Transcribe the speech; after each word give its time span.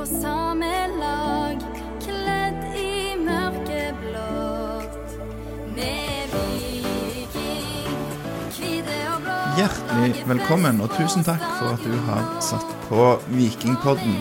på 0.00 0.06
samme 0.06 0.68
lag, 0.96 1.58
kledd 2.00 2.60
i 2.78 3.16
mørkeblått. 3.20 5.10
Med 5.76 6.32
viking, 6.32 7.98
hvite 8.54 8.96
og 9.10 9.18
blå. 9.26 9.34
Hjertelig 9.58 10.24
velkommen, 10.30 10.80
og 10.80 10.94
tusen 10.96 11.26
takk 11.26 11.44
for 11.58 11.74
at 11.74 11.84
du 11.84 11.98
har 12.06 12.32
satt 12.40 12.72
på 12.86 13.10
Vikingpodden. 13.34 14.16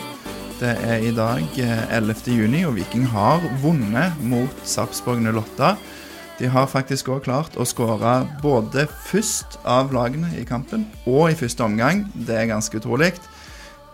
Det 0.60 0.76
er 0.84 1.08
i 1.08 1.16
dag 1.16 1.48
eh, 1.64 1.96
11. 1.96 2.28
juni, 2.28 2.66
og 2.68 2.76
Viking 2.76 3.08
har 3.16 3.40
vunnet 3.64 4.20
mot 4.20 4.68
Sarpsborg 4.68 5.24
08. 5.32 5.78
De 6.44 6.52
har 6.52 6.68
faktisk 6.68 7.14
òg 7.16 7.24
klart 7.32 7.56
å 7.56 7.64
skåre 7.68 8.26
både 8.44 8.90
først 9.08 9.62
av 9.64 9.96
lagene 9.96 10.36
i 10.36 10.44
kampen 10.44 10.90
og 11.06 11.30
i 11.32 11.40
første 11.40 11.64
omgang. 11.64 12.10
Det 12.20 12.36
er 12.36 12.52
ganske 12.52 12.84
utrolig. 12.84 13.14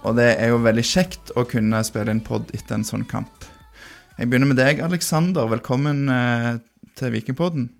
Og 0.06 0.14
det 0.20 0.36
er 0.38 0.52
jo 0.54 0.62
veldig 0.62 0.86
kjekt 0.86 1.32
å 1.34 1.44
kunne 1.50 1.82
spille 1.86 2.14
en 2.14 2.22
pod 2.22 2.52
etter 2.54 2.78
en 2.78 2.86
sånn 2.86 3.08
kamp. 3.10 3.48
Jeg 4.20 4.30
begynner 4.30 4.52
med 4.52 4.60
deg, 4.62 4.84
Aleksander. 4.86 5.50
Velkommen 5.50 6.06
eh, 6.14 6.52
til 7.00 7.12
Vikingpodden. 7.16 7.72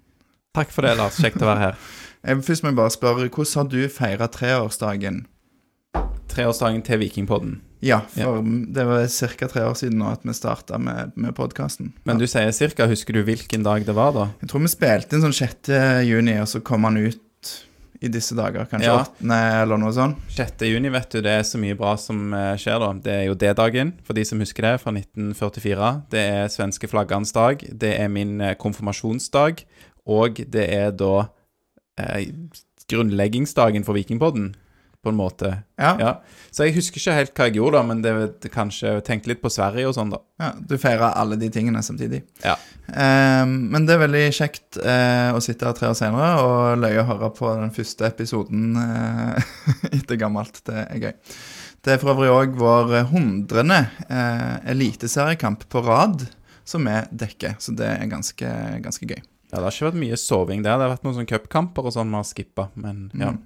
Takk 0.58 0.74
for 0.74 0.88
det, 0.88 0.96
Lars. 0.98 1.20
Kjekt 1.22 1.44
å 1.44 1.52
være 1.52 1.70
her. 1.70 1.78
Jeg, 2.26 2.42
først 2.42 2.64
må 2.66 2.72
jeg 2.72 2.78
bare 2.80 2.90
spørre, 2.90 3.28
hvordan 3.30 3.60
har 3.60 3.68
du 3.70 3.82
feira 3.94 4.26
treårsdagen? 4.34 5.20
Treårsdagen 6.32 6.80
til 6.88 6.98
Vikingpodden. 7.04 7.60
Ja, 7.86 8.00
for 8.16 8.40
det 8.74 8.86
var 8.90 9.06
ca. 9.06 9.50
tre 9.52 9.66
år 9.68 9.76
siden 9.78 10.00
nå 10.02 10.08
at 10.10 10.26
vi 10.26 10.34
starta 10.34 10.80
med, 10.82 11.14
med 11.14 11.36
podkasten. 11.38 11.92
Men 12.10 12.18
du 12.18 12.26
sier 12.26 12.50
cirka, 12.58 12.88
husker 12.90 13.14
du 13.14 13.22
hvilken 13.28 13.62
dag 13.68 13.86
det 13.86 13.94
var, 13.94 14.16
da? 14.18 14.26
Jeg 14.42 14.50
tror 14.50 14.66
vi 14.66 14.72
spilte 14.74 15.20
inn 15.20 15.28
sånn 15.28 15.38
6. 15.38 15.70
juni, 16.08 16.40
og 16.42 16.50
så 16.50 16.64
kom 16.66 16.90
han 16.90 16.98
ut 16.98 17.22
i 18.06 18.12
disse 18.14 18.36
dager. 18.38 18.68
Kanskje 18.70 18.92
Ja. 18.92 19.00
8., 19.04 19.62
eller 19.64 19.80
noe 19.82 19.94
sånt. 19.96 20.18
6. 20.36 20.66
juni, 20.70 20.92
vet 20.94 21.10
du, 21.12 21.22
det 21.26 21.34
er 21.40 21.46
så 21.48 21.60
mye 21.62 21.78
bra 21.78 21.96
som 21.98 22.34
eh, 22.34 22.54
skjer 22.62 22.80
da. 22.84 22.92
Det 23.06 23.14
er 23.14 23.24
jo 23.28 23.38
D-dagen, 23.42 23.94
for 24.06 24.18
de 24.18 24.26
som 24.26 24.40
husker 24.44 24.68
det, 24.68 24.76
fra 24.84 24.94
1944. 24.94 25.90
Det 26.14 26.26
er 26.36 26.52
svenske 26.54 26.90
flaggernes 26.92 27.34
dag. 27.36 27.66
Det 27.72 27.96
er 28.00 28.12
min 28.14 28.40
eh, 28.42 28.56
konfirmasjonsdag. 28.62 29.66
Og 30.06 30.42
det 30.54 30.68
er 30.70 30.92
da 30.94 31.28
eh, 31.98 32.30
grunnleggingsdagen 32.92 33.86
for 33.88 33.98
Vikingpodden, 33.98 34.54
på 35.06 35.12
en 35.14 35.18
måte. 35.20 35.52
Ja, 35.78 35.92
ja. 36.00 36.08
Ja. 36.08 36.46
Så 36.56 36.66
jeg 36.66 36.76
husker 36.78 37.02
ikke 37.02 37.16
helt 37.18 37.34
hva 37.38 37.48
jeg 37.50 37.58
gjorde, 37.60 37.78
da, 37.78 37.84
men 37.90 38.02
det, 38.04 38.14
det 38.44 38.52
kanskje 38.54 38.96
tenkte 39.06 39.32
litt 39.32 39.42
på 39.44 39.52
Sverige 39.54 39.90
og 39.90 39.96
sånn, 39.98 40.14
da. 40.14 40.52
Du 40.58 40.78
feira 40.82 41.12
alle 41.20 41.38
de 41.40 41.50
tingene 41.54 41.84
samtidig. 41.86 42.24
Ja. 42.46 42.56
Eh, 42.90 43.44
men 43.46 43.86
det 43.88 43.96
er 43.96 44.04
veldig 44.06 44.24
kjekt 44.36 44.80
eh, 44.82 45.36
å 45.36 45.44
sitte 45.44 45.68
her 45.68 45.78
tre 45.78 45.92
år 45.92 46.00
senere 46.00 46.32
og 46.46 46.82
løye 46.82 47.04
å 47.04 47.10
høre 47.12 47.30
på 47.36 47.52
den 47.60 47.76
første 47.76 48.10
episoden 48.10 48.80
eh, 48.82 49.54
etter 50.00 50.20
gammelt. 50.22 50.64
Det 50.66 50.88
er 50.88 51.06
gøy. 51.08 51.14
Det 51.86 51.94
er 51.94 52.02
for 52.02 52.16
øvrig 52.16 52.32
òg 52.34 52.58
vår 52.58 52.96
hundrende 53.12 53.84
eh, 54.10 54.58
eliteseriekamp 54.74 55.68
på 55.70 55.86
rad 55.86 56.26
som 56.66 56.88
vi 56.90 56.98
dekker, 57.14 57.60
så 57.62 57.76
det 57.78 57.86
er 57.92 58.10
ganske, 58.10 58.52
ganske 58.82 59.06
gøy. 59.06 59.20
Ja, 59.52 59.60
det 59.60 59.68
har 59.68 59.76
ikke 59.76 59.90
vært 59.92 60.02
mye 60.02 60.18
soving 60.20 60.64
der. 60.66 60.80
Det 60.80 60.88
har 60.88 60.94
vært 60.96 61.06
noen 61.06 61.16
sånne 61.20 61.30
cupkamper 61.30 61.86
og 61.86 61.94
sånn 61.96 62.10
vi 62.10 62.18
har 62.18 62.26
skippa, 62.28 62.66
men 62.82 63.06
ja. 63.14 63.36
Mm. 63.36 63.44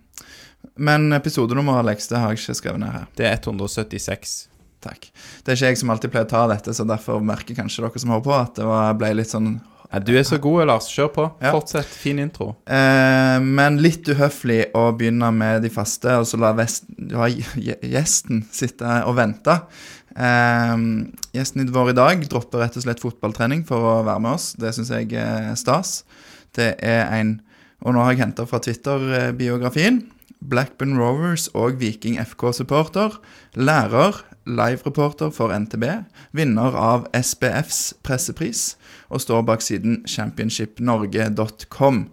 Men 0.79 1.09
episodenummer, 1.15 1.79
Alex, 1.81 2.07
det 2.11 2.19
har 2.19 2.31
jeg 2.33 2.39
ikke 2.41 2.55
skrevet 2.59 2.79
ned 2.83 2.91
her. 2.93 3.05
Det 3.19 3.25
er 3.27 3.37
176. 3.39 4.37
Takk. 4.83 5.09
Det 5.43 5.51
er 5.51 5.57
ikke 5.57 5.71
jeg 5.73 5.77
som 5.81 5.89
alltid 5.91 6.11
pleier 6.13 6.27
å 6.27 6.31
ta 6.31 6.45
dette, 6.47 6.71
så 6.75 6.85
derfor 6.87 7.19
merker 7.23 7.57
kanskje 7.57 7.83
dere 7.83 7.99
som 7.99 8.13
hører 8.13 8.23
på, 8.23 8.35
at 8.37 8.53
det 8.61 8.67
var, 8.69 8.93
ble 8.99 9.09
litt 9.19 9.31
sånn 9.33 9.57
Ja, 9.89 9.97
du 10.05 10.11
er 10.19 10.23
så 10.23 10.37
god, 10.37 10.67
Lars. 10.69 10.85
Kjør 10.93 11.07
på. 11.15 11.23
Ja. 11.41 11.49
Fortsett. 11.55 11.87
Fin 11.89 12.19
intro. 12.21 12.51
eh, 12.69 13.39
Men 13.41 13.79
litt 13.81 14.05
uhøflig 14.07 14.67
å 14.77 14.91
begynne 14.95 15.31
med 15.33 15.63
de 15.65 15.71
faste, 15.73 16.13
og 16.21 16.27
så 16.29 16.37
la 16.39 16.51
vest, 16.53 16.85
ja, 17.09 17.25
gjesten 17.81 18.43
sitte 18.53 18.85
og 19.09 19.15
vente. 19.17 19.55
Eh, 20.15 20.75
gjesten 21.33 21.71
vår 21.73 21.89
i 21.91 21.97
dag 21.97 22.23
dropper 22.29 22.61
rett 22.63 22.77
og 22.77 22.85
slett 22.85 23.01
fotballtrening 23.01 23.65
for 23.67 23.81
å 23.81 23.95
være 24.05 24.21
med 24.21 24.37
oss. 24.37 24.51
Det 24.61 24.71
syns 24.77 24.93
jeg 24.93 25.11
er 25.17 25.55
stas. 25.59 26.03
Det 26.55 26.75
er 26.79 27.07
en 27.19 27.39
Og 27.81 27.93
nå 27.95 28.01
har 28.03 28.11
jeg 28.11 28.19
henta 28.25 28.43
fra 28.45 28.59
Twitter-biografien. 28.59 30.01
Blackburn 30.39 30.97
Rovers 30.99 31.47
og 31.53 31.79
Viking 31.81 32.15
FK-supporter. 32.21 33.19
Lærer, 33.55 34.23
live-reporter 34.47 35.29
for 35.35 35.51
NTB. 35.51 35.83
Vinner 36.31 36.75
av 36.79 37.07
SBFs 37.13 37.93
pressepris. 38.03 38.77
Og 39.09 39.21
står 39.21 39.43
bak 39.47 39.61
siden 39.65 40.03
championshipnorge.com. 40.07 42.05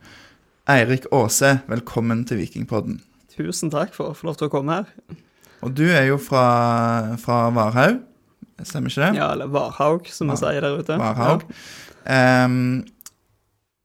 Eirik 0.67 1.07
Aase, 1.15 1.61
velkommen 1.71 2.25
til 2.27 2.43
Vikingpodden. 2.43 2.99
Tusen 3.37 3.71
takk 3.71 3.95
for 3.95 4.11
å 4.11 4.17
få 4.17 4.31
lov 4.31 4.41
til 4.41 4.49
å 4.49 4.53
komme 4.53 4.81
her. 4.81 5.21
Og 5.63 5.73
du 5.79 5.85
er 5.87 6.09
jo 6.09 6.19
fra, 6.21 7.15
fra 7.23 7.47
Varhaug, 7.55 8.01
stemmer 8.67 8.91
ikke 8.91 9.05
det? 9.05 9.21
Ja, 9.21 9.31
eller 9.37 9.51
Varhaug, 9.53 10.11
som 10.11 10.33
vi 10.33 10.39
sier 10.41 10.65
der 10.65 10.81
ute. 10.81 10.99
Varhaug. 11.01 11.47
Ehm, 12.11 12.83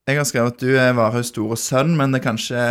jeg 0.09 0.17
har 0.17 0.27
skrevet 0.27 0.55
at 0.55 0.63
du 0.63 0.73
er 0.73 0.97
Varhaugs 0.97 1.29
store 1.31 1.57
sønn, 1.59 1.93
men 1.99 2.13
det 2.13 2.21
er 2.21 2.27
kanskje 2.31 2.63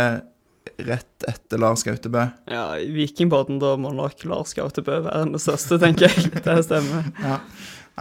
rett 0.77 1.25
etter 1.27 1.59
Lars 1.61 1.83
Gautebø. 1.83 2.23
Ja, 2.51 2.65
I 2.79 2.89
Vikingbåten 2.95 3.59
da 3.61 3.75
må 3.79 3.91
nok 3.95 4.25
Lars 4.29 4.53
Gautebø 4.57 5.01
være 5.05 5.25
den 5.27 5.41
største, 5.41 5.79
tenker 5.81 6.09
jeg. 6.09 6.31
Det 6.45 6.57
stemmer. 6.65 7.11
Ja. 7.21 7.39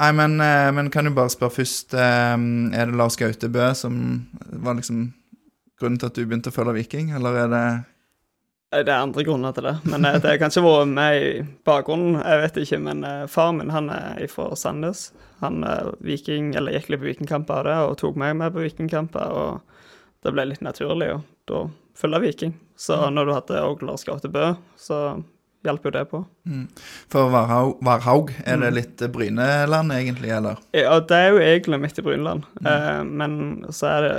Nei, 0.01 0.11
men, 0.17 0.37
eh, 0.41 0.71
men 0.73 0.91
kan 0.95 1.05
du 1.05 1.11
bare 1.13 1.33
spørre 1.33 1.57
først 1.59 1.97
ehm, 1.99 2.71
Er 2.73 2.87
det 2.89 2.97
Lars 2.97 3.19
Gautebø 3.21 3.73
som 3.77 3.97
var 4.63 4.79
liksom 4.79 5.09
grunnen 5.81 5.99
til 5.99 6.11
at 6.11 6.17
du 6.17 6.23
begynte 6.29 6.53
å 6.53 6.55
følge 6.55 6.77
Viking, 6.79 7.11
eller 7.17 7.45
er 7.45 7.51
det 7.53 7.65
Eh, 8.71 8.85
Det 8.87 8.93
er 8.93 9.03
andre 9.03 9.25
grunner 9.27 9.51
til 9.53 9.67
det, 9.67 9.73
men 9.91 10.05
eh, 10.07 10.19
det 10.23 10.31
har 10.31 10.39
kanskje 10.39 10.63
vært 10.63 10.93
med 10.95 11.17
i 11.19 11.31
bakgrunnen. 11.67 12.21
Jeg 12.23 12.43
vet 12.45 12.61
ikke, 12.63 12.79
men 12.85 13.03
far 13.27 13.51
min 13.57 13.73
han 13.75 13.91
er 13.91 14.29
fra 14.31 14.55
Sandnes. 14.55 15.09
Han 15.41 15.65
viking, 16.05 16.53
eller 16.55 16.77
gikk 16.77 16.93
litt 16.93 17.01
på 17.01 17.09
vikingkamper 17.09 17.67
og 17.89 17.97
tok 17.99 18.19
meg 18.21 18.37
med 18.39 18.55
på 18.55 18.63
vikingkamper. 18.63 19.33
Og 19.35 19.61
det 20.23 20.35
ble 20.37 20.45
litt 20.53 20.63
naturlig 20.63 21.09
å 21.17 21.21
da 21.51 21.67
følge 22.01 22.23
Viking. 22.25 22.57
Så 22.81 22.97
når 23.13 23.29
du 23.29 23.35
hadde 23.37 23.63
òg 23.67 23.85
Lars 23.85 24.07
Gautebø, 24.09 24.55
så 24.81 25.21
hjalp 25.67 25.85
jo 25.85 25.93
det 25.93 26.05
på. 26.09 26.21
For 27.13 27.33
Varhaug, 27.33 27.81
Varhaug 27.85 28.31
er 28.49 28.63
det 28.63 28.71
litt 28.77 29.03
eh, 29.05 29.11
Bryneland, 29.13 29.93
egentlig, 29.93 30.31
eller? 30.33 30.61
Ja, 30.77 30.95
det 31.01 31.19
er 31.19 31.35
jo 31.35 31.43
egentlig 31.45 31.81
midt 31.83 32.01
i 32.01 32.05
Brynland, 32.07 32.47
eh, 32.65 33.03
men 33.05 33.67
så 33.69 33.91
er 33.91 34.07
det 34.07 34.15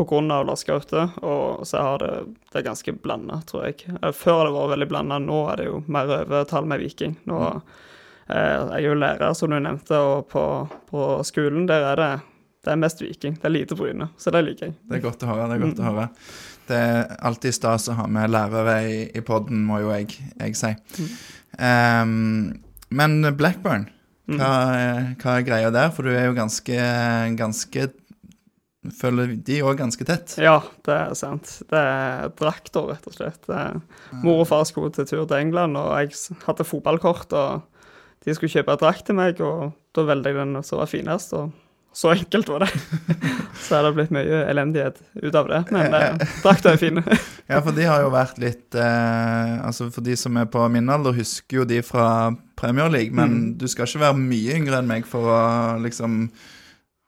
av 0.00 0.46
Lars 0.48 0.64
Gaute, 0.64 1.10
og 1.20 1.66
så 1.68 1.82
har 1.84 1.98
det 2.00 2.12
det 2.52 2.58
er 2.58 2.64
ganske 2.64 2.92
blanda, 3.04 3.42
tror 3.46 3.66
jeg. 3.68 3.84
Eh, 4.02 4.12
Før 4.16 4.40
har 4.40 4.48
det 4.48 4.56
vært 4.56 4.72
veldig 4.74 4.88
blanda, 4.88 5.18
nå 5.20 5.44
er 5.52 5.60
det 5.60 5.68
jo 5.68 5.82
mer 5.86 6.10
overtall 6.22 6.66
med 6.66 6.80
Viking. 6.80 7.18
Nå 7.28 7.40
eh, 7.46 8.32
jeg 8.32 8.80
er 8.80 8.86
jo 8.86 8.96
lærer, 8.96 9.34
som 9.36 9.52
du 9.52 9.58
nevnte, 9.60 9.98
og 10.00 10.26
på, 10.32 10.44
på 10.90 11.10
skolen 11.28 11.68
der 11.70 11.92
er 11.92 12.00
det 12.00 12.12
det 12.60 12.74
er 12.74 12.76
mest 12.76 13.00
Viking. 13.00 13.38
Det 13.40 13.46
er 13.48 13.52
lite 13.54 13.76
Bryne, 13.76 14.10
så 14.20 14.32
det 14.34 14.42
liker 14.44 14.66
jeg. 14.68 14.74
Det 14.84 14.98
er 14.98 15.04
godt 15.06 15.22
å 15.24 15.30
høre. 15.30 15.46
Det 15.48 15.54
er 15.56 15.62
godt 15.62 15.78
å 15.80 15.86
høre. 15.86 16.08
Det 16.70 16.78
er 16.78 17.16
alltid 17.26 17.56
stas 17.56 17.88
å 17.90 17.96
ha 17.98 18.06
med 18.10 18.30
lærere 18.30 18.76
i, 18.86 18.98
i 19.18 19.22
podden, 19.26 19.64
må 19.66 19.80
jo 19.82 19.90
jeg, 19.94 20.14
jeg 20.38 20.56
si. 20.58 20.70
Ehm, 21.58 22.60
men 22.94 23.20
Blackburn, 23.38 23.88
hva, 24.30 24.50
er- 24.78 25.08
hva 25.18 25.38
er 25.40 25.46
greia 25.46 25.70
der? 25.74 25.90
For 25.94 26.06
du 26.06 26.12
er 26.14 26.28
jo 26.30 26.36
ganske, 26.38 26.76
ganske 27.38 27.90
Følger 28.96 29.34
de 29.44 29.58
òg 29.60 29.76
ganske 29.76 30.04
tett? 30.08 30.38
Ja, 30.40 30.54
det 30.88 30.94
er 30.96 31.10
sant. 31.18 31.50
Det 31.68 31.76
er 31.76 32.30
drakter, 32.38 32.86
rett 32.88 33.04
og 33.10 33.12
slett. 33.12 33.42
Er, 33.52 33.74
mor 34.24 34.38
og 34.40 34.46
far 34.48 34.62
skulle 34.64 34.88
til 34.96 35.04
tur 35.04 35.26
til 35.28 35.36
England, 35.36 35.76
og 35.76 35.90
jeg 36.00 36.14
hadde 36.46 36.64
fotballkort, 36.64 37.34
og 37.36 37.66
de 38.24 38.32
skulle 38.32 38.54
kjøpe 38.54 38.78
drakt 38.80 39.04
til 39.10 39.18
meg, 39.18 39.36
og 39.44 39.74
da 39.92 40.06
valgte 40.08 40.32
jeg 40.32 40.38
den 40.40 40.62
som 40.64 40.80
var 40.80 40.88
finest, 40.88 41.34
og 41.36 41.52
så 41.92 42.12
enkelt 42.12 42.48
var 42.48 42.64
det. 42.64 42.70
så 43.66 43.80
er 43.80 43.86
det 43.86 43.94
blitt 43.96 44.12
mye 44.14 44.44
elendighet 44.50 45.00
ut 45.22 45.34
av 45.34 45.48
det, 45.50 45.60
men 45.74 45.96
eh, 45.98 46.22
drakter 46.44 46.74
er 46.74 46.80
fine. 46.80 47.04
Ja, 47.50 47.58
for 47.64 47.74
de 47.74 47.82
har 47.82 48.04
jo 48.04 48.12
vært 48.14 48.36
litt 48.38 48.76
eh, 48.78 49.54
Altså 49.66 49.88
For 49.90 50.06
de 50.06 50.14
som 50.14 50.36
er 50.38 50.44
på 50.46 50.62
min 50.70 50.86
alder, 50.92 51.16
husker 51.16 51.58
jo 51.58 51.64
de 51.66 51.80
fra 51.82 52.30
Premier 52.54 52.86
League, 52.92 53.10
men 53.16 53.56
du 53.58 53.66
skal 53.66 53.88
ikke 53.88 54.04
være 54.04 54.20
mye 54.20 54.54
yngre 54.60 54.78
enn 54.78 54.86
meg 54.86 55.08
for 55.08 55.26
å 55.26 55.40
liksom 55.82 56.28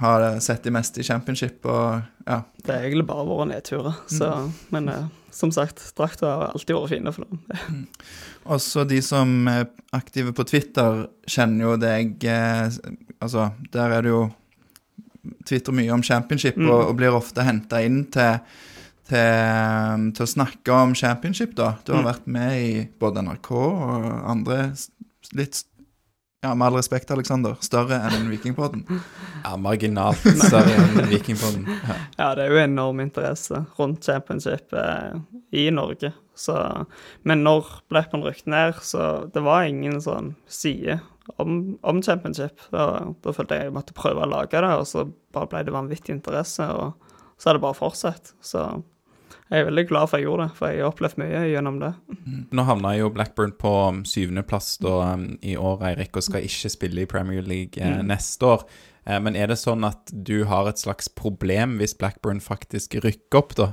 ha 0.02 0.40
sett 0.43 0.64
de 0.67 0.73
meste 0.75 0.99
i 0.99 1.06
championship 1.06 1.62
og 1.70 2.02
ja. 2.26 2.40
Det 2.58 2.75
er 2.75 2.88
egentlig 2.88 3.06
bare 3.06 3.26
våre 3.29 3.46
nedturer, 3.52 4.02
så, 4.11 4.32
men 4.75 4.90
eh, 4.90 5.06
som 5.31 5.52
sagt, 5.55 5.82
drakta 5.99 6.26
har 6.26 6.52
alltid 6.56 6.75
vært 6.76 6.93
fine 6.96 7.14
for 7.14 7.26
dem. 7.29 7.87
Også 8.50 8.82
de 8.88 8.99
som 9.05 9.46
er 9.50 9.69
aktive 9.94 10.34
på 10.34 10.46
Twitter, 10.50 11.05
kjenner 11.31 11.70
jo 11.70 11.81
deg 11.81 12.26
eh, 12.26 12.79
Altså, 13.23 13.52
der 13.70 13.93
er 13.94 14.02
det 14.02 14.11
jo 14.11 14.25
Twitter 15.46 15.72
mye 15.72 15.90
om 15.94 16.02
championship, 16.02 16.56
Mm. 16.56 16.70
og, 16.70 16.88
og 16.90 16.96
blir 16.98 17.14
ofte 17.14 17.44
henta 17.46 17.80
inn 17.84 18.04
til, 18.10 18.38
til, 19.08 20.06
til 20.16 20.24
å 20.26 20.30
snakke 20.30 20.72
om 20.82 20.94
championship, 20.98 21.54
da. 21.58 21.74
Du 21.84 21.92
har 21.94 22.02
Mm. 22.02 22.08
vært 22.12 22.26
med 22.26 22.52
i 22.62 22.88
både 23.00 23.22
NRK 23.22 23.50
og 23.52 24.08
andre 24.30 24.72
litt 25.34 25.64
Ja, 26.44 26.56
med 26.58 26.66
all 26.66 26.74
respekt, 26.74 27.08
Aleksander, 27.14 27.54
større 27.62 28.00
enn 28.02 28.24
Vikingpodden. 28.28 28.80
Ja, 29.44 29.52
marginalt 29.56 30.19
større 30.42 30.72
enn 30.74 31.06
Vikingpodden. 31.12 31.69
Ja. 31.86 31.94
Ja, 32.19 32.34
det 32.34 32.48
er 32.48 32.50
jo 32.50 32.58
enorm 32.64 32.98
interesse 33.04 33.60
rundt 33.78 34.02
championship 34.02 34.72
eh, 34.74 35.20
i 35.54 35.69
Norge. 35.70 36.10
Så, 36.34 36.56
men 37.22 37.44
når 37.44 37.69
Blackburn 37.88 38.24
rykket 38.26 38.48
ned, 38.50 38.74
så 38.82 39.30
det 39.32 39.44
var 39.46 39.69
ingen 39.70 40.00
sånn 40.02 40.32
side 40.50 40.98
om, 41.38 41.78
om 41.82 42.02
championship. 42.02 42.60
Da, 42.72 42.86
da 43.22 43.32
følte 43.36 43.58
jeg 43.58 43.69
jeg 43.70 43.74
måtte 43.76 43.94
prøve 43.96 44.24
å 44.24 44.30
lage 44.30 44.60
det, 44.64 44.72
og 44.78 44.86
så 44.90 45.06
bare 45.34 45.50
ble 45.52 45.64
det 45.69 45.74
vanvittig 45.74 46.16
interesse, 46.16 46.66
og 46.74 46.94
så 47.38 47.50
har 47.50 47.58
det 47.58 47.62
bare 47.64 47.78
fortsatt. 47.78 48.32
Så 48.44 48.64
jeg 49.52 49.60
er 49.62 49.66
veldig 49.69 49.84
glad 49.90 50.08
for 50.08 50.19
jeg 50.20 50.26
gjorde 50.28 50.46
det, 50.48 50.56
for 50.56 50.70
jeg 50.72 50.80
har 50.82 50.92
opplevd 50.92 51.19
mye 51.20 51.42
gjennom 51.50 51.80
det. 51.82 51.90
Nå 52.56 52.64
havna 52.69 52.94
jo 52.96 53.10
Blackburn 53.12 53.52
på 53.60 53.72
um, 53.88 54.00
syvendeplass 54.08 54.78
um, 54.86 55.26
i 55.44 55.56
år, 55.60 55.82
Eirik, 55.90 56.16
og 56.16 56.24
skal 56.24 56.46
ikke 56.46 56.70
spille 56.72 57.04
i 57.04 57.10
Premier 57.10 57.44
League 57.44 57.76
eh, 57.82 57.98
Mm. 58.00 58.06
neste 58.08 58.48
år. 58.48 58.64
Eh, 59.04 59.19
men 59.20 59.36
er 59.36 59.50
det 59.50 59.58
sånn 59.60 59.84
at 59.84 60.08
du 60.14 60.44
har 60.48 60.69
et 60.70 60.80
slags 60.80 61.08
problem 61.12 61.76
hvis 61.82 61.96
Blackburn 61.98 62.40
faktisk 62.40 62.96
rykker 63.04 63.40
opp, 63.42 63.54
da? 63.58 63.70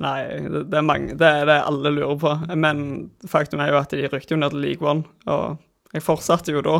Nei, 0.00 0.20
det, 0.48 0.66
det 0.72 0.76
er 0.80 0.84
mange, 0.84 1.14
det 1.20 1.28
er 1.40 1.46
det 1.48 1.58
alle 1.64 1.92
lurer 1.94 2.16
på. 2.20 2.32
Men 2.60 2.82
faktum 3.28 3.60
er 3.64 3.72
jo 3.74 3.80
at 3.80 3.92
de 3.96 4.06
rykket 4.08 4.34
jo 4.34 4.40
ned 4.40 4.52
til 4.56 4.64
League 4.64 4.84
One, 4.88 5.04
og 5.30 5.60
jeg 5.92 6.04
fortsatte 6.06 6.54
jo 6.54 6.62
da. 6.62 6.76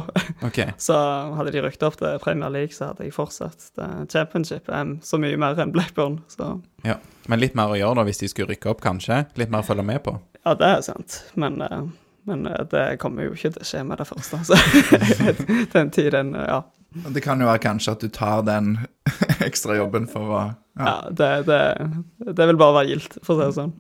Okay. 0.47 0.75
Så 0.89 0.97
hadde 1.37 1.53
de 1.55 1.63
rykket 1.65 1.87
opp 1.89 1.99
til 1.99 2.19
Premier 2.23 2.53
League, 2.55 2.75
så 2.77 2.93
hadde 2.93 3.09
jeg 3.09 3.15
fortsatt. 3.17 3.73
Det 3.79 3.89
Championship 4.13 4.71
er 4.71 4.97
så 5.03 5.19
mye 5.19 5.39
mer 5.41 5.59
enn 5.59 5.75
Blackburn, 5.75 6.21
så 6.31 6.61
Ja. 6.87 7.01
Men 7.29 7.43
litt 7.43 7.55
mer 7.59 7.71
å 7.71 7.79
gjøre 7.79 8.01
da 8.01 8.07
hvis 8.09 8.23
de 8.23 8.29
skulle 8.31 8.55
rykke 8.55 8.71
opp, 8.73 8.81
kanskje? 8.83 9.25
Litt 9.39 9.51
mer 9.51 9.65
å 9.65 9.67
følge 9.67 9.87
med 9.87 10.03
på? 10.07 10.19
ja, 10.45 10.55
det 10.55 10.67
er 10.67 10.81
sant. 10.83 11.19
Men, 11.35 11.61
eh, 11.63 11.83
men 12.29 12.47
eh, 12.47 12.65
det 12.71 12.85
kommer 13.03 13.27
jo 13.27 13.35
ikke 13.37 13.53
til 13.55 13.65
å 13.65 13.69
skje 13.69 13.83
med 13.87 14.01
det 14.01 14.07
første. 14.09 14.41
Så 14.47 14.57
den 15.75 15.91
tiden, 15.95 16.35
eh, 16.35 16.49
ja. 16.49 16.63
Det 16.91 17.23
kan 17.23 17.39
jo 17.39 17.47
være 17.47 17.63
kanskje 17.63 17.93
at 17.95 18.03
du 18.03 18.09
tar 18.11 18.43
den 18.49 18.73
ekstra 19.49 19.77
jobben 19.79 20.09
for 20.11 20.33
å 20.33 20.41
ja 20.81 20.87
ja. 20.87 21.11
det, 21.11 21.43
det, 21.47 22.33
det 22.35 22.47
vil 22.47 22.59
bare 22.59 22.81
være 22.81 22.89
gildt, 22.95 23.19
for 23.27 23.35
å 23.35 23.39
si 23.39 23.47
det 23.51 23.57
sånn. 23.59 23.73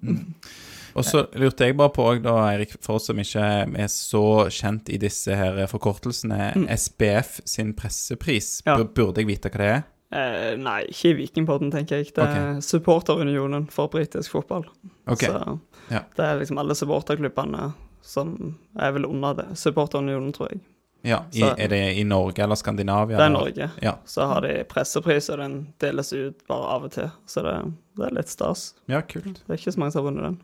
Og 0.97 1.05
så 1.05 1.27
lurte 1.39 1.65
jeg 1.67 1.77
bare 1.77 1.93
på 1.95 2.23
da, 2.23 2.35
Eirik, 2.51 2.77
for 2.83 2.95
oss 2.97 3.07
som 3.07 3.17
ikke 3.19 3.45
er 3.79 3.89
så 3.89 4.49
kjent 4.51 4.89
i 4.89 4.97
disse 4.99 5.35
her 5.37 5.67
forkortelsene, 5.67 6.55
Mm. 6.57 6.67
SBF 6.69 7.41
sin 7.45 7.73
pressepris, 7.75 8.63
Ja. 8.67 8.77
burde 8.83 9.17
jeg 9.19 9.27
vite 9.27 9.51
hva 9.51 9.59
det 9.59 9.71
er? 9.77 9.85
Eh, 10.13 10.57
nei, 10.57 10.81
ikke 10.91 11.11
i 11.11 11.15
Vikingpodden, 11.15 11.71
tenker 11.71 11.97
jeg. 12.03 12.13
Det 12.15 12.25
er 12.27 12.61
supporterunionen 12.61 13.69
for 13.71 13.89
britisk 13.89 14.31
fotball. 14.33 14.65
Okay. 15.07 15.29
Så 15.29 15.61
Ja. 15.91 16.01
det 16.17 16.25
er 16.25 16.39
liksom 16.41 16.59
alle 16.59 16.75
supporterklubbene 16.75 17.73
som 18.03 18.57
er 18.79 18.93
vel 18.93 19.07
under 19.07 19.35
det. 19.35 19.47
Supporterunionen, 19.57 20.33
tror 20.33 20.49
jeg. 20.51 20.61
ja, 21.05 21.23
i, 21.33 21.41
så- 21.41 21.55
Er 21.59 21.69
det 21.69 21.97
i 21.99 22.03
Norge 22.05 22.39
eller 22.43 22.55
Skandinavia? 22.57 23.17
Det 23.17 23.27
er? 23.27 23.29
Norge. 23.31 23.71
Ja. 23.83 23.95
Så 24.05 24.27
har 24.27 24.41
de 24.43 24.65
pressepris, 24.65 25.31
og 25.31 25.39
den 25.39 25.69
deles 25.79 26.13
ut 26.13 26.47
bare 26.49 26.67
av 26.75 26.85
og 26.85 26.91
til. 26.91 27.11
Så 27.27 27.43
det, 27.43 27.73
det 27.97 28.07
er 28.07 28.15
litt 28.17 28.29
stas. 28.29 28.75
ja, 28.89 29.01
kult. 29.01 29.41
Det 29.47 29.49
er 29.49 29.55
ikke 29.57 29.73
så 29.75 29.79
mange 29.79 29.93
som 29.93 30.05
har 30.05 30.11
vunnet 30.13 30.23
den. 30.25 30.41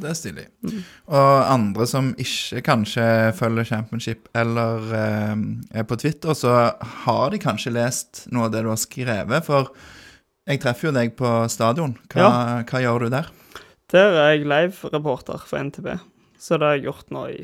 Det 0.00 0.10
er 0.10 0.16
stilig. 0.18 0.46
Mm. 0.66 0.78
Og 1.14 1.50
andre 1.54 1.86
som 1.86 2.10
ikke 2.20 2.62
kanskje 2.66 3.04
følger 3.38 3.68
championship 3.68 4.28
eller 4.36 4.88
eh, 4.98 5.34
er 5.80 5.86
på 5.88 5.98
Twitter, 6.00 6.34
så 6.34 6.54
har 7.04 7.30
de 7.30 7.42
kanskje 7.42 7.74
lest 7.76 8.24
noe 8.34 8.48
av 8.48 8.54
det 8.54 8.64
du 8.66 8.72
har 8.72 8.80
skrevet. 8.80 9.46
For 9.46 9.70
jeg 10.50 10.60
treffer 10.64 10.90
jo 10.90 10.96
deg 10.96 11.14
på 11.18 11.36
stadion. 11.52 11.94
Hva, 12.12 12.64
hva 12.68 12.82
gjør 12.82 13.06
du 13.06 13.14
der? 13.14 13.30
Der 13.94 14.18
er 14.18 14.34
jeg 14.34 14.48
live-reporter 14.50 15.46
for 15.46 15.62
NTB. 15.62 15.94
Så 16.40 16.58
det 16.58 16.66
har 16.66 16.76
jeg 16.76 16.88
gjort 16.88 17.14
nå 17.14 17.28
i 17.32 17.38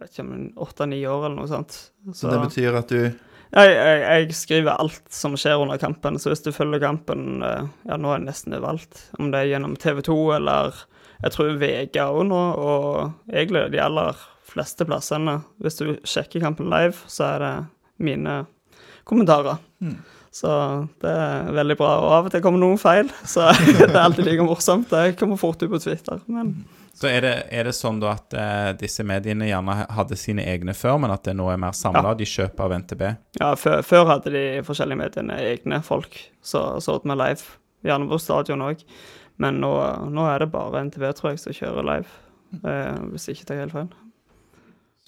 jeg 0.00 0.52
åtte-ni 0.60 1.00
år 1.08 1.26
eller 1.26 1.36
noe 1.40 1.50
sånt. 1.50 1.74
Så 2.14 2.30
det 2.30 2.38
betyr 2.44 2.78
at 2.78 2.92
du 2.92 3.00
Jeg, 3.50 3.70
jeg, 3.74 4.02
jeg 4.06 4.34
skriver 4.38 4.78
alt 4.78 5.08
som 5.10 5.34
skjer 5.34 5.58
under 5.58 5.80
kampen, 5.82 6.20
så 6.22 6.30
hvis 6.30 6.44
du 6.44 6.52
følger 6.54 6.84
kampen 6.84 7.42
eh, 7.42 7.66
Ja, 7.88 7.98
nå 7.98 8.12
er 8.14 8.22
det 8.22 8.28
nesten 8.28 8.54
overalt. 8.54 9.08
Om 9.18 9.32
det 9.32 9.40
er 9.40 9.50
gjennom 9.50 9.74
TV 9.74 9.98
2 10.06 10.18
eller 10.36 10.78
jeg 11.22 11.32
tror 11.34 11.56
VG 11.60 11.98
òg 12.04 12.22
nå, 12.28 12.40
og 12.60 13.32
egentlig 13.32 13.66
de 13.74 13.80
aller 13.84 14.16
fleste 14.50 14.86
plassene. 14.88 15.40
Hvis 15.62 15.76
du 15.78 15.84
sjekker 16.08 16.40
kampen 16.42 16.70
live, 16.72 16.96
så 17.06 17.26
er 17.34 17.44
det 17.44 17.52
mine 18.02 18.40
kommentarer. 19.04 19.58
Mm. 19.80 19.98
Så 20.30 20.50
det 21.02 21.10
er 21.10 21.48
veldig 21.56 21.74
bra. 21.80 21.88
Og 22.04 22.12
av 22.14 22.28
og 22.28 22.32
til 22.34 22.42
kommer 22.44 22.62
noen 22.62 22.78
feil, 22.78 23.08
så 23.26 23.48
det 23.78 23.88
er 23.90 24.02
alltid 24.04 24.28
like 24.28 24.44
morsomt. 24.46 24.90
Det 24.92 25.16
kommer 25.18 25.40
fort 25.40 25.62
ut 25.62 25.70
på 25.72 25.80
Twitter. 25.82 26.20
Men 26.30 26.52
Så 26.94 27.08
er 27.10 27.20
det, 27.24 27.32
er 27.50 27.64
det 27.66 27.72
sånn 27.74 27.98
da 28.02 28.12
at 28.14 28.34
eh, 28.38 28.70
disse 28.78 29.02
mediene 29.06 29.48
gjerne 29.48 29.76
hadde 29.96 30.18
sine 30.20 30.44
egne 30.50 30.74
før, 30.76 30.98
men 31.02 31.10
at 31.14 31.24
det 31.26 31.34
nå 31.38 31.46
er 31.50 31.58
mer 31.62 31.74
samla, 31.74 32.12
Ja. 32.12 32.18
de 32.18 32.26
kjøper 32.28 32.66
av 32.66 32.74
NTB? 32.82 33.02
ja, 33.40 33.54
før, 33.56 33.82
før 33.86 34.06
hadde 34.10 34.32
de 34.34 34.44
forskjellige 34.66 35.00
mediene 35.00 35.38
egne 35.52 35.82
folk 35.86 36.18
Så 36.42 36.62
så 36.84 36.98
med 37.04 37.18
live, 37.18 37.42
gjerne 37.86 38.08
på 38.10 38.18
stadion 38.20 38.62
òg. 38.70 38.82
Men 39.40 39.60
nå, 39.62 39.70
nå 40.12 40.26
er 40.28 40.42
det 40.44 40.50
bare 40.52 40.84
NTV, 40.84 41.08
tror 41.16 41.32
jeg, 41.32 41.40
som 41.42 41.56
kjører 41.56 41.86
live. 41.94 42.14
Eh, 42.60 43.02
hvis 43.14 43.28
ikke 43.32 43.46
tar 43.48 43.62
helt 43.62 43.72
feil. 43.76 43.90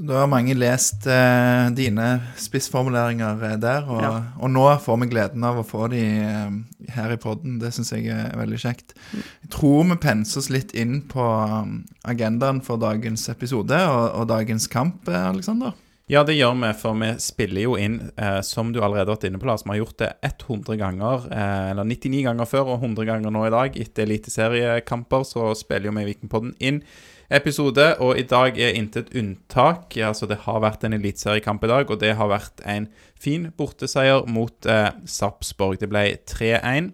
Da 0.03 0.23
har 0.23 0.29
mange 0.33 0.55
lest 0.57 1.05
eh, 1.11 1.67
dine 1.77 2.07
spissformuleringer 2.41 3.43
eh, 3.51 3.57
der, 3.61 3.85
og, 3.93 4.01
Ja. 4.03 4.13
og 4.41 4.51
nå 4.51 4.65
får 4.83 4.99
vi 5.03 5.09
gleden 5.13 5.45
av 5.45 5.61
å 5.61 5.67
få 5.69 5.85
de 5.93 6.01
eh, 6.01 6.55
her 6.97 7.13
i 7.13 7.19
podden. 7.21 7.59
Det 7.61 7.71
syns 7.77 7.93
jeg 7.93 8.09
er 8.11 8.33
veldig 8.41 8.59
kjekt. 8.63 8.97
Jeg 9.13 9.53
tror 9.53 9.85
vi 9.93 9.99
penser 10.03 10.41
oss 10.41 10.49
litt 10.51 10.73
inn 10.75 11.03
på 11.13 11.23
um, 11.23 11.83
agendaen 12.09 12.63
for 12.65 12.81
dagens 12.83 13.29
episode 13.31 13.77
og, 13.93 14.05
og 14.23 14.27
dagens 14.33 14.67
kamp, 14.73 15.05
eh, 15.13 15.29
Aleksander. 15.29 15.77
Ja, 16.11 16.25
det 16.27 16.35
gjør 16.35 16.57
vi, 16.59 16.69
for 16.75 16.99
vi 16.99 17.09
spiller 17.23 17.63
jo 17.63 17.77
inn, 17.79 18.11
eh, 18.19 18.41
som 18.43 18.73
du 18.75 18.81
allerede 18.81 19.07
har 19.07 19.15
vært 19.15 19.29
inne 19.29 19.39
på, 19.39 19.47
Lars. 19.47 19.63
Vi 19.63 19.71
har 19.71 19.79
gjort 19.79 20.01
det 20.03 20.11
100 20.27 20.77
ganger, 20.81 21.29
eh, 21.31 21.71
eller 21.71 21.87
99 21.87 22.25
ganger 22.27 22.49
før 22.51 22.73
og 22.75 22.83
100 22.83 23.07
ganger 23.07 23.31
nå 23.31 23.47
i 23.47 23.53
dag. 23.55 23.79
Etter 23.79 24.03
eliteseriekamper 24.03 25.23
så 25.23 25.53
spiller 25.55 25.89
jo 25.89 25.95
vi 25.95 26.05
Vikingpodden 26.11 26.57
inn 26.59 26.83
episode, 27.31 27.87
og 28.01 28.19
i 28.19 28.27
dag 28.27 28.59
er 28.59 28.75
intet 28.75 29.15
unntak. 29.15 29.95
Altså, 29.97 30.27
det 30.27 30.43
har 30.43 30.61
vært 30.61 30.83
en 30.85 30.99
eliteseriekamp 30.99 31.63
i 31.65 31.71
dag, 31.71 31.91
og 31.91 32.03
det 32.03 32.17
har 32.19 32.29
vært 32.29 32.61
en 32.67 32.89
fin 33.15 33.53
borteseier 33.57 34.27
mot 34.27 34.67
eh, 34.67 34.91
Sarpsborg. 35.07 35.79
Det 35.79 35.89
ble 35.89 36.19
3-1 36.27 36.91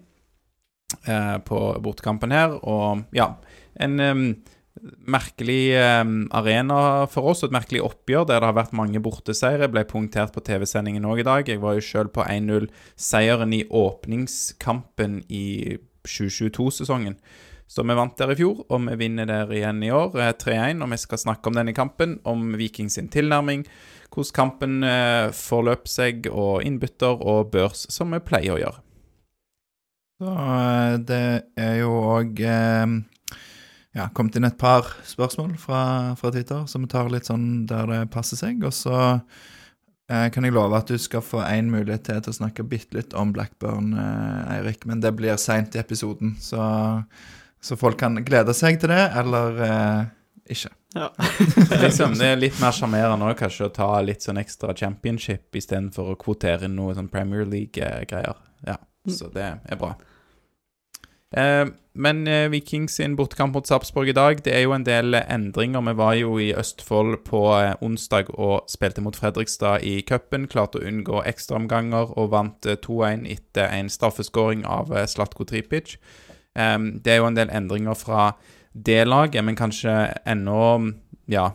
eh, 1.07 1.37
på 1.49 1.65
bortekampen 1.81 2.31
her, 2.31 2.59
og 2.61 3.09
ja, 3.11 3.33
en 3.81 3.99
merkelig 5.09 5.73
em, 5.79 6.13
arena 6.35 7.05
for 7.11 7.31
oss, 7.31 7.43
og 7.43 7.49
et 7.49 7.57
merkelig 7.57 7.83
oppgjør 7.85 8.27
der 8.29 8.41
det 8.41 8.49
har 8.49 8.57
vært 8.57 8.77
mange 8.77 9.01
borteseire. 9.03 9.69
Ble 9.71 9.83
punktert 9.89 10.33
på 10.35 10.43
TV-sendingen 10.45 11.07
òg 11.09 11.23
i 11.23 11.27
dag. 11.27 11.49
Jeg 11.49 11.61
var 11.63 11.77
jo 11.77 11.85
sjøl 11.85 12.09
på 12.13 12.25
1-0-seieren 12.25 13.53
i 13.57 13.63
åpningskampen 13.67 15.21
i 15.27 15.45
2022-sesongen. 16.07 17.19
Så 17.69 17.85
vi 17.85 17.93
vant 17.93 18.17
der 18.17 18.33
i 18.33 18.39
fjor, 18.39 18.63
og 18.65 18.85
vi 18.87 18.97
vinner 18.97 19.29
der 19.29 19.51
igjen 19.53 19.83
i 19.85 19.91
år, 19.93 20.15
eh, 20.17 20.33
3-1. 20.33 20.81
Og 20.81 20.89
vi 20.89 20.97
skal 20.97 21.21
snakke 21.21 21.51
om 21.51 21.57
denne 21.59 21.75
kampen, 21.77 22.17
om 22.25 22.55
Viking 22.57 22.89
sin 22.89 23.11
tilnærming, 23.13 23.67
hvordan 24.09 24.33
kampen 24.33 24.83
eh, 24.83 25.29
forløp 25.37 25.85
seg, 25.87 26.31
og 26.33 26.63
innbytter 26.65 27.21
og 27.21 27.51
børs, 27.53 27.85
som 27.93 28.15
vi 28.15 28.23
pleier 28.25 28.57
å 28.57 28.61
gjøre. 28.63 28.81
Så 30.19 30.33
eh, 30.33 30.95
det 31.07 31.25
er 31.55 31.75
jo 31.79 31.93
òg 32.17 32.41
eh, 32.43 32.97
ja, 33.99 34.07
kommet 34.15 34.37
inn 34.39 34.47
et 34.47 34.59
par 34.59 34.87
spørsmål 35.07 35.55
fra, 35.59 35.81
fra 36.19 36.31
Twitter, 36.31 36.65
som 36.71 36.85
vi 36.85 36.91
tar 36.91 37.09
litt 37.11 37.27
sånn 37.27 37.65
der 37.69 37.89
det 37.89 38.03
passer 38.13 38.39
seg. 38.39 38.61
Og 38.67 38.73
så 38.75 38.95
eh, 38.99 40.27
kan 40.33 40.47
jeg 40.47 40.55
love 40.55 40.77
at 40.77 40.91
du 40.91 40.97
skal 41.01 41.23
få 41.25 41.43
én 41.43 41.71
mulighet 41.73 42.07
til 42.07 42.21
til 42.23 42.33
å 42.33 42.39
snakke 42.41 42.67
bitte 42.69 42.99
litt 42.99 43.15
om 43.17 43.33
Blackburn, 43.35 43.91
eh, 43.99 44.55
Eirik. 44.55 44.85
Men 44.89 45.03
det 45.03 45.13
blir 45.19 45.39
seint 45.41 45.75
i 45.75 45.83
episoden, 45.83 46.37
så, 46.43 46.63
så 47.61 47.79
folk 47.79 47.99
kan 47.99 48.19
glede 48.25 48.55
seg 48.57 48.79
til 48.79 48.93
det, 48.93 49.03
eller 49.19 49.63
eh, 49.67 50.03
ikke. 50.55 50.73
Ja. 50.95 51.11
liksom, 51.83 52.15
det 52.17 52.31
er 52.31 52.39
litt 52.39 52.57
mer 52.61 52.73
sjarmerende 52.73 53.27
òg, 53.27 53.35
kanskje, 53.41 53.67
å 53.67 53.73
ta 53.75 53.89
litt 54.01 54.25
sånn 54.25 54.39
ekstra 54.41 54.73
championship 54.77 55.59
istedenfor 55.59 56.13
å 56.13 56.19
kvotere 56.19 56.69
inn 56.69 56.79
noe 56.79 56.95
sånn 56.97 57.11
Premier 57.11 57.45
League-greier. 57.45 58.39
Ja, 58.65 58.79
så 59.11 59.29
det 59.33 59.51
er 59.59 59.79
bra. 59.79 59.93
Eh, 61.37 61.65
men 61.99 62.27
eh, 62.27 62.47
Viking 62.49 62.87
sin 62.89 63.15
bortekamp 63.15 63.53
mot 63.53 63.67
Sarpsborg 63.67 64.09
i 64.09 64.15
dag, 64.15 64.39
det 64.45 64.53
er 64.55 64.63
jo 64.63 64.73
en 64.75 64.85
del 64.87 65.17
endringer. 65.19 65.83
Vi 65.89 65.93
var 65.99 66.13
jo 66.15 66.37
i 66.39 66.51
Østfold 66.57 67.19
på 67.27 67.41
eh, 67.57 67.73
onsdag 67.85 68.31
og 68.37 68.69
spilte 68.71 69.03
mot 69.03 69.17
Fredrikstad 69.17 69.85
i 69.85 69.99
cupen. 70.07 70.47
Klarte 70.49 70.79
å 70.79 70.85
unngå 70.87 71.23
ekstraomganger 71.29 72.13
og 72.15 72.31
vant 72.33 72.69
eh, 72.69 72.79
2-1 72.85 73.27
etter 73.35 73.67
en 73.67 73.91
straffeskåring 73.91 74.63
av 74.69 74.93
Slatko 75.11 75.47
Tripic. 75.49 75.97
Det 76.59 77.11
er 77.11 77.19
jo 77.19 77.27
en 77.27 77.37
del 77.37 77.51
endringer 77.55 77.95
fra 77.95 78.31
det 78.73 79.03
laget, 79.05 79.43
men 79.45 79.55
kanskje 79.55 79.91
enda 80.27 80.79
ja, 81.29 81.45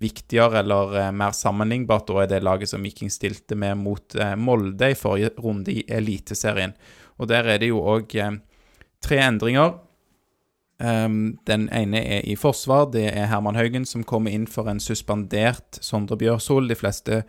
viktigere 0.00 0.62
eller 0.62 1.12
mer 1.14 1.36
sammenlignbart 1.36 2.08
da 2.08 2.22
er 2.22 2.30
det 2.32 2.40
laget 2.42 2.72
som 2.72 2.82
Viking 2.82 3.12
stilte 3.12 3.54
med 3.54 3.78
mot 3.78 4.16
Molde 4.40 4.90
i 4.90 4.96
forrige 4.98 5.34
runde 5.44 5.76
i 5.76 5.84
Eliteserien. 5.86 6.74
Og 7.20 7.30
der 7.30 7.46
er 7.52 7.62
det 7.62 7.70
jo 7.70 7.84
òg 7.84 8.16
tre 9.04 9.20
endringer. 9.22 9.76
Um, 10.82 11.36
den 11.46 11.68
ene 11.72 12.00
er 12.02 12.24
i 12.26 12.34
forsvar. 12.36 12.88
Det 12.92 13.06
er 13.12 13.28
Herman 13.30 13.58
Haugen 13.58 13.86
som 13.86 14.04
kommer 14.04 14.34
inn 14.34 14.48
for 14.50 14.68
en 14.70 14.82
suspendert 14.82 15.78
Sondre 15.84 16.18
Bjørsol. 16.20 16.68
De 16.68 16.78
fleste 16.78 17.22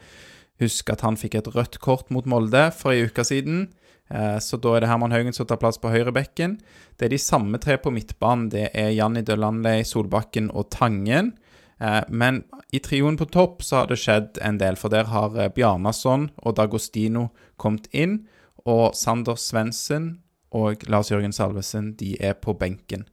husker 0.62 0.96
at 0.96 1.04
han 1.06 1.20
fikk 1.20 1.38
et 1.40 1.52
rødt 1.54 1.80
kort 1.84 2.10
mot 2.16 2.26
Molde 2.26 2.70
for 2.76 2.96
en 2.96 3.12
uke 3.12 3.28
siden. 3.28 3.68
Uh, 4.10 4.38
så 4.42 4.58
da 4.62 4.76
er 4.76 4.86
det 4.86 4.92
Herman 4.92 5.14
Haugen 5.14 5.36
som 5.36 5.48
tar 5.50 5.62
plass 5.62 5.78
på 5.82 5.94
høyrebekken. 5.94 6.60
Det 6.98 7.08
er 7.08 7.16
de 7.16 7.22
samme 7.22 7.62
tre 7.62 7.78
på 7.82 7.94
midtbanen. 7.94 8.50
Det 8.54 8.70
er 8.74 8.94
Janni 8.96 9.26
Dølandlei, 9.26 9.82
Solbakken 9.86 10.50
og 10.54 10.72
Tangen. 10.74 11.36
Eh, 11.80 12.04
men 12.08 12.44
i 12.72 12.80
trioen 12.80 13.18
på 13.18 13.26
topp 13.26 13.64
så 13.64 13.82
har 13.82 13.90
det 13.92 14.00
skjedd 14.00 14.40
en 14.44 14.60
del, 14.62 14.78
for 14.80 14.94
der 14.94 15.10
har 15.12 15.36
eh, 15.38 15.52
Bjarnason 15.52 16.30
og 16.38 16.58
Dagostino 16.60 17.30
kommet 17.62 17.90
inn. 17.92 18.24
Og 18.66 18.96
Sander 18.98 19.38
Svendsen 19.38 20.16
og 20.56 20.86
Lars 20.92 21.12
Jørgen 21.12 21.36
Salvesen, 21.36 21.94
de 22.00 22.16
er 22.24 22.38
på 22.40 22.56
benken. 22.58 23.06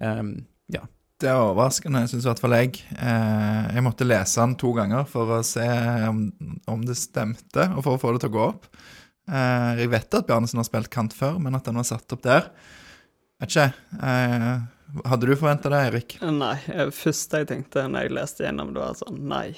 Um, 0.00 0.38
ja. 0.72 0.84
Det 1.16 1.30
er 1.32 1.38
overraskende, 1.40 2.02
syns 2.10 2.26
i 2.26 2.28
hvert 2.28 2.40
fall 2.42 2.54
jeg. 2.58 2.74
Eh, 2.92 3.68
jeg 3.72 3.84
måtte 3.86 4.04
lese 4.04 4.42
den 4.42 4.52
to 4.60 4.74
ganger 4.76 5.06
for 5.08 5.38
å 5.38 5.42
se 5.48 5.64
om, 6.10 6.26
om, 6.68 6.82
det 6.84 6.98
stemte, 7.00 7.70
og 7.72 7.86
for 7.86 7.96
å 7.96 8.00
få 8.02 8.12
det 8.12 8.20
til 8.26 8.34
å 8.34 8.34
gå 8.34 8.42
opp. 8.50 8.66
Eh, 9.24 9.70
jeg 9.80 9.92
vet 9.94 10.18
at 10.18 10.28
Bjarnesen 10.28 10.60
har 10.60 10.68
spilt 10.68 10.92
kant 10.92 11.16
før, 11.16 11.38
men 11.40 11.56
at 11.56 11.64
den 11.64 11.80
var 11.80 11.88
satt 11.88 12.12
opp 12.12 12.20
der 12.26 12.50
Vet 13.40 13.52
ikke. 13.52 13.64
Eh, 14.00 14.52
hadde 15.10 15.28
du 15.28 15.34
forventa 15.36 15.72
det, 15.72 15.80
Erik? 15.90 16.18
Nei. 16.24 16.54
Det 16.68 16.86
første 16.96 17.42
jeg 17.42 17.48
tenkte 17.50 17.84
når 17.88 18.06
jeg 18.06 18.14
leste 18.16 18.46
gjennom 18.46 18.70
det, 18.72 18.80
var 18.84 19.00
sånn 19.00 19.18
Nei. 19.28 19.48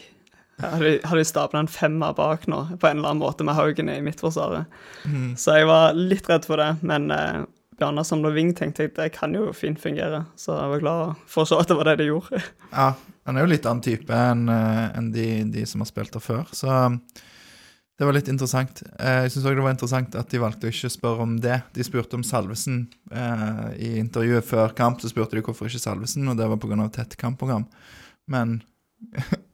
Har 0.58 0.82
de, 0.82 0.96
har 1.04 1.20
de 1.20 1.26
stabla 1.26 1.62
en 1.62 1.70
femmer 1.70 2.16
bak 2.18 2.48
nå, 2.50 2.64
på 2.80 2.88
en 2.88 2.98
eller 2.98 3.12
annen 3.12 3.22
måte, 3.22 3.46
med 3.46 3.54
Haugen 3.54 3.90
i 3.92 4.00
midtforsvaret? 4.02 4.66
Mm. 5.06 5.36
Så 5.38 5.54
jeg 5.58 5.68
var 5.70 5.94
litt 5.94 6.26
redd 6.30 6.48
for 6.48 6.58
det, 6.58 6.72
men 6.82 7.12
eh, 7.14 7.44
som 7.78 8.24
og 8.26 8.34
Ving 8.34 8.50
tenkte 8.58 8.88
jeg 8.88 8.96
det 8.96 9.12
kan 9.14 9.34
jo 9.34 9.52
fint 9.54 9.78
fungere. 9.78 10.24
Så 10.34 10.56
jeg 10.56 10.74
var 10.74 10.82
glad 10.82 11.22
for 11.30 11.44
å 11.44 11.50
se 11.50 11.60
at 11.60 11.70
det 11.70 11.78
var 11.78 11.92
det 11.92 12.00
de 12.02 12.10
gjorde. 12.10 12.42
Ja, 12.72 12.92
han 13.28 13.36
er 13.36 13.46
jo 13.46 13.52
litt 13.52 13.66
annen 13.68 13.84
type 13.84 14.14
enn 14.14 14.48
eh, 14.50 14.84
en 14.98 15.12
de, 15.14 15.28
de, 15.52 15.64
som 15.68 15.84
har 15.84 15.90
spilt 15.90 16.14
der 16.16 16.24
før, 16.24 16.46
så 16.56 16.90
det 17.98 18.06
var 18.06 18.14
litt 18.14 18.30
interessant. 18.30 18.82
Eh, 19.02 19.24
jeg 19.26 19.34
syns 19.34 19.46
òg 19.50 19.56
det 19.58 19.64
var 19.64 19.74
interessant 19.74 20.14
at 20.18 20.30
de 20.30 20.38
valgte 20.42 20.68
å 20.68 20.74
ikke 20.74 20.90
spørre 20.94 21.24
om 21.26 21.32
det. 21.42 21.56
De 21.74 21.86
spurte 21.86 22.14
om 22.14 22.22
Salvesen 22.26 22.84
eh, 23.10 23.64
i 23.74 23.88
intervjuet 23.98 24.46
før 24.46 24.74
kamp. 24.78 25.02
Så 25.02 25.10
spurte 25.10 25.34
de 25.34 25.42
hvorfor 25.42 25.66
ikke 25.66 25.82
Salvesen, 25.82 26.28
og 26.30 26.38
det 26.38 26.46
var 26.46 26.60
pga. 26.62 26.86
tett 26.94 27.16
kampprogram. 27.18 27.66
Men 28.30 28.60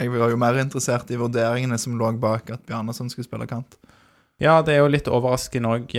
jeg 0.00 0.12
var 0.14 0.32
jo 0.32 0.40
mer 0.40 0.60
interessert 0.62 1.10
i 1.12 1.18
vurderingene 1.20 1.78
som 1.80 1.98
lå 1.98 2.12
bak 2.22 2.54
at 2.54 2.64
Bjarnason 2.68 3.10
skulle 3.12 3.28
spille 3.28 3.48
kant. 3.50 3.76
Ja, 4.42 4.58
det 4.66 4.74
er 4.74 4.82
jo 4.82 4.90
litt 4.90 5.06
overraskende 5.06 5.74
òg. 5.76 5.92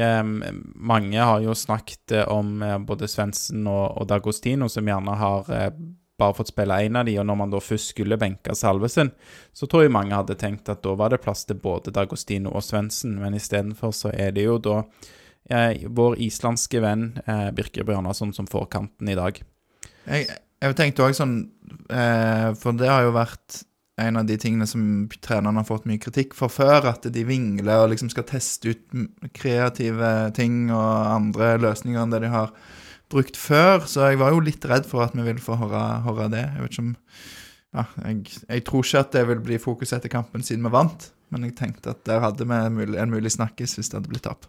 Mange 0.76 1.20
har 1.24 1.44
jo 1.44 1.56
snakket 1.56 2.18
eh, 2.18 2.26
om 2.28 2.58
eh, 2.66 2.80
både 2.84 3.08
Svendsen 3.08 3.64
og, 3.72 4.02
og 4.02 4.10
Dagostino, 4.12 4.68
som 4.72 4.90
gjerne 4.90 5.16
har 5.22 5.54
bare 6.18 6.34
fått 6.34 6.52
spille 6.52 6.78
én 6.86 6.96
av 6.96 7.06
de, 7.08 7.18
og 7.20 7.28
når 7.28 7.38
man 7.40 7.52
da 7.52 7.60
først 7.64 7.92
skulle 7.92 8.20
benke 8.20 8.56
Salvesen, 8.56 9.12
så 9.54 9.68
tror 9.68 9.86
jeg 9.86 9.94
mange 9.96 10.16
hadde 10.16 10.38
tenkt 10.40 10.70
at 10.72 10.84
da 10.86 10.96
var 10.98 11.12
det 11.12 11.22
plass 11.24 11.44
til 11.48 11.60
både 11.60 11.94
Dagostino 11.96 12.54
og 12.56 12.64
Svendsen, 12.64 13.18
men 13.20 13.36
istedenfor 13.36 13.92
så 13.96 14.14
er 14.14 14.32
det 14.36 14.46
jo 14.48 14.58
da 14.64 14.78
eh, 15.50 15.86
vår 15.86 16.18
islandske 16.24 16.82
venn 16.84 17.10
eh, 17.26 17.50
Birker 17.56 17.88
Bjørnason 17.88 18.34
som 18.36 18.48
får 18.48 18.70
kanten 18.78 19.12
i 19.12 19.18
dag. 19.18 19.42
Jeg, 20.06 20.30
jeg 20.66 20.78
tenkte 20.80 21.06
òg 21.06 21.16
sånn, 21.18 21.38
eh, 21.90 22.50
for 22.60 22.78
det 22.78 22.92
har 22.92 23.06
jo 23.06 23.16
vært 23.16 23.64
en 24.02 24.20
av 24.20 24.26
de 24.28 24.36
tingene 24.40 24.68
som 24.68 24.82
trenerne 25.24 25.62
har 25.62 25.68
fått 25.68 25.86
mye 25.88 26.02
kritikk 26.02 26.36
for 26.36 26.52
før, 26.52 26.90
at 26.92 27.06
de 27.12 27.24
vingler 27.28 27.86
og 27.86 27.94
liksom 27.94 28.10
skal 28.12 28.28
teste 28.28 28.74
ut 28.74 29.32
kreative 29.38 30.12
ting 30.36 30.66
og 30.68 31.14
andre 31.14 31.54
løsninger 31.64 32.02
enn 32.02 32.12
det 32.12 32.26
de 32.26 32.34
har 32.34 32.52
brukt 33.12 33.38
før, 33.40 33.86
så 33.88 34.10
jeg 34.10 34.20
var 34.20 34.34
jo 34.34 34.44
litt 34.44 34.66
redd 34.68 34.88
for 34.90 35.06
at 35.06 35.16
vi 35.16 35.24
ville 35.24 35.44
få 35.44 35.58
høre, 35.62 35.84
høre 36.06 36.30
det. 36.34 36.44
Jeg 36.44 36.64
vet 36.64 36.76
ikke 36.76 36.86
om 36.88 36.94
ja, 37.76 37.86
jeg, 38.08 38.20
jeg, 38.48 38.64
tror 38.68 38.86
ikke 38.86 39.04
at 39.04 39.16
det 39.16 39.24
vil 39.30 39.46
bli 39.46 39.60
fokus 39.62 39.94
etter 39.96 40.12
kampen 40.12 40.44
siden 40.46 40.66
vi 40.66 40.74
vant, 40.74 41.10
men 41.34 41.48
jeg 41.48 41.58
tenkte 41.60 41.92
at 41.92 42.04
der 42.08 42.24
hadde 42.24 42.48
vi 42.48 42.60
en 42.60 43.12
mulig, 43.12 43.34
snakkes 43.36 43.78
hvis 43.78 43.92
det 43.92 44.00
hadde 44.00 44.12
blitt 44.12 44.26
tap. 44.28 44.48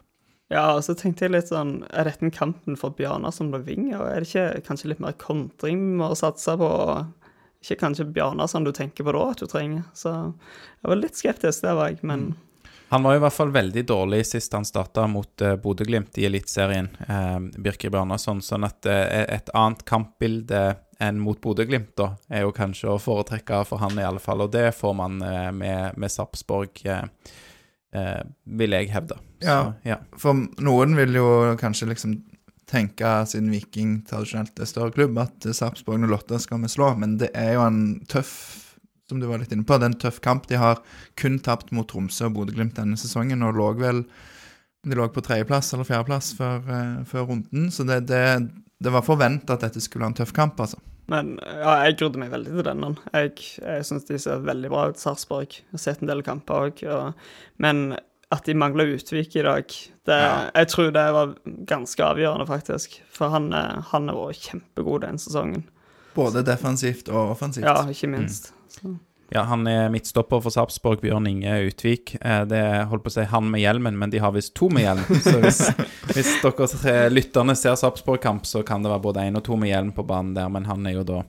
Ja, 0.53 0.76
og 0.76 0.85
så 0.87 0.95
tenkte 0.95 1.26
jeg 1.26 1.33
litt 1.35 1.49
sånn 1.50 1.81
Er 1.91 2.07
dette 2.07 2.23
en 2.23 2.31
kampen 2.31 2.76
for 2.79 2.95
Bjarnar 2.95 3.35
som 3.35 3.50
ble 3.50 3.65
vinger? 3.67 3.99
Er 4.07 4.23
det 4.23 4.31
ikke 4.31 4.67
kanskje 4.69 4.93
litt 4.93 5.03
mer 5.03 5.17
kontring 5.19 5.81
vi 5.83 5.97
må 5.99 6.12
satse 6.19 6.55
på? 6.61 6.71
Ikke 7.65 7.81
kanskje 7.81 8.07
Bjarnar 8.15 8.50
som 8.50 8.67
du 8.67 8.71
tenker 8.75 9.07
på 9.07 9.15
da 9.17 9.25
at 9.33 9.43
du 9.43 9.50
trenger? 9.50 9.83
Så 9.97 10.12
jeg 10.12 10.91
var 10.93 11.00
litt 11.00 11.19
skeptisk, 11.19 11.65
det 11.67 11.75
var 11.75 11.91
jeg, 11.91 12.03
men 12.07 12.29
mm. 12.31 12.43
Han 12.88 13.03
var 13.03 13.17
i 13.17 13.19
hvert 13.19 13.35
fall 13.35 13.50
veldig 13.50 13.83
dårlig 13.83 14.21
sist 14.29 14.53
han 14.55 14.65
starta 14.65 15.09
mot 15.11 15.43
uh, 15.43 15.57
Bodø-Glimt 15.59 16.19
i 16.23 16.26
Eliteserien, 16.29 16.87
eh, 17.09 17.38
Birker 17.59 17.91
Bjarnason. 17.91 18.38
Sånn 18.38 18.62
at 18.62 18.87
uh, 18.87 19.00
et 19.26 19.50
annet 19.59 19.83
kampbilde 19.88 20.61
enn 21.03 21.19
mot 21.19 21.41
Bodø-Glimt, 21.43 21.97
da, 21.99 22.12
er 22.31 22.47
jo 22.47 22.55
kanskje 22.55 22.93
å 22.93 23.00
foretrekke 23.03 23.65
for 23.67 23.83
han 23.83 23.99
i 23.99 24.07
alle 24.07 24.23
fall. 24.23 24.45
Og 24.47 24.55
det 24.55 24.69
får 24.79 24.95
man 25.03 25.19
uh, 25.19 25.50
med, 25.50 25.99
med 25.99 26.15
Sarpsborg, 26.15 26.79
vil 28.59 28.75
jeg 28.76 28.91
hevde. 28.93 29.19
Så, 29.41 29.49
ja, 29.49 29.61
ja, 29.87 29.97
for 30.21 30.38
noen 30.65 30.97
vil 30.99 31.19
jo 31.19 31.29
kanskje 31.61 31.91
liksom 31.91 32.17
tenke, 32.67 33.11
siden 33.31 33.53
Viking 33.55 34.00
tradisjonelt 34.09 34.59
er 34.59 34.69
større 34.69 34.95
klubb, 34.95 35.19
at 35.23 35.47
Sarpsborg 35.55 36.03
08 36.03 36.41
skal 36.43 36.62
vi 36.65 36.71
slå, 36.71 36.93
men 36.99 37.15
det 37.21 37.31
er 37.38 37.55
jo 37.57 37.67
en 37.67 37.83
tøff 38.11 38.33
som 39.07 39.21
du 39.23 39.29
var 39.31 39.38
litt 39.38 39.53
inne 39.55 39.67
på. 39.67 39.76
Det 39.79 39.87
er 39.87 39.93
en 39.93 40.00
tøff 40.03 40.19
kamp. 40.23 40.49
De 40.50 40.59
har 40.59 40.81
kun 41.21 41.38
tapt 41.38 41.71
mot 41.75 41.87
Tromsø 41.87 42.26
og 42.26 42.41
Bodø-Glimt 42.41 42.75
denne 42.79 42.99
sesongen, 42.99 43.45
og 43.47 43.55
lå 43.59 43.71
vel 43.79 44.03
De 44.87 44.95
lå 44.95 45.07
på 45.11 45.23
tredjeplass 45.25 45.73
eller 45.75 45.87
fjerdeplass 45.87 46.29
før, 46.38 46.61
uh, 46.67 46.99
før 47.11 47.25
runden, 47.26 47.71
så 47.75 47.83
det, 47.83 48.05
det, 48.07 48.21
det 48.79 48.93
var 48.95 49.03
forventa 49.03 49.57
at 49.57 49.65
dette 49.65 49.81
skulle 49.83 50.05
være 50.05 50.12
en 50.12 50.19
tøff 50.21 50.31
kamp, 50.37 50.61
altså. 50.62 50.79
Men 51.13 51.37
ja, 51.39 51.77
jeg 51.87 51.99
grudde 52.01 52.21
meg 52.21 52.33
veldig 52.33 52.53
til 52.57 52.67
denne. 52.67 52.91
Jeg, 53.15 53.33
jeg 53.63 53.87
syns 53.87 54.09
de 54.09 54.19
ser 54.23 54.43
veldig 54.47 54.71
bra 54.73 54.89
ut, 54.91 55.01
Sarpsborg. 55.01 55.55
Har 55.71 55.83
sett 55.83 56.03
en 56.03 56.11
del 56.11 56.25
kamper 56.27 56.67
òg. 56.67 56.83
Men 57.63 57.85
at 58.35 58.49
de 58.49 58.57
mangler 58.59 58.97
Utvik 58.97 59.37
i 59.39 59.45
dag, 59.47 59.71
det, 60.07 60.19
ja. 60.19 60.51
jeg 60.51 60.69
tror 60.73 60.91
det 60.95 61.05
var 61.15 61.35
ganske 61.71 62.03
avgjørende, 62.03 62.49
faktisk. 62.51 62.99
For 63.15 63.31
han, 63.31 63.53
han 63.55 64.11
har 64.11 64.19
vært 64.19 64.49
kjempegod 64.49 65.05
den 65.07 65.23
sesongen. 65.23 65.69
Både 66.17 66.43
defensivt 66.47 67.11
og 67.13 67.37
offensivt. 67.37 67.69
Ja, 67.69 67.85
ikke 67.93 68.11
minst. 68.11 68.51
Mm. 68.83 68.99
Ja, 69.35 69.42
han 69.50 69.66
er 69.66 69.88
midtstopper 69.90 70.38
for 70.45 70.54
Sarpsborg, 70.54 71.00
Bjørn 71.02 71.26
Inge 71.26 71.56
Utvik. 71.66 72.14
Eh, 72.21 72.45
det 72.47 72.62
holdt 72.90 73.02
på 73.06 73.11
å 73.11 73.16
si 73.16 73.25
han 73.26 73.49
med 73.50 73.64
hjelmen, 73.64 73.99
men 73.99 74.12
de 74.12 74.21
har 74.23 74.35
visst 74.37 74.54
to 74.59 74.68
med 74.71 74.87
hjelm. 74.87 75.02
Så 75.25 75.40
hvis, 75.42 75.61
hvis 76.14 76.30
dere 76.45 77.09
lytterne 77.11 77.56
ser 77.59 77.75
Sarpsborg-kamp, 77.80 78.47
så 78.47 78.62
kan 78.66 78.87
det 78.87 78.92
være 78.92 79.04
både 79.09 79.26
én 79.26 79.38
og 79.38 79.45
to 79.49 79.59
med 79.59 79.73
hjelm 79.73 79.90
på 79.97 80.06
banen 80.06 80.37
der, 80.38 80.50
men 80.52 80.68
han 80.71 80.87
er 80.87 81.00
jo 81.00 81.06
da 81.09 81.25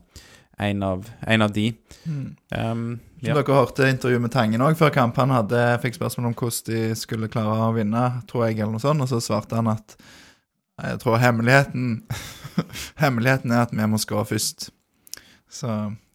en 0.58 0.82
av, 0.82 1.10
en 1.26 1.42
av 1.42 1.52
de. 1.54 1.68
Mm. 2.04 2.36
Um, 2.54 2.86
ja. 3.20 3.34
Dere 3.34 3.54
hørte 3.54 3.90
intervjuet 3.90 4.22
med 4.22 4.34
Tangen 4.34 4.62
òg 4.62 4.78
før 4.78 4.94
kamp. 4.94 5.18
Han 5.18 5.34
hadde, 5.34 5.60
fikk 5.82 5.98
spørsmål 5.98 6.30
om 6.30 6.38
hvordan 6.38 6.70
de 6.70 6.98
skulle 6.98 7.30
klare 7.30 7.68
å 7.68 7.74
vinne, 7.76 8.06
tror 8.30 8.48
jeg, 8.48 8.58
eller 8.58 8.74
noe 8.74 8.82
sånt, 8.82 9.02
og 9.02 9.10
så 9.10 9.22
svarte 9.22 9.58
han 9.58 9.70
at 9.74 9.98
jeg 10.78 11.00
tror 11.02 11.18
hemmeligheten 11.18 12.04
Hemmeligheten 13.02 13.50
er 13.50 13.64
at 13.64 13.72
vi 13.74 13.86
må 13.90 13.98
skåre 14.02 14.26
først. 14.26 14.68
Så 15.50 15.70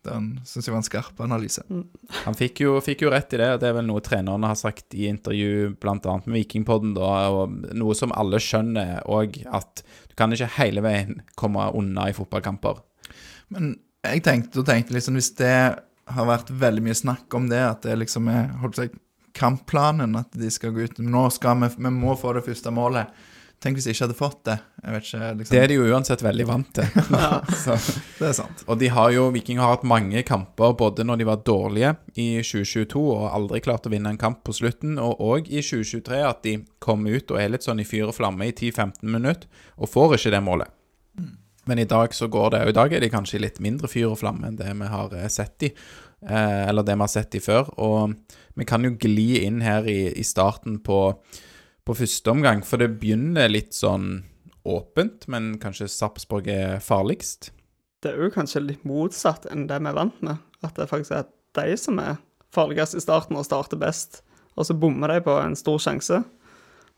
den 0.07 0.27
syns 0.47 0.67
jeg 0.67 0.73
var 0.73 0.81
en 0.81 0.87
skarp 0.87 1.21
analyse. 1.23 1.63
Mm. 1.69 1.85
Han 2.23 2.37
fikk 2.37 2.63
jo, 2.65 2.75
fikk 2.83 3.05
jo, 3.05 3.11
rett 3.13 3.35
i 3.35 3.39
det, 3.41 3.49
og 3.55 3.61
det 3.61 3.69
er 3.69 3.77
vel 3.77 3.87
noe 3.87 4.03
trenerne 4.03 4.49
har 4.51 4.59
sagt 4.59 4.95
i 4.97 5.07
intervju 5.09 5.73
bl.a. 5.81 6.17
med 6.25 6.35
Vikingpodden, 6.35 6.95
da, 6.97 7.13
og 7.33 7.55
noe 7.75 7.95
som 7.97 8.13
alle 8.17 8.41
skjønner 8.43 9.05
òg, 9.11 9.39
at 9.47 9.83
du 10.09 10.17
kan 10.19 10.35
ikke 10.35 10.51
hele 10.57 10.83
veien 10.85 11.21
komme 11.39 11.69
unna 11.77 12.09
i 12.09 12.17
fotballkamper. 12.17 12.83
Men 13.53 13.75
jeg 14.03 14.23
tenkte 14.25 14.61
og 14.61 14.67
tenkte 14.67 14.95
liksom, 14.97 15.17
hvis 15.19 15.33
det 15.39 15.55
har 16.13 16.27
vært 16.27 16.51
veldig 16.51 16.83
mye 16.83 16.97
snakk 16.97 17.35
om 17.37 17.47
det, 17.51 17.61
at 17.63 17.85
det 17.87 17.95
liksom 18.01 18.27
er 18.31 18.51
holdt 18.63 18.81
seg, 18.81 18.97
kampplanen, 19.33 20.13
at 20.19 20.35
de 20.37 20.49
skal 20.53 20.75
gå 20.75 20.83
ut 20.85 20.99
Nå 21.01 21.23
skal 21.33 21.57
vi, 21.63 21.71
vi 21.81 21.89
må 21.89 22.13
få 22.19 22.35
det 22.37 22.43
første 22.45 22.69
målet 22.69 23.09
Tenk 23.63 23.77
hvis 23.77 23.85
de 23.87 23.93
ikke 23.95 24.03
hadde 24.03 24.17
fått 24.17 24.39
det. 24.49 24.57
Ikke, 24.83 25.19
liksom. 25.39 25.53
Det 25.53 25.59
er 25.61 25.69
de 25.71 25.75
jo 25.77 25.85
uansett 25.87 26.23
veldig 26.25 26.45
vant 26.49 26.71
til. 26.75 26.87
ja, 27.15 27.37
det 28.19 28.27
er 28.27 28.35
sant. 28.35 28.63
Og 28.67 28.79
de 28.81 28.89
har 28.91 29.13
jo, 29.15 29.29
Viking 29.31 29.61
har 29.63 29.77
hatt 29.77 29.85
mange 29.87 30.23
kamper 30.27 30.75
både 30.79 31.05
når 31.07 31.21
de 31.21 31.27
var 31.29 31.45
dårlige 31.47 31.93
i 32.19 32.27
2022 32.43 33.03
og 33.13 33.29
aldri 33.29 33.61
klart 33.63 33.87
å 33.87 33.93
vinne 33.93 34.11
en 34.11 34.19
kamp 34.19 34.41
på 34.43 34.55
slutten, 34.57 34.97
og 34.99 35.23
òg 35.23 35.47
i 35.47 35.63
2023 35.63 36.19
at 36.27 36.41
de 36.43 36.57
kommer 36.83 37.15
ut 37.15 37.31
og 37.31 37.39
er 37.39 37.53
litt 37.53 37.63
sånn 37.63 37.79
i 37.79 37.87
fyr 37.87 38.09
og 38.09 38.17
flamme 38.17 38.49
i 38.49 38.55
10-15 38.55 38.99
minutter 39.07 39.47
og 39.79 39.91
får 39.93 40.17
ikke 40.17 40.35
det 40.35 40.43
målet. 40.43 40.75
Mm. 41.15 41.31
Men 41.71 41.79
i 41.79 41.87
dag 41.87 42.11
så 42.11 42.27
går 42.27 42.51
det, 42.51 42.61
og 42.65 42.73
i 42.73 42.75
dag 42.75 42.93
er 42.97 43.05
de 43.05 43.11
kanskje 43.13 43.39
litt 43.45 43.63
mindre 43.63 43.87
fyr 43.87 44.09
og 44.09 44.19
flamme 44.19 44.49
enn 44.49 44.59
det 44.59 44.75
vi 44.75 44.91
har 44.91 45.15
eh, 45.15 45.31
sett 45.31 45.55
de, 45.63 45.71
eh, 46.27 46.67
eller 46.67 46.83
det 46.83 46.97
vi 46.97 47.05
har 47.05 47.13
sett 47.15 47.31
de 47.31 47.39
før. 47.43 47.71
Og 47.79 48.17
vi 48.59 48.67
kan 48.67 48.83
jo 48.83 48.97
gli 48.99 49.45
inn 49.45 49.63
her 49.63 49.87
i, 49.87 50.11
i 50.11 50.27
starten 50.27 50.81
på 50.83 50.99
på 51.83 51.95
første 51.97 52.31
omgang, 52.31 52.61
for 52.63 52.79
det 52.79 52.93
begynner 53.01 53.51
litt 53.51 53.75
sånn 53.75 54.23
åpent, 54.63 55.27
men 55.27 55.57
kanskje 55.59 55.89
Sarpsborg 55.91 56.47
er 56.47 56.79
farligst? 56.83 57.51
det 58.03 58.11
er 58.11 58.25
jo 58.25 58.33
kanskje 58.33 58.63
litt 58.63 58.83
motsatt 58.87 59.47
enn 59.51 59.67
det 59.69 59.79
vi 59.79 59.91
er 59.91 59.97
vant 59.97 60.21
med. 60.25 60.43
At 60.63 60.75
det 60.79 60.89
faktisk 60.91 61.15
er 61.15 61.27
de 61.57 61.77
som 61.79 61.99
er 62.03 62.19
farligst 62.53 62.97
i 62.97 63.03
starten 63.03 63.39
og 63.39 63.47
starter 63.47 63.79
best. 63.79 64.21
Og 64.57 64.67
så 64.67 64.75
bommer 64.77 65.15
de 65.15 65.23
på 65.25 65.35
en 65.39 65.55
stor 65.57 65.79
sjanse. 65.81 66.21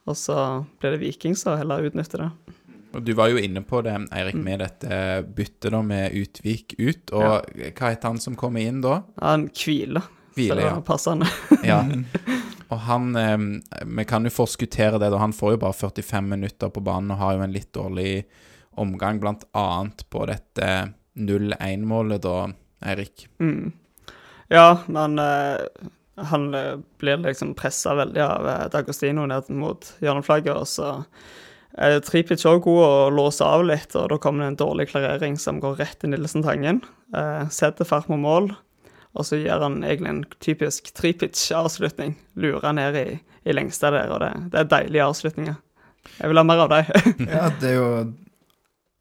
Og 0.06 0.18
så 0.20 0.38
blir 0.82 0.96
det 0.96 1.02
Viking 1.04 1.38
som 1.38 1.58
heller 1.60 1.86
utnytter 1.88 2.26
det. 2.26 2.32
Og 2.96 3.04
Du 3.04 3.12
var 3.18 3.28
jo 3.28 3.40
inne 3.42 3.62
på 3.66 3.82
det, 3.84 3.96
Eirik, 4.16 4.38
med 4.40 4.62
dette 4.64 4.98
byttet 5.36 5.74
da 5.74 5.82
med 5.84 6.16
Utvik 6.16 6.78
ut. 6.80 7.12
Og 7.12 7.50
hva 7.76 7.92
heter 7.92 8.14
han 8.14 8.22
som 8.24 8.38
kommer 8.40 8.64
inn 8.64 8.82
da? 8.86 9.02
Han 9.22 9.50
hviler. 9.52 10.06
Hvile, 10.36 10.68
ja. 10.68 10.80
passende. 10.84 11.30
ja. 11.64 11.84
Og 12.74 12.82
han 12.88 13.16
eh, 13.20 13.38
Vi 13.86 14.06
kan 14.10 14.26
jo 14.26 14.34
forskuttere 14.34 15.00
det, 15.02 15.12
da. 15.14 15.22
Han 15.22 15.36
får 15.36 15.56
jo 15.56 15.64
bare 15.66 15.78
45 15.78 16.30
minutter 16.30 16.74
på 16.74 16.84
banen 16.86 17.14
og 17.14 17.22
har 17.22 17.38
jo 17.38 17.46
en 17.46 17.56
litt 17.56 17.72
dårlig 17.76 18.26
omgang, 18.76 19.22
blant 19.24 19.46
annet 19.56 20.04
på 20.12 20.26
dette 20.28 20.72
0-1-målet, 21.16 22.26
da, 22.26 22.50
Eirik. 22.84 23.30
Mm. 23.40 23.72
Ja, 24.52 24.82
men 24.92 25.20
eh, 25.22 25.64
han 26.28 26.50
eh, 26.54 26.76
blir 27.00 27.24
liksom 27.24 27.54
pressa 27.56 27.96
veldig 27.96 28.24
av 28.26 28.50
D'Agostino 28.74 29.24
ned 29.32 29.48
mot 29.56 29.88
hjørneflagget, 30.04 30.60
og 30.60 30.68
så 30.68 30.92
Tripic 31.76 32.44
òg 32.48 32.62
god 32.64 32.82
å 32.86 33.08
låse 33.12 33.44
av 33.44 33.66
litt, 33.68 33.92
og 34.00 34.08
da 34.14 34.18
kommer 34.22 34.46
det 34.46 34.54
en 34.54 34.62
dårlig 34.62 34.88
klarering 34.94 35.36
som 35.40 35.60
går 35.60 35.82
rett 35.82 36.06
i 36.08 36.12
Nilsen 36.12 36.46
Tangen. 36.46 36.80
Eh, 37.16 37.50
setter 37.52 37.88
fart 37.88 38.08
mot 38.08 38.22
mål, 38.22 38.54
og 39.16 39.26
så 39.28 39.40
gjør 39.40 39.64
han 39.64 39.78
egentlig 39.84 40.12
en 40.12 40.24
typisk 40.44 40.92
trepitch-avslutning. 40.98 42.18
Lurer 42.36 42.76
ned 42.76 42.98
i, 43.00 43.06
i 43.48 43.56
lengste 43.56 43.92
der, 43.96 44.12
og 44.12 44.20
det, 44.24 44.32
det 44.54 44.60
er 44.62 44.70
deilige 44.76 45.08
avslutninger. 45.08 45.56
Jeg 46.20 46.30
vil 46.30 46.38
ha 46.38 46.44
mer 46.46 46.64
av 46.68 46.70
dem. 46.76 46.94
Ja, 47.32 47.48
det 47.62 47.72
er 47.72 47.76
jo 47.80 47.88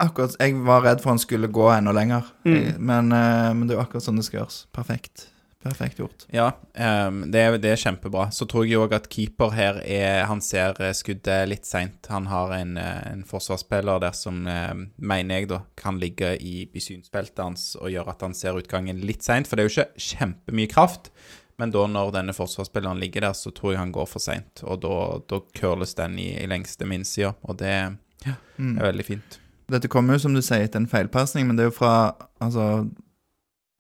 akkurat 0.00 0.35
Jeg 0.40 0.56
var 0.66 0.83
redd 0.87 1.02
for 1.02 1.12
han 1.14 1.21
skulle 1.23 1.50
gå 1.52 1.68
enda 1.75 1.92
lenger, 1.97 2.30
Mm. 2.44 2.75
Men, 2.78 3.12
eh, 3.12 3.50
men 3.54 3.66
det 3.68 3.75
er 3.75 3.80
jo 3.80 3.85
akkurat 3.85 4.04
sånn 4.06 4.18
det 4.21 4.26
skal 4.26 4.42
gjøres. 4.42 4.64
Perfekt. 4.75 5.28
Perfekt 5.64 5.99
gjort. 5.99 6.26
Ja, 6.30 6.50
um, 6.76 7.23
det, 7.33 7.40
er, 7.40 7.56
det 7.59 7.71
er 7.73 7.80
kjempebra. 7.80 8.26
Så 8.37 8.44
tror 8.50 8.66
jeg 8.68 8.78
òg 8.85 8.92
at 8.94 9.09
keeper 9.11 9.50
her 9.56 9.78
er 9.80 10.26
Han 10.28 10.42
ser 10.44 10.76
eh, 10.85 10.92
skuddet 10.94 11.49
litt 11.49 11.64
seint. 11.64 12.04
Han 12.12 12.28
har 12.28 12.52
en, 12.59 12.76
eh, 12.76 12.99
en 13.14 13.23
forsvarsspiller 13.25 14.02
der 14.04 14.12
som, 14.12 14.42
eh, 14.47 14.75
mener 15.00 15.40
jeg, 15.40 15.49
da, 15.54 15.62
kan 15.80 15.97
ligge 16.02 16.35
i, 16.37 16.66
i 16.68 16.83
synsfeltet 16.85 17.40
hans 17.40 17.71
og 17.80 17.88
gjøre 17.94 18.12
at 18.12 18.26
han 18.28 18.37
ser 18.37 18.61
utgangen 18.61 19.00
litt 19.09 19.25
seint. 19.25 19.49
For 19.49 19.56
det 19.56 19.64
er 19.64 19.71
jo 19.71 19.75
ikke 19.78 20.04
kjempemye 20.12 20.71
kraft. 20.75 21.09
Men 21.59 21.71
da 21.71 21.87
når 21.87 22.12
denne 22.16 22.35
forsvarsspilleren 22.37 22.99
ligger 23.00 23.28
der, 23.28 23.35
så 23.38 23.52
tror 23.54 23.73
jeg 23.73 23.78
han 23.80 23.92
går 23.94 24.09
for 24.11 24.21
seint. 24.21 24.61
Og 24.66 24.80
da, 24.83 24.94
da 25.30 25.38
curles 25.56 25.94
den 25.97 26.18
i, 26.18 26.33
i 26.42 26.49
lengste 26.50 26.85
minnsida, 26.90 27.35
og 27.49 27.59
det 27.62 27.76
Mm. 28.56 28.78
er 28.78 28.87
veldig 28.87 29.04
fint. 29.04 29.35
Dette 29.68 29.88
kommer 29.92 30.14
jo, 30.14 30.23
som 30.23 30.35
du 30.37 30.40
sier, 30.40 30.62
etter 30.64 30.80
en 30.80 30.87
feilpasning, 30.88 31.47
men 31.47 31.56
det 31.59 31.64
er 31.66 31.71
jo 31.71 31.75
fra 31.76 32.14
Altså 32.40 32.88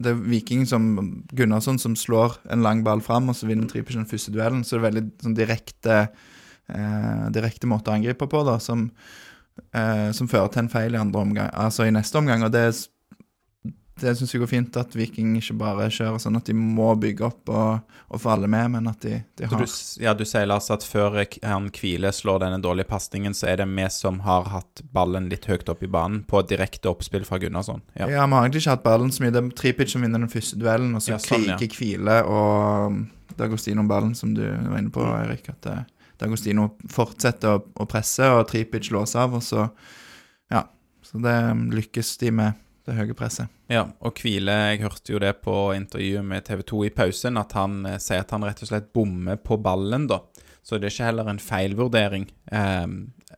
det 0.04 0.12
er 0.12 0.22
Viking 0.30 0.64
som 0.68 0.86
Gunnarsson 1.34 1.80
som 1.80 1.96
slår 1.98 2.38
en 2.52 2.64
lang 2.64 2.84
ball 2.86 3.02
fram, 3.04 3.30
og 3.32 3.38
så 3.38 3.48
vinner 3.48 3.68
Tripic 3.70 3.96
den 3.96 4.08
første 4.08 4.32
duellen. 4.34 4.64
Så 4.64 4.76
det 4.76 4.82
er 4.82 4.88
veldig 4.88 5.04
sånn 5.24 5.36
direkte 5.38 5.98
eh, 6.68 7.24
direkte 7.34 7.68
måte 7.70 7.92
å 7.92 7.96
angripe 7.98 8.28
på, 8.30 8.42
da, 8.46 8.58
som, 8.62 8.86
eh, 9.72 10.10
som 10.16 10.30
fører 10.30 10.52
til 10.52 10.64
en 10.64 10.72
feil 10.72 10.96
i 10.96 11.00
andre 11.00 11.24
omgang, 11.26 11.50
altså 11.52 11.86
i 11.88 11.94
neste 11.94 12.20
omgang. 12.20 12.44
Og 12.46 12.52
det, 12.54 12.66
det 14.00 14.16
syns 14.18 14.32
jeg 14.34 14.40
går 14.42 14.50
fint, 14.50 14.76
at 14.80 14.94
Viking 14.98 15.36
ikke 15.38 15.54
bare 15.60 15.86
kjører 15.92 16.18
sånn 16.18 16.34
at 16.38 16.48
de 16.48 16.54
må 16.58 16.88
bygge 16.98 17.28
opp 17.28 17.50
og, 17.54 17.92
og 18.10 18.20
få 18.20 18.32
alle 18.32 18.48
med, 18.50 18.72
men 18.72 18.88
at 18.90 19.04
de, 19.06 19.20
de 19.38 19.46
har 19.46 19.60
du, 19.62 19.70
ja, 20.02 20.14
du 20.18 20.24
sier, 20.26 20.48
Lars, 20.50 20.66
at 20.74 20.82
før 20.82 21.20
han 21.44 21.68
Kvile 21.74 22.10
slår 22.14 22.42
denne 22.42 22.58
dårlige 22.64 22.90
pasningen, 22.90 23.36
så 23.38 23.52
er 23.52 23.62
det 23.62 23.68
vi 23.70 23.86
som 23.94 24.18
har 24.26 24.50
hatt 24.50 24.82
ballen 24.94 25.28
litt 25.30 25.46
høyt 25.46 25.70
opp 25.70 25.84
i 25.86 25.90
banen 25.90 26.24
på 26.26 26.42
direkte 26.50 26.90
oppspill 26.90 27.26
fra 27.28 27.38
Gunnarsson. 27.42 27.84
Ja. 27.94 28.08
Ja, 28.10 28.26
vi 28.26 28.34
har 28.34 28.42
egentlig 28.48 28.64
ikke 28.64 28.74
hatt 28.74 28.86
ballen 28.86 29.14
så 29.14 29.22
mye. 29.22 29.34
Det 29.34 29.44
er 29.44 29.52
Tripic 29.62 29.94
som 29.94 30.02
vinner 30.02 30.24
den 30.24 30.32
første 30.32 30.58
duellen, 30.58 30.96
og 30.98 31.04
så 31.04 31.14
Ja, 31.14 31.20
sånn, 31.22 31.46
ja. 31.52 31.58
Kvile 31.62 32.18
og 32.26 32.90
um, 32.90 33.00
D'Agostino 33.38 33.86
ballen, 33.86 34.14
som 34.18 34.34
du 34.34 34.42
var 34.42 34.80
inne 34.80 34.90
på, 34.94 35.06
Erik. 35.22 35.48
At 35.54 35.70
eh, 35.70 35.84
D'Agostino 36.18 36.72
fortsetter 36.90 37.60
å, 37.60 37.62
å 37.78 37.86
presse, 37.90 38.26
og 38.26 38.48
Tripic 38.50 38.90
låser 38.94 39.22
av, 39.22 39.38
og 39.38 39.46
så 39.46 39.68
Ja. 40.50 40.66
Så 41.04 41.20
det 41.22 41.34
um, 41.52 41.66
lykkes 41.70 42.16
de 42.22 42.30
med, 42.32 42.60
det 42.86 42.94
høye 42.98 43.14
presset. 43.16 43.48
Ja, 43.72 43.86
og 44.04 44.14
Kvile, 44.18 44.52
jeg 44.74 44.82
hørte 44.84 45.14
jo 45.14 45.18
det 45.22 45.34
på 45.44 45.54
intervjuet 45.76 46.24
med 46.24 46.44
TV 46.44 46.62
2 46.68 46.84
i 46.84 46.90
pausen, 46.94 47.38
at 47.40 47.52
han 47.56 47.84
eh, 47.88 47.98
sier 48.02 48.20
at 48.24 48.30
han 48.36 48.44
rett 48.44 48.60
og 48.64 48.68
slett 48.70 48.90
bommer 48.92 49.36
på 49.40 49.56
ballen, 49.64 50.06
da. 50.10 50.20
Så 50.64 50.78
det 50.80 50.88
er 50.88 50.94
ikke 50.94 51.08
heller 51.10 51.28
en 51.28 51.38
feilvurdering. 51.44 52.22
Eh, 52.52 52.84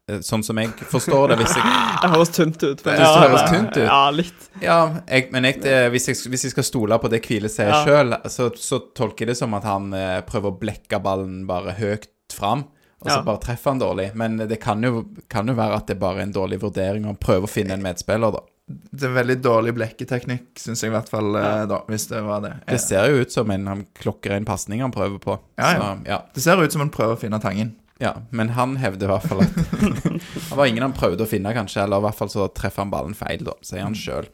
eh, 0.06 0.20
sånn 0.22 0.44
som 0.46 0.58
jeg 0.62 0.70
forstår 0.90 1.32
det, 1.32 1.38
hvis 1.40 1.56
jeg 1.58 1.64
Det 2.02 2.10
høres 2.12 2.30
tynt 2.36 2.62
ut. 2.62 2.82
Det 2.86 2.94
høres 3.00 3.46
tynt 3.50 3.72
ut. 3.74 3.82
Ja, 3.82 4.02
litt. 4.14 4.44
Ja, 4.62 4.76
jeg, 5.10 5.28
men 5.34 5.48
jeg, 5.48 5.58
det, 5.64 5.74
hvis, 5.94 6.06
jeg, 6.12 6.20
hvis 6.30 6.46
jeg 6.46 6.54
skal 6.54 6.66
stole 6.68 6.98
på 7.02 7.10
det 7.10 7.22
Kvile 7.26 7.50
sier 7.50 7.72
Ja. 7.74 7.80
sjøl, 7.86 8.14
så, 8.30 8.50
så 8.54 8.78
tolker 8.94 9.24
jeg 9.26 9.32
det 9.34 9.38
som 9.40 9.54
at 9.58 9.66
han 9.66 9.90
eh, 9.96 10.20
prøver 10.28 10.52
å 10.54 10.58
blekke 10.60 11.00
ballen 11.02 11.42
bare 11.50 11.74
høyt 11.80 12.06
fram. 12.34 12.66
Og 13.02 13.10
så 13.10 13.18
Ja. 13.18 13.22
bare 13.26 13.42
treffer 13.42 13.74
han 13.74 13.82
dårlig. 13.82 14.10
Men 14.14 14.38
det 14.46 14.60
kan 14.62 14.82
jo, 14.86 15.04
kan 15.30 15.46
jo 15.50 15.54
være 15.58 15.82
at 15.82 15.90
det 15.90 15.98
bare 16.00 16.22
er 16.22 16.28
en 16.30 16.36
dårlig 16.38 16.60
vurdering, 16.62 17.04
og 17.06 17.14
han 17.16 17.22
prøver 17.26 17.46
å 17.50 17.50
finne 17.50 17.74
en 17.74 17.82
medspiller, 17.84 18.38
da. 18.38 18.40
Det 18.66 19.06
er 19.06 19.12
veldig 19.14 19.36
dårlig 19.44 19.76
blekketeknikk, 19.76 20.48
syns 20.58 20.80
jeg 20.82 20.90
i 20.90 20.94
hvert 20.96 21.10
fall, 21.10 21.36
ja. 21.38 21.50
da, 21.70 21.84
hvis 21.86 22.08
det 22.10 22.22
var 22.26 22.40
det. 22.42 22.52
Det 22.66 22.80
ser 22.82 23.12
jo 23.12 23.22
ut 23.22 23.34
som 23.34 23.50
en 23.54 23.68
han 23.70 23.84
klokker 23.94 24.34
en 24.34 24.48
pasning 24.48 24.82
han 24.82 24.94
prøver 24.94 25.20
på. 25.22 25.36
Ja, 25.54 25.68
ja. 25.70 25.82
Så, 25.82 25.90
ja. 26.10 26.18
Det 26.34 26.42
ser 26.42 26.62
ut 26.62 26.74
som 26.74 26.82
han 26.82 26.90
prøver 26.94 27.14
å 27.14 27.20
finne 27.20 27.38
tangen. 27.42 27.76
Ja, 28.02 28.12
men 28.30 28.50
han 28.58 28.74
hevder 28.76 29.08
i 29.08 29.12
hvert 29.14 29.28
fall 29.30 29.44
at 29.44 29.54
Det 30.50 30.58
var 30.58 30.66
ingen 30.66 30.84
han 30.84 30.96
prøvde 30.96 31.24
å 31.24 31.30
finne, 31.30 31.54
kanskje, 31.56 31.84
eller 31.84 32.02
i 32.02 32.06
hvert 32.08 32.18
fall 32.18 32.32
så 32.32 32.48
treffer 32.52 32.84
han 32.84 32.92
ballen 32.92 33.16
feil, 33.16 33.46
da, 33.46 33.54
sier 33.64 33.86
han 33.86 33.96
sjøl. 33.96 34.28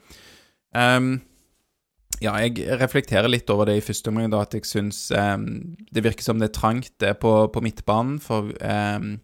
ja, 2.22 2.34
jeg 2.40 2.66
reflekterer 2.80 3.28
litt 3.30 3.50
over 3.52 3.68
det 3.68 3.76
i 3.78 3.84
første 3.84 4.10
omgang, 4.10 4.32
da, 4.32 4.42
at 4.46 4.56
jeg 4.56 4.66
syns 4.68 5.04
um, 5.12 5.76
det 5.92 6.04
virker 6.06 6.24
som 6.24 6.40
det 6.40 6.50
er 6.50 6.56
trangt 6.56 6.92
det 7.02 7.16
på, 7.22 7.34
på 7.52 7.62
midtbanen 7.64 8.16
for, 8.22 8.48
um, 8.64 9.16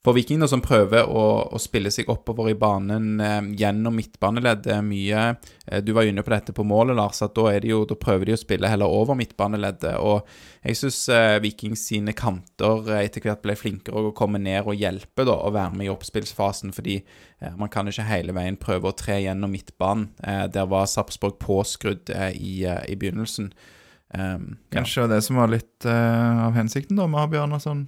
for 0.00 0.16
Vikingene, 0.16 0.46
som 0.48 0.62
prøver 0.64 1.04
å, 1.12 1.22
å 1.52 1.58
spille 1.60 1.90
seg 1.92 2.08
oppover 2.08 2.46
i 2.48 2.54
banen 2.56 3.20
eh, 3.20 3.40
gjennom 3.60 3.92
midtbaneleddet 3.98 4.78
mye. 4.86 5.24
Eh, 5.66 5.82
Du 5.84 5.90
var 5.92 6.06
inne 6.08 6.22
på 6.24 6.32
dette 6.32 6.54
på 6.56 6.64
målet, 6.64 6.96
Lars, 6.96 7.20
at 7.26 7.34
da, 7.36 7.50
jo, 7.60 7.82
da 7.84 7.98
prøver 8.00 8.30
de 8.30 8.32
å 8.32 8.40
spille 8.40 8.70
heller 8.72 8.88
over 8.88 9.18
midtbaneleddet. 9.20 9.98
Og 10.00 10.24
jeg 10.64 10.78
syns 10.80 11.02
eh, 11.12 11.34
Vikings 11.44 11.82
sine 11.90 12.14
kanter 12.16 12.88
eh, 12.94 13.02
etter 13.10 13.20
hvert 13.26 13.42
ble 13.44 13.56
flinkere 13.60 14.06
å 14.08 14.14
komme 14.16 14.40
ned 14.40 14.64
og 14.64 14.78
hjelpe 14.80 15.26
da, 15.28 15.34
og 15.36 15.52
være 15.58 15.76
med 15.76 15.90
i 15.90 15.92
oppspillsfasen, 15.92 16.72
fordi 16.72 16.96
eh, 17.02 17.52
man 17.60 17.68
kan 17.68 17.92
ikke 17.92 18.08
hele 18.08 18.32
veien 18.36 18.56
prøve 18.60 18.88
å 18.88 18.96
tre 18.96 19.18
gjennom 19.20 19.52
midtbanen. 19.52 20.08
Eh, 20.24 20.46
der 20.54 20.64
var 20.72 20.88
Sarpsborg 20.88 21.36
påskrudd 21.44 22.08
i, 22.32 22.64
i 22.64 22.96
begynnelsen. 22.96 23.52
Um, 24.10 24.56
ja. 24.72 24.80
Kanskje 24.80 25.04
det 25.12 25.20
som 25.22 25.36
var 25.38 25.52
litt 25.52 25.84
av 25.86 26.56
hensikten 26.56 26.96
da 26.98 27.04
med 27.06 27.20
å 27.20 27.26
ha 27.28 27.30
Bjørnarsson 27.36 27.84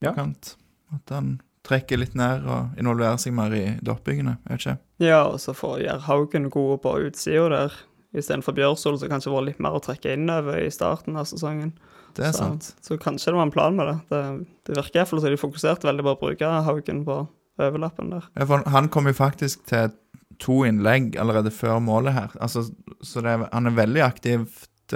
på 0.00 0.08
Ja. 0.08 0.16
kant. 0.16 0.56
At 0.90 1.12
han 1.14 1.36
trekker 1.66 2.00
litt 2.00 2.14
ned 2.16 2.46
og 2.48 2.78
involvere 2.80 3.18
seg 3.20 3.34
mer 3.36 3.52
i. 3.54 3.64
Jeg 3.76 3.84
vet 3.86 4.60
ikke. 4.60 4.76
Ja, 5.04 5.22
og 5.28 5.38
så 5.42 5.52
får 5.56 5.82
gjøre 5.84 6.04
Haugen 6.08 6.48
gode 6.50 6.78
på 6.84 6.94
utsida 7.06 7.48
der, 7.52 7.72
istedenfor 8.16 8.56
Bjørsol, 8.56 8.98
som 8.98 9.08
kanskje 9.12 9.32
var 9.34 9.44
litt 9.46 9.60
mer 9.62 9.76
å 9.78 9.82
trekke 9.84 10.14
innover 10.16 10.58
i 10.64 10.70
starten 10.72 11.16
av 11.20 11.28
sesongen. 11.30 11.74
Det 12.16 12.24
er 12.26 12.32
så, 12.34 12.46
sant. 12.48 12.72
Så 12.82 12.96
kanskje 12.98 13.30
det 13.30 13.36
var 13.38 13.46
en 13.46 13.52
plan 13.54 13.76
med 13.76 13.86
det. 13.86 13.98
Det, 14.10 14.22
det 14.66 14.78
virker 14.80 15.02
iallfall 15.02 15.20
som 15.22 15.30
de 15.30 15.38
fokuserte 15.38 15.86
veldig 15.86 16.06
på 16.08 16.14
å 16.16 16.20
bruke 16.24 16.48
Haugen 16.66 17.04
på 17.06 17.20
overlappen 17.60 18.10
der. 18.16 18.24
Ja, 18.40 18.46
for 18.50 18.64
han 18.72 18.88
kom 18.90 19.06
jo 19.06 19.14
faktisk 19.14 19.62
til 19.70 19.92
to 20.40 20.62
innlegg 20.64 21.14
allerede 21.20 21.52
før 21.52 21.78
målet 21.84 22.16
her. 22.16 22.30
Altså, 22.40 22.64
så 23.04 23.20
er- 23.22 23.46
han 23.52 23.66
er 23.68 23.76
veldig 23.76 24.02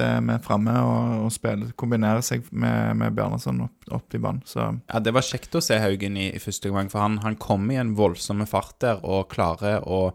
eh, 0.00 0.18
med 0.24 0.42
framme 0.44 0.74
og, 0.82 1.24
og 1.26 1.32
spiller, 1.34 1.72
kombinerer 1.80 2.24
seg 2.24 2.46
med, 2.50 2.94
med 3.00 3.16
Bjarnason 3.16 3.64
opp, 3.66 3.88
opp 4.00 4.16
i 4.16 4.20
banen. 4.22 4.42
Så 4.48 4.66
Ja, 4.68 5.00
Det 5.00 5.14
var 5.14 5.26
kjekt 5.26 5.54
å 5.54 5.62
se 5.64 5.78
Haugen 5.82 6.18
i, 6.20 6.30
i 6.34 6.42
første 6.42 6.72
gang, 6.74 6.92
for 6.92 7.04
han, 7.04 7.20
han 7.24 7.38
kom 7.40 7.66
i 7.72 7.80
en 7.80 7.94
voldsom 7.98 8.44
fart 8.50 8.76
der 8.84 9.02
og 9.02 9.30
klarer 9.32 9.82
å, 9.86 10.06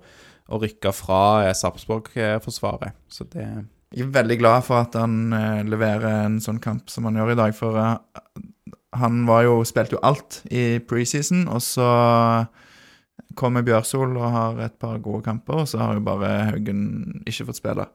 å 0.49 0.61
rykke 0.61 0.93
fra 0.95 1.23
eh, 1.47 1.57
Sarpsborg-forsvaret. 1.57 2.97
Så 3.09 3.27
det 3.33 3.49
jeg 3.89 4.05
er 4.05 4.11
veldig 4.13 4.35
glad 4.37 4.65
for 4.67 4.83
at 4.83 4.93
han 4.99 5.33
eh, 5.33 5.63
leverer 5.65 6.27
en 6.27 6.37
sånn 6.43 6.59
kamp 6.61 6.91
som 6.93 7.07
han 7.09 7.17
gjør 7.17 7.33
i 7.33 7.39
dag, 7.39 7.55
for 7.57 7.77
eh, 7.81 7.95
han 8.99 9.23
var 9.25 9.47
jo, 9.47 9.55
spilte 9.65 9.97
jo 9.97 10.03
alt 10.05 10.43
i 10.53 10.77
preseason, 10.85 11.47
og 11.49 11.61
så 11.65 11.89
kommer 13.37 13.65
Bjørsol 13.65 14.13
og 14.17 14.35
har 14.35 14.61
et 14.65 14.77
par 14.81 14.99
gode 15.01 15.23
kamper, 15.25 15.63
og 15.63 15.69
så 15.69 15.81
har 15.81 15.97
jo 15.97 16.05
bare 16.05 16.31
Haugen 16.51 16.83
ikke 17.29 17.47
fått 17.49 17.61
spille. 17.61 17.87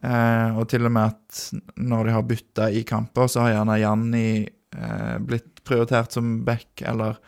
Eh, 0.00 0.58
og 0.58 0.68
til 0.70 0.86
og 0.86 0.94
med 0.94 1.10
at 1.10 1.40
når 1.82 2.06
de 2.06 2.14
har 2.14 2.26
bytta 2.26 2.68
i 2.70 2.84
kamper, 2.86 3.26
så 3.30 3.44
har 3.44 3.56
gjerne 3.56 3.78
Janni 3.80 4.28
eh, 4.46 5.16
blitt 5.24 5.62
prioritert 5.66 6.14
som 6.14 6.38
back, 6.46 6.82
eller 6.86 7.18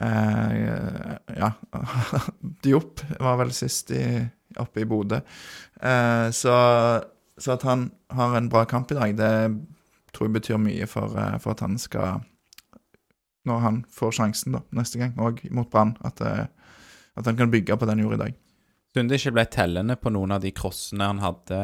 eh, 0.00 1.12
Ja, 1.36 1.52
Diop 2.64 3.04
var 3.20 3.40
vel 3.42 3.52
sist 3.56 3.92
i, 3.94 4.06
oppe 4.62 4.82
i 4.82 4.88
Bodø. 4.88 5.20
Eh, 5.80 6.28
så, 6.32 6.56
så 7.36 7.56
at 7.56 7.66
han 7.68 7.90
har 8.16 8.38
en 8.38 8.48
bra 8.52 8.64
kamp 8.68 8.92
i 8.92 8.98
dag, 8.98 9.16
det 9.18 9.34
tror 10.16 10.30
jeg 10.30 10.38
betyr 10.38 10.62
mye 10.62 10.88
for, 10.88 11.12
for 11.42 11.52
at 11.52 11.60
han 11.60 11.76
skal 11.76 12.22
Når 13.44 13.58
han 13.60 13.82
får 13.92 14.14
sjansen 14.16 14.56
da, 14.56 14.62
neste 14.74 14.98
gang, 14.98 15.12
og 15.20 15.44
mot 15.54 15.68
Brann, 15.70 15.92
at, 16.02 16.22
at 16.24 17.28
han 17.28 17.36
kan 17.36 17.52
bygge 17.52 17.76
på 17.76 17.86
den 17.86 18.00
gjorde 18.02 18.16
i 18.16 18.24
dag. 18.24 18.38
Synd 18.96 19.12
ikke 19.12 19.34
ble 19.36 19.42
tellende 19.52 19.92
på 20.00 20.08
noen 20.08 20.30
av 20.32 20.40
de 20.40 20.48
crossene 20.56 21.04
han 21.04 21.18
hadde, 21.20 21.56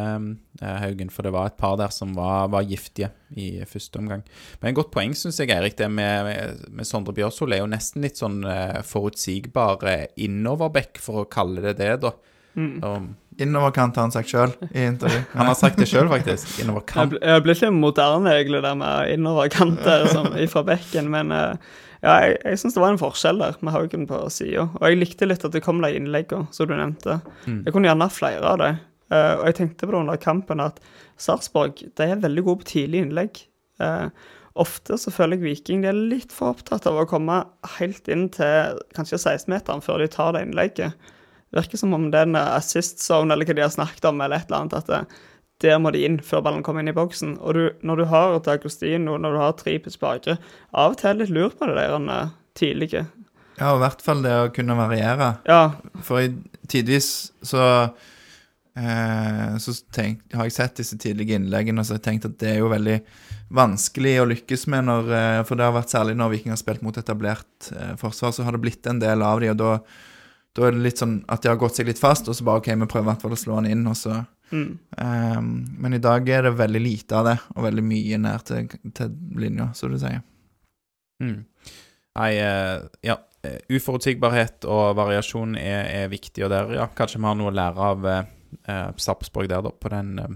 eh, 0.61 0.75
Haugen, 0.83 1.09
for 1.09 1.25
det 1.25 1.31
var 1.33 1.49
et 1.49 1.57
par 1.57 1.79
der 1.81 1.89
som 1.89 2.11
var, 2.13 2.51
var 2.53 2.67
giftige 2.69 3.09
i 3.33 3.65
første 3.65 4.03
omgang. 4.03 4.21
Men 4.61 4.69
et 4.69 4.77
godt 4.77 4.91
poeng, 4.93 5.15
syns 5.17 5.41
jeg, 5.41 5.49
Eirik, 5.55 5.79
det 5.79 5.89
med, 5.89 6.29
med, 6.69 6.85
Sondre 6.85 7.15
Bjørsol 7.17 7.57
er 7.57 7.63
jo 7.63 7.71
nesten 7.73 8.05
litt 8.05 8.21
sånn 8.21 8.43
eh, 8.45 8.83
forutsigbar 8.85 9.81
innoverback, 10.21 11.01
for 11.01 11.23
å 11.23 11.31
kalle 11.33 11.65
det 11.65 11.79
det, 11.81 11.95
da. 12.05 12.13
Og, 12.59 13.11
Innoverkant 13.41 13.97
har 13.97 14.05
han 14.05 14.13
sagt 14.13 14.29
sjøl 14.29 14.51
i 14.71 14.83
intervju. 14.85 15.23
han 15.33 15.49
har 15.49 15.57
sagt 15.57 15.79
det 15.81 15.87
sjøl, 15.89 16.11
faktisk. 16.11 16.51
Innoverkant. 16.61 17.15
jeg 17.17 17.45
blir 17.45 17.57
ikke 17.57 17.71
moderne, 17.73 18.35
egentlig, 18.37 18.61
der 18.65 18.77
med 18.77 19.15
innoverkanter 19.15 20.05
som 20.13 20.29
ifra 20.37 20.61
bekken, 20.69 21.09
men 21.15 21.33
eh, 21.33 21.71
ja, 22.03 22.19
jeg, 22.27 22.37
jeg 22.45 22.61
syns 22.61 22.77
det 22.77 22.83
var 22.83 22.93
en 22.93 23.01
forskjell 23.01 23.41
der, 23.41 23.57
med 23.65 23.73
Haugen 23.73 24.05
på 24.11 24.21
sida. 24.35 24.67
Og 24.77 24.85
jeg 24.85 25.01
likte 25.01 25.29
litt 25.29 25.47
at 25.49 25.55
det 25.55 25.63
kom 25.65 25.81
de 25.85 25.95
innleggene, 25.97 26.51
som 26.53 26.69
du 26.69 26.75
nevnte. 26.77 27.21
Jeg 27.47 27.73
kunne 27.73 27.89
gjerne 27.89 28.09
hatt 28.09 28.19
flere 28.19 28.53
av 28.53 28.61
dem. 28.61 28.83
Eh, 29.13 29.33
og 29.39 29.47
jeg 29.49 29.59
tenkte 29.61 29.89
på 29.89 29.95
det 29.95 30.03
under 30.03 30.21
kampen 30.21 30.63
at 30.65 30.79
Sarpsborg 31.21 31.85
er 32.01 32.21
veldig 32.23 32.47
gode 32.47 32.63
på 32.63 32.71
tidlig 32.75 33.05
innlegg. 33.07 33.43
Eh, 33.83 34.07
ofte 34.61 34.99
så 35.01 35.13
føler 35.15 35.39
jeg 35.39 35.47
Viking 35.47 35.85
de 35.85 35.91
er 35.93 35.97
litt 35.97 36.35
for 36.35 36.53
opptatt 36.53 36.89
av 36.91 37.01
å 37.01 37.09
komme 37.09 37.43
helt 37.79 38.09
inn 38.13 38.29
til 38.35 38.81
kanskje 38.97 39.21
16-meteren 39.21 39.85
før 39.85 40.03
de 40.03 40.11
tar 40.13 40.35
det 40.37 40.45
innlegget. 40.47 41.13
Virker 41.53 41.81
som 41.81 41.93
om 41.97 42.09
det 42.13 42.23
er 42.23 42.31
en 42.31 42.41
assist 42.41 43.03
zone 43.05 43.35
eller 43.35 43.49
hva 43.49 43.57
de 43.59 43.65
har 43.65 43.73
snakket 43.75 44.09
om, 44.09 44.21
eller 44.25 44.41
et 44.41 44.49
eller 44.49 44.63
annet, 44.63 44.79
at 44.79 44.89
det, 44.89 45.23
der 45.63 45.81
må 45.83 45.93
de 45.95 46.05
inn 46.07 46.19
før 46.25 46.43
ballen 46.47 46.63
kommer 46.67 46.83
inn 46.83 46.91
i 46.91 46.97
boksen. 46.97 47.37
Og 47.41 47.57
du, 47.57 47.65
når 47.87 48.03
du 48.03 48.07
har 48.11 48.39
D'Agostino, 48.43 49.19
når 49.21 49.37
du 49.37 49.43
har 49.43 49.59
Tripes 49.59 49.99
bakre, 50.01 50.39
av 50.73 50.97
og 50.97 51.03
til 51.03 51.21
litt 51.21 51.33
lurt 51.35 51.59
på 51.59 51.69
det 51.71 51.77
der 51.79 51.99
eh, 52.01 52.33
tidlige. 52.59 53.05
Ja, 53.59 53.73
og 53.73 53.79
i 53.79 53.85
hvert 53.85 54.03
fall 54.05 54.25
det 54.25 54.33
å 54.33 54.51
kunne 54.55 54.79
variere. 54.79 55.35
Ja, 55.49 55.75
For 56.05 56.25
tidvis 56.71 57.33
så 57.45 57.65
eh, 58.79 59.59
Så 59.61 59.75
tenk, 59.95 60.25
har 60.33 60.49
jeg 60.49 60.57
sett 60.57 60.81
disse 60.81 60.97
tidlige 61.01 61.37
innleggene 61.37 61.83
og 61.83 61.87
så 61.87 61.95
har 61.95 62.01
jeg 62.01 62.07
tenkt 62.09 62.31
at 62.31 62.39
det 62.41 62.55
er 62.55 62.63
jo 62.63 62.73
veldig 62.73 62.97
vanskelig 63.53 64.15
å 64.23 64.29
lykkes 64.31 64.65
med 64.73 64.89
når 64.89 65.13
eh, 65.19 65.41
For 65.49 65.59
det 65.59 65.69
har 65.69 65.77
vært 65.77 65.93
særlig 65.93 66.17
når 66.19 66.33
Viking 66.37 66.55
har 66.55 66.63
spilt 66.63 66.85
mot 66.87 66.97
etablert 66.99 67.71
eh, 67.77 67.93
forsvar, 68.01 68.33
så 68.33 68.47
har 68.47 68.57
det 68.57 68.65
blitt 68.65 68.89
en 68.89 69.03
del 69.03 69.25
av 69.27 69.43
de, 69.43 69.53
og 69.53 69.61
da, 69.61 69.75
da 70.53 70.67
er 70.69 70.77
det 70.77 70.85
litt 70.85 71.01
sånn 71.01 71.17
at 71.33 71.45
de 71.45 71.49
har 71.49 71.61
gått 71.61 71.79
seg 71.79 71.89
litt 71.89 72.01
fast, 72.01 72.29
og 72.29 72.37
så 72.37 72.45
bare 72.45 72.61
OK, 72.61 72.69
vi 72.75 72.89
prøver 72.89 73.07
i 73.07 73.11
hvert 73.13 73.25
fall 73.25 73.37
å 73.37 73.41
slå 73.41 73.57
han 73.61 73.71
inn, 73.71 73.87
og 73.89 73.97
så 73.97 74.19
mm. 74.53 74.69
um, 74.99 75.49
Men 75.81 75.97
i 75.97 76.03
dag 76.03 76.29
er 76.29 76.45
det 76.49 76.53
veldig 76.59 76.83
lite 76.83 77.17
av 77.19 77.31
det, 77.31 77.39
og 77.57 77.67
veldig 77.69 77.85
mye 77.87 78.21
nær 78.21 78.45
til, 78.49 78.69
til 78.93 79.17
linja, 79.41 79.71
som 79.79 79.95
du 79.95 79.99
sier. 80.03 80.21
Mm. 81.23 81.41
Nei, 82.19 82.31
eh, 82.37 82.83
ja. 83.09 83.17
eh, 83.47 83.59
Uforutsigbarhet 83.73 84.67
og 84.69 84.97
variasjon 84.99 85.57
er, 85.57 85.87
er 86.03 86.13
viktig, 86.13 86.45
og 86.45 86.53
der 86.53 86.75
ja, 86.77 86.89
kanskje 86.97 87.23
vi 87.23 87.29
har 87.31 87.39
noe 87.41 87.53
å 87.53 87.57
lære 87.57 87.89
av 87.89 88.09
eh, 88.11 88.33
eh, 88.69 88.89
Sarpsborg 89.01 89.49
der, 89.49 89.65
da, 89.65 89.73
på 89.73 89.93
den 89.93 90.13
eh, 90.21 90.35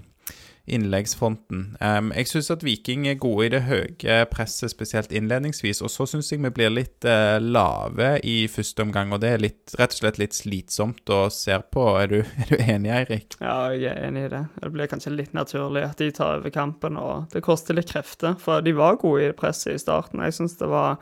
innleggsfronten. 0.66 1.76
Um, 1.80 2.10
jeg 2.16 2.30
syns 2.30 2.50
at 2.50 2.64
Viking 2.66 3.06
er 3.08 3.18
gode 3.20 3.46
i 3.46 3.52
det 3.54 3.62
høye 3.68 4.18
presset, 4.30 4.72
spesielt 4.72 5.14
innledningsvis, 5.14 5.82
og 5.84 5.92
så 5.92 6.08
syns 6.10 6.32
jeg 6.32 6.42
vi 6.42 6.52
blir 6.54 6.72
litt 6.74 7.06
uh, 7.06 7.38
lave 7.42 8.16
i 8.26 8.38
første 8.50 8.82
omgang, 8.86 9.14
og 9.14 9.22
det 9.22 9.32
er 9.34 9.44
litt, 9.44 9.76
rett 9.78 9.94
og 9.94 10.00
slett 10.00 10.20
litt 10.22 10.36
slitsomt 10.36 11.14
å 11.14 11.26
se 11.32 11.58
på. 11.72 11.86
Er 12.00 12.10
du, 12.12 12.18
er 12.22 12.50
du 12.50 12.56
enig, 12.58 12.92
Eirik? 12.98 13.38
ja, 13.40 13.56
jeg 13.74 13.92
er 13.92 14.02
enig 14.08 14.26
i 14.26 14.32
det. 14.34 14.42
Det 14.62 14.72
blir 14.74 14.90
kanskje 14.90 15.14
litt 15.14 15.36
naturlig 15.36 15.86
at 15.86 16.02
de 16.02 16.10
tar 16.14 16.40
over 16.40 16.54
kampen, 16.54 16.98
og 17.00 17.30
det 17.34 17.44
koster 17.46 17.78
litt 17.78 17.92
krefter. 17.92 18.36
For 18.42 18.64
de 18.64 18.74
var 18.76 19.00
gode 19.02 19.30
i 19.30 19.36
presset 19.36 19.76
i 19.76 19.80
starten. 19.82 20.24
Jeg 20.26 20.38
syns 20.40 20.58
det 20.60 20.70
var 20.72 20.98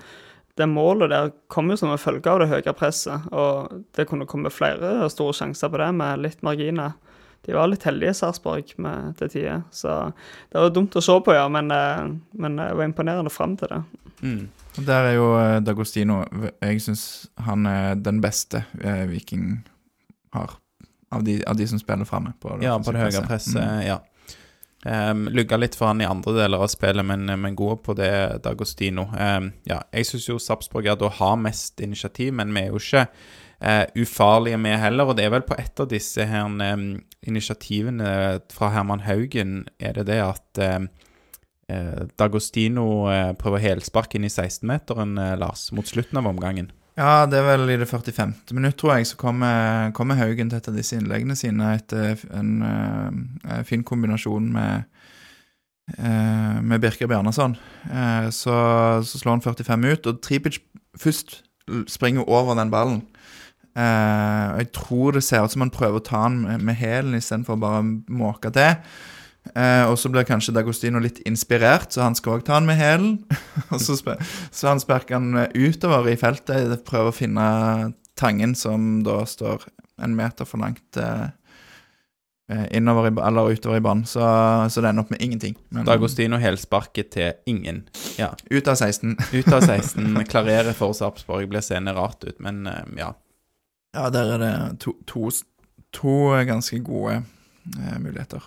det 0.55 0.69
målet 0.71 1.11
der 1.11 1.33
kom 1.51 1.71
jo 1.71 1.77
som 1.79 1.91
en 1.91 1.99
følge 1.99 2.31
av 2.31 2.43
det 2.43 2.51
høye 2.53 2.75
presset, 2.79 3.27
og 3.35 3.83
det 3.97 4.07
kunne 4.11 4.29
komme 4.31 4.53
flere 4.55 5.09
store 5.11 5.35
sjanser 5.35 5.73
på 5.73 5.81
det 5.83 5.91
med 5.99 6.23
litt 6.23 6.45
marginer. 6.47 6.95
De 7.45 7.53
var 7.57 7.69
litt 7.69 7.85
heldige, 7.85 8.15
Sarpsborg, 8.17 8.73
med 8.81 9.17
til 9.19 9.29
tider. 9.33 9.63
Så 9.75 10.13
det 10.53 10.61
var 10.61 10.71
dumt 10.73 10.97
å 10.97 11.03
se 11.05 11.17
på, 11.27 11.35
ja, 11.37 11.45
men, 11.53 11.71
eh, 11.71 12.07
men 12.41 12.57
det 12.61 12.71
var 12.79 12.85
imponerende 12.89 13.33
fram 13.33 13.57
til 13.61 13.69
det. 13.75 13.83
Mm. 14.25 14.49
Der 14.87 15.11
er 15.11 15.15
jo 15.19 15.27
eh, 15.37 15.59
D'Agostino 15.61 16.23
Jeg 16.63 16.81
syns 16.81 17.03
han 17.45 17.67
er 17.69 17.95
den 18.01 18.23
beste 18.25 18.65
eh, 18.81 19.05
Viking 19.11 19.59
har. 20.35 20.57
Av 21.15 21.23
de, 21.23 21.37
av 21.47 21.55
de 21.57 21.67
som 21.69 21.79
spiller 21.79 22.09
framme. 22.09 22.33
På 22.41 22.57
Ja, 22.63 22.79
på 22.79 22.93
det 22.93 23.05
høye 23.05 23.27
presset, 23.27 23.61
Mm. 23.61 23.87
ja. 23.87 24.01
Um, 24.85 25.29
Lugga 25.33 25.57
litt 25.57 25.75
for 25.79 25.89
han 25.89 26.03
i 26.03 26.05
andre 26.05 26.35
deler 26.37 26.61
av 26.61 26.69
spillet, 26.69 27.05
men, 27.09 27.25
men 27.41 27.55
god 27.57 27.81
på 27.87 27.95
det, 27.97 28.11
D'Agostino. 28.45 29.07
Um, 29.17 29.53
ja, 29.65 29.79
jeg 29.95 30.05
syns 30.11 30.27
jo 30.29 30.37
Sarpsborg 30.43 30.91
da 31.01 31.09
har 31.09 31.39
mest 31.41 31.81
initiativ, 31.81 32.35
men 32.37 32.53
vi 32.53 32.67
er 32.67 32.75
jo 32.75 32.83
ikke 32.83 33.07
eh, 33.65 33.87
ufarlige 33.97 34.59
med 34.61 34.79
heller. 34.79 35.11
Og 35.11 35.17
det 35.19 35.27
er 35.27 35.35
vel 35.35 35.47
på 35.47 35.57
et 35.59 35.81
av 35.81 35.89
disse 35.91 36.27
her 36.29 36.47
um, 36.47 36.87
initiativene 37.25 38.41
fra 38.53 38.71
Herman 38.75 39.05
Haugen 39.09 39.65
er 39.81 39.97
det 39.99 40.09
det 40.11 40.21
at 40.23 40.63
um, 40.77 40.89
eh, 41.69 42.07
D'Agostino 42.19 42.87
eh, 43.11 43.33
prøver 43.41 43.63
helspark 43.65 44.17
inn 44.17 44.27
i 44.29 44.33
16-meteren, 44.33 45.17
eh, 45.21 45.37
Lars, 45.41 45.71
mot 45.73 45.89
slutten 45.89 46.21
av 46.21 46.29
omgangen. 46.31 46.71
Ja, 46.95 47.25
det 47.27 47.41
er 47.41 47.49
vel 47.49 47.73
i 47.73 47.79
det 47.81 47.89
45. 47.91 48.35
minutt, 48.55 48.77
tror 48.79 48.95
jeg, 48.95 49.09
så 49.11 49.19
kommer, 49.19 49.91
kommer 49.97 50.19
Haugen 50.21 50.51
til 50.51 50.61
et 50.61 50.69
av 50.71 50.77
disse 50.77 50.95
innleggene 50.95 51.35
sine 51.39 51.73
etter 51.81 52.21
en 52.37 52.53
eh, 52.69 53.63
fin 53.67 53.85
kombinasjon 53.87 54.53
med 54.55 54.91
med 55.85 56.81
Birker 56.81 57.05
Bjarnason. 57.05 57.59
Så, 58.33 58.53
så 59.05 59.19
slår 59.21 59.35
han 59.35 59.43
45 59.45 59.83
ut, 59.85 60.07
og 60.09 60.23
Tripic 60.25 60.57
først 60.97 61.43
springer 61.93 62.25
over 62.25 62.57
den 62.57 62.71
ballen. 62.73 63.03
Eh, 63.75 64.47
og 64.53 64.61
jeg 64.63 64.71
tror 64.77 65.17
det 65.17 65.25
ser 65.27 65.43
ut 65.43 65.55
som 65.55 65.65
han 65.65 65.75
prøver 65.75 65.99
å 65.99 66.07
ta 66.07 66.23
den 66.29 66.45
med, 66.45 66.63
med 66.63 66.79
hælen 66.79 67.19
istedenfor 67.19 67.59
bare 67.59 67.83
å 67.83 67.91
måke 68.23 68.53
til. 68.55 68.79
Uh, 69.53 69.91
og 69.91 69.99
så 70.01 70.09
blir 70.09 70.25
kanskje 70.25 70.55
D'Agostino 70.57 71.01
litt 71.05 71.19
inspirert, 71.29 71.93
så 71.93 72.07
han 72.07 72.17
skal 72.17 72.39
òg 72.39 72.47
ta 72.47 72.57
den 72.57 72.69
med 72.71 72.81
hælen. 72.81 73.19
og 73.75 73.81
så, 73.83 73.99
så 74.49 74.71
han 74.71 74.81
sparker 74.81 75.21
eh, 75.43 75.67
utover 75.69 76.09
i 76.09 76.17
feltet, 76.17 76.79
prøver 76.89 77.13
å 77.13 77.17
finne 77.17 77.47
tangen 78.17 78.55
som 78.57 79.03
da 79.05 79.21
står 79.29 79.67
en 80.03 80.15
meter 80.17 80.49
for 80.49 80.63
langt 80.65 80.97
eh, 80.97 81.27
innover 82.73 83.11
i, 83.11 83.13
eller 83.21 83.53
utover 83.53 83.83
i 83.83 83.85
banen. 83.85 84.07
Så, 84.09 84.25
så 84.73 84.81
det 84.81 84.95
ender 84.95 85.05
opp 85.05 85.13
med 85.13 85.21
ingenting. 85.23 85.59
Men 85.77 85.85
D'Agostino 85.91 86.41
helsparket 86.41 87.13
til 87.13 87.37
ingen. 87.51 87.85
Ja. 88.17 88.33
ut 88.49 88.71
av 88.71 88.81
16. 88.81 89.19
Ut 89.35 89.53
av 89.53 89.61
16, 89.61 90.09
klarerer 90.33 90.73
for 90.79 90.97
Sarpsborg, 90.97 91.51
blir 91.53 91.65
seende 91.65 91.93
rart 91.99 92.25
ut, 92.25 92.41
men 92.41 92.65
ja. 92.97 93.13
Ja, 93.95 94.11
der 94.11 94.35
er 94.35 94.43
det 94.43 94.55
to, 94.83 94.97
to, 95.07 95.31
to 95.95 96.15
ganske 96.49 96.81
gode 96.83 97.21
eh, 97.23 97.99
muligheter. 98.03 98.43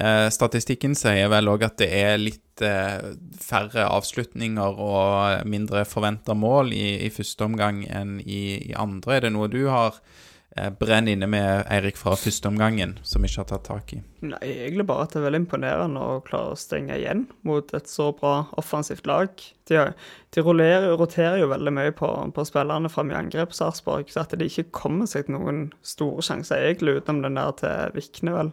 Eh, 0.00 0.28
statistikken 0.32 0.96
sier 0.96 1.30
vel 1.32 1.48
òg 1.48 1.64
at 1.68 1.78
det 1.80 1.88
er 1.88 2.18
litt 2.20 2.64
eh, 2.64 3.12
færre 3.40 3.86
avslutninger 3.88 4.80
og 4.80 5.46
mindre 5.48 5.86
forventa 5.88 6.36
mål 6.36 6.72
i, 6.76 6.98
i 7.06 7.12
første 7.12 7.46
omgang 7.48 7.84
enn 7.88 8.18
i, 8.20 8.70
i 8.70 8.74
andre. 8.76 9.16
Er 9.16 9.26
det 9.26 9.34
noe 9.36 9.48
du 9.52 9.62
har 9.72 10.00
brenn 10.80 11.08
inne 11.08 11.26
med, 11.28 11.66
Eirik, 11.72 11.98
fra 12.00 12.14
første 12.16 12.48
omgangen, 12.48 12.94
som 13.04 13.24
ikke 13.26 13.42
har 13.42 13.48
tatt 13.50 13.66
tak 13.68 13.92
i? 13.96 13.98
Nei, 14.24 14.40
egentlig 14.42 14.86
bare 14.88 15.04
at 15.04 15.12
det 15.12 15.20
er 15.20 15.26
veldig 15.26 15.40
imponerende 15.42 16.02
å 16.02 16.20
klare 16.24 16.54
å 16.54 16.58
stenge 16.58 16.96
igjen 16.96 17.26
mot 17.46 17.74
et 17.76 17.90
så 17.90 18.08
bra 18.16 18.46
offensivt 18.60 19.06
lag. 19.08 19.32
De, 19.68 19.82
de 20.32 20.44
rolerer, 20.46 20.88
roterer 20.98 21.40
jo 21.42 21.50
veldig 21.52 21.74
mye 21.76 21.94
på, 21.96 22.08
på 22.32 22.46
spillerne 22.48 22.90
fram 22.92 23.12
i 23.12 23.18
angrep, 23.18 23.54
Sarpsborg, 23.56 24.08
så 24.12 24.24
at 24.24 24.34
de 24.36 24.48
ikke 24.48 24.70
kommer 24.76 25.10
seg 25.10 25.26
til 25.26 25.36
noen 25.36 25.66
store 25.86 26.24
sjanser 26.24 26.64
egentlig, 26.64 26.98
utenom 27.00 27.26
den 27.26 27.40
der 27.40 27.56
til 27.60 27.96
Vikne, 27.98 28.36
vel. 28.36 28.52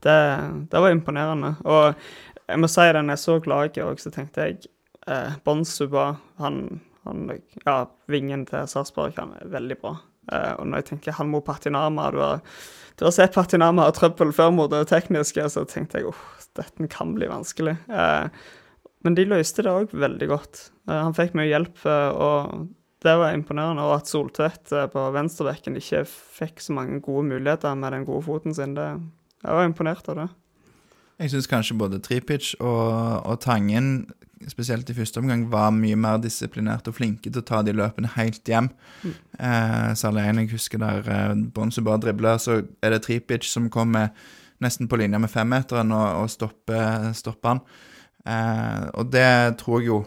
Det, 0.00 0.18
det 0.72 0.84
var 0.84 0.94
imponerende. 0.94 1.56
Og 1.68 1.98
jeg 2.50 2.60
må 2.62 2.70
si 2.70 2.86
det, 2.86 3.02
når 3.02 3.18
jeg 3.18 3.24
så 3.24 3.40
laget 3.52 3.82
òg, 3.84 4.00
så 4.00 4.12
tenkte 4.14 4.46
jeg 4.46 4.70
eh, 5.10 5.34
Bonsuba, 5.44 6.12
han, 6.40 6.80
han 7.06 7.26
Ja, 7.66 7.82
vingen 8.10 8.46
til 8.48 8.70
Sarpsborg, 8.70 9.18
han 9.18 9.34
er 9.40 9.52
veldig 9.52 9.78
bra. 9.82 9.96
Eh, 10.30 10.52
og 10.58 10.68
når 10.68 10.82
jeg 10.82 10.88
tenker 10.92 11.16
han 11.18 11.30
mot 11.32 11.44
Patinama 11.46 12.08
du 12.14 12.20
har, 12.22 12.40
du 12.98 13.06
har 13.06 13.14
sett 13.16 13.34
Patinama 13.36 13.88
ha 13.88 13.94
trøbbel 13.96 14.32
før 14.36 14.52
mot 14.54 14.72
det 14.72 14.86
tekniske, 14.90 15.46
så 15.52 15.64
tenkte 15.68 16.00
jeg 16.00 16.10
åh, 16.10 16.24
dette 16.58 16.90
kan 16.92 17.14
bli 17.16 17.30
vanskelig. 17.30 17.76
Eh, 17.88 18.26
men 19.06 19.16
de 19.16 19.24
løste 19.28 19.64
det 19.64 19.72
òg 19.72 19.94
veldig 19.96 20.28
godt. 20.30 20.66
Eh, 20.88 20.98
han 20.98 21.16
fikk 21.16 21.36
mye 21.38 21.48
hjelp, 21.48 21.80
og 21.86 22.66
det 23.00 23.14
var 23.16 23.32
imponerende. 23.32 23.86
Og 23.86 23.96
at 23.96 24.10
Soltvedt 24.10 24.74
på 24.92 25.06
venstrebekken 25.16 25.78
ikke 25.80 26.04
fikk 26.08 26.60
så 26.60 26.76
mange 26.76 27.00
gode 27.04 27.24
muligheter 27.30 27.78
med 27.78 27.96
den 27.96 28.04
gode 28.08 28.26
foten 28.28 28.56
sin, 28.56 28.76
det, 28.76 28.90
jeg 29.40 29.56
var 29.56 29.68
imponert 29.68 30.12
av 30.12 30.20
det. 30.20 30.28
Jeg 31.20 31.32
syns 31.34 31.48
kanskje 31.48 31.76
både 31.76 32.00
Tripic 32.00 32.54
og, 32.60 32.92
og 33.28 33.40
Tangen, 33.44 34.10
spesielt 34.48 34.88
i 34.88 34.96
første 34.96 35.20
omgang, 35.20 35.44
var 35.52 35.72
mye 35.74 35.98
mer 36.00 36.20
disiplinerte 36.22 36.92
og 36.92 36.96
flinke 36.96 37.28
til 37.28 37.42
å 37.42 37.46
ta 37.46 37.60
de 37.66 37.74
løpene 37.76 38.12
helt 38.14 38.46
hjem. 38.48 38.70
Eh, 39.04 39.90
særlig 39.98 40.26
en 40.26 40.42
jeg 40.42 40.52
husker 40.54 40.80
der 40.80 41.10
eh, 41.10 41.34
Bonzo 41.54 41.84
bare 41.84 42.00
dribler, 42.06 42.40
så 42.40 42.62
er 42.80 42.94
det 42.94 43.02
Tripic 43.04 43.48
som 43.50 43.68
kommer 43.72 44.14
nesten 44.60 44.88
på 44.88 44.98
linje 45.00 45.20
med 45.20 45.32
femmeteren 45.32 45.92
og, 45.96 46.22
og 46.22 46.32
stopper, 46.32 47.10
stopper 47.16 47.54
han. 47.54 47.60
Eh, 48.28 48.86
og 49.00 49.12
det 49.12 49.58
tror 49.60 49.80
jeg 49.80 49.90
jo 49.90 50.00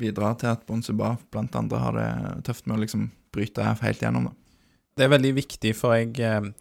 bidrar 0.00 0.36
til 0.40 0.52
at 0.54 0.66
Bonsuba 0.68 1.14
blant 1.32 1.56
andre 1.56 1.80
har 1.80 1.96
det 1.96 2.10
tøft 2.48 2.68
med 2.68 2.78
å 2.78 2.84
liksom 2.84 3.08
bryte 3.34 3.64
helt 3.82 4.02
gjennom. 4.02 4.30
da. 4.30 4.36
det 4.96 5.06
er 5.06 5.16
veldig 5.16 5.34
viktig, 5.36 5.74
for 5.76 5.96
jeg 5.96 6.16
eh, 6.20 6.52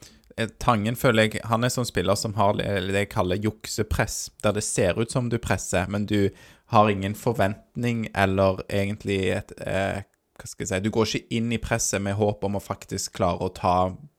Tangen 0.59 0.95
føler 0.95 1.27
jeg 1.27 1.41
Han 1.51 1.65
er 1.67 1.71
sånn 1.73 1.87
spiller 1.87 2.15
som 2.15 2.31
har 2.37 2.53
det 2.55 2.67
det 2.87 3.01
jeg 3.01 3.11
kaller 3.11 3.41
juksepress, 3.43 4.29
der 4.43 4.55
det 4.55 4.63
ser 4.63 4.99
ut 4.99 5.11
som 5.11 5.27
du 5.27 5.37
presser, 5.37 5.87
men 5.91 6.05
du 6.07 6.29
har 6.69 6.89
ingen 6.89 7.15
forventning 7.17 8.07
eller 8.13 8.63
egentlig 8.69 9.19
et 9.39 9.53
eh, 9.65 10.05
Hva 10.39 10.47
skal 10.47 10.63
jeg 10.63 10.69
si 10.69 10.83
Du 10.85 10.91
går 10.95 11.07
ikke 11.07 11.35
inn 11.35 11.51
i 11.51 11.59
presset 11.59 12.01
med 12.01 12.15
håp 12.15 12.45
om 12.47 12.55
å 12.55 12.63
faktisk 12.63 13.17
klare 13.17 13.43
å 13.43 13.51
ta 13.51 13.73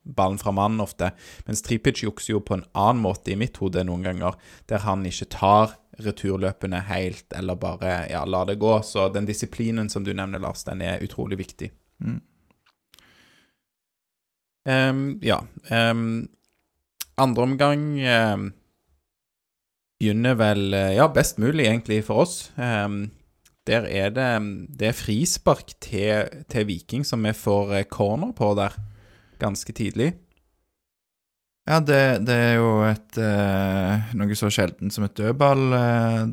ballen 0.04 0.38
fra 0.40 0.52
mannen 0.52 0.82
ofte. 0.82 1.12
Mens 1.46 1.62
Tripic 1.62 2.02
jukser 2.02 2.34
jo 2.34 2.40
på 2.44 2.58
en 2.58 2.66
annen 2.74 3.02
måte 3.04 3.32
i 3.32 3.38
mitt 3.40 3.56
hode 3.62 3.84
noen 3.86 4.04
ganger, 4.04 4.36
der 4.68 4.84
han 4.84 5.06
ikke 5.06 5.30
tar 5.32 5.76
returløpene 6.00 6.80
helt, 6.88 7.26
eller 7.36 7.58
bare 7.60 7.94
ja, 8.10 8.24
lar 8.24 8.48
det 8.48 8.58
gå. 8.60 8.74
Så 8.84 9.08
den 9.14 9.28
disiplinen 9.28 9.88
som 9.92 10.04
du 10.04 10.12
nevner, 10.12 10.42
Lars, 10.42 10.64
den 10.66 10.82
er 10.84 11.04
utrolig 11.04 11.38
viktig. 11.40 11.70
Ehm, 14.68 15.18
ja. 15.22 15.40
um, 15.70 16.28
andre 17.20 17.42
omgang 17.42 17.84
ehm, 18.00 18.50
begynner 20.00 20.38
vel 20.40 20.74
eh, 20.74 20.94
Ja, 20.96 21.08
best 21.12 21.38
mulig, 21.38 21.66
egentlig, 21.68 22.02
for 22.08 22.24
oss. 22.24 22.50
Ehm, 22.56 23.10
der 23.68 23.84
er 23.86 24.10
det 24.10 24.30
Det 24.78 24.88
er 24.88 24.96
frispark 24.96 25.76
til, 25.80 26.30
til 26.48 26.66
Viking 26.66 27.04
som 27.04 27.22
vi 27.22 27.36
får 27.36 27.76
eh, 27.76 27.84
corner 27.84 28.32
på 28.36 28.54
der, 28.58 28.74
ganske 29.40 29.72
tidlig. 29.72 30.14
Ja, 31.68 31.78
det, 31.78 32.26
det 32.26 32.34
er 32.34 32.56
jo 32.56 32.70
et 32.88 33.18
eh, 33.20 34.08
noe 34.16 34.34
så 34.34 34.48
sjelden 34.50 34.90
som 34.90 35.04
et 35.06 35.14
dødball, 35.14 35.68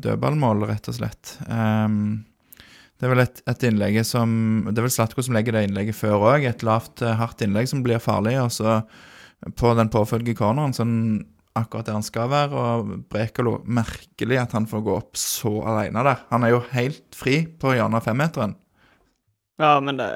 dødballmål, 0.02 0.64
rett 0.72 0.88
og 0.90 0.96
slett. 0.96 1.36
Um, 1.46 2.24
det 2.98 3.06
er 3.06 3.12
vel 3.12 3.22
et, 3.22 3.42
et 3.46 3.64
innlegg 3.68 4.00
som 4.08 4.30
Det 4.66 4.80
er 4.80 4.88
vel 4.88 4.90
Slatko 4.90 5.22
som 5.22 5.36
legger 5.36 5.54
det 5.54 5.68
innlegget 5.68 5.94
før 5.94 6.24
òg. 6.32 6.48
Et 6.48 6.64
lavt, 6.66 7.04
hardt 7.04 7.44
innlegg 7.44 7.68
som 7.70 7.84
blir 7.84 8.02
farlig. 8.02 8.34
Og 8.42 8.50
så 8.50 8.80
på 9.54 9.70
den 9.78 9.92
påfølgende 9.92 10.34
corneren, 10.34 10.74
sånn 10.74 10.96
akkurat 11.58 11.88
der 11.88 11.98
han 11.98 12.06
skal 12.06 12.30
være. 12.32 12.62
Og 12.62 12.94
Brekalo 13.10 13.58
Merkelig 13.64 14.40
at 14.40 14.54
han 14.56 14.68
får 14.70 14.84
gå 14.86 14.96
opp 15.00 15.18
så 15.20 15.52
alene 15.68 16.04
der. 16.06 16.24
Han 16.32 16.46
er 16.46 16.54
jo 16.54 16.62
helt 16.72 17.18
fri 17.18 17.42
på 17.46 17.74
hjørnet 17.76 18.00
av 18.00 18.08
femmeteren. 18.08 18.56
Ja, 19.58 19.72
men 19.82 19.98
det, 19.98 20.06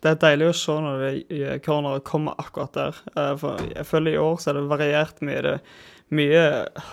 det 0.00 0.14
er 0.14 0.20
deilig 0.22 0.48
å 0.48 0.56
se 0.56 0.74
når 0.80 1.02
det 1.04 1.58
corneret 1.66 2.06
kommer 2.08 2.38
akkurat 2.40 2.72
der. 2.72 3.00
Eh, 3.14 3.34
For 3.36 3.60
jeg 3.68 3.84
føler 3.84 4.14
i 4.16 4.20
år 4.22 4.40
så 4.40 4.50
er 4.50 4.60
det 4.60 4.70
variert 4.70 5.20
mye. 5.20 5.44
Det 5.44 5.56
mye 6.14 6.42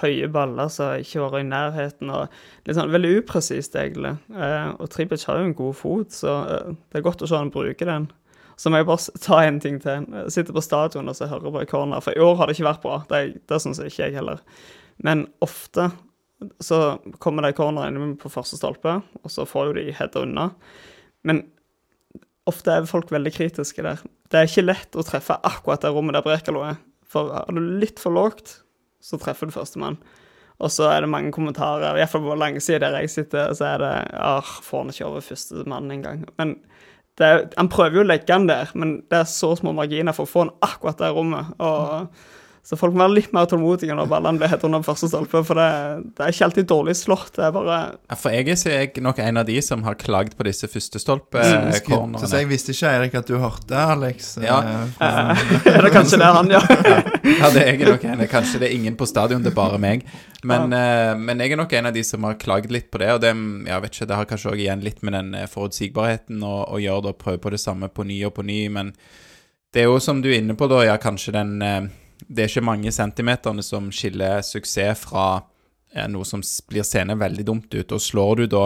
høye 0.02 0.28
baller 0.28 0.68
som 0.72 1.00
ikke 1.00 1.22
var 1.24 1.40
i 1.40 1.48
nærheten, 1.48 2.10
og 2.12 2.34
litt 2.68 2.76
sånn 2.76 2.92
veldig 2.92 3.14
upresist, 3.22 3.78
egentlig. 3.80 4.16
Eh, 4.36 4.74
Og 4.76 4.90
Tripic 4.92 5.24
har 5.30 5.40
jo 5.40 5.50
en 5.50 5.56
god 5.56 5.78
fot, 5.80 6.12
så 6.12 6.34
eh, 6.44 6.74
det 6.92 7.00
er 7.00 7.06
godt 7.06 7.24
å 7.24 7.30
se 7.32 7.40
han 7.40 7.54
bruker 7.54 7.88
den. 7.92 8.10
Så 8.56 8.72
må 8.72 8.80
jeg 8.80 8.88
bare 8.88 9.20
ta 9.24 9.42
en 9.44 9.60
ting 9.64 9.78
til. 9.84 10.08
Jeg 10.16 10.34
sitter 10.36 10.56
på 10.56 10.64
stadion 10.64 11.12
og 11.12 11.18
så 11.18 11.28
hører 11.32 11.52
på 11.52 11.64
i 11.64 11.70
corner, 11.70 12.04
for 12.04 12.16
i 12.16 12.24
år 12.24 12.38
har 12.40 12.48
det 12.48 12.56
ikke 12.56 12.70
vært 12.70 12.84
bra. 12.86 12.98
Det, 13.10 13.22
det 13.52 13.62
syns 13.62 13.82
ikke 13.84 14.08
jeg 14.08 14.18
heller. 14.18 14.44
Men 15.04 15.26
ofte 15.44 15.90
så 16.64 16.98
kommer 17.24 17.46
de 17.46 17.56
cornerne 17.56 18.14
på 18.20 18.32
første 18.32 18.60
stolpe, 18.60 19.00
og 19.24 19.32
så 19.32 19.48
får 19.48 19.70
jo 19.70 19.78
de 19.78 19.86
heada 19.96 20.24
unna. 20.24 20.50
Men 21.28 21.44
ofte 22.50 22.74
er 22.74 22.90
folk 22.90 23.12
veldig 23.14 23.34
kritiske 23.34 23.86
der. 23.86 24.04
Det 24.32 24.40
er 24.40 24.50
ikke 24.50 24.66
lett 24.68 24.98
å 24.98 25.06
treffe 25.06 25.38
akkurat 25.48 25.84
det 25.84 25.94
rommet 25.96 26.18
der 26.18 26.26
Brekalo 26.26 26.64
er. 26.68 26.78
For 27.10 27.32
er 27.34 27.56
du 27.56 27.62
litt 27.82 28.02
for 28.02 28.16
lågt, 28.16 28.60
så 29.04 29.20
treffer 29.22 29.50
du 29.50 29.56
førstemann. 29.56 30.00
Og 30.64 30.72
så 30.72 30.88
er 30.88 31.04
det 31.04 31.12
mange 31.12 31.34
kommentarer, 31.36 31.98
i 31.98 32.00
hvert 32.00 32.12
fall 32.14 32.24
på 32.24 32.38
langsida 32.40 32.88
der 32.88 33.02
jeg 33.04 33.12
sitter, 33.12 33.52
så 33.58 33.74
er 33.74 33.82
det 33.82 33.94
ah, 34.16 34.54
får 34.64 34.86
han 34.86 34.94
ikke 34.94 35.10
over 35.10 35.26
førstemann 35.26 35.92
engang. 35.92 36.24
Han 37.22 37.70
prøver 37.72 38.00
jo 38.00 38.04
å 38.04 38.08
legge 38.10 38.28
den 38.28 38.50
der, 38.50 38.72
men 38.76 38.98
det 39.12 39.22
er 39.22 39.30
så 39.30 39.54
små 39.56 39.72
marginer 39.78 40.16
for 40.16 40.28
å 40.28 40.32
få 40.32 40.46
han 40.46 40.56
akkurat 40.66 41.00
det 41.00 41.12
rommet. 41.16 41.54
Og, 41.64 42.10
så 42.66 42.78
folk 42.80 42.96
må 42.98 43.04
være 43.04 43.14
litt 43.20 43.34
mer 43.36 43.46
tålmodige 43.46 43.94
når 43.94 44.08
ballene 44.10 44.42
blir 44.42 44.50
hett 44.50 44.64
under 44.66 44.82
første 44.82 45.06
stolpe, 45.12 45.44
for 45.46 45.60
det, 45.60 45.66
det 46.18 46.24
er 46.26 46.34
ikke 46.34 46.46
alltid 46.48 46.68
dårlig 46.72 46.96
slått. 46.98 47.36
Det 47.38 47.44
er 47.46 47.52
bare 47.54 47.76
Ja, 47.94 48.16
For 48.18 48.34
jeg 48.34 48.48
er 48.56 48.72
jeg 48.72 49.04
nok 49.06 49.20
en 49.22 49.38
av 49.38 49.46
de 49.46 49.58
som 49.62 49.84
har 49.86 49.98
klagd 50.02 50.34
på 50.34 50.48
disse 50.48 50.66
Så 50.66 50.72
førstestolpe-cornerne. 50.74 52.30
jeg 52.32 52.48
visste 52.50 52.74
ikke, 52.74 52.90
Eirik, 52.90 53.18
at 53.20 53.30
du 53.30 53.36
hørte, 53.38 53.78
Alex. 53.78 54.32
Ja. 54.42 54.58
eh, 54.98 55.44
Er 55.76 55.86
det 55.86 55.92
kanskje 55.94 56.18
det 56.24 56.32
han 56.40 56.50
gjør? 56.56 56.66
Ja, 57.36 57.50
det 57.54 57.62
er 57.62 57.70
jeg 57.76 57.86
nok 57.90 58.04
en. 58.10 58.24
Kanskje 58.32 58.62
det 58.62 58.70
er 58.70 58.74
ingen 58.80 58.96
på 58.98 59.06
stadion, 59.10 59.44
det 59.46 59.52
er 59.52 59.58
bare 59.58 59.78
meg. 59.82 60.06
Men, 60.46 60.74
eh, 60.74 61.14
men 61.18 61.42
jeg 61.44 61.54
er 61.54 61.60
nok 61.62 61.74
en 61.78 61.90
av 61.92 61.94
de 61.94 62.04
som 62.06 62.26
har 62.26 62.40
klagd 62.42 62.74
litt 62.74 62.90
på 62.94 63.02
det, 63.02 63.12
og 63.14 63.22
det, 63.22 63.34
jeg 63.70 63.84
vet 63.86 63.94
ikke, 63.94 64.10
det 64.10 64.18
har 64.20 64.30
kanskje 64.30 64.50
også 64.56 64.64
igjen 64.64 64.86
litt 64.86 65.06
med 65.06 65.18
den 65.18 65.36
eh, 65.38 65.46
forutsigbarheten 65.52 66.42
å, 66.46 66.56
å 66.66 66.82
gjøre 66.82 67.14
og 67.14 67.22
prøve 67.22 67.42
på 67.46 67.54
det 67.54 67.62
samme 67.62 67.90
på 67.94 68.06
ny 68.10 68.24
og 68.26 68.34
på 68.38 68.46
ny, 68.46 68.60
men 68.74 68.94
det 69.76 69.84
er 69.84 69.90
jo 69.90 70.00
som 70.00 70.22
du 70.24 70.30
er 70.32 70.40
inne 70.40 70.56
på 70.58 70.70
da, 70.72 70.82
ja, 70.88 70.98
kanskje 71.02 71.34
den 71.36 71.56
eh, 71.66 71.88
Det 72.28 72.44
er 72.44 72.48
ikke 72.50 72.66
mange 72.66 72.92
centimeterne 72.92 73.64
som 73.64 73.92
skiller 73.94 74.42
suksess 74.42 75.06
fra 75.06 75.42
eh, 75.94 76.08
noe 76.08 76.26
som 76.26 76.42
blir 76.70 76.84
seende 76.84 77.16
veldig 77.20 77.46
dumt 77.46 77.74
ut, 77.74 77.92
og 77.92 78.02
slår 78.02 78.36
du 78.42 78.46
da 78.48 78.64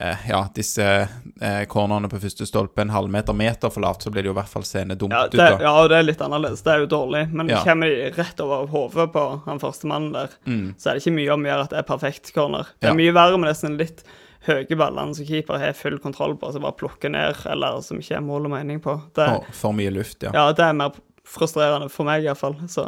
eh, 0.00 0.22
ja, 0.30 0.46
disse 0.56 0.86
eh, 0.86 1.64
cornerne 1.68 2.08
på 2.08 2.20
første 2.22 2.46
stolpe 2.48 2.80
en 2.80 2.90
halvmeter 2.94 3.36
meter 3.36 3.70
for 3.70 3.84
lavt, 3.84 4.02
så 4.06 4.10
blir 4.14 4.22
det 4.24 4.30
jo 4.30 4.34
i 4.36 4.38
hvert 4.40 4.48
fall 4.54 4.64
seende 4.64 4.96
dumt 4.96 5.12
Ja, 5.12 5.26
ut, 5.26 5.36
da. 5.36 5.50
ja, 5.60 5.74
og 5.82 5.90
det 5.92 5.98
er 6.00 6.06
litt 6.08 6.24
annerledes. 6.24 6.62
Det 6.64 6.72
er 6.72 6.86
jo 6.86 6.88
dårlig. 6.94 7.26
Men 7.32 7.48
Ja. 7.52 7.60
kommer 7.64 7.86
de 7.92 8.08
rett 8.16 8.40
over 8.40 8.66
hodet 8.72 9.12
på 9.12 9.26
han 9.44 9.60
første 9.60 9.86
mannen 9.86 10.12
der, 10.16 10.32
så 10.78 10.90
er 10.90 10.94
det 10.96 11.04
ikke 11.04 11.16
mye 11.18 11.34
om 11.36 11.44
å 11.44 11.50
gjøre 11.52 11.68
at 11.68 11.70
det 11.76 11.78
er 11.82 11.88
perfekt 11.92 12.32
corner. 12.34 12.66
Det 12.80 12.88
er 12.88 12.94
Ja. 12.94 12.98
mye 13.02 13.12
verre 13.12 13.38
med 13.38 13.50
nesten 13.52 13.76
litt 13.78 14.02
høye 14.48 14.72
ballene 14.72 15.12
som 15.14 15.26
keeper 15.28 15.58
har 15.60 15.74
full 15.76 15.98
kontroll 16.00 16.32
på, 16.40 16.48
som 16.52 16.62
bare 16.64 16.72
plukker 16.80 17.10
ned, 17.12 17.36
eller 17.44 17.82
som 17.84 17.98
ikke 18.00 18.16
er 18.16 18.22
mål 18.24 18.46
og 18.48 18.50
mening 18.56 18.80
på. 18.80 18.94
Det, 19.12 19.26
For, 19.28 19.44
for 19.52 19.72
mye 19.76 19.90
luft, 19.92 20.22
ja. 20.24 20.30
ja, 20.32 20.46
det 20.56 20.64
er 20.64 20.72
mer 20.72 20.94
frustrerende 21.30 21.88
for 21.92 22.08
meg, 22.08 22.26
iallfall. 22.26 22.56
Så 22.70 22.84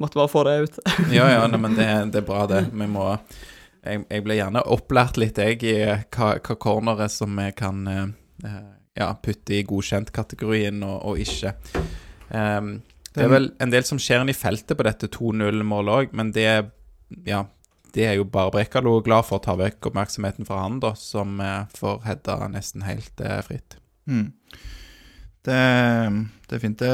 måtte 0.00 0.18
bare 0.18 0.30
få 0.30 0.44
det 0.48 0.58
ut. 0.66 0.78
Ja, 1.16 1.28
ja, 1.30 1.46
nei, 1.50 1.60
men 1.62 1.76
det, 1.78 1.88
det 2.12 2.22
er 2.22 2.28
bra, 2.28 2.46
det. 2.50 2.66
Vi 2.72 2.88
må 2.90 3.08
Jeg, 3.82 4.04
jeg 4.06 4.22
blir 4.22 4.38
gjerne 4.38 4.62
opplært 4.70 5.18
litt, 5.18 5.38
jeg, 5.42 5.58
i 5.66 5.74
hva, 5.82 6.36
hva 6.38 6.56
cornere 6.62 7.08
som 7.10 7.34
vi 7.34 7.48
kan 7.58 7.86
eh, 7.90 8.04
eh, 8.46 8.60
ja, 8.98 9.08
putte 9.18 9.56
i 9.56 9.64
godkjent-kategorien 9.66 10.84
og, 10.86 10.98
og 11.10 11.22
ikke. 11.22 11.56
Um, 12.30 12.76
det 13.12 13.24
er 13.26 13.32
vel 13.32 13.50
en 13.60 13.72
del 13.72 13.84
som 13.84 13.98
skjer 14.00 14.22
inn 14.22 14.30
i 14.32 14.36
feltet 14.36 14.78
på 14.78 14.86
dette 14.86 15.10
2-0-målet 15.12 15.98
òg, 15.98 16.14
men 16.16 16.30
det 16.36 16.46
Ja, 17.26 17.42
det 17.92 18.06
er 18.08 18.14
jo 18.16 18.24
bare 18.24 18.54
Brekalo 18.54 18.94
glad 19.04 19.26
for 19.28 19.36
å 19.36 19.44
ta 19.44 19.56
vekk 19.58 19.90
oppmerksomheten 19.90 20.48
fra 20.48 20.62
han, 20.62 20.78
da, 20.80 20.94
som 20.96 21.40
eh, 21.44 21.66
får 21.76 22.00
heada 22.06 22.38
nesten 22.52 22.86
helt 22.86 23.20
eh, 23.20 23.42
fritt. 23.44 23.76
Mm. 24.08 24.30
Det, 25.44 25.58
det 26.48 26.56
er 26.56 26.62
fint. 26.62 26.80
Det 26.80 26.92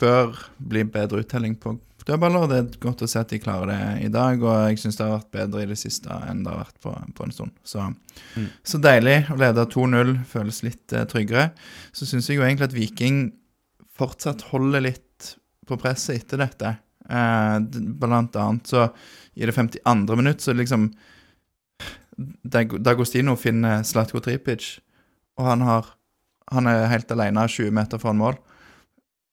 bør 0.00 0.36
bli 0.58 0.82
bedre 0.88 1.22
uttelling 1.24 1.54
på 1.60 1.76
dødballer. 2.08 2.46
Det 2.50 2.58
er 2.58 2.78
godt 2.82 3.02
å 3.04 3.08
se 3.10 3.20
at 3.20 3.30
de 3.32 3.38
klarer 3.42 3.70
det 3.70 4.06
i 4.06 4.10
dag, 4.12 4.40
og 4.42 4.70
jeg 4.70 4.80
syns 4.82 4.96
det 4.98 5.04
har 5.06 5.18
vært 5.18 5.34
bedre 5.36 5.62
i 5.64 5.68
det 5.70 5.78
siste 5.78 6.16
enn 6.26 6.42
det 6.44 6.52
har 6.52 6.62
vært 6.64 6.80
på, 6.82 6.94
på 7.18 7.26
en 7.26 7.34
stund. 7.36 7.52
Så, 7.66 7.84
så 8.66 8.80
deilig 8.82 9.18
å 9.30 9.36
lede 9.40 9.66
2-0, 9.74 10.14
føles 10.30 10.62
litt 10.66 10.96
eh, 10.96 11.04
tryggere. 11.10 11.50
Så 11.92 12.08
syns 12.08 12.30
jeg 12.30 12.40
jo 12.40 12.46
egentlig 12.46 12.70
at 12.70 12.76
Viking 12.76 13.20
fortsatt 14.00 14.46
holder 14.50 14.86
litt 14.88 15.34
på 15.68 15.76
presset 15.80 16.22
etter 16.22 16.40
dette. 16.42 16.74
Eh, 17.10 17.56
blant 18.00 18.36
annet 18.40 18.70
så 18.72 18.88
i 19.36 19.46
det 19.46 19.54
52. 19.56 20.16
minutt 20.18 20.42
så 20.44 20.56
liksom 20.56 20.90
Dag- 22.44 22.74
Dagostino 22.84 23.32
finner 23.38 23.84
Slatko 23.86 24.20
Tripic, 24.20 24.74
og 25.40 25.46
han 25.46 25.62
har 25.64 25.94
han 26.50 26.66
er 26.66 26.88
helt 26.90 27.12
alene 27.14 27.44
20 27.46 27.70
meter 27.70 28.00
foran 28.02 28.18
mål. 28.18 28.34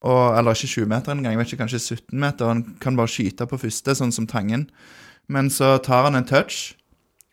Og, 0.06 0.38
eller 0.38 0.54
ikke 0.54 0.70
20 0.70 0.90
meter 0.92 1.14
engang, 1.14 1.34
jeg 1.34 1.40
vet 1.40 1.52
ikke, 1.54 1.62
kanskje 1.64 1.80
17 1.98 2.20
meter. 2.22 2.52
Han 2.52 2.66
kan 2.84 2.98
bare 3.00 3.10
skyte 3.10 3.48
på 3.50 3.58
første, 3.62 3.96
sånn 3.98 4.14
som 4.14 4.28
Tangen. 4.30 4.68
Men 5.28 5.50
så 5.52 5.76
tar 5.84 6.06
han 6.08 6.16
en 6.16 6.28
touch, 6.28 6.76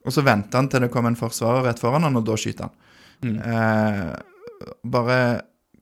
og 0.04 0.14
så 0.16 0.24
venter 0.24 0.58
han 0.58 0.70
til 0.72 0.82
det 0.84 0.90
kommer 0.92 1.12
en 1.12 1.18
forsvarer 1.18 1.68
rett 1.68 1.82
foran 1.82 2.06
han, 2.06 2.16
og 2.18 2.24
da 2.26 2.38
skyter 2.40 2.70
han. 2.70 2.78
Eh, 3.24 4.14
bare 4.84 5.18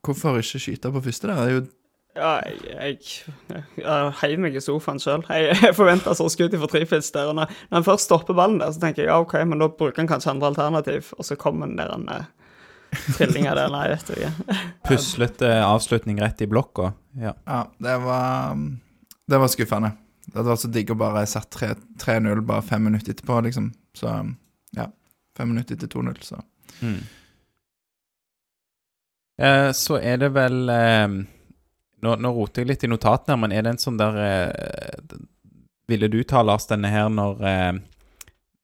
Hvorfor 0.03 0.35
ikke 0.40 0.59
skyte 0.59 0.90
på 0.90 1.01
første 1.05 1.29
der? 1.31 1.38
Det 1.38 1.42
er 1.47 1.55
jo 1.55 1.62
Ja, 2.12 2.31
jeg, 2.45 2.99
jeg, 3.49 3.62
jeg 3.79 4.12
heiv 4.21 4.40
meg 4.42 4.57
i 4.59 4.61
sofaen 4.61 4.99
sjøl. 5.01 5.23
Jeg, 5.31 5.55
jeg 5.62 5.77
forventa 5.79 6.12
så 6.18 6.27
skudd 6.29 6.53
fra 6.59 6.68
Tripic 6.68 7.07
der. 7.14 7.31
Og 7.31 7.38
når, 7.38 7.53
når 7.71 7.79
han 7.79 7.87
først 7.87 8.11
stopper 8.11 8.37
ballen 8.37 8.59
der, 8.61 8.75
så 8.75 8.83
tenker 8.83 9.05
jeg 9.05 9.09
ja, 9.09 9.21
OK, 9.23 9.33
men 9.47 9.62
da 9.62 9.71
bruker 9.71 10.03
han 10.03 10.11
kanskje 10.11 10.35
andre 10.35 10.51
alternativ. 10.51 11.12
Og 11.16 11.25
så 11.25 11.38
kommer 11.40 11.71
han 11.71 11.79
der 11.79 11.95
han, 11.95 12.09
eh, 12.12 12.27
trillinga 13.16 13.55
der. 13.57 13.72
Nei, 13.72 13.87
vet 13.92 14.07
du 14.09 14.14
ikke. 14.16 14.59
Puslete 14.88 15.50
avslutning 15.64 16.20
rett 16.22 16.44
i 16.44 16.48
blokka. 16.50 16.92
Ja. 17.20 17.35
Ja, 17.46 17.64
det 17.78 17.96
var 18.05 18.57
Det 19.28 19.38
var 19.40 19.52
skuffende. 19.52 19.92
Det 20.26 20.38
hadde 20.38 20.52
vært 20.52 20.62
så 20.62 20.70
digg 20.72 20.90
å 20.92 20.98
bare 20.98 21.24
satt 21.26 21.50
3 21.52 21.74
3-0 22.00 22.40
bare 22.46 22.62
fem 22.64 22.85
minutter 22.87 23.12
etterpå, 23.14 23.40
liksom. 23.48 23.72
Så 23.96 24.12
ja. 24.76 24.87
Fem 25.37 25.50
minutter 25.52 25.76
etter 25.76 25.90
2-0, 25.92 26.22
så 26.22 26.42
Mm. 26.83 27.02
Eh, 29.38 29.70
så 29.76 29.98
er 30.00 30.16
det 30.18 30.31
vel 30.35 30.68
eh, 30.72 31.07
nå, 32.02 32.14
nå 32.16 32.33
roter 32.35 32.62
jeg 32.62 32.70
litt 32.70 32.85
i 32.87 32.90
notatene, 32.90 33.37
her, 33.37 33.40
men 33.44 33.55
er 33.55 33.64
det 33.64 33.74
en 33.74 33.83
sånn 33.83 34.00
der 34.00 34.18
eh, 34.22 35.16
Ville 35.90 36.09
du 36.09 36.22
ta, 36.24 36.42
Lars, 36.42 36.66
denne 36.70 36.90
her 36.90 37.11
når 37.12 37.42
eh, 37.46 37.72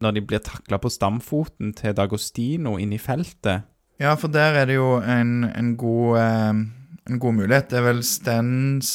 Når 0.04 0.16
de 0.16 0.22
blir 0.30 0.42
takla 0.44 0.80
på 0.82 0.90
stamfoten 0.92 1.74
til 1.78 1.94
Dagostino 1.98 2.76
inne 2.80 2.96
i 2.96 3.02
feltet? 3.02 3.68
Ja, 3.98 4.14
for 4.14 4.30
der 4.30 4.60
er 4.60 4.68
det 4.70 4.76
jo 4.78 4.96
en, 5.02 5.42
en 5.44 5.72
god 5.76 6.18
eh, 6.22 6.60
en 7.08 7.18
god 7.18 7.32
mulighet. 7.32 7.70
Det 7.70 7.80
er 7.80 7.88
vel 7.88 8.04
Stens 8.06 8.92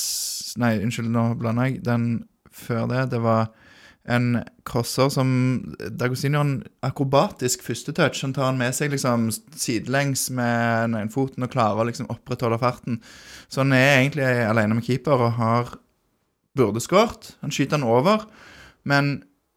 Nei, 0.62 0.78
unnskyld, 0.86 1.10
nå 1.10 1.32
blander 1.42 1.72
jeg. 1.72 1.80
Den 1.82 2.04
før 2.54 2.86
det, 2.92 3.08
det 3.10 3.24
var 3.24 3.48
en 4.13 4.36
crosser 4.68 5.08
som 5.10 5.30
Dagostino 5.98 6.38
har 6.38 6.46
en 6.46 6.60
akrobatisk 6.86 7.63
førstetouch. 7.66 8.22
Han 8.22 8.36
tar 8.36 8.52
han 8.52 8.60
med 8.60 8.76
seg 8.78 8.92
liksom 8.94 9.32
sidelengs 9.32 10.28
med 10.36 10.94
den 10.94 11.10
foten 11.10 11.48
og 11.48 11.54
klarer 11.56 11.82
å 11.82 11.88
liksom 11.89 12.12
opprettholde 12.13 12.62
farten. 12.62 13.00
Så 13.50 13.63
han 13.63 13.74
er 13.74 14.04
egentlig 14.04 14.28
alene 14.46 14.78
med 14.78 14.86
keeper 14.86 15.26
og 15.26 15.39
har 15.39 15.74
burde 16.54 16.84
skåret. 16.84 17.32
Han 17.42 17.56
skyter 17.56 17.80
han 17.80 17.89
over, 17.89 18.28
men 18.86 19.16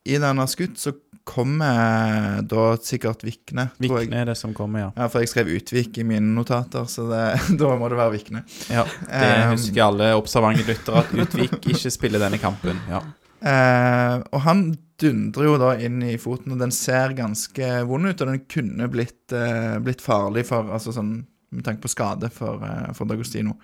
i 0.08 0.16
den 0.22 0.40
har 0.40 0.48
skutt, 0.48 0.78
så 0.80 0.94
kommer 1.26 2.40
da 2.46 2.64
sikkert 2.78 3.24
Vikne. 3.26 3.68
Vikne 3.82 4.22
er 4.22 4.30
det 4.30 4.36
som 4.38 4.54
kommer, 4.54 4.86
ja. 4.86 4.90
Ja, 4.96 5.08
for 5.10 5.24
jeg 5.24 5.32
skrev 5.32 5.50
Utvik 5.56 5.98
i 5.98 6.06
mine 6.06 6.30
notater, 6.36 6.86
så 6.90 7.08
det, 7.10 7.22
da 7.60 7.74
må 7.78 7.90
det 7.90 7.98
være 7.98 8.14
Vikne. 8.16 8.44
ja. 8.70 8.86
Det 9.10 9.30
Um, 9.36 9.52
husker 9.56 9.84
alle 9.88 10.10
observante 10.16 10.64
lyttere, 10.68 11.02
at 11.02 11.14
Utvik 11.26 11.58
ikke 11.66 11.92
spiller 11.92 12.22
denne 12.22 12.38
kampen. 12.42 12.78
Ja. 12.90 13.02
Eh, 13.46 14.16
og 14.32 14.40
han 14.46 14.62
dundrer 15.00 15.50
jo 15.50 15.56
da 15.60 15.72
inn 15.84 16.00
i 16.06 16.16
foten, 16.20 16.54
og 16.54 16.62
den 16.62 16.72
ser 16.74 17.14
ganske 17.18 17.68
vond 17.88 18.08
ut. 18.08 18.20
Og 18.22 18.30
den 18.30 18.44
kunne 18.48 18.88
blitt, 18.92 19.32
eh, 19.32 19.76
blitt 19.84 20.04
farlig 20.04 20.46
for 20.48 20.72
Altså 20.72 20.94
sånn 20.96 21.18
med 21.52 21.64
tanke 21.66 21.84
på 21.84 21.92
skade 21.92 22.30
for, 22.32 22.62
eh, 22.64 22.92
for 22.96 23.06
Dagostino. 23.06 23.56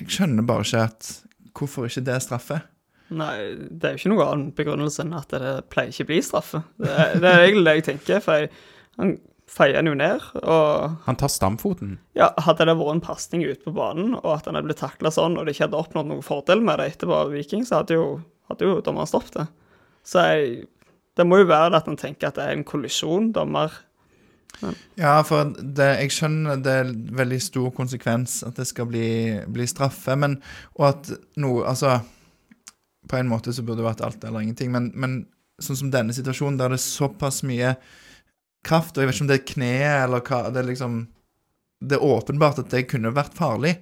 Jeg 0.00 0.08
skjønner 0.08 0.46
bare 0.46 0.66
ikke 0.66 0.84
at 0.84 1.14
Hvorfor 1.58 1.88
ikke 1.88 2.04
det 2.06 2.14
er 2.14 2.20
straffe? 2.22 2.60
Nei, 3.10 3.54
det 3.56 3.84
er 3.88 3.94
jo 3.94 4.00
ikke 4.02 4.10
noe 4.12 4.26
annen 4.28 4.50
begrunnelse 4.56 5.00
enn 5.04 5.14
at 5.16 5.30
det 5.32 5.52
pleier 5.72 5.88
ikke 5.94 6.04
å 6.04 6.10
bli 6.10 6.18
straffe. 6.26 6.60
Det, 6.76 6.90
er- 6.92 7.18
det 7.22 7.30
er 7.32 7.44
egentlig 7.46 7.64
det 7.70 7.74
jeg 7.78 7.86
tenker, 7.92 8.20
for 8.24 8.42
jeg, 8.42 8.50
han 9.00 9.14
feier 9.48 9.78
den 9.78 9.88
jo 9.88 9.94
ned, 9.96 10.20
og 10.42 10.98
Han 11.06 11.16
tar 11.16 11.30
stamfoten. 11.32 11.94
ja, 12.18 12.28
hadde 12.44 12.66
det 12.68 12.74
vært 12.76 12.98
en 12.98 13.00
pasning 13.06 13.46
ute 13.48 13.64
på 13.64 13.72
banen, 13.72 14.12
og 14.18 14.28
at 14.34 14.44
han 14.44 14.58
hadde 14.58 14.68
blitt 14.68 14.82
takla 14.82 15.08
sånn, 15.14 15.38
og 15.40 15.46
det 15.48 15.54
ikke 15.56 15.64
hadde 15.70 15.80
oppnådd 15.80 16.10
noen 16.10 16.26
fordel 16.26 16.60
med 16.60 16.78
det 16.82 16.90
etterpå 16.92 17.16
av 17.22 17.32
Viking, 17.32 17.64
så 17.64 17.80
hadde 17.80 17.96
jo, 17.96 18.08
hadde 18.52 18.68
jo 18.68 18.80
dommeren 18.84 19.08
stoppet 19.08 19.38
det. 19.40 19.46
Så 20.04 20.26
jeg, 20.28 20.66
det 21.16 21.24
må 21.26 21.40
jo 21.40 21.48
være 21.48 21.80
at 21.80 21.88
han 21.88 21.96
tenker 21.96 22.28
at 22.28 22.36
det 22.36 22.44
er 22.44 22.58
en 22.58 22.66
kollisjon, 22.68 23.32
dommer. 23.32 23.72
Ja, 24.98 25.20
for 25.28 25.52
det, 25.56 25.88
jeg 26.02 26.10
skjønner 26.12 26.60
det 26.64 26.72
er 26.82 26.88
veldig 27.20 27.38
stor 27.44 27.68
konsekvens 27.76 28.40
at 28.48 28.56
det 28.58 28.64
skal 28.66 28.88
bli, 28.90 29.08
bli 29.54 29.66
straffe, 29.70 30.16
men 30.18 30.38
Og 30.80 30.86
at 30.88 31.10
noe 31.38 31.62
Altså, 31.68 31.98
på 33.08 33.18
en 33.18 33.30
måte 33.30 33.52
så 33.54 33.64
burde 33.64 33.82
det 33.82 33.88
vært 33.88 34.04
alt 34.06 34.24
eller 34.24 34.44
ingenting, 34.44 34.72
men, 34.74 34.90
men 34.94 35.18
sånn 35.62 35.78
som 35.80 35.92
denne 35.92 36.14
situasjonen, 36.14 36.58
der 36.60 36.74
det 36.74 36.78
er 36.78 36.84
såpass 36.84 37.42
mye 37.46 37.74
kraft, 38.66 38.96
og 38.96 39.02
jeg 39.02 39.08
vet 39.10 39.16
ikke 39.16 39.24
om 39.24 39.30
det 39.30 39.38
er 39.38 39.46
kneet 39.52 40.02
eller 40.04 40.24
hva 40.26 40.40
Det 40.52 40.60
er 40.62 40.68
liksom 40.72 40.98
Det 41.80 41.96
er 41.98 42.04
åpenbart 42.04 42.58
at 42.58 42.70
det 42.74 42.88
kunne 42.90 43.12
vært 43.14 43.36
farlig. 43.38 43.76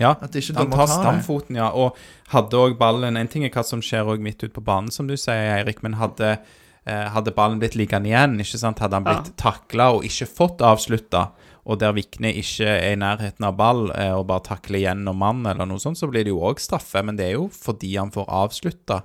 Ja, 0.00 0.14
At 0.24 0.34
ikke 0.34 0.56
han 0.56 0.70
tar 0.72 0.86
det. 0.86 0.94
stamfoten, 0.96 1.58
ja. 1.60 1.68
Og 1.76 1.96
hadde 2.32 2.56
òg 2.56 2.78
ballen 2.80 3.16
En 3.20 3.28
ting 3.28 3.44
er 3.44 3.52
hva 3.52 3.64
som 3.64 3.82
skjer 3.84 4.08
òg 4.08 4.24
midt 4.24 4.40
ute 4.42 4.54
på 4.56 4.64
banen, 4.64 4.90
som 4.90 5.06
du 5.06 5.16
sier, 5.20 5.58
Eirik, 5.58 5.82
men 5.84 5.98
hadde, 6.00 6.38
eh, 6.86 7.08
hadde 7.12 7.34
ballen 7.36 7.60
blitt 7.60 7.76
liggende 7.76 8.08
igjen, 8.08 8.38
ikke 8.40 8.58
sant? 8.58 8.80
hadde 8.80 8.98
han 8.98 9.04
blitt 9.04 9.34
takla 9.36 9.90
og 9.92 10.06
ikke 10.08 10.26
fått 10.26 10.64
avslutta, 10.64 11.26
og 11.62 11.78
der 11.78 11.94
Vikne 11.94 12.32
ikke 12.34 12.66
er 12.66 12.92
i 12.96 12.98
nærheten 12.98 13.46
av 13.46 13.54
ball 13.58 13.86
eh, 13.94 14.10
og 14.16 14.26
bare 14.30 14.46
takler 14.48 14.82
gjennom 14.82 15.20
mann 15.22 15.46
eller 15.46 15.68
noe 15.68 15.82
sånt, 15.82 16.00
så 16.00 16.08
blir 16.10 16.26
det 16.26 16.34
jo 16.34 16.42
òg 16.42 16.62
straffe, 16.62 17.04
men 17.06 17.18
det 17.18 17.28
er 17.28 17.36
jo 17.36 17.46
fordi 17.54 17.94
han 17.94 18.10
får 18.14 18.26
avslutta. 18.42 19.02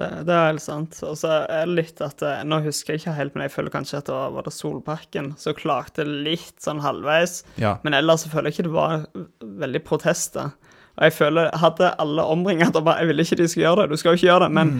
Det, 0.00 0.08
det 0.24 0.32
er 0.32 0.46
helt 0.46 0.64
sant. 0.64 0.96
Og 1.04 1.18
så 1.20 1.42
er 1.42 1.66
det 1.66 1.76
litt 1.76 2.00
at 2.04 2.22
eh, 2.24 2.40
Nå 2.48 2.62
husker 2.64 2.94
jeg 2.94 3.02
ikke 3.02 3.16
helt, 3.18 3.36
men 3.36 3.44
jeg 3.44 3.52
føler 3.52 3.74
kanskje 3.74 4.00
at 4.00 4.08
det 4.08 4.16
var, 4.16 4.32
var 4.38 4.46
det 4.46 4.54
Solbakken 4.56 5.32
som 5.40 5.58
klarte 5.58 6.06
litt 6.08 6.56
sånn 6.62 6.80
halvveis. 6.84 7.42
Ja. 7.60 7.76
Men 7.84 7.98
ellers 7.98 8.24
så 8.24 8.32
føler 8.32 8.48
jeg 8.48 8.60
ikke 8.60 8.68
det 8.70 8.76
var 8.78 9.04
veldig 9.66 9.84
protester. 9.84 10.54
Og 10.96 11.06
jeg 11.06 11.16
føler, 11.16 11.52
Hadde 11.60 11.92
alle 12.02 12.24
omringet 12.28 12.76
og 12.76 12.84
bare 12.84 13.04
Jeg 13.04 13.12
ville 13.12 13.24
ikke 13.24 13.38
de 13.40 13.46
skulle 13.48 13.68
gjøre 13.68 13.84
det, 13.84 13.92
du 13.92 14.00
skal 14.00 14.14
jo 14.14 14.20
ikke 14.20 14.30
gjøre 14.30 14.46
det. 14.46 14.54
Men 14.56 14.72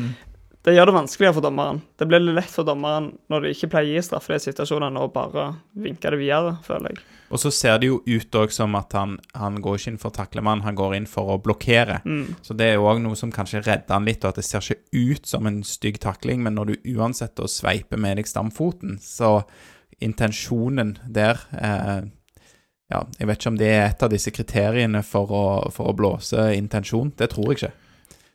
det 0.67 0.75
gjør 0.75 0.91
det 0.91 0.93
vanskeligere 0.93 1.35
for 1.39 1.45
dommeren. 1.45 1.79
Det 1.97 2.05
blir 2.09 2.21
litt 2.21 2.37
lett 2.37 2.53
for 2.53 2.69
dommeren 2.69 3.07
når 3.33 3.47
de 3.47 3.53
ikke 3.55 3.71
pleier 3.73 3.95
å 3.95 3.97
gi 3.97 4.03
straffe 4.05 4.35
i 4.35 4.37
de 4.37 4.45
situasjonene, 4.45 5.01
og 5.01 5.15
bare 5.15 5.47
vinke 5.73 6.13
det 6.13 6.19
videre, 6.21 6.59
føler 6.67 6.93
jeg. 6.93 7.01
Og 7.31 7.41
så 7.41 7.53
ser 7.55 7.79
det 7.81 7.89
jo 7.89 8.01
ut 8.05 8.37
òg 8.37 8.53
som 8.53 8.77
at 8.77 8.93
han, 8.99 9.15
han 9.39 9.57
går 9.63 9.79
ikke 9.79 9.93
inn 9.95 10.01
for 10.03 10.11
å 10.11 10.17
takle 10.19 10.45
mann, 10.45 10.65
han 10.67 10.77
går 10.77 10.99
inn 10.99 11.09
for 11.09 11.33
å 11.33 11.39
blokkere. 11.41 12.01
Så 12.45 12.57
det 12.59 12.67
er 12.69 12.77
jo 12.77 12.89
òg 12.91 13.01
noe 13.01 13.17
som 13.17 13.33
kanskje 13.33 13.63
redder 13.63 13.95
han 13.95 14.09
litt, 14.09 14.25
og 14.25 14.35
at 14.35 14.43
det 14.43 14.47
ser 14.49 14.67
ikke 14.67 15.15
ut 15.15 15.31
som 15.31 15.49
en 15.49 15.61
stygg 15.65 16.01
takling, 16.03 16.43
men 16.45 16.59
når 16.59 16.73
du 16.73 16.95
uansett 16.99 17.39
da 17.41 17.49
sveiper 17.49 18.01
med 18.03 18.21
deg 18.21 18.29
stamfoten, 18.29 18.99
så 19.01 19.39
intensjonen 20.01 20.99
der 21.09 21.41
eh, 21.57 22.01
Ja, 22.91 23.05
jeg 23.21 23.29
vet 23.29 23.39
ikke 23.39 23.51
om 23.53 23.59
det 23.61 23.69
er 23.71 23.85
et 23.87 24.01
av 24.03 24.11
disse 24.11 24.33
kriteriene 24.35 25.05
for 25.07 25.31
å, 25.31 25.45
for 25.71 25.93
å 25.93 25.95
blåse 25.95 26.49
intensjon. 26.57 27.13
Det 27.15 27.29
tror 27.31 27.53
jeg 27.53 27.61
ikke. 27.61 27.77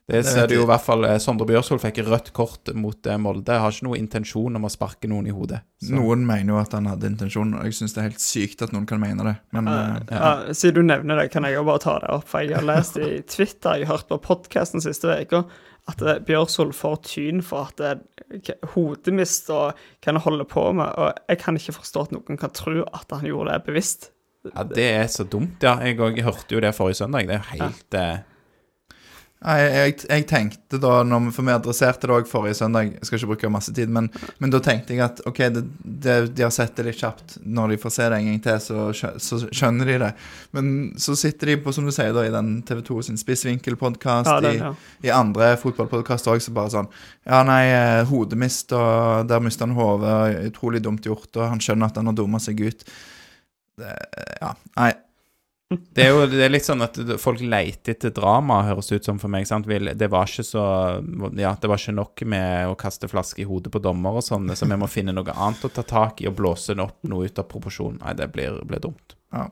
Det 0.08 0.20
Det 0.22 0.26
ser 0.30 0.46
du 0.48 0.54
jo 0.54 0.62
i 0.62 0.70
hvert 0.70 0.84
fall 0.86 1.04
eh, 1.08 1.16
Sondre 1.18 1.48
Bjørsvold 1.50 1.82
fikk 1.82 1.98
rødt 2.06 2.28
kort 2.38 2.70
mot 2.78 2.94
Molde. 2.94 3.16
Molde. 3.24 3.56
Har 3.58 3.74
ikke 3.74 3.88
noen 3.88 4.04
intensjon 4.04 4.56
om 4.60 4.68
å 4.68 4.70
sparke 4.70 5.10
noen 5.10 5.26
i 5.26 5.34
hodet. 5.34 5.64
Så- 5.82 5.96
Noen 5.98 6.28
mener 6.28 6.54
jo 6.54 6.60
at 6.62 6.76
han 6.78 6.86
hadde 6.86 7.10
intensjon, 7.10 7.56
og 7.58 7.64
jeg 7.66 7.74
syns 7.74 7.96
det 7.96 8.04
er 8.04 8.10
helt 8.12 8.22
sykt 8.22 8.62
at 8.62 8.72
noen 8.76 8.86
kan 8.86 9.00
mene 9.02 9.26
det. 9.26 9.36
Men 9.52 9.68
uh, 9.68 9.98
Ja, 10.12 10.54
Siden 10.54 10.76
du 10.76 10.84
nevner 10.94 11.18
det, 11.24 11.32
kan 11.34 11.44
jeg 11.50 11.56
jo 11.58 11.64
bare 11.66 11.82
ta 11.82 11.96
det 12.04 12.12
opp. 12.14 12.28
For 12.30 12.46
jeg 12.46 12.54
har 12.54 12.68
lest 12.70 12.98
i 13.02 13.22
Twitter, 13.26 13.80
jeg 13.82 13.88
har 13.90 13.98
hørt 13.98 14.08
på 14.14 14.20
podkasten 14.22 14.84
siste 14.86 15.10
uka, 15.26 15.42
at 15.90 16.02
eh, 16.06 16.20
Bjørsvold 16.28 16.76
får 16.78 17.02
tyn 17.10 17.42
for 17.42 17.66
at 17.72 17.82
det 17.82 18.52
er 18.54 18.70
hodemist 18.76 19.50
og 19.54 19.74
hva 19.74 20.12
han 20.14 20.22
holder 20.22 20.46
på 20.50 20.68
med. 20.78 20.94
Og 21.02 21.18
jeg 21.34 21.42
kan 21.42 21.58
ikke 21.58 21.76
forstå 21.80 22.06
at 22.06 22.14
noen 22.14 22.38
kan 22.42 22.54
tro 22.54 22.84
at 22.94 23.10
han 23.10 23.26
gjorde 23.26 23.58
det 23.58 23.66
bevisst. 23.72 24.12
Ja, 24.54 24.62
det 24.70 24.86
er 25.02 25.08
så 25.10 25.26
dumt, 25.26 25.58
ja. 25.66 25.80
Jeg 25.82 25.98
jeg 25.98 26.24
hørte 26.26 26.54
jo 26.54 26.62
det 26.62 26.76
forrige 26.78 27.02
søndag. 27.02 27.26
Det 27.26 27.40
er 27.40 27.42
jo 27.42 27.64
helt 27.66 27.98
eh, 27.98 28.18
Nei, 29.44 29.56
jeg, 29.62 29.94
jeg 30.08 30.24
tenkte 30.26 30.78
da, 30.82 31.02
når 31.06 31.26
vi, 31.28 31.32
for 31.36 31.46
vi 31.46 31.54
adresserte 31.54 32.08
det 32.08 32.14
òg 32.16 32.30
forrige 32.30 32.56
søndag, 32.58 32.88
jeg 32.96 33.06
skal 33.06 33.20
ikke 33.20 33.28
bruke 33.34 33.52
masse 33.54 33.74
tid, 33.76 33.92
men, 33.94 34.08
men 34.42 34.54
da 34.54 34.62
tenkte 34.64 34.96
jeg 34.96 35.04
at 35.06 35.20
ok, 35.28 35.42
det, 35.54 35.64
det, 35.84 36.16
de 36.34 36.46
har 36.48 36.54
sett 36.56 36.74
det 36.80 36.88
litt 36.88 36.98
kjapt. 37.04 37.36
Når 37.44 37.76
de 37.76 37.78
får 37.84 37.94
se 37.94 38.08
det 38.10 38.18
en 38.18 38.30
gang 38.32 38.40
til, 38.48 38.64
så, 38.64 39.12
så 39.22 39.40
skjønner 39.46 39.92
de 39.92 40.00
det. 40.02 40.12
Men 40.56 40.72
så 41.04 41.18
sitter 41.20 41.52
de 41.52 41.60
på, 41.62 41.76
som 41.76 41.86
du 41.86 41.94
sier, 41.94 42.16
da, 42.16 42.26
i 42.26 42.34
den 42.34 42.56
TV2 42.66 43.04
sin 43.10 43.22
spissvinkelpodkast, 43.22 44.32
Ja, 44.32 44.40
den, 44.42 44.58
i, 44.58 44.64
ja. 44.64 44.74
i 45.06 45.14
andre 45.14 45.54
fotballpodkaster 45.62 46.34
òg, 46.34 46.42
så 46.42 46.56
bare 46.56 46.74
sånn 46.80 46.90
Ja, 47.28 47.44
nei, 47.46 47.62
eh, 47.76 48.02
hodemist, 48.10 48.74
og 48.74 49.30
der 49.30 49.44
mista 49.46 49.68
han 49.68 49.78
hodet, 49.78 50.48
utrolig 50.50 50.82
dumt 50.88 51.06
gjort, 51.06 51.30
og 51.36 51.52
han 51.52 51.62
skjønner 51.62 51.92
at 51.92 52.02
han 52.02 52.10
har 52.10 52.18
dumma 52.18 52.42
seg 52.42 52.66
ut. 52.66 52.88
Det, 53.78 53.98
ja, 54.42 54.56
nei. 54.80 54.94
Det 55.66 56.04
er 56.04 56.12
jo 56.14 56.26
det 56.30 56.44
er 56.46 56.52
litt 56.54 56.68
sånn 56.68 56.86
at 56.86 56.98
folk 57.18 57.40
leter 57.42 57.96
etter 57.96 58.12
drama, 58.14 58.60
høres 58.68 58.92
ut 58.92 59.08
som 59.08 59.18
for 59.18 59.34
meg. 59.34 59.48
sant? 59.50 59.66
Det 59.66 60.10
var 60.14 60.30
ikke 60.30 60.46
så 60.46 60.66
Ja, 61.42 61.56
det 61.58 61.72
var 61.72 61.82
ikke 61.82 61.96
nok 61.98 62.22
med 62.30 62.70
å 62.70 62.78
kaste 62.78 63.10
flaske 63.10 63.42
i 63.42 63.48
hodet 63.50 63.74
på 63.74 63.82
dommer 63.82 64.20
og 64.20 64.26
sånn, 64.28 64.46
så 64.54 64.70
vi 64.70 64.78
må 64.78 64.90
finne 64.92 65.16
noe 65.16 65.34
annet 65.34 65.66
å 65.66 65.74
ta 65.74 65.82
tak 65.82 66.22
i 66.22 66.30
og 66.30 66.38
blåse 66.38 66.78
opp 66.78 67.02
noe 67.10 67.26
ut 67.26 67.42
av 67.42 67.50
proporsjon. 67.50 67.98
Nei, 68.04 68.14
det 68.14 68.30
blir, 68.36 68.62
blir 68.70 68.84
dumt. 68.84 69.18
Ja. 69.34 69.50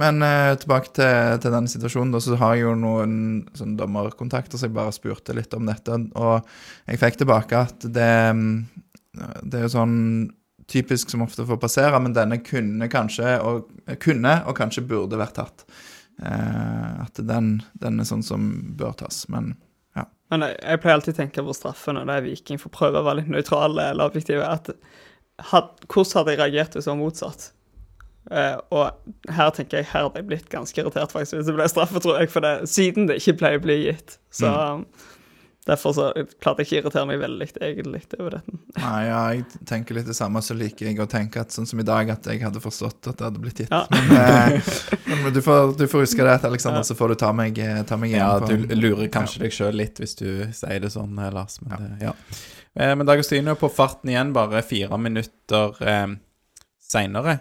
Men 0.00 0.24
uh, 0.24 0.56
tilbake 0.58 0.94
til, 0.96 1.36
til 1.44 1.52
denne 1.52 1.70
situasjonen, 1.70 2.16
da, 2.16 2.24
så 2.24 2.40
har 2.40 2.56
jeg 2.56 2.64
jo 2.64 2.74
noen 2.80 3.14
sånn 3.54 3.76
dommerkontakter, 3.78 4.56
så 4.56 4.66
jeg 4.66 4.78
bare 4.80 4.96
spurte 4.96 5.36
litt 5.36 5.52
om 5.54 5.68
dette. 5.68 6.00
Og 6.16 6.40
jeg 6.88 7.04
fikk 7.04 7.20
tilbake 7.20 7.64
at 7.68 7.84
det, 7.84 8.12
mm, 8.32 8.54
det 9.44 9.60
er 9.60 9.68
jo 9.68 9.74
sånn 9.76 9.98
typisk 10.70 11.10
som 11.10 11.24
ofte 11.24 11.46
får 11.46 11.58
passere, 11.60 11.98
men 12.02 12.14
denne 12.16 12.40
kunne 12.46 12.88
kanskje, 12.90 13.36
og, 13.42 13.70
kunne, 14.02 14.36
og 14.46 14.56
kanskje 14.58 14.86
burde 14.86 15.18
vært 15.20 15.38
tatt. 15.40 15.66
Eh, 16.22 17.04
at 17.04 17.20
den, 17.26 17.58
den 17.82 18.00
er 18.00 18.08
sånn 18.08 18.24
som 18.26 18.50
bør 18.78 18.96
tas. 19.04 19.24
Men 19.32 19.54
ja. 19.98 20.06
Men 20.32 20.46
jeg, 20.50 20.82
pleier 20.82 20.98
alltid 20.98 21.16
å 21.16 21.20
tenke 21.22 21.44
på 21.46 21.56
straffen 21.56 21.98
når 21.98 22.10
det 22.10 22.18
er 22.18 22.26
Viking, 22.28 22.60
for 22.62 22.70
å 22.70 22.76
prøve 22.78 23.02
å 23.02 23.06
være 23.08 23.22
litt 23.22 23.32
nøytrale 23.32 23.90
eller 23.92 24.12
had, 25.50 25.72
hvordan 25.88 26.18
hadde 26.18 26.34
jeg 26.34 26.40
reagert 26.40 26.76
hvis 26.76 26.86
det 26.86 26.92
var 26.92 27.00
motsatt? 27.00 27.50
Eh, 28.30 28.56
og 28.76 29.32
her 29.32 29.52
tenker 29.56 29.80
jeg 29.80 29.88
her 29.90 30.04
hadde 30.06 30.20
jeg 30.20 30.28
blitt 30.28 30.50
ganske 30.52 30.82
irritert 30.82 31.10
faktisk 31.14 31.38
hvis 31.38 31.48
det 31.48 31.56
ble 31.56 31.68
straffe, 31.72 32.02
tror 32.04 32.20
jeg, 32.20 32.30
for 32.30 32.44
det, 32.44 32.52
siden 32.70 33.08
det 33.08 33.16
ikke 33.22 33.38
pleier 33.40 33.62
å 33.62 33.64
bli 33.64 33.78
gitt. 33.86 34.18
Så 34.34 34.50
derfor 35.70 35.94
så 35.96 36.06
klarte 36.42 36.64
jeg 36.64 36.68
ikke 36.68 36.76
å 36.76 36.82
irritere 36.82 37.08
meg 37.08 37.20
veldig 37.22 37.48
egentlig 37.56 38.02
over 38.18 38.36
dette. 38.36 38.56
Nei, 38.76 39.00
ja, 39.06 39.20
jeg 39.34 39.66
tenker 39.70 39.98
litt 39.98 40.08
det 40.10 40.16
samme, 40.18 40.42
så 40.44 40.56
liker 40.58 40.90
jeg 40.90 41.00
å 41.02 41.08
tenke 41.10 41.42
at 41.42 41.54
sånn 41.54 41.68
som 41.70 41.80
i 41.82 41.86
dag, 41.86 42.12
at 42.12 42.28
jeg 42.30 42.42
hadde 42.42 42.62
forstått 42.62 43.10
at 43.12 43.20
det 43.20 43.28
hadde 43.28 43.42
blitt 43.42 43.62
gitt. 43.64 43.72
Ja. 43.72 43.84
Men, 43.90 44.14
eh, 44.18 44.72
men 45.24 45.34
du, 45.36 45.42
får, 45.44 45.74
du 45.78 45.86
får 45.90 46.06
huske 46.06 46.26
det, 46.26 46.38
Alexander, 46.50 46.86
så 46.86 46.96
får 46.98 47.14
du 47.14 47.20
ta 47.24 47.32
meg, 47.36 47.58
eh, 47.62 47.82
ta 47.88 47.98
meg 48.00 48.14
igjen. 48.14 48.24
Ja, 48.24 48.38
du 48.40 48.74
lurer 48.76 49.10
kanskje 49.12 49.44
deg 49.44 49.54
sjøl 49.56 49.78
litt 49.80 50.00
hvis 50.02 50.16
du 50.20 50.26
sier 50.56 50.80
det 50.82 50.92
sånn, 50.94 51.14
eh, 51.18 51.30
Lars. 51.34 51.60
Men, 51.64 51.76
det, 51.84 52.10
ja. 52.10 52.16
Eh, 52.74 52.94
men 52.96 53.06
Dagostino 53.06 53.54
på 53.58 53.70
farten 53.72 54.12
igjen, 54.12 54.34
bare 54.36 54.64
fire 54.66 54.98
minutter 55.00 55.80
eh, 55.84 56.18
seinere. 56.90 57.38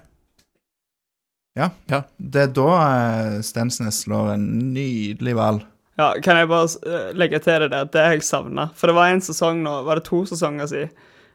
Ja. 1.57 1.71
Ja. 1.91 2.03
Det 2.17 2.45
er 2.45 2.53
da 2.55 2.69
eh, 2.79 3.39
Stensnes 3.45 4.03
slår 4.05 4.35
en 4.35 4.47
nydelig 4.73 5.35
ball. 5.37 5.63
Ja, 5.99 6.13
kan 6.23 6.37
jeg 6.39 6.47
bare 6.47 6.67
eh, 6.87 7.09
legge 7.19 7.41
til 7.43 7.65
det 7.65 7.73
der, 7.73 7.87
det 7.91 8.03
har 8.05 8.15
jeg 8.15 8.23
savna. 8.23 8.69
For 8.77 8.87
det 8.87 8.95
var 8.95 9.11
en 9.11 9.23
sesong 9.23 9.63
nå, 9.65 9.81
var 9.87 9.99
det 9.99 10.07
to 10.07 10.21
sesonger 10.29 10.69
siden, 10.71 10.93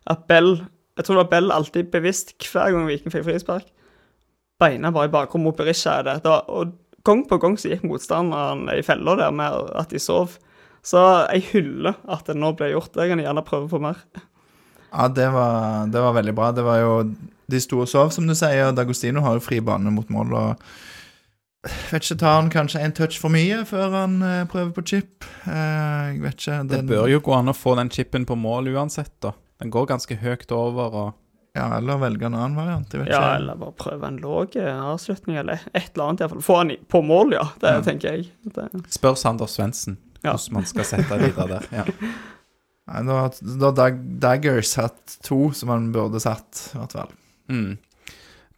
at 0.09 0.25
Bell 0.29 0.57
Jeg 0.95 1.07
tror 1.07 1.17
det 1.17 1.23
var 1.25 1.31
Bell 1.33 1.51
alltid 1.51 1.89
bevisst 1.91 2.37
hver 2.39 2.71
gang 2.71 2.85
Viking 2.87 3.11
fikk 3.11 3.25
frispark. 3.27 3.67
Beina 4.63 4.93
bare 4.95 5.09
i 5.09 5.13
bakrommet 5.13 5.49
mot 5.49 5.57
Berisha 5.59 5.99
er 5.99 6.05
det. 6.07 6.15
det 6.23 6.31
var, 6.31 6.45
og 6.47 6.71
gang 7.05 7.25
på 7.29 7.39
gang 7.43 7.57
så 7.59 7.73
gikk 7.73 7.83
motstanderen 7.89 8.69
i 8.71 8.85
fella 8.87 9.17
der 9.19 9.35
med 9.35 9.73
at 9.75 9.91
de 9.91 9.99
sov. 9.99 10.37
Så 10.87 11.03
jeg 11.33 11.49
hyller 11.51 11.99
at 12.07 12.29
det 12.29 12.37
nå 12.39 12.53
ble 12.55 12.71
gjort. 12.71 12.95
Jeg 12.95 13.11
kan 13.11 13.25
gjerne 13.25 13.45
prøve 13.45 13.69
på 13.73 13.81
mer. 13.83 13.99
Ja, 14.93 15.09
det 15.09 15.27
var, 15.35 15.89
det 15.91 16.07
var 16.07 16.15
veldig 16.15 16.35
bra. 16.39 16.53
Det 16.55 16.65
var 16.65 16.79
jo 16.79 16.93
De 17.51 17.61
sto 17.61 17.83
og 17.83 17.89
sov, 17.91 18.15
som 18.15 18.29
du 18.29 18.33
sier, 18.39 18.71
og 18.71 18.77
Dagostino 18.79 19.21
har 19.21 19.35
jo 19.37 19.43
fri 19.45 19.59
bane 19.61 19.91
mot 19.93 20.09
mål. 20.09 20.31
og 20.33 20.63
Vet 21.91 22.03
ikke, 22.05 22.19
Tar 22.21 22.35
han 22.41 22.51
kanskje 22.53 22.81
en 22.85 22.93
touch 22.93 23.17
for 23.21 23.33
mye 23.33 23.63
før 23.69 23.91
han 23.97 24.19
eh, 24.23 24.45
prøver 24.51 24.73
på 24.77 24.85
chip? 24.87 25.25
Eh, 25.49 26.15
jeg 26.15 26.21
vet 26.23 26.37
ikke. 26.41 26.59
Det 26.69 26.81
bør 26.91 27.09
jo 27.09 27.21
gå 27.25 27.35
an 27.39 27.49
å 27.53 27.57
få 27.57 27.75
den 27.79 27.89
chipen 27.91 28.27
på 28.29 28.37
mål 28.37 28.69
uansett, 28.75 29.15
da. 29.25 29.33
Den 29.63 29.71
går 29.73 29.87
ganske 29.95 30.17
høyt 30.21 30.51
over 30.53 30.99
og 31.03 31.13
Ja, 31.55 31.69
Eller 31.77 32.01
velge 32.03 32.27
en 32.27 32.35
annen 32.35 32.57
variant. 32.59 32.91
Jeg 32.91 33.05
vet 33.05 33.13
Ja, 33.13 33.19
ikke. 33.21 33.35
eller 33.37 33.55
bare 33.61 33.73
prøve 33.79 34.09
en 34.09 34.17
låg 34.19 34.57
avslutning, 34.59 35.37
eller 35.39 35.61
et 35.73 35.93
eller 35.95 36.09
annet 36.09 36.21
iallfall. 36.25 36.43
Få 36.43 36.57
han 36.59 36.71
i- 36.73 36.79
på 36.91 36.99
mål, 37.07 37.31
ja. 37.37 37.45
Det 37.61 37.71
Ja. 37.71 37.81
tenker 37.81 38.11
jeg. 38.11 38.31
Det, 38.43 38.65
Spør 38.91 39.15
Sander 39.17 39.47
Svendsen 39.47 39.97
Ja. 40.25 40.33
hvordan 40.33 40.53
man 40.53 40.65
skal 40.67 40.83
sette 40.85 41.15
videre 41.21 41.47
der. 41.47 41.63
Ja. 41.71 41.85
Nei, 42.89 43.03
da 43.07 43.21
har 43.21 43.71
Dag, 43.73 44.01
Daggers 44.19 44.75
hatt 44.75 45.17
to 45.23 45.53
som 45.53 45.69
han 45.69 45.93
burde 45.93 46.19
satt, 46.21 46.73
i 46.75 46.79
hvert 46.79 46.93
fall. 46.93 47.09
Mm. 47.49 47.79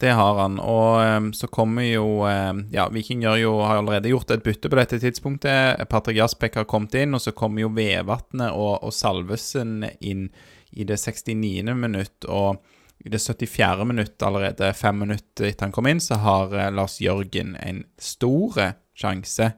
Det 0.01 0.12
har 0.12 0.38
han. 0.38 0.59
Og 0.61 1.01
em, 1.01 1.30
så 1.32 1.49
kommer 1.49 1.86
jo 1.86 2.26
em, 2.28 2.66
Ja, 2.72 2.88
Viking 2.92 3.24
jo, 3.24 3.55
har 3.64 3.80
allerede 3.80 4.12
gjort 4.12 4.30
et 4.34 4.44
bytte 4.44 4.68
på 4.68 4.76
dette 4.76 5.01
tidspunktet. 5.01 5.86
Patrick 5.88 6.18
Jaspek 6.20 6.59
har 6.61 6.68
kommet 6.68 6.94
inn, 7.01 7.16
og 7.16 7.22
så 7.24 7.32
kommer 7.32 7.64
jo 7.64 7.72
Vevatnet 7.76 8.53
og, 8.53 8.84
og 8.84 8.92
Salvesen 8.92 9.86
inn 10.01 10.28
i 10.76 10.84
det 10.84 10.99
69. 11.01 11.72
minutt. 11.72 12.28
Og 12.28 12.61
i 13.07 13.12
det 13.12 13.22
74. 13.22 13.84
minutt, 13.88 14.22
allerede 14.22 14.72
fem 14.76 14.99
minutter 15.05 15.49
etter 15.49 15.68
han 15.68 15.72
kom 15.72 15.88
inn, 15.88 16.01
så 16.03 16.18
har 16.20 16.53
eh, 16.57 16.72
Lars 16.74 16.99
Jørgen 17.01 17.55
en 17.61 17.84
stor 18.01 18.59
sjanse. 18.97 19.53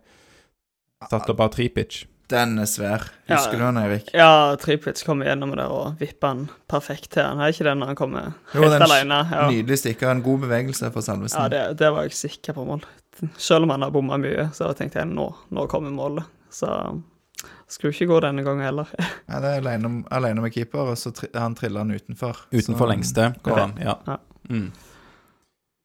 Satt 1.09 1.31
opp 1.31 1.43
av 1.43 1.53
Tripic. 1.55 2.03
Den 2.29 2.59
er 2.61 2.67
svær. 2.69 3.07
Ja. 3.29 3.37
Husker 3.39 3.57
du 3.57 3.65
den, 3.65 3.79
Eirik? 3.81 4.11
ja, 4.13 4.55
Tripic 4.61 5.01
kommer 5.07 5.25
gjennom 5.31 5.55
der 5.57 5.71
og 5.73 5.95
vipper 6.01 6.35
den 6.35 6.49
perfekt 6.69 7.11
til 7.15 7.23
han. 7.25 7.41
Er 7.41 7.55
ikke 7.55 7.65
den 7.65 7.79
når 7.81 7.87
han 7.95 7.97
kommer 7.97 8.27
Jo, 8.55 8.61
helt 8.67 8.75
den 8.75 8.83
alene? 8.85 9.21
Ja, 9.33 9.47
Nydelig 9.51 9.79
stikker. 9.81 10.11
En 10.13 10.21
god 10.23 10.43
bevegelse 10.45 10.91
for 10.93 11.01
Salvesen. 11.01 11.41
ja 11.41 11.49
det, 11.49 11.63
det 11.81 11.89
var 11.95 12.03
jeg 12.05 12.13
sikker 12.19 12.53
på 12.59 12.67
mål. 12.69 12.85
Selv 13.41 13.65
om 13.65 13.71
han 13.73 13.83
har 13.83 13.91
bomma 13.95 14.19
mye, 14.21 14.51
så 14.55 14.69
tenkte 14.77 15.01
jeg 15.01 15.09
nå, 15.09 15.25
nå 15.51 15.65
kommer 15.73 15.91
målet. 15.91 16.25
Så 16.53 16.69
skulle 17.69 17.93
ikke 17.97 18.07
gå 18.13 18.21
denne 18.25 18.45
gangen 18.45 18.65
heller. 18.65 18.93
Ja, 19.29 19.41
det 19.45 19.49
er 19.55 19.63
alene, 19.65 20.05
alene 20.13 20.41
med 20.45 20.53
keeper, 20.55 20.93
og 20.93 20.97
så 21.01 21.11
tri 21.17 21.29
han 21.35 21.55
triller 21.57 21.81
han 21.85 21.91
utenfor. 21.97 22.45
Utenfor 22.53 22.85
Så- 22.87 22.91
lengste 22.93 23.31
går 23.45 23.57
Ja. 23.57 23.65
han, 23.65 23.75
ja. 23.81 23.97
Ja. 24.07 24.19
Mm. 24.51 24.69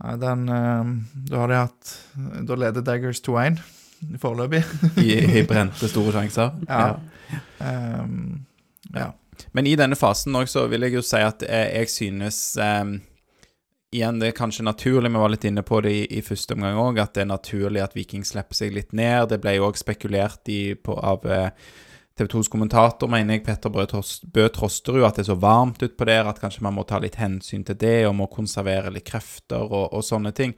Ja, 0.04 0.16
den 0.20 0.50
eh, 0.50 0.92
Da 1.30 1.38
har 1.40 1.48
de 1.48 1.56
hatt 1.56 1.90
Da 2.48 2.56
leder 2.56 2.82
Daggers 2.82 3.22
2-1 3.22 3.60
foreløpig. 4.22 4.64
I, 5.02 5.10
I 5.40 5.44
brente 5.50 5.90
store 5.92 6.16
sjanser. 6.18 6.54
Ja. 6.70 7.00
Ehm, 7.64 8.44
ja. 8.94 9.14
Men 9.52 9.68
i 9.68 9.76
denne 9.80 9.96
fasen 9.98 10.36
også, 10.36 10.60
så 10.60 10.68
vil 10.70 10.86
jeg 10.86 10.98
jo 10.98 11.02
si 11.06 11.22
at 11.24 11.42
jeg, 11.48 11.90
synes 11.90 12.40
um, 12.62 13.00
Igjen, 13.94 14.20
det 14.20 14.32
er 14.32 14.38
kanskje 14.38 14.66
naturlig, 14.66 15.12
vi 15.14 15.22
var 15.22 15.30
litt 15.30 15.46
inne 15.46 15.62
på 15.66 15.80
det 15.86 15.92
i, 15.94 16.04
i 16.18 16.22
første 16.26 16.56
omgang 16.56 16.80
òg, 16.82 17.00
at 17.02 17.14
det 17.14 17.24
er 17.24 17.30
naturlig 17.30 17.82
at 17.84 17.94
Viking 17.94 18.24
slipper 18.26 18.58
seg 18.58 18.74
litt 18.74 18.94
ned. 18.94 19.28
Det 19.30 19.38
ble 19.42 19.54
jo 19.60 19.68
òg 19.68 19.78
spekulert 19.78 20.50
i 20.50 20.74
på, 20.74 20.96
av 20.98 21.28
eh, 21.30 21.52
TV 22.18 22.32
2s 22.34 22.50
kommentator, 22.50 23.10
mener 23.10 23.38
jeg, 23.38 23.44
Petter 23.46 23.74
Bø 23.74 23.86
Trosterud, 23.86 25.06
at 25.06 25.20
det 25.20 25.28
er 25.28 25.30
så 25.30 25.38
varmt 25.38 25.86
utpå 25.86 26.10
der 26.10 26.30
at 26.30 26.42
kanskje 26.42 26.66
man 26.66 26.74
må 26.78 26.88
ta 26.90 26.98
litt 27.02 27.20
hensyn 27.22 27.66
til 27.66 27.78
det, 27.82 28.00
og 28.10 28.18
må 28.18 28.28
konservere 28.34 28.94
litt 28.94 29.06
krefter 29.08 29.62
og, 29.62 29.94
og 29.94 30.02
sånne 30.06 30.34
ting. 30.38 30.54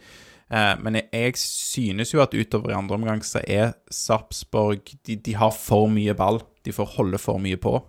Eh, 0.52 0.76
men 0.84 1.00
jeg, 1.02 1.38
synes 1.42 2.14
jo 2.14 2.22
at 2.22 2.34
utover 2.34 2.72
i 2.72 2.78
andre 2.78 3.00
omgang 3.00 3.24
så 3.26 3.42
er 3.48 3.74
Sarpsborg 3.92 4.86
de, 5.08 5.16
de 5.16 5.36
har 5.36 5.54
for 5.56 5.90
mye 5.92 6.14
ball. 6.18 6.42
De 6.66 6.74
får 6.74 6.98
holde 6.98 7.22
for 7.22 7.42
mye 7.42 7.58
på. 7.58 7.80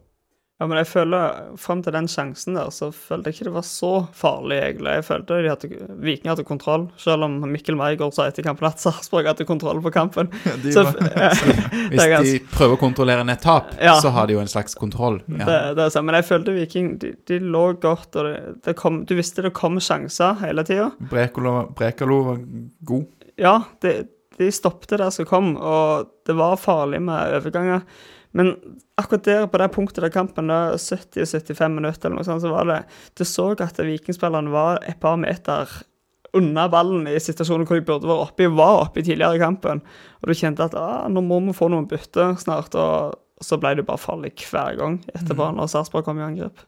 Ja, 0.57 0.65
men 0.65 0.79
jeg 0.81 0.87
føler 0.89 1.35
Fram 1.61 1.83
til 1.85 1.93
den 1.93 2.07
sjansen 2.09 2.55
der, 2.57 2.71
så 2.73 2.87
følte 2.95 3.29
jeg 3.29 3.35
ikke 3.37 3.45
det 3.51 3.53
var 3.59 3.65
så 3.69 3.91
farlig, 4.17 4.57
egentlig. 4.65 4.95
Jeg 4.97 5.05
følte 5.05 5.37
de 5.45 5.51
hadde, 5.53 5.69
Viking 6.01 6.31
hadde 6.33 6.47
kontroll, 6.49 6.87
selv 6.97 7.27
om 7.27 7.35
Mikkel 7.53 7.77
Meigård 7.77 8.15
sa 8.17 8.25
etter 8.31 8.47
kampen 8.47 8.65
at 8.71 8.81
Sarpsborg 8.85 9.29
hadde 9.29 9.45
kontroll 9.49 9.83
på 9.85 9.93
kampen. 9.93 10.31
De 10.65 10.73
Så, 10.73 10.87
var, 10.87 10.97
Hvis 11.93 12.01
Det 12.01 12.07
er 12.09 12.25
de 12.25 12.39
prøver 12.55 12.79
å 12.79 12.81
kontrollere 12.81 13.27
en 13.27 13.35
tap, 13.37 13.75
Ja. 13.85 13.99
så 14.01 14.15
har 14.17 14.31
de 14.31 14.39
jo 14.39 14.41
en 14.41 14.49
slags 14.49 14.75
kontroll. 14.81 15.21
Det, 15.29 15.43
Ja. 15.45 15.75
det 15.77 15.85
er 15.85 15.93
sant, 15.93 16.07
Men 16.09 16.17
jeg 16.23 16.29
følte 16.31 16.57
Viking 16.57 16.91
de, 17.05 17.13
de 17.29 17.39
lå 17.45 17.67
godt, 17.83 18.17
og 18.17 18.25
det, 18.31 18.37
det 18.65 18.77
kom, 18.81 19.03
du 19.05 19.15
visste 19.21 19.45
det 19.45 19.53
kom 19.53 19.77
sjanser 19.77 20.41
hele 20.41 20.65
tida. 20.65 20.89
Brekalo, 21.13 21.67
Brekalo 21.77 22.23
var 22.33 22.41
god. 22.89 23.05
Ja, 23.37 23.59
de, 23.85 24.07
de 24.41 24.49
stoppet 24.57 24.97
der 24.97 25.11
som 25.13 25.29
kom, 25.29 25.53
og 25.61 26.09
det 26.25 26.35
var 26.41 26.57
farlig 26.57 27.03
med 27.05 27.37
overganger. 27.43 27.85
Men 28.37 28.55
akkurat 28.99 29.27
der, 29.27 29.45
på 29.51 29.61
det 29.61 29.69
punktet 29.75 30.07
av 30.07 30.15
kampen, 30.15 30.51
da 30.51 30.77
70-75 30.81 31.77
minutter 31.77 32.09
eller 32.09 32.21
noe 32.21 32.27
sånt, 32.27 32.45
så 32.45 32.53
var 32.53 32.69
det 32.71 32.81
Du 33.19 33.25
så 33.29 33.53
at 33.55 33.79
vikingspillerne 33.79 34.53
var 34.53 34.83
et 34.87 34.99
par 35.03 35.19
meter 35.21 35.71
unna 36.37 36.67
ballen 36.69 37.07
i 37.09 37.17
situasjoner 37.23 37.65
hvor 37.69 37.79
de 37.79 37.87
burde 37.87 38.09
vært 38.09 38.31
oppe, 38.31 38.49
var 38.53 38.83
oppe 38.83 39.05
tidligere 39.05 39.39
i 39.39 39.43
kampen. 39.43 39.81
Og 40.21 40.29
du 40.29 40.37
kjente 40.37 40.67
at 40.67 40.77
ah, 40.77 41.07
nå 41.09 41.23
må 41.25 41.41
vi 41.47 41.57
få 41.57 41.71
noen 41.73 41.89
bytte 41.89 42.35
snart. 42.43 42.77
Og 42.77 43.17
så 43.45 43.59
ble 43.61 43.75
det 43.79 43.87
bare 43.89 44.01
farlig 44.01 44.35
hver 44.45 44.77
gang 44.79 44.99
etterpå, 45.15 45.51
når 45.57 45.71
Sarpsborg 45.73 46.07
kom 46.07 46.21
i 46.21 46.27
angrep. 46.27 46.61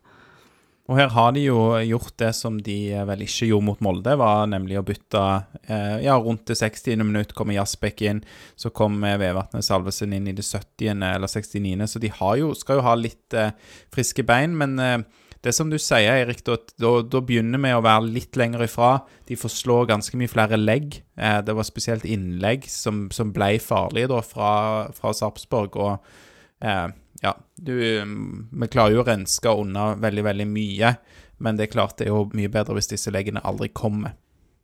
Og 0.88 0.96
her 0.96 1.10
har 1.12 1.34
de 1.36 1.42
jo 1.44 1.58
gjort 1.84 2.14
det 2.20 2.30
som 2.36 2.56
de 2.64 2.76
eh, 2.96 3.04
vel 3.08 3.26
ikke 3.26 3.50
gjorde 3.50 3.66
mot 3.66 3.82
Molde, 3.84 4.14
var 4.16 4.48
nemlig 4.48 4.78
å 4.80 4.84
bytte 4.88 5.24
eh, 5.68 5.98
Ja, 6.06 6.16
rundt 6.16 6.46
det 6.48 6.56
60. 6.56 6.96
minutt 7.04 7.34
kommer 7.36 7.58
Jasbekk 7.58 8.02
inn, 8.08 8.22
så 8.56 8.72
kommer 8.72 9.20
Vevatnet 9.20 9.66
Salvesen 9.66 10.16
inn 10.16 10.30
i 10.30 10.36
det 10.36 10.46
70. 10.46 10.96
eller 10.96 11.28
69., 11.28 11.88
så 11.92 12.00
de 12.02 12.12
jo, 12.40 12.52
skal 12.56 12.80
jo 12.80 12.86
ha 12.88 12.96
litt 12.96 13.36
eh, 13.36 13.52
friske 13.92 14.24
bein, 14.24 14.56
men 14.56 14.78
eh, 14.80 15.00
det 15.44 15.52
som 15.54 15.68
du 15.70 15.76
sier, 15.78 16.24
Erik, 16.24 16.40
da, 16.46 16.56
da, 16.80 16.92
da 17.06 17.20
begynner 17.22 17.60
vi 17.62 17.70
å 17.76 17.82
være 17.84 18.10
litt 18.10 18.38
lenger 18.38 18.64
ifra. 18.66 18.90
De 19.28 19.36
får 19.38 19.52
slå 19.54 19.76
ganske 19.86 20.18
mye 20.18 20.30
flere 20.30 20.58
legg. 20.58 20.98
Eh, 21.14 21.38
det 21.46 21.54
var 21.54 21.68
spesielt 21.68 22.06
innlegg 22.08 22.66
som, 22.72 23.06
som 23.14 23.30
ble 23.34 23.54
farlige 23.62 24.10
da 24.10 24.18
fra, 24.26 24.50
fra 24.96 25.12
Sarpsborg. 25.14 25.78
og 25.78 26.64
eh, 26.64 26.88
ja, 27.22 27.34
du, 27.56 27.74
mm, 28.02 28.48
vi 28.60 28.68
klarer 28.70 28.94
jo 28.94 29.02
å 29.02 29.08
renske 29.08 29.52
unna 29.60 29.90
veldig, 29.98 30.24
veldig 30.28 30.46
mye, 30.50 30.94
men 31.42 31.58
det 31.58 31.66
er 31.66 31.74
klart 31.74 31.98
det 31.98 32.08
er 32.08 32.14
jo 32.14 32.26
mye 32.36 32.50
bedre 32.52 32.76
hvis 32.78 32.90
disse 32.92 33.12
leggene 33.14 33.42
aldri 33.46 33.70
kommer. 33.74 34.14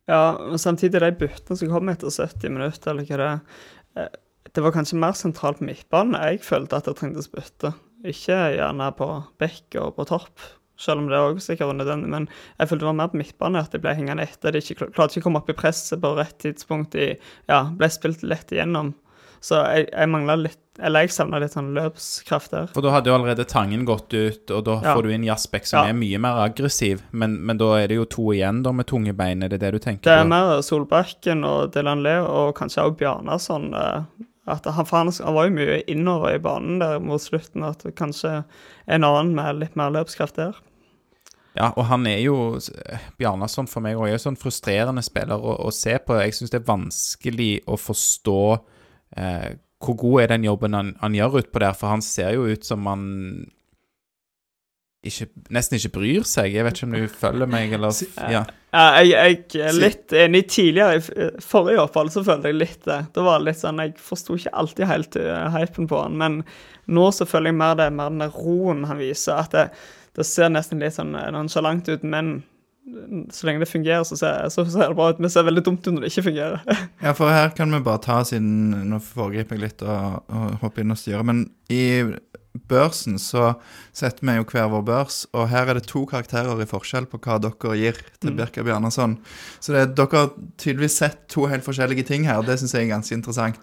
Ja, 0.07 0.37
men 0.39 0.61
samtidig 0.61 1.01
de 1.01 1.11
byttene 1.19 1.57
som 1.57 1.71
kom 1.71 1.89
etter 1.89 2.13
70 2.13 2.53
minutter, 2.53 2.91
eller 2.93 3.07
hva 3.07 3.17
det 3.17 3.31
er 3.31 4.03
eh, 4.05 4.21
Det 4.55 4.63
var 4.63 4.75
kanskje 4.75 4.99
mer 5.01 5.15
sentralt 5.17 5.57
på 5.59 5.65
midtbanen 5.67 6.15
jeg 6.21 6.43
følte 6.45 6.77
at 6.77 6.85
det 6.87 6.93
trengtes 6.99 7.27
bytte. 7.31 7.73
Ikke 8.05 8.37
gjerne 8.53 8.91
på 8.95 9.07
bekk 9.41 9.75
og 9.81 9.95
på 9.97 10.05
topp, 10.07 10.43
selv 10.79 11.01
om 11.01 11.09
det 11.09 11.19
òg 11.19 11.41
sikkert 11.43 11.71
var 11.71 11.79
nødvendig. 11.79 12.11
Men 12.13 12.27
jeg 12.29 12.69
følte 12.69 12.85
det 12.85 12.91
var 12.91 12.99
mer 13.01 13.09
på 13.11 13.19
midtbanen 13.19 13.59
at 13.59 13.73
de 13.73 13.81
ble 13.83 13.95
hengende 13.97 14.23
etter. 14.23 14.53
De 14.53 14.61
ikke, 14.61 14.91
klarte 14.93 15.17
ikke 15.17 15.25
å 15.25 15.27
komme 15.27 15.41
opp 15.41 15.51
i 15.51 15.57
presset 15.57 15.99
på 16.03 16.13
rett 16.15 16.37
tidspunkt. 16.45 16.95
De 16.95 17.17
ja, 17.49 17.59
ble 17.75 17.89
spilt 17.91 18.23
lett 18.23 18.53
igjennom. 18.53 18.93
Så 19.43 19.59
jeg, 19.59 19.89
jeg 19.89 20.13
mangla 20.13 20.37
litt 20.39 20.61
Eller 20.83 21.05
jeg 21.05 21.11
savna 21.15 21.39
litt 21.39 21.53
sånn 21.53 21.69
løpskraft 21.73 22.51
der. 22.51 22.65
For 22.75 22.81
da 22.83 22.91
hadde 22.91 23.07
jo 23.07 23.15
allerede 23.15 23.45
Tangen 23.47 23.85
gått 23.87 24.11
ut, 24.13 24.51
og 24.51 24.65
da 24.65 24.73
Ja. 24.83 24.95
får 24.95 25.03
du 25.03 25.09
inn 25.13 25.23
Jaspek 25.23 25.65
som 25.65 25.85
Ja. 25.85 25.89
er 25.89 25.93
mye 25.93 26.19
mer 26.19 26.35
aggressiv, 26.49 27.01
men, 27.13 27.37
men 27.45 27.57
da 27.57 27.75
er 27.79 27.87
det 27.87 27.95
jo 27.95 28.05
to 28.05 28.21
igjen 28.33 28.61
da 28.63 28.71
med 28.73 28.85
tunge 28.87 29.13
bein, 29.15 29.41
er 29.43 29.47
det 29.49 29.59
det 29.61 29.71
du 29.71 29.79
tenker 29.79 30.03
Det 30.03 30.11
er 30.19 30.23
på? 30.23 30.27
mer 30.27 30.61
Solbakken 30.61 31.45
og 31.45 31.71
Dylan 31.71 32.03
Le, 32.03 32.17
og 32.27 32.55
kanskje 32.55 32.83
også 32.83 32.97
Bjarnason. 32.97 33.71
sånn 33.71 34.13
At 34.47 34.63
han, 34.65 34.85
han, 34.85 35.11
han 35.11 35.33
var 35.33 35.47
jo 35.47 35.55
mye 35.55 35.83
innover 35.87 36.35
i 36.35 36.37
banen 36.37 36.77
der 36.79 36.99
mot 36.99 37.19
slutten. 37.21 37.63
At 37.63 37.79
kanskje 37.95 38.43
en 38.87 39.03
annen 39.03 39.33
med 39.33 39.55
litt 39.59 39.75
mer 39.75 39.89
løpskraft 39.89 40.35
der. 40.35 40.53
Ja, 41.55 41.71
og 41.77 41.85
han 41.85 42.05
er 42.05 42.19
jo 42.19 42.59
Bjarnason 43.17 43.65
for 43.67 43.79
meg 43.81 43.95
òg 43.95 44.09
er 44.09 44.11
jo 44.17 44.23
sånn 44.29 44.37
frustrerende 44.37 45.01
spiller 45.01 45.39
å, 45.39 45.55
å 45.65 45.71
se 45.73 45.97
på. 45.97 46.19
Jeg 46.21 46.33
syns 46.33 46.51
det 46.51 46.59
er 46.61 46.67
vanskelig 46.67 47.63
å 47.65 47.77
forstå 47.79 48.59
eh, 49.17 49.55
hvor 49.85 49.97
god 50.01 50.23
er 50.23 50.33
den 50.35 50.47
jobben 50.47 50.77
han, 50.77 50.95
han 51.01 51.15
gjør 51.17 51.41
utpå 51.41 51.61
der, 51.63 51.77
for 51.77 51.93
han 51.93 52.03
ser 52.05 52.35
jo 52.35 52.47
ut 52.49 52.65
som 52.67 52.85
han 52.89 53.05
ikke, 55.05 55.27
nesten 55.53 55.77
ikke 55.77 55.93
bryr 55.99 56.23
seg. 56.27 56.53
Jeg 56.55 56.65
vet 56.65 56.77
ikke 56.77 56.87
om 56.87 56.95
du 56.95 57.17
følger 57.21 57.49
meg, 57.49 57.73
eller 57.77 57.93
Ja. 58.31 58.45
Ja, 58.75 58.85
jeg, 58.99 59.45
jeg 59.53 59.61
er 59.69 59.75
litt 59.77 60.13
enig. 60.17 60.41
Tidligere, 60.51 60.97
i 60.99 61.27
forrige 61.43 61.83
opphold, 61.85 62.09
så 62.11 62.25
følte 62.27 62.51
jeg 62.51 62.57
litt 62.57 62.81
det. 62.87 62.97
Det 63.15 63.23
var 63.23 63.43
litt 63.43 63.61
sånn, 63.61 63.79
Jeg 63.79 63.93
forsto 64.01 64.35
ikke 64.35 64.51
alltid 64.51 64.89
helt 64.89 65.15
uh, 65.21 65.45
hypen 65.53 65.87
på 65.87 66.01
han, 66.01 66.17
men 66.19 66.41
nå 66.91 67.05
så 67.15 67.27
føler 67.29 67.53
jeg 67.53 67.59
mer 67.61 67.77
det 67.79 67.91
mer 67.95 68.11
den 68.11 68.25
der 68.25 68.35
roen 68.35 68.83
han 68.89 68.99
viser. 68.99 69.39
At 69.45 69.55
det, 69.55 69.69
det 70.17 70.27
ser 70.27 70.51
nesten 70.51 70.83
litt 70.83 70.97
sånn 70.97 71.15
nonsjalant 71.15 71.87
ut, 71.87 72.03
men 72.03 72.41
så 73.33 73.47
lenge 73.47 73.63
det 73.63 73.69
fungerer, 73.71 74.03
så 74.05 74.17
ser, 74.19 74.45
så 74.53 74.65
ser 74.69 74.91
det 74.91 74.97
bra 74.97 75.09
ut. 75.09 75.17
Men 75.19 75.25
det 75.27 75.33
ser 75.33 75.47
veldig 75.47 75.63
dumt 75.65 75.87
ut 75.87 75.93
når 75.95 76.05
det 76.05 76.11
ikke 76.13 76.27
fungerer. 76.29 76.61
Ja, 77.05 77.13
for 77.17 77.29
her 77.33 77.49
kan 77.57 77.73
vi 77.73 77.79
bare 77.85 78.01
ta, 78.01 78.19
siden 78.25 78.73
Nå 78.91 78.99
foregriper 79.03 79.57
jeg 79.57 79.63
litt 79.67 79.83
og, 79.85 80.23
og 80.29 80.55
hoppe 80.63 80.83
inn 80.83 80.93
og 80.93 80.99
styre. 81.01 81.23
Men 81.25 81.45
i 81.73 81.83
børsen 82.69 83.17
så 83.19 83.55
setter 83.95 84.23
vi 84.23 84.37
jo 84.37 84.45
hver 84.47 84.69
vår 84.71 84.85
børs, 84.87 85.17
og 85.35 85.49
her 85.51 85.67
er 85.67 85.79
det 85.79 85.89
to 85.91 86.05
karakterer 86.07 86.61
i 86.63 86.67
forskjell 86.69 87.07
på 87.11 87.19
hva 87.25 87.35
dere 87.43 87.75
gir 87.81 87.99
til 88.21 88.31
Mm. 88.31 88.37
Birka 88.39 88.63
Bjarnason. 88.63 89.17
Så 89.59 89.73
det, 89.75 89.83
dere 89.97 90.21
har 90.21 90.31
tydeligvis 90.57 90.95
sett 91.01 91.25
to 91.29 91.49
helt 91.51 91.65
forskjellige 91.67 92.07
ting 92.07 92.25
her, 92.29 92.39
og 92.39 92.47
det 92.47 92.57
syns 92.61 92.73
jeg 92.77 92.87
er 92.87 92.93
ganske 92.95 93.17
interessant. 93.17 93.59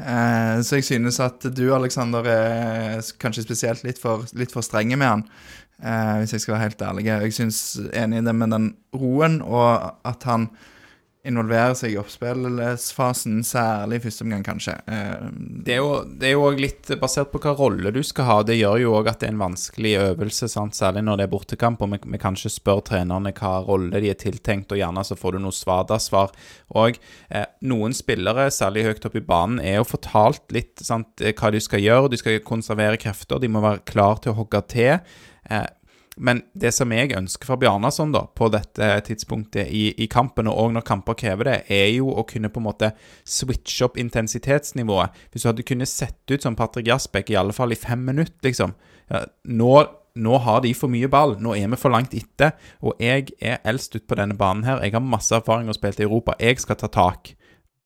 Eh, 0.00 0.60
så 0.64 0.78
jeg 0.78 0.86
synes 0.88 1.20
at 1.20 1.44
du, 1.52 1.66
Aleksander, 1.74 2.26
er 2.26 3.02
kanskje 3.22 3.44
spesielt 3.44 3.84
litt 3.86 4.00
for, 4.00 4.26
litt 4.38 4.54
for 4.54 4.64
strenge 4.64 4.96
med 4.96 5.10
han. 5.10 5.24
Eh, 5.82 6.14
hvis 6.22 6.36
jeg 6.36 6.44
skal 6.44 6.56
være 6.56 6.68
helt 6.68 6.84
ærlig. 6.88 7.06
Jeg 7.10 7.36
synes 7.36 7.58
enig 7.92 8.22
i 8.22 8.26
det 8.26 8.34
med 8.38 8.54
den 8.54 8.68
roen, 8.94 9.40
og 9.42 9.98
at 10.08 10.28
han 10.28 10.48
involverer 11.22 11.74
seg 11.78 11.92
i 11.94 11.98
oppspillsfasen, 12.00 13.42
særlig 13.46 14.00
i 14.00 14.02
første 14.02 14.24
omgang, 14.24 14.42
kanskje. 14.42 14.74
Eh, 14.90 15.28
Det 15.62 15.76
er 15.76 16.32
jo 16.32 16.42
også 16.48 16.58
litt 16.60 16.90
basert 16.98 17.30
på 17.30 17.38
hva 17.38 17.52
rolle 17.58 17.92
du 17.94 18.00
skal 18.02 18.26
ha. 18.26 18.36
Det 18.42 18.56
gjør 18.58 18.80
jo 18.82 18.94
òg 18.98 19.10
at 19.12 19.20
det 19.20 19.28
er 19.28 19.34
en 19.36 19.44
vanskelig 19.44 19.92
øvelse, 20.00 20.48
sant? 20.50 20.74
særlig 20.74 21.04
når 21.06 21.20
det 21.20 21.26
er 21.26 21.32
bortekamp, 21.34 21.82
og 21.82 21.92
vi, 21.92 22.00
vi 22.16 22.18
kanskje 22.18 22.50
spør 22.50 22.82
trenerne 22.90 23.32
hva 23.38 23.52
rolle 23.66 24.02
de 24.02 24.10
er 24.10 24.18
tiltenkt, 24.18 24.72
og 24.74 24.80
gjerne 24.82 25.04
så 25.06 25.18
får 25.18 25.32
du 25.32 25.38
noe 25.44 25.54
svada-svar. 25.54 26.34
òg. 26.74 26.98
eh, 27.30 27.46
noen 27.62 27.94
spillere, 27.94 28.50
særlig 28.50 28.84
høyt 28.88 29.06
oppe 29.06 29.22
i 29.22 29.26
banen, 29.26 29.60
er 29.60 29.76
jo 29.78 29.84
fortalt 29.84 30.50
litt 30.50 30.82
sant, 30.82 31.22
hva 31.22 31.52
de 31.52 31.60
skal 31.60 31.80
gjøre. 31.80 32.10
De 32.10 32.16
skal 32.18 32.40
konservere 32.40 32.98
krefter, 32.98 33.38
de 33.38 33.48
må 33.48 33.62
være 33.62 33.84
klar 33.86 34.18
til 34.18 34.32
å 34.32 34.40
hogge 34.42 34.66
til. 34.66 34.98
Eh, 35.50 35.66
men 36.16 36.42
det 36.52 36.74
som 36.76 36.92
jeg 36.92 37.14
ønsker 37.16 37.48
for 37.48 37.60
Bjarnason 37.60 38.12
da, 38.12 38.26
på 38.36 38.50
dette 38.52 38.88
tidspunktet 39.06 39.70
i, 39.72 39.86
i 39.96 40.08
kampen, 40.12 40.50
og 40.50 40.74
når 40.74 40.84
kamper 40.84 41.16
krever 41.18 41.48
det, 41.48 41.56
er 41.72 41.88
jo 41.94 42.10
å 42.12 42.26
kunne 42.28 42.50
på 42.52 42.60
en 42.60 42.66
måte 42.66 42.90
switche 43.24 43.86
opp 43.86 43.96
intensitetsnivået. 44.00 45.16
Hvis 45.32 45.46
du 45.46 45.48
hadde 45.48 45.66
kunnet 45.66 45.90
sette 45.90 46.36
ut 46.36 46.44
som 46.44 46.58
Patrick 46.58 46.90
Jasbekk 46.90 47.32
i 47.32 47.38
alle 47.40 47.56
fall 47.56 47.72
i 47.72 47.80
fem 47.80 48.04
minutter, 48.04 48.36
liksom. 48.44 48.74
Ja, 49.08 49.24
nå, 49.48 49.72
nå 50.20 50.42
har 50.44 50.60
de 50.64 50.74
for 50.76 50.92
mye 50.92 51.08
ball, 51.12 51.38
nå 51.40 51.56
er 51.56 51.72
vi 51.72 51.80
for 51.80 51.94
langt 51.94 52.12
etter, 52.16 52.52
og 52.84 53.00
jeg 53.00 53.32
er 53.40 53.62
eldst 53.64 53.96
ut 53.96 54.04
på 54.04 54.18
denne 54.20 54.36
banen 54.36 54.68
her. 54.68 54.84
Jeg 54.84 54.98
har 54.98 55.04
masse 55.04 55.32
erfaring 55.36 55.72
og 55.72 55.78
spilt 55.78 56.02
i 56.02 56.06
Europa. 56.06 56.36
Jeg 56.40 56.60
skal 56.60 56.80
ta 56.82 56.92
tak. 56.92 57.32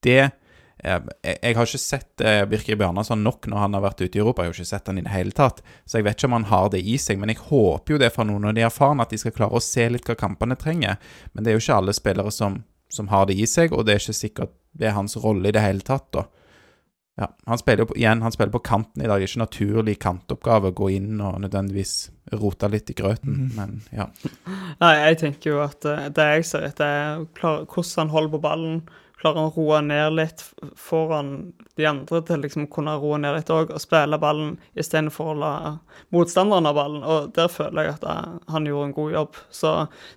Det 0.02 0.18
eh, 0.24 0.34
jeg, 0.76 1.02
jeg 1.24 1.56
har 1.56 1.68
ikke 1.68 1.80
sett 1.80 2.22
eh, 2.24 2.42
Birker 2.48 2.76
Bjarnason 2.78 3.22
nok 3.24 3.48
når 3.48 3.62
han 3.62 3.76
har 3.76 3.84
vært 3.86 4.02
ute 4.04 4.18
i 4.18 4.22
Europa. 4.22 4.44
Jeg 4.44 4.52
har 4.52 4.58
ikke 4.58 4.70
sett 4.70 4.90
han 4.90 5.00
i 5.00 5.04
det 5.06 5.14
hele 5.14 5.36
tatt, 5.36 5.62
så 5.88 5.98
jeg 5.98 6.06
vet 6.06 6.18
ikke 6.18 6.30
om 6.30 6.36
han 6.36 6.48
har 6.52 6.70
det 6.74 6.82
i 6.84 6.98
seg. 7.00 7.20
Men 7.22 7.32
jeg 7.32 7.42
håper 7.48 7.96
jo 7.96 8.00
det 8.02 8.12
fra 8.14 8.26
noen 8.28 8.50
av 8.50 8.56
de 8.56 8.66
erfarne, 8.66 9.04
at 9.04 9.14
de 9.14 9.20
skal 9.20 9.34
klare 9.36 9.56
å 9.56 9.64
se 9.64 9.88
litt 9.92 10.08
hva 10.08 10.18
kampene 10.20 10.58
trenger. 10.60 11.00
Men 11.32 11.44
det 11.44 11.52
er 11.52 11.58
jo 11.58 11.64
ikke 11.64 11.80
alle 11.80 11.96
spillere 11.96 12.34
som, 12.34 12.60
som 12.92 13.08
har 13.12 13.28
det 13.30 13.38
i 13.40 13.48
seg, 13.50 13.72
og 13.72 13.86
det 13.86 13.96
er 13.96 14.04
ikke 14.04 14.20
sikkert 14.20 14.56
det 14.76 14.90
er 14.90 14.98
hans 14.98 15.16
rolle 15.16 15.48
i 15.48 15.54
det 15.56 15.64
hele 15.64 15.84
tatt, 15.84 16.10
da. 16.12 16.26
Ja, 17.16 17.30
han 17.48 17.56
spiller 17.58 17.86
jo 17.86 17.88
på, 17.88 17.96
igjen, 17.96 18.20
han 18.20 18.32
spiller 18.32 18.52
på 18.52 18.60
kanten 18.60 19.00
i 19.00 19.06
dag. 19.08 19.16
Det 19.16 19.24
er 19.24 19.30
ikke 19.30 19.40
naturlig 19.40 19.94
kantoppgave 20.04 20.68
å 20.68 20.76
gå 20.76 20.90
inn 20.98 21.22
og 21.24 21.38
nødvendigvis 21.40 21.94
rote 22.36 22.68
litt 22.68 22.92
i 22.92 22.96
grøten, 22.98 23.38
men 23.56 23.78
ja. 23.88 24.10
Nei, 24.82 24.92
jeg 24.98 25.20
tenker 25.22 25.54
jo 25.54 25.62
at 25.64 25.86
eh, 25.88 26.10
det 26.12 26.26
jeg 26.34 26.48
ser 26.50 26.66
etter, 26.68 26.84
er 26.84 27.24
hvordan 27.64 28.02
han 28.02 28.12
holder 28.12 28.34
på 28.34 28.42
ballen. 28.44 28.82
Klarer 29.26 29.40
han 29.42 29.50
å 29.50 29.54
roe 29.56 29.80
ned 29.82 30.14
litt? 30.16 30.44
foran 30.78 31.52
de 31.76 31.84
andre 31.86 32.20
til 32.24 32.40
liksom 32.40 32.66
kunne 32.72 32.94
roe 33.02 33.18
ned 33.20 33.34
litt 33.36 33.50
òg, 33.52 33.72
og 33.74 33.80
spille 33.82 34.18
ballen 34.22 34.54
istedenfor 34.78 35.32
å 35.32 35.36
la 35.40 35.50
motstanderen 36.14 36.68
ha 36.68 36.72
ballen? 36.76 37.02
Og 37.04 37.32
der 37.36 37.50
føler 37.52 37.88
jeg 37.88 37.96
at 37.98 38.06
eh, 38.08 38.32
han 38.54 38.66
gjorde 38.70 38.88
en 38.88 38.96
god 38.96 39.12
jobb. 39.16 39.36
Så 39.50 39.72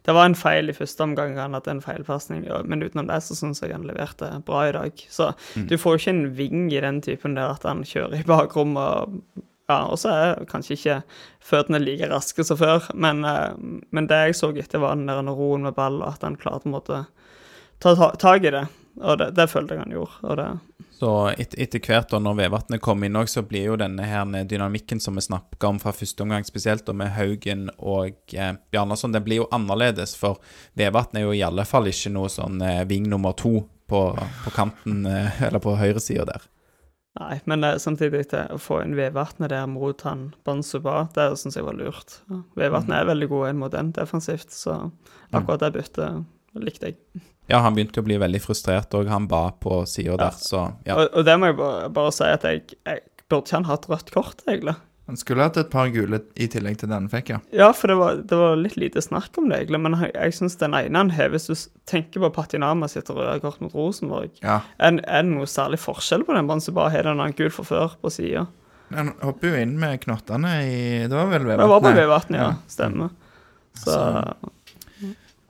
det 0.07 0.15
var 0.15 0.29
en 0.29 0.37
feil 0.39 0.69
i 0.71 0.77
første 0.77 1.03
omgang, 1.05 1.35
han 1.41 1.57
hadde 1.57 1.73
en 1.75 1.83
feilpasning, 1.83 2.45
men 2.69 2.85
utenom 2.85 3.09
det 3.09 3.19
så 3.25 3.35
syns 3.37 3.61
jeg 3.65 3.73
han 3.75 3.87
leverte 3.89 4.31
bra 4.47 4.63
i 4.69 4.73
dag. 4.77 5.03
Så 5.11 5.31
du 5.69 5.75
får 5.77 5.97
jo 5.97 6.01
ikke 6.03 6.15
en 6.15 6.25
ving 6.39 6.65
i 6.71 6.81
den 6.85 7.01
typen 7.05 7.35
der 7.37 7.51
at 7.57 7.65
han 7.67 7.83
kjører 7.87 8.21
i 8.21 8.27
bakrommet 8.29 9.03
og 9.09 9.45
ja, 9.69 9.83
og 9.85 9.99
så 10.01 10.09
er 10.09 10.45
kanskje 10.49 10.73
ikke 10.79 10.93
føttene 11.45 11.77
like 11.83 12.07
raske 12.09 12.41
som 12.47 12.57
før, 12.57 12.87
men, 12.97 13.19
eh, 13.27 13.51
men 13.93 14.07
det 14.09 14.17
jeg 14.31 14.37
så 14.39 14.49
etter, 14.57 14.81
var 14.81 14.95
den 14.97 15.05
der 15.11 15.21
roen 15.29 15.61
med 15.67 15.75
ball, 15.77 15.99
og 16.01 16.15
at 16.15 16.25
han 16.25 16.39
klarte 16.41 16.71
å 16.73 16.81
ta- 17.79 18.15
tak 18.17 18.43
i 18.43 18.49
det. 18.55 18.63
Og 18.99 19.17
det, 19.17 19.31
det 19.37 19.47
følte 19.47 19.75
jeg 19.75 19.85
han 19.85 19.95
gjorde. 19.95 20.19
Og 20.27 20.37
Så 20.99 21.11
et, 21.39 21.55
etter 21.55 21.79
hvert, 21.79 22.09
da, 22.11 22.19
når 22.19 22.35
Vevatnet 22.41 22.81
kom 22.83 23.03
inn 23.07 23.15
òg, 23.15 23.29
så 23.31 23.43
blir 23.47 23.69
jo 23.69 23.77
denne 23.79 24.03
her 24.03 24.27
dynamikken 24.49 24.99
som 24.99 25.15
vi 25.15 25.23
snakka 25.23 25.71
om 25.71 25.79
fra 25.79 25.93
første 25.95 26.25
omgang, 26.25 26.43
spesielt 26.47 26.83
da 26.87 26.95
med 26.97 27.13
Haugen 27.15 27.69
og 27.77 28.35
eh, 28.35 28.53
Bjarnason, 28.71 29.15
den 29.15 29.23
blir 29.23 29.43
jo 29.43 29.49
annerledes. 29.55 30.17
For 30.19 30.41
Vevatnet 30.79 31.21
er 31.21 31.27
jo 31.29 31.35
i 31.37 31.43
alle 31.45 31.63
fall 31.67 31.87
ikke 31.87 32.11
noe 32.11 32.31
sånn 32.33 32.59
eh, 32.65 32.83
ving 32.89 33.07
nummer 33.11 33.37
to 33.39 33.61
på, 33.89 34.01
på 34.43 34.55
kanten, 34.55 35.05
eh, 35.07 35.43
eller 35.47 35.63
på 35.63 35.77
høyresida 35.79 36.27
der. 36.27 36.49
nei, 37.19 37.39
men 37.49 37.63
det, 37.63 37.71
samtidig 37.79 38.25
det, 38.33 38.43
å 38.53 38.59
få 38.61 38.81
inn 38.83 38.97
Vevatnet 38.99 39.53
der 39.53 39.71
mot 39.71 40.03
han 40.03 40.33
Bansuba, 40.47 41.05
det 41.15 41.31
syns 41.39 41.55
jeg 41.55 41.65
var 41.65 41.79
lurt. 41.79 42.19
Vevatnet 42.59 42.91
mm. 42.91 42.99
er 42.99 43.09
veldig 43.13 43.31
god 43.31 43.47
en 43.47 43.63
mot 43.63 43.79
en 43.79 43.93
defensivt, 43.95 44.51
så 44.51 44.81
akkurat 45.31 45.63
det 45.63 45.71
byttet 45.79 46.27
likte 46.65 46.91
jeg. 46.91 47.23
Ja, 47.49 47.63
han 47.65 47.73
begynte 47.73 48.03
å 48.03 48.05
bli 48.05 48.19
veldig 48.21 48.41
frustrert, 48.43 48.93
og 48.93 49.09
han 49.09 49.25
ba 49.29 49.47
på 49.57 49.81
sida 49.89 50.19
der, 50.21 50.35
så 50.37 50.67
ja. 50.85 50.99
Og, 50.99 51.07
og 51.17 51.25
det 51.25 51.37
må 51.41 51.49
jeg 51.49 51.57
bare, 51.57 51.87
bare 51.93 52.13
si 52.13 52.27
at 52.29 52.45
jeg, 52.45 52.61
jeg 52.85 53.01
burde 53.25 53.47
ikke 53.47 53.57
han 53.57 53.69
hatt 53.69 53.89
rødt 53.89 54.13
kort, 54.13 54.43
egentlig. 54.45 54.75
Han 55.09 55.17
skulle 55.17 55.41
hatt 55.47 55.57
et 55.57 55.71
par 55.73 55.87
gule 55.89 56.19
i 56.37 56.45
tillegg 56.53 56.75
til 56.77 56.91
den 56.91 56.99
han 56.99 57.07
fikk, 57.09 57.31
ja. 57.33 57.39
Ja, 57.49 57.71
for 57.73 57.89
det 57.89 57.95
var, 57.97 58.19
det 58.29 58.37
var 58.37 58.59
litt 58.61 58.75
lite 58.77 59.01
snakk 59.01 59.33
om 59.41 59.47
det, 59.49 59.63
egentlig. 59.63 59.79
Men 59.81 59.97
jeg, 59.97 60.11
jeg 60.13 60.35
syns 60.37 60.59
den 60.61 60.75
ene 60.77 61.01
han 61.01 61.09
har, 61.15 61.31
hvis 61.33 61.49
du 61.49 61.55
tenker 61.89 62.21
på 62.21 62.29
Patinama 62.35 62.85
sitt 62.91 63.09
røde 63.09 63.39
kort 63.41 63.57
mot 63.63 63.73
Rosenborg, 63.73 64.37
ja. 64.45 64.59
er, 64.77 64.99
det 65.01 65.23
noe 65.31 65.49
særlig 65.49 65.81
forskjell 65.81 66.27
på 66.27 66.37
den 66.37 66.51
banen 66.51 66.61
som 66.61 66.77
bare 66.77 66.93
har 66.93 67.09
den 67.09 67.23
han 67.23 67.33
gul 67.33 67.49
fra 67.55 67.65
før 67.65 67.97
på 67.97 68.13
sida? 68.13 68.45
Han 68.93 69.09
hopper 69.23 69.49
jo 69.49 69.63
inn 69.63 69.73
med 69.81 69.97
knottene 70.05 70.53
i 70.65 70.77
Det 71.09 71.13
var 71.13 71.27
vel 71.29 71.43
Det 71.45 71.57
var 71.57 71.81
på 71.81 71.89
Vevatnet? 71.89 71.99
Vevatn, 72.03 72.37
ja. 72.37 72.45
Ja. 72.53 72.69
Stemmer. 72.69 73.17
Så 73.79 73.97
Nei, 73.97 74.53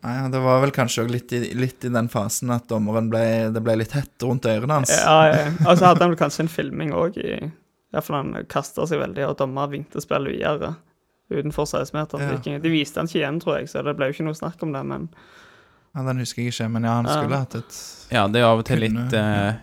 ja, 0.04 0.28
det 0.32 0.39
var 0.43 0.62
vel 0.62 0.72
kanskje 0.72 1.04
òg 1.06 1.12
litt, 1.12 1.32
i- 1.34 1.54
litt 1.54 1.84
i 1.86 1.89
den 1.89 2.08
fasen 2.10 2.52
at 2.56 2.68
dommeren 2.68 3.10
ble 3.10 3.52
Det 3.54 3.62
ble 3.64 3.76
litt 3.82 3.91
hett 3.91 4.18
rundt 4.24 4.45
ørene 4.45 4.78
hans. 4.80 4.89
ja, 4.89 5.18
ja. 5.28 5.47
Og 5.68 5.78
så 5.78 5.86
hadde 5.89 6.00
han 6.06 6.14
vel 6.14 6.20
kanskje 6.22 6.45
en 6.45 6.47
filming 6.52 6.91
òg 6.91 7.18
i 7.18 7.52
Iallfall 7.93 8.16
han 8.22 8.45
kasta 8.47 8.86
seg 8.86 9.00
veldig, 9.02 9.24
og 9.30 9.38
dommer 9.39 9.68
vinkte 9.72 10.00
spillet 10.02 10.36
videre 10.38 10.76
utenfor 11.32 11.66
16-meteren. 11.66 12.22
Ja. 12.45 12.54
Ja. 12.54 12.60
De 12.62 12.70
viste 12.70 12.97
han 13.02 13.08
ikke 13.10 13.20
igjen, 13.24 13.39
tror 13.41 13.58
jeg, 13.60 13.70
så 13.70 13.84
det 13.84 13.95
ble 13.97 14.08
jo 14.10 14.14
ikke 14.14 14.26
noe 14.28 14.38
snakk 14.38 14.62
om 14.64 14.72
det, 14.74 14.86
men 14.86 15.10
Ja, 15.95 16.04
Den 16.06 16.20
husker 16.22 16.43
jeg 16.43 16.54
ikke, 16.54 16.70
men 16.72 16.84
ja, 16.84 16.93
han 17.02 17.06
Ja. 17.06 17.16
skulle 17.18 17.38
hatt 17.38 17.56
et 17.56 18.08
Ja, 18.12 18.28
det 18.28 18.41
er 18.41 18.45
av 18.45 18.60
og 18.60 18.66
til 18.66 18.80
litt, 18.80 19.14
eh, 19.14 19.54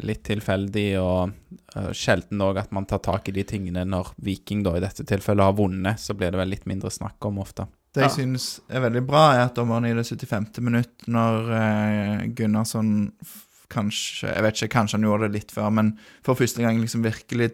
litt 0.00 0.22
tilfeldig 0.24 0.98
og 0.98 1.32
uh, 1.76 1.90
sjelden 1.92 2.40
òg 2.40 2.56
at 2.58 2.72
man 2.72 2.86
tar 2.86 2.98
tak 3.04 3.28
i 3.28 3.32
de 3.32 3.42
tingene 3.44 3.84
når 3.86 4.12
Viking, 4.18 4.62
da 4.62 4.74
i 4.76 4.80
dette 4.80 5.04
tilfellet, 5.04 5.44
har 5.44 5.52
vunnet. 5.52 5.98
Så 6.00 6.14
blir 6.16 6.30
det 6.30 6.38
vel 6.40 6.48
litt 6.48 6.64
mindre 6.66 6.88
snakk 6.90 7.20
om 7.26 7.36
ofte. 7.38 7.66
Det 7.94 8.02
jeg 8.02 8.10
Ja. 8.10 8.14
synes 8.16 8.60
er 8.68 8.80
veldig 8.82 9.04
bra, 9.06 9.24
er 9.36 9.44
at 9.46 9.54
dommeren 9.54 9.86
i 9.86 9.94
det 9.94 10.02
75. 10.06 10.60
minutt, 10.66 11.06
når 11.06 11.50
eh, 11.54 12.26
Gunnarsson 12.34 13.12
kanskje 13.70 14.28
Jeg 14.34 14.42
vet 14.44 14.54
ikke, 14.60 14.72
kanskje 14.76 14.98
han 14.98 15.06
gjorde 15.08 15.28
det 15.28 15.38
litt 15.40 15.50
før, 15.54 15.70
men 15.72 15.94
for 16.26 16.34
første 16.38 16.62
gang 16.62 16.78
liksom 16.82 17.02
virkelig 17.06 17.52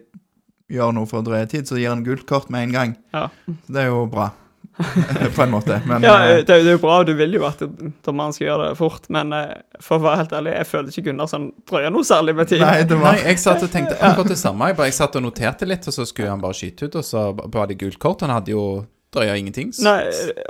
gjør 0.71 0.93
noe 0.95 1.07
for 1.09 1.21
å 1.21 1.25
drøye 1.25 1.47
tid, 1.49 1.65
så 1.67 1.77
gir 1.79 1.89
han 1.89 2.03
gult 2.05 2.25
kort 2.29 2.49
med 2.49 2.67
en 2.69 2.71
gang. 2.75 2.93
ja. 3.13 3.27
Så 3.47 3.73
det 3.75 3.81
er 3.83 3.87
jo 3.91 4.05
bra, 4.11 4.29
på 5.35 5.41
en 5.43 5.51
måte. 5.51 5.81
Men 5.87 6.01
Ja, 6.05 6.13
eh, 6.25 6.35
det, 6.43 6.45
det 6.63 6.67
er 6.67 6.77
jo 6.77 6.81
bra, 6.83 6.99
du 7.07 7.13
vil 7.17 7.33
jo 7.37 7.45
at 7.47 7.59
dommeren 8.05 8.33
skal 8.35 8.47
gjøre 8.47 8.69
det 8.71 8.77
fort, 8.79 9.09
men 9.09 9.33
eh, 9.33 9.55
for 9.83 9.97
å 9.99 10.05
være 10.05 10.21
helt 10.23 10.35
ærlig, 10.37 10.53
jeg 10.57 10.69
føler 10.71 10.93
ikke 10.93 11.05
Gunnarsson 11.09 11.49
drøyer 11.69 11.91
noe 11.95 12.07
særlig 12.07 12.35
med 12.37 12.47
tid. 12.53 12.61
Nei, 12.65 12.83
det 12.87 12.97
var 13.01 13.17
Nei, 13.17 13.25
jeg 13.31 13.39
satt 13.43 13.65
og 13.67 13.71
tenkte 13.73 13.97
akkurat 13.99 14.31
det 14.33 14.39
samme. 14.41 14.69
Jeg, 14.71 14.77
bare, 14.79 14.91
jeg 14.91 14.99
satt 14.99 15.15
og 15.19 15.25
noterte 15.29 15.67
litt, 15.69 15.87
og 15.87 15.93
så 15.99 16.05
skulle 16.09 16.29
han 16.33 16.41
bare 16.43 16.57
skyte 16.59 16.87
ut, 16.89 16.95
og 17.01 17.05
så 17.07 17.27
var 17.37 17.67
det 17.71 17.77
gult 17.81 17.99
kort. 17.99 18.21
Han 18.25 18.33
hadde 18.35 18.53
jo 18.55 18.65
drøya 19.11 19.33
ingenting. 19.39 19.71
Nei, 19.83 19.97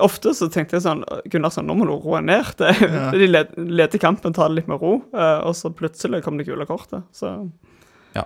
ofte 0.03 0.33
så 0.37 0.47
tenkte 0.53 0.77
jeg 0.77 0.83
sånn 0.85 1.01
Gunnarsson, 1.33 1.65
nå 1.65 1.75
må 1.79 1.87
du 1.89 1.95
roe 1.97 2.21
ned. 2.21 2.51
Det, 2.61 2.71
Ja. 2.81 3.07
De 3.15 3.27
led- 3.29 3.55
leder 3.57 4.01
kampen, 4.01 4.33
tar 4.37 4.49
det 4.51 4.59
litt 4.61 4.67
med 4.71 4.81
ro, 4.81 4.97
eh, 5.13 5.39
og 5.47 5.55
så 5.57 5.71
plutselig 5.73 6.21
kom 6.25 6.37
det 6.37 6.45
gule 6.49 6.65
kortet. 6.69 7.03
Så 7.15 7.31
Ja. 8.15 8.25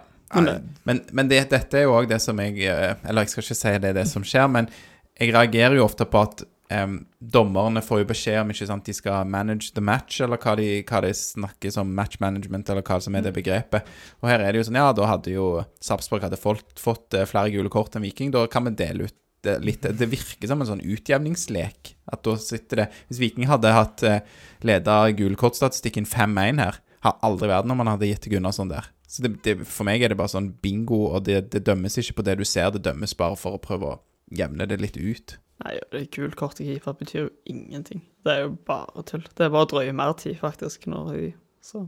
Men, 0.83 1.01
men 1.13 1.29
det, 1.31 1.45
dette 1.53 1.77
er 1.79 1.85
jo 1.85 1.93
òg 1.95 2.09
det 2.09 2.17
som 2.19 2.39
jeg 2.41 2.57
eh, 2.65 2.95
Eller 3.07 3.23
jeg 3.23 3.29
skal 3.31 3.43
ikke 3.45 3.55
si 3.61 3.73
det 3.79 3.91
er 3.93 3.97
det 4.01 4.07
som 4.09 4.23
skjer, 4.25 4.49
men 4.51 4.67
jeg 5.15 5.31
reagerer 5.31 5.77
jo 5.77 5.85
ofte 5.85 6.03
på 6.11 6.19
at 6.25 6.41
um, 6.73 6.97
dommerne 7.21 7.79
får 7.85 8.01
jo 8.01 8.07
beskjed 8.09 8.39
om 8.41 8.49
ikke 8.51 8.67
sant, 8.67 8.83
de 8.89 8.95
skal 8.97 9.23
manage 9.31 9.69
the 9.77 9.83
match, 9.85 10.17
eller 10.25 10.41
hva 10.41 10.57
de, 10.59 10.65
hva 10.89 10.99
de 11.05 11.13
snakker 11.15 11.71
som 11.71 11.93
match 11.95 12.17
management, 12.19 12.67
eller 12.73 12.83
hva 12.83 12.97
som 12.99 13.15
er 13.15 13.23
det 13.23 13.31
begrepet. 13.37 13.85
Og 14.19 14.27
her 14.27 14.43
er 14.43 14.51
det 14.51 14.59
jo 14.59 14.67
sånn, 14.67 14.81
ja, 14.81 14.89
da 14.97 15.07
hadde 15.13 15.31
jo 15.37 15.45
Sarpsborg 15.79 16.25
hadde 16.27 16.41
fått, 16.41 16.73
fått 16.81 17.15
eh, 17.15 17.23
flere 17.29 17.53
gule 17.53 17.71
kort 17.71 17.95
enn 17.95 18.03
Viking. 18.03 18.33
Da 18.35 18.43
kan 18.51 18.65
vi 18.67 18.73
dele 18.75 19.07
ut 19.07 19.15
det 19.45 19.59
litt. 19.65 19.85
Det 19.85 20.09
virker 20.11 20.49
som 20.49 20.61
en 20.61 20.69
sånn 20.69 20.83
utjevningslek. 20.83 21.93
At 22.11 22.25
da 22.25 22.35
sitter 22.37 22.83
det 22.83 22.89
Hvis 23.07 23.21
Viking 23.21 23.47
hadde 23.49 23.73
hatt 23.73 24.03
eh, 24.05 24.25
leda 24.65 25.03
gulkortstatistikken 25.17 26.07
5-1 26.09 26.61
her, 26.63 26.81
har 27.05 27.17
aldri 27.25 27.49
vært 27.51 27.69
når 27.69 27.79
man 27.79 27.91
hadde 27.93 28.09
gitt 28.09 28.23
til 28.25 28.35
Gunnarsson 28.35 28.71
der. 28.71 28.89
Så 29.07 29.23
det, 29.23 29.35
det, 29.45 29.59
for 29.69 29.87
meg 29.87 30.01
er 30.01 30.11
det 30.11 30.17
bare 30.19 30.33
sånn 30.33 30.51
bingo, 30.61 31.05
og 31.13 31.25
det, 31.27 31.45
det 31.53 31.63
dømmes 31.67 31.99
ikke 32.01 32.19
på 32.19 32.25
det 32.27 32.39
du 32.39 32.45
ser, 32.47 32.71
det 32.73 32.83
dømmes 32.87 33.13
bare 33.17 33.37
for 33.39 33.57
å 33.57 33.61
prøve 33.61 33.91
å 33.91 33.99
jevne 34.33 34.65
det 34.67 34.79
litt 34.81 34.97
ut. 34.97 35.37
Nei, 35.63 35.77
det 35.93 36.07
gult 36.15 36.35
kort 36.39 36.57
til 36.57 36.67
keeper 36.67 36.97
betyr 36.99 37.21
jo 37.21 37.29
ingenting. 37.47 38.01
Det 38.25 38.33
er 38.33 38.41
jo 38.43 38.55
bare 38.67 39.05
tull. 39.07 39.23
Det 39.29 39.45
er 39.45 39.53
bare 39.53 39.67
å 39.67 39.71
drøye 39.71 39.93
mer 39.95 40.15
tid, 40.19 40.35
faktisk, 40.41 40.89
når 40.91 41.11
de 41.13 41.27
Så 41.65 41.87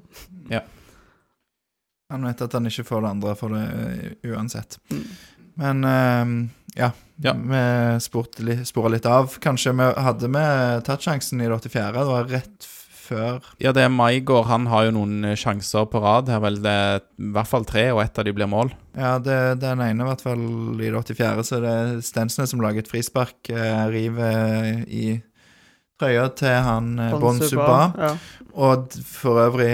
Han 2.09 2.23
vet 2.23 2.41
at 2.41 2.53
han 2.55 2.69
ikke 2.69 2.85
får 2.87 3.01
det 3.03 3.09
andre 3.09 3.33
for 3.35 3.53
det 3.53 3.65
uh, 3.67 4.31
uansett. 4.31 4.79
mm. 4.89 5.03
Men 5.57 5.83
eh, 5.83 6.31
ja, 6.77 6.91
Ja. 7.23 7.33
vi 7.33 8.63
spora 8.65 8.91
litt 8.93 9.05
av. 9.09 9.37
Kanskje 9.41 9.73
vi 9.73 9.91
hadde 10.07 10.29
vi 10.29 10.47
tatt 10.85 11.05
sjansen 11.05 11.41
i 11.41 11.47
det 11.49 11.55
84. 11.57 11.91
Det 11.97 12.09
var 12.11 12.27
rett 12.31 12.67
før 13.07 13.45
Ja, 13.63 13.71
det 13.75 13.85
er 13.85 13.93
Maigård. 13.93 14.47
Han 14.49 14.67
har 14.71 14.87
jo 14.87 14.95
noen 14.99 15.25
eh, 15.27 15.37
sjanser 15.39 15.87
på 15.89 16.01
rad 16.03 16.31
her, 16.31 16.41
vel. 16.43 16.59
Det 16.63 16.73
er 16.73 16.99
i 17.01 17.31
hvert 17.35 17.49
fall 17.49 17.67
tre, 17.67 17.87
og 17.95 18.03
ett 18.03 18.19
av 18.19 18.27
de 18.27 18.35
blir 18.35 18.49
mål. 18.51 18.73
Ja, 18.97 19.17
det, 19.23 19.37
den 19.63 19.83
ene 19.83 20.03
i 20.03 20.09
hvert 20.09 20.25
fall 20.25 20.43
i 20.81 20.91
det 20.91 21.05
84. 21.15 21.47
Så 21.47 21.61
det 21.63 21.73
er 21.73 21.95
Stensnes 22.05 22.53
som 22.53 22.63
lager 22.63 22.83
et 22.83 22.91
frispark. 22.91 23.39
Eh, 23.53 23.85
river 23.93 24.83
i 24.87 25.07
trøya 25.97 26.27
til 26.37 26.59
han 26.67 26.91
eh, 27.01 27.15
Bon 27.21 27.39
Suba. 27.41 27.79
Ja. 27.97 28.11
Og 28.57 28.93
for 29.05 29.43
øvrig 29.43 29.71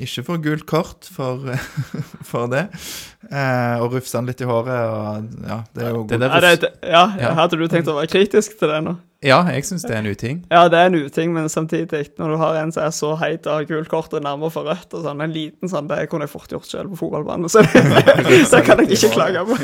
ikke 0.00 0.24
for 0.24 0.40
gult 0.44 0.66
kort 0.68 1.08
for, 1.12 1.54
for 2.30 2.48
det. 2.52 2.66
Eh, 3.30 3.80
og 3.80 3.92
rufse 3.96 4.18
han 4.18 4.26
litt 4.28 4.40
i 4.44 4.48
håret, 4.48 4.68
og 4.68 5.48
ja, 5.48 5.62
det 5.74 5.82
er 5.86 5.90
jo 5.94 6.04
Det 6.06 6.18
god. 6.20 6.40
det, 6.42 6.60
det, 6.60 6.70
ja, 6.90 7.06
Ja. 7.20 7.34
hadde 7.34 7.56
du 7.58 7.66
tenkt 7.68 7.88
å 7.88 7.96
være 7.96 8.10
kritisk 8.12 8.58
til 8.58 8.68
det 8.68 8.82
nå? 8.84 8.96
Ja, 9.24 9.38
jeg 9.48 9.64
syns 9.64 9.86
det 9.88 9.94
er 9.94 10.02
en 10.02 10.10
uting. 10.12 10.40
Ja, 10.52 10.66
det 10.68 10.76
er 10.76 10.86
en 10.90 10.94
uting, 11.06 11.30
men 11.32 11.46
samtidig, 11.48 12.10
når 12.20 12.34
du 12.34 12.36
har 12.36 12.58
en 12.60 12.72
som 12.72 12.82
er 12.84 12.90
så 12.92 13.14
heit 13.16 13.46
og 13.46 13.54
har 13.54 13.64
gult 13.64 13.88
kort 13.88 14.12
og 14.12 14.20
nærmer 14.22 14.52
for 14.52 14.68
rødt 14.68 14.92
og 14.92 15.00
sånn, 15.06 15.22
en 15.24 15.32
liten 15.32 15.70
sånn, 15.72 15.88
det 15.88 16.10
kunne 16.12 16.26
jeg 16.26 16.32
fort 16.34 16.52
gjort 16.52 16.68
selv 16.68 16.90
på 16.92 16.98
fotballbanen, 17.06 17.48
så 17.48 17.62
det, 17.64 17.72
det 18.52 18.60
kan 18.66 18.82
jeg 18.84 18.92
ikke 18.98 19.14
klage 19.16 19.46
på. 19.48 19.56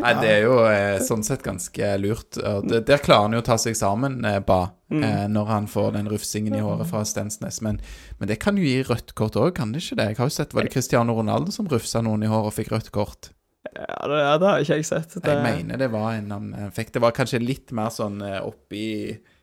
Nei, 0.00 0.14
det 0.22 0.30
er 0.38 0.42
jo 0.46 0.56
eh, 0.70 1.02
sånn 1.04 1.20
sett 1.26 1.42
ganske 1.44 1.92
lurt. 2.00 2.40
Det, 2.64 2.80
der 2.88 2.96
klarer 3.04 3.28
han 3.28 3.36
jo 3.36 3.42
å 3.42 3.48
ta 3.50 3.58
seg 3.60 3.76
sammen, 3.76 4.22
eh, 4.24 4.40
Ba, 4.40 4.70
Mm. 4.88 5.02
eh, 5.04 5.26
når 5.28 5.44
han 5.50 5.66
får 5.68 5.90
den 5.98 6.06
rufsingen 6.08 6.54
i 6.56 6.60
håret 6.64 6.86
fra 6.88 7.02
Stensnes. 7.04 7.58
Men, 7.60 7.76
men 8.18 8.26
det 8.30 8.38
kan 8.40 8.56
jo 8.56 8.62
gi 8.64 8.78
rødt 8.88 9.12
kort 9.14 9.34
òg, 9.36 9.50
kan 9.58 9.70
det 9.70 9.82
ikke 9.82 9.96
det? 9.98 10.06
Jeg 10.08 10.16
har 10.16 10.24
jo 10.30 10.32
sett, 10.32 10.54
Var 10.56 10.62
det 10.64 10.72
Cristiano 10.72 11.12
Ronaldo 11.12 11.52
som 11.52 11.68
rufsa 11.68 12.00
noen 12.00 12.22
i 12.24 12.26
håret 12.26 12.46
og 12.48 12.54
fikk 12.56 12.70
rødt 12.72 12.77
kort? 12.94 13.32
Ja, 13.74 14.08
det, 14.08 14.20
ja, 14.20 14.38
det 14.38 14.46
har 14.48 14.62
ikke 14.62 14.78
jeg 14.78 14.86
sett. 14.88 15.16
Det, 15.18 15.32
Jeg 15.32 15.42
mener 15.44 15.80
det 15.80 15.90
var 15.92 16.12
en 16.16 16.30
han 16.32 16.52
eh, 16.54 16.70
fikk. 16.74 16.92
Det 16.94 17.02
var 17.02 17.16
kanskje 17.16 17.42
litt 17.42 17.74
mer 17.76 17.90
sånn 17.94 18.22
eh, 18.24 18.40
oppi 18.44 18.86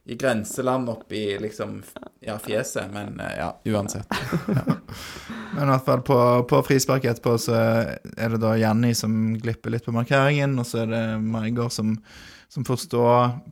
i 0.05 0.15
grenseland, 0.19 0.89
oppi 0.89 1.23
liksom 1.41 1.79
ja, 2.21 2.37
fjeset, 2.41 2.91
men 2.93 3.19
eh, 3.19 3.37
ja, 3.39 3.49
uansett. 3.73 4.09
Men 5.55 5.69
i 5.69 5.71
hvert 5.71 5.85
fall 5.85 6.01
på, 6.03 6.15
på 6.49 6.57
frispark 6.67 7.05
etterpå 7.07 7.37
så 7.39 7.55
er 7.55 8.33
det 8.33 8.41
da 8.43 8.57
Janni 8.59 8.89
som 8.97 9.37
glipper 9.39 9.71
litt 9.71 9.85
på 9.85 9.93
markeringen, 9.95 10.57
og 10.59 10.67
så 10.67 10.81
er 10.81 10.89
det 10.91 11.03
Maigård 11.23 11.71
som, 11.71 11.93
som 12.51 12.65
får 12.67 12.81
stå 12.83 13.05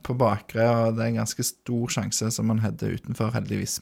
på 0.04 0.16
bakre, 0.20 0.66
og 0.68 0.98
det 0.98 1.06
er 1.06 1.14
en 1.14 1.22
ganske 1.22 1.46
stor 1.48 1.94
sjanse 1.96 2.28
som 2.36 2.52
han 2.52 2.60
header 2.60 2.98
utenfor, 2.98 3.32
heldigvis. 3.32 3.78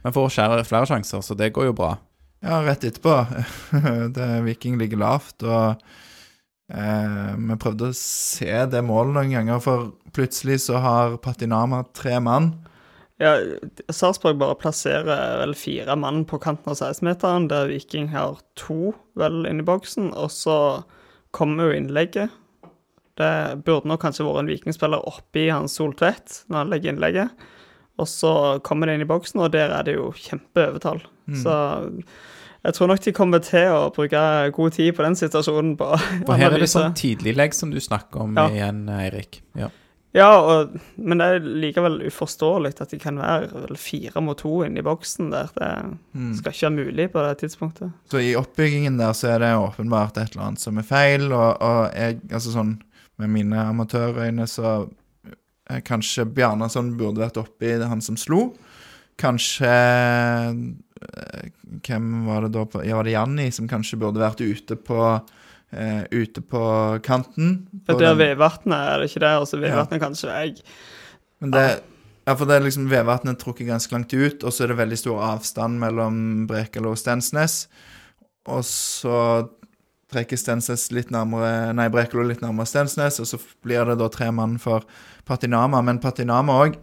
Men 0.00 0.16
får 0.16 0.32
flere 0.64 0.88
sjanser, 0.88 1.20
så 1.20 1.36
det 1.36 1.52
går 1.52 1.68
jo 1.68 1.76
bra. 1.76 1.92
Ja, 2.44 2.60
rett 2.62 2.84
etterpå. 2.84 3.26
det 4.16 4.28
Viking 4.46 4.78
ligger 4.78 5.00
lavt, 5.00 5.42
og 5.42 5.80
eh, 6.72 7.32
vi 7.36 7.58
prøvde 7.60 7.90
å 7.90 7.96
se 7.96 8.52
det 8.70 8.84
målet 8.86 9.16
noen 9.16 9.34
ganger, 9.38 9.62
for 9.64 9.90
plutselig 10.16 10.62
så 10.66 10.80
har 10.84 11.18
Patinama 11.24 11.84
tre 11.96 12.20
mann. 12.20 12.52
Ja, 13.16 13.38
Sarpsborg 13.88 14.36
bare 14.42 14.58
plasserer 14.60 15.40
vel 15.40 15.54
fire 15.56 15.96
mann 15.96 16.26
på 16.28 16.36
kanten 16.42 16.74
av 16.74 16.76
16-meteren, 16.76 17.48
der 17.48 17.70
Viking 17.70 18.10
har 18.12 18.36
to 18.60 18.92
vel 19.16 19.46
inni 19.48 19.64
boksen, 19.64 20.12
og 20.12 20.28
så 20.34 20.58
kommer 21.36 21.70
jo 21.70 21.78
innlegget. 21.80 22.34
Det 23.16 23.32
burde 23.64 23.88
nok 23.88 24.02
kanskje 24.04 24.26
vært 24.26 24.42
en 24.42 24.52
vikingspiller 24.52 25.08
oppi 25.08 25.46
Hans 25.48 25.78
Soltvedt 25.78 26.42
når 26.52 26.58
han 26.58 26.72
legger 26.74 26.92
innlegget. 26.92 27.46
Og 27.96 28.08
så 28.12 28.32
kommer 28.64 28.88
det 28.88 28.98
inn 28.98 29.06
i 29.06 29.08
boksen, 29.08 29.40
og 29.40 29.54
der 29.54 29.72
er 29.72 29.86
det 29.88 29.96
jo 29.96 30.10
kjempeovertall. 30.12 31.00
Mm. 31.26 31.40
Så 31.42 31.54
jeg 32.66 32.74
tror 32.74 32.88
nok 32.90 33.00
de 33.04 33.12
kommer 33.14 33.38
til 33.46 33.68
å 33.70 33.90
bruke 33.94 34.20
god 34.54 34.72
tid 34.74 34.92
på 34.96 35.02
den 35.06 35.14
situasjonen 35.18 35.76
på 35.78 35.88
For 36.26 36.34
her 36.38 36.52
er 36.54 36.58
det 36.62 36.68
sånn 36.72 36.94
tidliglegg 36.98 37.54
som 37.54 37.70
du 37.70 37.78
snakker 37.80 38.20
om 38.26 38.36
Ja. 38.38 38.48
igjen, 38.50 38.88
Eirik. 38.90 39.42
Ja. 39.58 39.68
Ja, 40.16 40.30
og, 40.40 40.78
men 40.96 41.18
det 41.20 41.26
er 41.26 41.40
likevel 41.44 41.98
uforståelig 42.08 42.70
at 42.80 42.88
de 42.94 42.96
kan 42.98 43.18
være 43.20 43.50
vel 43.66 43.76
fire 43.76 44.22
mot 44.24 44.38
to 44.40 44.62
inni 44.64 44.80
boksen 44.80 45.28
der. 45.30 45.50
Det 45.54 45.98
Mm. 46.14 46.30
skal 46.38 46.52
ikke 46.52 46.70
være 46.70 46.76
mulig 46.86 47.06
på 47.12 47.20
det 47.26 47.34
tidspunktet. 47.42 47.90
Så 48.08 48.22
i 48.24 48.34
oppbyggingen 48.34 48.96
der 48.96 49.12
så 49.12 49.34
er 49.34 49.38
det 49.44 49.50
åpenbart 49.60 50.16
et 50.16 50.32
eller 50.32 50.46
annet 50.46 50.60
som 50.60 50.78
er 50.78 50.82
feil, 50.88 51.26
og, 51.32 51.60
og 51.60 51.90
jeg, 51.94 52.20
altså 52.32 52.50
sånn 52.54 52.80
med 53.18 53.28
mine 53.28 53.56
amatørøyne 53.68 54.46
så 54.48 54.88
eh, 55.68 55.80
Kanskje 55.84 56.24
Bjarnason 56.24 56.96
burde 56.96 57.20
vært 57.20 57.36
oppi 57.36 57.76
det 57.76 57.86
han 57.88 58.00
som 58.00 58.16
slo. 58.16 58.54
Kanskje 59.20 59.68
Hvem 61.86 62.06
var 62.26 62.46
det 62.46 62.54
da 62.54 62.62
på 62.68 62.84
Ja, 62.86 62.96
var 62.98 63.04
det 63.04 63.16
Janni 63.16 63.50
som 63.52 63.68
kanskje 63.68 63.98
burde 64.00 64.22
vært 64.22 64.40
ute 64.40 64.78
på 64.80 65.00
uh, 65.16 66.02
Ute 66.10 66.40
på 66.40 66.62
kanten? 67.04 67.58
På 67.86 67.98
det 68.00 68.08
er 68.08 68.16
Vevatnet 68.20 68.78
er 68.78 69.02
det 69.02 69.10
ikke 69.10 69.24
det, 69.26 69.34
og 69.42 69.50
så 69.50 69.60
Vevatnet 69.60 70.02
kanskje 70.02 70.32
jeg 70.32 70.56
Men 71.44 71.52
det, 71.52 71.66
ja, 72.26 72.34
for 72.34 72.48
det 72.48 72.56
er 72.56 72.64
liksom 72.64 72.88
Vevatnet 72.90 73.38
trukket 73.42 73.68
ganske 73.68 73.92
langt 73.94 74.14
ut, 74.14 74.42
og 74.42 74.54
så 74.54 74.64
er 74.64 74.72
det 74.72 74.80
veldig 74.80 74.98
stor 74.98 75.20
avstand 75.28 75.78
mellom 75.78 76.16
Brekalo 76.48 76.94
og 76.94 76.98
Stensnes. 76.98 77.66
Og 78.50 78.64
så 78.66 79.18
trekker 80.10 80.38
Stensnes 80.40 80.88
litt 80.94 81.12
nærmere 81.14 81.74
Nei, 81.76 81.86
Brekalo 81.92 82.24
litt 82.26 82.42
nærmere 82.42 82.66
Stensnes, 82.66 83.20
og 83.22 83.30
så 83.30 83.38
blir 83.62 83.86
det 83.86 83.98
da 84.00 84.08
tre 84.10 84.32
mann 84.34 84.56
for 84.62 84.86
Patinama. 85.28 85.84
Men 85.86 86.00
Patinama 86.02 86.58
òg 86.64 86.80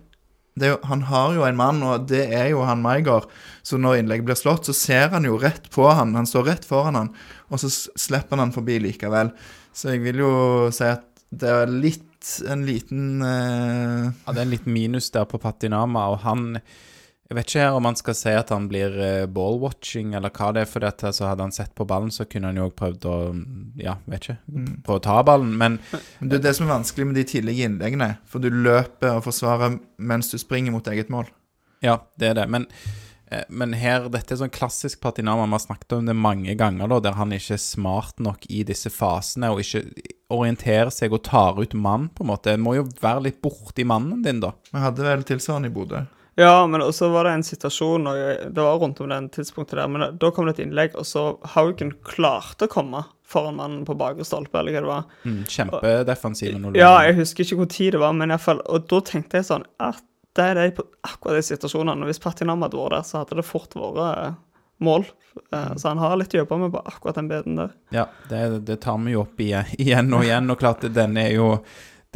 Han 0.62 1.02
har 1.10 1.34
jo 1.34 1.46
en 1.48 1.58
mann, 1.58 1.82
og 1.82 2.06
det 2.12 2.28
er 2.36 2.52
jo 2.52 2.62
han 2.68 2.84
Maigard. 2.84 3.26
Så 3.66 3.80
når 3.82 4.02
innlegget 4.02 4.28
blir 4.28 4.38
slått, 4.38 4.70
så 4.70 4.76
ser 4.78 5.10
han 5.16 5.26
jo 5.26 5.40
rett 5.42 5.70
på 5.74 5.88
han. 5.90 6.14
Han 6.18 6.30
står 6.30 6.48
rett 6.52 6.68
foran 6.68 7.00
han, 7.00 7.12
og 7.50 7.62
så 7.64 7.72
slipper 7.72 8.38
han 8.38 8.48
han 8.48 8.56
forbi 8.56 8.78
likevel. 8.84 9.34
Så 9.74 9.96
jeg 9.96 10.04
vil 10.06 10.22
jo 10.22 10.34
si 10.76 10.86
at 10.86 11.08
det 11.34 11.50
er 11.50 11.72
litt 11.72 12.10
en 12.48 12.62
liten 12.68 13.24
uh... 13.26 14.08
Ja, 14.08 14.32
det 14.32 14.38
er 14.38 14.46
en 14.46 14.54
liten 14.54 14.76
minus 14.76 15.10
der 15.12 15.26
på 15.28 15.42
Patinama, 15.42 16.06
og 16.14 16.22
han 16.24 16.60
Jeg 17.30 17.38
vet 17.38 17.48
ikke 17.48 17.62
her 17.64 17.78
om 17.78 17.86
han 17.88 17.96
skal 17.96 18.16
si 18.20 18.32
at 18.36 18.50
han 18.52 18.66
blir 18.68 18.96
eh, 19.00 19.26
ball-watching, 19.32 20.12
eller 20.18 20.34
hva 20.36 20.50
det 20.54 20.66
er, 20.66 20.70
for 20.70 20.84
dette, 20.84 21.12
så 21.16 21.30
hadde 21.30 21.46
han 21.48 21.56
sett 21.56 21.72
på 21.74 21.86
ballen, 21.88 22.12
så 22.12 22.28
kunne 22.30 22.52
han 22.52 22.60
jo 22.60 22.68
òg 22.68 22.76
prøvd 22.80 23.08
å 23.10 23.16
Ja, 23.80 23.96
vet 24.12 24.28
ikke. 24.28 24.36
Mm. 24.52 24.74
Prøve 24.84 25.00
å 25.00 25.06
ta 25.08 25.16
ballen, 25.26 25.54
men 25.58 25.80
Det 26.20 26.42
er 26.42 26.44
det 26.50 26.54
som 26.58 26.68
er 26.68 26.76
vanskelig 26.76 27.08
med 27.10 27.18
de 27.18 27.24
tidlige 27.32 27.70
innleggene. 27.70 28.18
For 28.28 28.44
du 28.44 28.52
løper 28.52 29.16
og 29.18 29.24
forsvarer 29.30 29.80
mens 29.98 30.34
du 30.34 30.38
springer 30.42 30.76
mot 30.76 30.88
eget 30.92 31.10
mål. 31.14 31.32
Ja, 31.84 32.02
det 32.20 32.34
er 32.34 32.38
det. 32.42 32.46
Men, 32.52 32.68
eh, 33.32 33.46
men 33.48 33.74
her, 33.80 34.10
dette 34.12 34.36
er 34.36 34.42
sånn 34.44 34.52
klassisk 34.54 35.00
Patinama. 35.04 35.48
Vi 35.48 35.56
har 35.56 35.64
snakket 35.64 35.96
om 35.98 36.10
det 36.12 36.16
mange 36.20 36.58
ganger, 36.60 36.92
da, 36.92 37.00
der 37.08 37.16
han 37.18 37.32
ikke 37.36 37.56
er 37.56 37.64
smart 37.64 38.20
nok 38.20 38.50
i 38.52 38.66
disse 38.68 38.92
fasene, 38.92 39.54
og 39.54 39.64
ikke 39.64 39.88
orienterer 40.34 40.92
seg 40.92 41.16
og 41.16 41.24
tar 41.24 41.56
ut 41.56 41.74
mann, 41.74 42.10
på 42.12 42.28
en 42.28 42.34
måte. 42.34 42.54
En 42.54 42.64
må 42.66 42.76
jo 42.76 42.90
være 43.02 43.30
litt 43.30 43.40
borti 43.42 43.88
mannen 43.88 44.22
din, 44.26 44.44
da. 44.44 44.52
Vi 44.76 44.84
hadde 44.84 45.08
vel 45.08 45.26
tilsvarende 45.32 45.72
i 45.72 45.76
Bodø. 45.80 46.04
Ja, 46.40 46.68
men 46.68 46.82
også 46.82 47.12
var 47.14 47.28
det 47.28 47.34
en 47.38 47.44
situasjon, 47.46 48.08
og 48.10 48.16
det 48.56 48.64
var 48.64 48.80
rundt 48.82 49.02
om 49.04 49.10
den 49.12 49.28
tidspunktet 49.30 49.78
der, 49.78 49.88
men 49.92 50.16
da 50.18 50.32
kom 50.34 50.48
det 50.50 50.56
et 50.58 50.64
innlegg, 50.66 50.96
og 50.98 51.06
så 51.06 51.26
Haugen 51.54 51.92
klarte 52.08 52.66
å 52.66 52.72
komme 52.72 53.04
foran 53.30 53.56
mannen 53.60 53.84
på 53.86 53.94
bakre 53.98 54.26
stolpe, 54.26 54.58
eller 54.60 54.74
hva 54.74 54.82
det 54.82 54.90
var. 54.90 55.04
Mm, 55.26 55.44
Kjempedefensiv. 55.50 56.58
Ja, 56.78 56.96
jeg 57.06 57.20
husker 57.22 57.46
ikke 57.46 57.60
hvor 57.62 57.70
tid 57.70 57.94
det 57.94 58.02
var, 58.02 58.16
men 58.18 58.34
i 58.34 58.40
fall, 58.42 58.62
og 58.66 58.88
da 58.90 59.02
tenkte 59.06 59.40
jeg 59.40 59.48
sånn 59.52 59.68
at 59.82 60.02
det 60.34 60.48
er 60.50 60.58
det 60.58 60.72
på 60.80 60.88
akkurat 61.06 61.38
de 61.38 61.46
situasjonene. 61.46 62.02
og 62.02 62.10
Hvis 62.10 62.22
Patinam 62.24 62.64
hadde 62.66 62.80
vært 62.80 62.96
der, 62.96 63.06
så 63.06 63.20
hadde 63.22 63.38
det 63.38 63.46
fort 63.46 63.76
vært 63.78 64.02
eh, 64.24 64.34
mål. 64.82 65.06
Eh, 65.54 65.76
Så 65.78 65.92
han 65.92 66.02
har 66.02 66.18
litt 66.18 66.34
å 66.34 66.40
jobbe 66.42 66.58
med 66.64 66.72
på 66.74 66.82
akkurat 66.90 67.20
den 67.22 67.30
biten 67.30 67.60
der. 67.62 67.76
Ja, 67.94 68.08
det, 68.32 68.40
det 68.66 68.80
tar 68.82 68.98
vi 69.06 69.14
jo 69.14 69.22
opp 69.28 69.38
igjen 69.46 70.10
og 70.18 70.26
igjen. 70.26 70.50
Og 70.50 70.58
klart, 70.58 70.82
den 70.90 71.18
er 71.22 71.30
jo, 71.36 71.52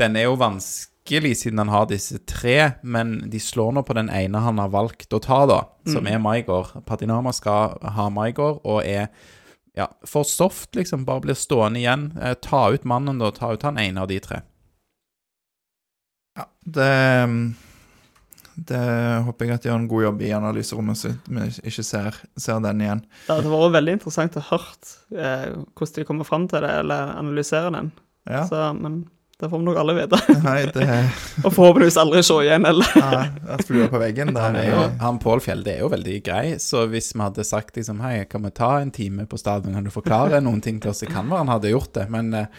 den 0.02 0.18
er 0.18 0.26
jo 0.26 0.34
vanskelig 0.42 0.97
siden 1.08 1.58
han 1.58 1.70
har 1.70 1.88
disse 1.88 2.20
tre, 2.28 2.74
men 2.84 3.30
de 3.30 3.40
slår 3.40 3.72
nå 3.74 3.84
på 3.88 3.96
den 3.98 4.10
ene 4.10 4.38
han 4.44 4.60
har 4.60 4.70
valgt 4.70 5.14
å 5.14 5.20
ta, 5.24 5.46
da, 5.46 5.62
som 5.88 6.08
er 6.08 6.20
Maigård. 6.20 6.84
Patinama 6.86 7.34
skal 7.34 7.78
ha 7.82 8.10
Maigård, 8.10 8.60
og 8.64 8.84
er 8.86 9.08
ja, 9.78 9.88
for 10.10 10.24
soft, 10.26 10.76
liksom. 10.76 11.06
Bare 11.06 11.22
blir 11.22 11.38
stående 11.38 11.80
igjen. 11.80 12.08
Eh, 12.22 12.34
ta 12.42 12.72
ut 12.74 12.84
mannen, 12.84 13.20
da. 13.22 13.30
Ta 13.32 13.52
ut 13.54 13.62
han 13.62 13.78
ene 13.78 14.02
av 14.02 14.08
de 14.10 14.20
tre. 14.20 14.42
Ja, 16.38 16.48
det 16.66 17.54
Det 18.58 18.80
håper 19.22 19.46
jeg 19.46 19.54
at 19.54 19.62
de 19.62 19.70
gjør 19.70 19.76
en 19.78 19.88
god 19.88 20.04
jobb 20.04 20.22
i 20.26 20.32
analyserommet, 20.34 20.98
så 20.98 21.12
vi 21.30 21.44
ikke 21.70 21.84
ser, 21.86 22.16
ser 22.42 22.58
den 22.66 22.82
igjen. 22.82 23.04
Det 23.28 23.36
hadde 23.36 23.52
vært 23.54 23.76
veldig 23.76 23.94
interessant 24.00 24.40
å 24.40 24.46
høre 24.48 24.96
eh, 25.14 25.52
hvordan 25.78 25.94
de 26.00 26.06
kommer 26.10 26.26
fram 26.26 26.48
til 26.50 26.66
det, 26.66 26.72
eller 26.82 27.14
analysere 27.20 27.70
den. 27.76 27.92
Ja, 28.26 28.48
Så, 28.50 28.64
men 28.74 29.04
det 29.38 29.50
får 29.50 29.60
vi 29.62 29.66
nok 29.68 29.78
alle 29.78 29.94
vite. 29.94 30.18
nei, 30.48 30.62
det 30.74 30.86
Og 31.46 31.52
forhåpentligvis 31.54 31.98
aldri 32.02 32.24
se 32.26 32.38
igjen, 32.42 32.66
eller 32.66 32.96
Nei, 32.98 33.58
flua 33.68 33.90
på 33.92 34.00
veggen. 34.02 34.32
Der. 34.34 34.48
Han, 34.48 34.58
er 34.58 34.66
er 34.66 34.72
jo, 34.74 34.86
han 35.04 35.20
Pål 35.22 35.44
Fjelde 35.46 35.76
er 35.76 35.84
jo 35.84 35.92
veldig 35.94 36.16
grei, 36.26 36.46
så 36.64 36.88
hvis 36.90 37.12
vi 37.14 37.22
hadde 37.22 37.46
sagt 37.46 37.78
liksom 37.78 38.02
Hei, 38.02 38.24
kan 38.32 38.48
vi 38.48 38.54
ta 38.58 38.72
en 38.82 38.90
time 38.94 39.28
på 39.30 39.38
stadion, 39.38 39.78
kan 39.78 39.86
du 39.86 39.94
forklare 39.94 40.42
noen 40.42 40.64
ting 40.66 40.82
til 40.82 40.90
oss? 40.90 41.04
Det 41.06 41.12
kan 41.14 41.30
være 41.30 41.46
han 41.46 41.54
hadde 41.54 41.70
gjort 41.76 41.94
det, 42.00 42.08
men 42.14 42.34
eh, 42.34 42.50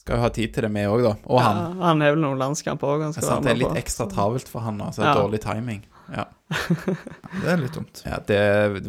skal 0.00 0.18
jo 0.18 0.24
ha 0.26 0.28
tid 0.34 0.52
til 0.52 0.66
det, 0.66 0.72
vi 0.74 0.84
òg, 0.88 1.06
da. 1.06 1.14
Og 1.28 1.40
han. 1.40 1.62
Ja, 1.62 1.86
han 1.88 2.04
har 2.04 2.12
vel 2.16 2.22
noen 2.26 2.40
landskamper 2.40 2.92
òg 2.92 3.06
han 3.06 3.16
Det 3.16 3.24
er, 3.24 3.40
det 3.46 3.54
er 3.54 3.62
litt 3.62 3.80
ekstra 3.80 4.08
travelt 4.12 4.48
for 4.50 4.64
han, 4.64 4.80
altså. 4.90 5.06
Ja. 5.06 5.14
Dårlig 5.16 5.40
timing. 5.44 5.80
Ja. 6.10 6.26
Det 6.50 7.46
er 7.46 7.60
litt 7.60 7.76
dumt. 7.76 8.02
ja, 8.04 8.18
Det 8.26 8.40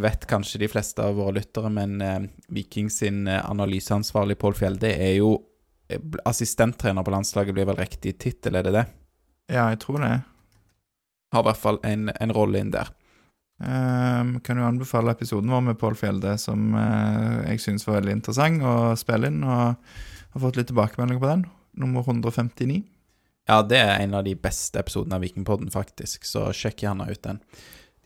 vet 0.02 0.28
kanskje 0.28 0.64
de 0.64 0.70
fleste 0.72 1.06
av 1.06 1.16
våre 1.20 1.36
lyttere, 1.38 1.72
men 1.72 1.96
eh, 2.02 2.20
Viking 2.52 2.90
sin 2.92 3.24
eh, 3.30 3.40
analyseansvarlig 3.40 4.40
Pål 4.42 4.58
Fjelde 4.58 4.92
er 4.92 5.16
jo 5.20 5.36
assistenttrener 6.26 7.04
på 7.04 7.14
landslaget, 7.14 7.56
blir 7.56 7.68
vel 7.70 7.80
riktig 7.80 8.18
tittel, 8.22 8.58
er 8.58 8.68
det 8.68 8.76
det? 8.76 8.86
Ja, 9.52 9.68
jeg 9.72 9.82
tror 9.84 10.02
det. 10.04 10.16
Har 11.32 11.44
i 11.44 11.48
hvert 11.50 11.62
fall 11.62 11.80
en, 11.88 12.10
en 12.12 12.34
rolle 12.36 12.62
inn 12.62 12.74
der. 12.74 12.92
Um, 13.62 14.39
kan 14.42 14.58
jo 14.58 14.66
anbefale 14.66 15.14
episoden 15.14 15.52
vår 15.54 15.62
med 15.68 15.78
Pål 15.80 15.96
Fjelde, 16.00 16.34
som 16.42 16.72
uh, 16.74 17.44
jeg 17.46 17.62
syns 17.62 17.86
var 17.86 18.00
veldig 18.00 18.16
interessant 18.18 18.64
å 18.66 18.74
spille 18.98 19.30
inn, 19.30 19.44
og 19.46 19.78
har 20.34 20.44
fått 20.46 20.58
litt 20.58 20.72
tilbakemeldinger 20.72 21.22
på 21.22 21.30
den. 21.30 21.46
Nummer 21.82 22.08
159. 22.08 22.82
Ja, 23.50 23.62
det 23.66 23.78
er 23.78 24.00
en 24.00 24.16
av 24.18 24.26
de 24.26 24.34
beste 24.38 24.82
episodene 24.82 25.18
av 25.18 25.26
Vikingpodden, 25.26 25.70
faktisk, 25.74 26.26
så 26.26 26.50
sjekk 26.56 26.86
gjerne 26.88 27.10
ut 27.12 27.22
den. 27.26 27.42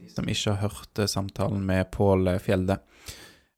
De 0.01 0.11
som 0.11 0.27
ikke 0.27 0.55
har 0.55 0.71
hørt 0.71 0.99
eh, 0.99 1.09
samtalen 1.11 1.63
med 1.67 1.87
Pål 1.95 2.33
Fjelde. 2.43 2.79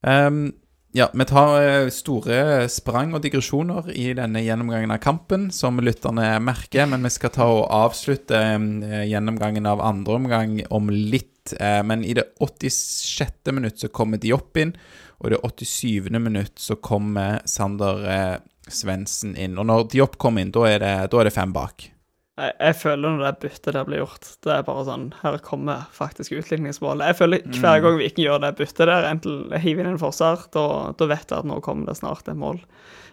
Ehm, 0.06 0.52
ja, 0.92 1.10
vi 1.14 1.24
tar 1.24 1.62
eh, 1.62 1.88
store 1.92 2.68
sprang 2.72 3.12
og 3.12 3.20
digresjoner 3.20 3.90
i 3.92 4.06
denne 4.16 4.40
gjennomgangen 4.40 4.94
av 4.94 5.02
kampen, 5.04 5.50
som 5.52 5.76
lytterne 5.84 6.30
merker, 6.40 6.88
men 6.88 7.04
vi 7.04 7.12
skal 7.12 7.32
ta 7.34 7.48
og 7.52 7.66
avslutte 7.76 8.40
eh, 8.40 9.04
gjennomgangen 9.10 9.68
av 9.68 9.82
andre 9.84 10.16
omgang 10.16 10.54
om 10.72 10.88
litt. 10.88 11.52
Eh, 11.60 11.82
men 11.84 12.06
i 12.08 12.16
det 12.16 12.30
86. 12.40 13.52
minutt 13.52 13.84
så 13.84 13.92
kommer 13.92 14.22
Diop 14.22 14.56
inn, 14.56 14.72
og 15.20 15.28
i 15.28 15.34
det 15.36 15.42
87. 15.44 16.08
minutt 16.16 16.56
så 16.62 16.78
kommer 16.80 17.42
Sander 17.44 18.40
Svendsen 18.68 19.36
inn. 19.36 19.58
Og 19.60 19.68
når 19.68 19.90
Diop 19.92 20.16
kommer 20.16 20.44
inn, 20.44 20.54
da 20.54 20.64
er 20.70 20.84
da 21.10 21.20
er 21.20 21.28
det 21.28 21.36
fem 21.36 21.52
bak. 21.52 21.90
Jeg, 22.38 22.54
jeg 22.62 22.76
føler 22.78 23.16
når 23.16 23.24
det 23.24 23.32
byttet 23.42 23.74
der 23.74 23.86
blir 23.88 24.02
gjort, 24.04 24.28
det 24.46 24.52
er 24.54 24.66
bare 24.66 24.84
sånn 24.86 25.08
Her 25.24 25.38
kommer 25.42 25.88
faktisk 25.94 26.36
utligningsmålet. 26.38 27.10
Jeg 27.10 27.18
føler 27.18 27.42
hver 27.58 27.82
gang 27.82 27.98
Viking 27.98 28.28
gjør 28.28 28.44
det 28.44 28.54
byttet 28.60 28.86
der, 28.86 29.08
enten 29.10 29.50
hiver 29.58 29.82
inn 29.82 29.96
en 29.96 30.00
forsvar, 30.00 30.46
da, 30.54 30.94
vet 31.10 31.26
jeg 31.26 31.40
at 31.40 31.48
nå 31.48 31.58
kommer 31.64 31.90
det 31.90 31.98
snart 31.98 32.30
et 32.30 32.38
mål. 32.38 32.62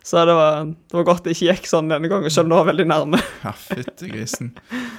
Så 0.06 0.22
det 0.30 0.36
var, 0.38 0.68
det 0.70 0.94
var 1.00 1.06
godt 1.08 1.26
det 1.26 1.34
ikke 1.34 1.48
gikk 1.48 1.66
sånn 1.66 1.88
denne 1.90 2.10
gangen, 2.12 2.30
selv 2.30 2.46
om 2.46 2.52
det 2.54 2.60
var 2.60 2.68
veldig 2.70 2.86
nærme. 2.92 3.22
Ja, 3.46 3.54
fytti 3.58 4.12
grisen. 4.12 4.52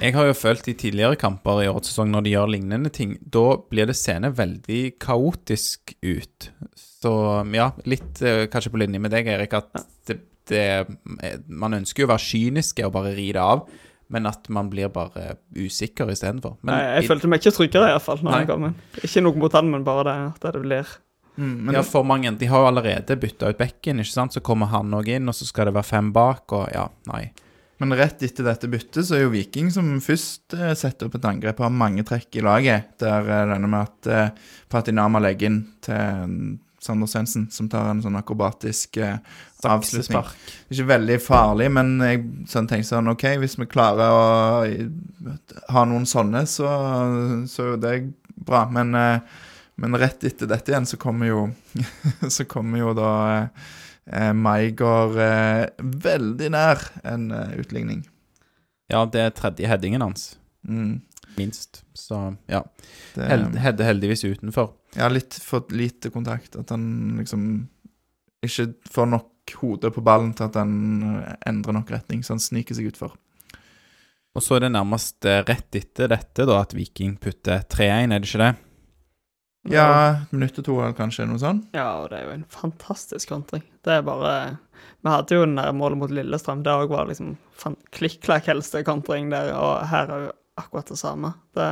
Jeg 0.02 0.16
har 0.16 0.26
jo 0.26 0.34
følt 0.34 0.66
i 0.66 0.74
tidligere 0.78 1.18
kamper 1.20 1.62
i 1.62 1.68
årets 1.70 1.92
sesong, 1.92 2.10
når 2.10 2.26
de 2.26 2.32
gjør 2.34 2.50
lignende 2.56 2.90
ting, 2.90 3.14
da 3.22 3.44
blir 3.70 3.86
det 3.86 3.94
seende 3.98 4.32
veldig 4.34 4.80
kaotisk 5.02 5.94
ut. 6.02 6.50
Så 6.74 7.12
ja, 7.54 7.68
litt 7.86 8.18
eh, 8.26 8.48
kanskje 8.50 8.74
på 8.74 8.82
linje 8.82 8.98
med 9.02 9.14
deg, 9.14 9.30
Erik, 9.30 9.54
at 9.54 9.86
det, 10.10 10.18
det 10.50 10.66
Man 11.46 11.78
ønsker 11.78 12.02
jo 12.02 12.10
å 12.10 12.14
være 12.16 12.26
kyniske 12.26 12.86
og 12.86 12.96
bare 12.98 13.14
ri 13.14 13.28
det 13.36 13.46
av, 13.46 13.62
men 14.12 14.28
at 14.30 14.46
man 14.52 14.68
blir 14.70 14.88
bare 14.94 15.36
usikker 15.56 16.10
istedenfor. 16.12 16.58
Men 16.66 16.78
Jeg, 16.78 17.08
følte 17.10 17.30
meg 17.30 17.42
ikke 17.42 17.56
tryggere, 17.56 17.90
iallfall, 17.94 18.22
når 18.22 18.36
Nei. 18.36 18.44
kom 18.46 18.68
inn. 18.68 18.78
Ikke 19.02 19.24
noe 19.24 19.42
mot 19.42 19.56
han, 19.58 19.72
men 19.72 19.86
bare 19.86 20.06
det 20.06 20.16
at 20.36 20.48
det 20.54 20.62
blir 20.62 20.94
Mm, 21.36 21.68
ja, 21.74 21.82
for 21.84 22.00
mange, 22.00 22.30
De 22.40 22.46
har 22.48 22.62
jo 22.62 22.68
allerede 22.70 23.16
bytta 23.20 23.50
ut 23.52 23.58
bekken, 23.58 23.98
ikke 24.00 24.08
sant? 24.08 24.32
så 24.32 24.40
kommer 24.40 24.70
han 24.72 24.94
òg 24.96 25.10
inn, 25.18 25.28
og 25.28 25.34
så 25.36 25.44
skal 25.44 25.68
det 25.68 25.74
være 25.76 25.84
fem 25.84 26.08
bak, 26.14 26.48
og 26.56 26.70
ja, 26.72 26.86
nei. 27.12 27.26
Men 27.76 27.92
rett 27.92 28.22
etter 28.24 28.46
dette 28.46 28.70
byttet 28.72 29.04
så 29.04 29.18
er 29.18 29.26
jo 29.26 29.32
Viking 29.34 29.68
som 29.74 29.90
først 30.00 30.54
eh, 30.56 30.72
setter 30.78 31.10
opp 31.10 31.18
et 31.18 31.26
angrep, 31.28 31.58
har 31.60 31.74
mange 31.74 32.06
trekk 32.08 32.38
i 32.40 32.44
laget. 32.44 32.94
Der 33.02 33.28
er 33.28 33.50
denne 33.52 33.68
med 33.68 33.84
at 33.84 34.08
eh, 34.08 34.46
Patinama 34.72 35.20
legger 35.20 35.50
inn 35.50 35.58
til 35.84 36.56
Sander 36.86 37.10
Svendsen, 37.10 37.48
som 37.52 37.68
tar 37.72 37.90
en 37.90 38.00
sånn 38.04 38.16
akrobatisk 38.18 38.96
eh, 39.02 39.18
avslutning. 39.66 40.28
Ikke 40.70 40.86
veldig 40.92 41.16
farlig, 41.24 41.66
men 41.74 41.96
jeg 42.04 42.22
sånn 42.52 42.68
tenkte 42.70 42.92
sånn 42.94 43.10
OK, 43.12 43.24
hvis 43.42 43.58
vi 43.60 43.66
klarer 43.70 44.14
å 44.14 44.22
ha 45.74 45.84
noen 45.90 46.06
sånne, 46.08 46.44
så, 46.50 46.70
så 47.50 47.72
er 47.74 47.82
det 47.82 47.94
bra. 48.46 48.64
Men, 48.72 48.94
eh, 48.94 49.42
men 49.82 49.98
rett 50.00 50.24
etter 50.24 50.48
dette 50.48 50.72
igjen 50.72 50.86
så 50.88 50.96
kommer 51.00 51.28
jo 51.28 51.40
Så 52.36 52.46
kommer 52.48 52.80
jo 52.80 52.94
da 52.96 53.10
eh, 54.06 54.32
Maigard 54.32 55.18
eh, 55.20 55.66
veldig 56.06 56.52
nær 56.54 56.86
en 57.04 57.26
eh, 57.34 57.56
utligning. 57.60 58.04
Ja, 58.92 59.02
det 59.10 59.20
er 59.26 59.34
tredje 59.36 59.68
headingen 59.68 60.04
hans, 60.06 60.36
Mm. 60.66 61.00
minst. 61.36 61.82
Så 61.94 62.16
ja. 62.50 62.62
Det, 63.14 63.26
held, 63.60 63.80
heldigvis 63.82 64.24
utenfor. 64.24 64.72
Ja, 64.96 65.08
litt 65.12 65.36
for 65.44 65.66
lite 65.76 66.10
kontakt. 66.14 66.56
At 66.56 66.70
han 66.72 67.16
liksom 67.20 67.46
ikke 68.46 68.70
får 68.92 69.08
nok 69.12 69.56
hode 69.60 69.90
på 69.94 70.02
ballen 70.04 70.32
til 70.36 70.48
at 70.48 70.56
han 70.58 70.72
endrer 71.46 71.76
nok 71.76 71.90
retning, 71.94 72.22
så 72.26 72.34
han 72.34 72.42
sniker 72.42 72.74
seg 72.78 72.88
utfor. 72.90 73.14
Og 74.36 74.44
så 74.44 74.56
er 74.58 74.66
det 74.66 74.72
nærmest 74.74 75.24
eh, 75.24 75.40
rett 75.48 75.78
etter 75.78 76.10
dette 76.12 76.44
da 76.48 76.58
at 76.60 76.74
Viking 76.76 77.14
putter 77.22 77.62
3-1, 77.72 78.12
er 78.12 78.20
det 78.20 78.28
ikke 78.28 78.42
det? 78.42 78.52
Ja, 79.72 79.86
et 80.22 80.34
minutt 80.34 80.58
og 80.60 80.66
to 80.68 80.74
eller 80.78 80.94
kanskje, 80.94 81.24
noe 81.26 81.40
sånt. 81.42 81.64
Ja, 81.74 81.88
og 82.02 82.10
det 82.12 82.20
er 82.20 82.28
jo 82.28 82.34
en 82.36 82.44
fantastisk 82.52 83.32
kontring. 83.32 83.64
Det 83.82 83.96
er 83.96 84.04
bare 84.06 84.34
Vi 85.02 85.10
hadde 85.10 85.34
jo 85.38 85.46
den 85.46 85.56
der 85.58 85.72
målet 85.74 85.98
mot 85.98 86.12
Lillestrøm. 86.12 86.62
Det 86.66 86.74
òg 86.74 86.92
var 86.92 87.08
liksom 87.08 87.32
fan- 87.56 87.78
klikk-klakk 87.96 88.46
helste 88.50 88.84
kontring 88.86 89.30
der, 89.32 89.52
og 89.56 89.86
her 89.90 90.12
er 90.12 90.24
jo 90.28 90.32
akkurat 90.60 90.92
det 90.92 90.98
samme. 91.00 91.32
Det 91.56 91.66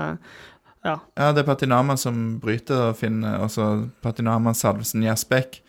Ja. 0.85 0.99
Ja, 1.17 1.31
det 1.33 1.45
er 1.45 1.49
Patinama 1.49 1.97
som 1.97 2.37
bryter 2.43 2.91
og 2.91 2.99
finner 3.01 3.41
Altså 3.47 3.89
Patinama, 4.05 4.53
Salvesen, 4.57 5.05
Gjersbekk. 5.07 5.63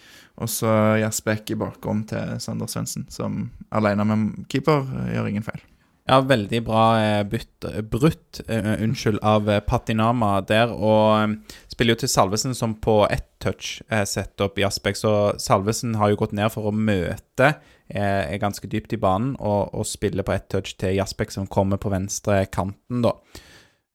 Og 0.44 0.52
så 0.52 0.68
Gjersbekk 1.00 1.54
i 1.54 1.60
bakrom 1.60 2.04
til 2.10 2.36
Sander 2.44 2.68
Svendsen, 2.68 3.06
som 3.08 3.46
alene 3.72 4.04
med 4.04 4.44
keeper 4.52 4.84
eh, 4.84 5.14
gjør 5.16 5.30
ingen 5.32 5.46
feil. 5.46 5.62
Ja, 6.06 6.20
veldig 6.22 6.60
bra 6.68 6.82
eh, 7.00 7.22
bytt, 7.26 7.66
brutt, 7.90 8.42
uh, 8.50 8.76
unnskyld, 8.84 9.22
av 9.26 9.48
eh, 9.50 9.64
Patinama 9.66 10.36
der. 10.46 10.76
Og 10.76 11.16
eh, 11.22 11.56
spiller 11.72 11.96
jo 11.96 12.04
til 12.04 12.12
Salvesen 12.12 12.54
som 12.58 12.76
på 12.78 13.00
ett 13.08 13.32
touch 13.42 13.80
eh, 13.88 14.04
setter 14.06 14.50
opp 14.50 14.60
Jasbekk. 14.60 15.00
Så 15.00 15.14
Salvesen 15.42 15.96
har 15.98 16.12
jo 16.12 16.20
gått 16.20 16.36
ned 16.36 16.52
for 16.54 16.70
å 16.70 16.76
møte, 16.76 17.56
eh, 17.88 18.22
er 18.28 18.44
ganske 18.44 18.70
dypt 18.70 18.94
i 18.94 19.02
banen, 19.02 19.34
og, 19.40 19.72
og 19.74 19.88
spiller 19.90 20.28
på 20.28 20.36
ett 20.36 20.50
touch 20.52 20.76
til 20.78 20.98
Jasbekk 21.00 21.34
som 21.34 21.50
kommer 21.50 21.82
på 21.82 21.94
venstre 21.96 22.44
kanten, 22.52 23.02
da. 23.08 23.16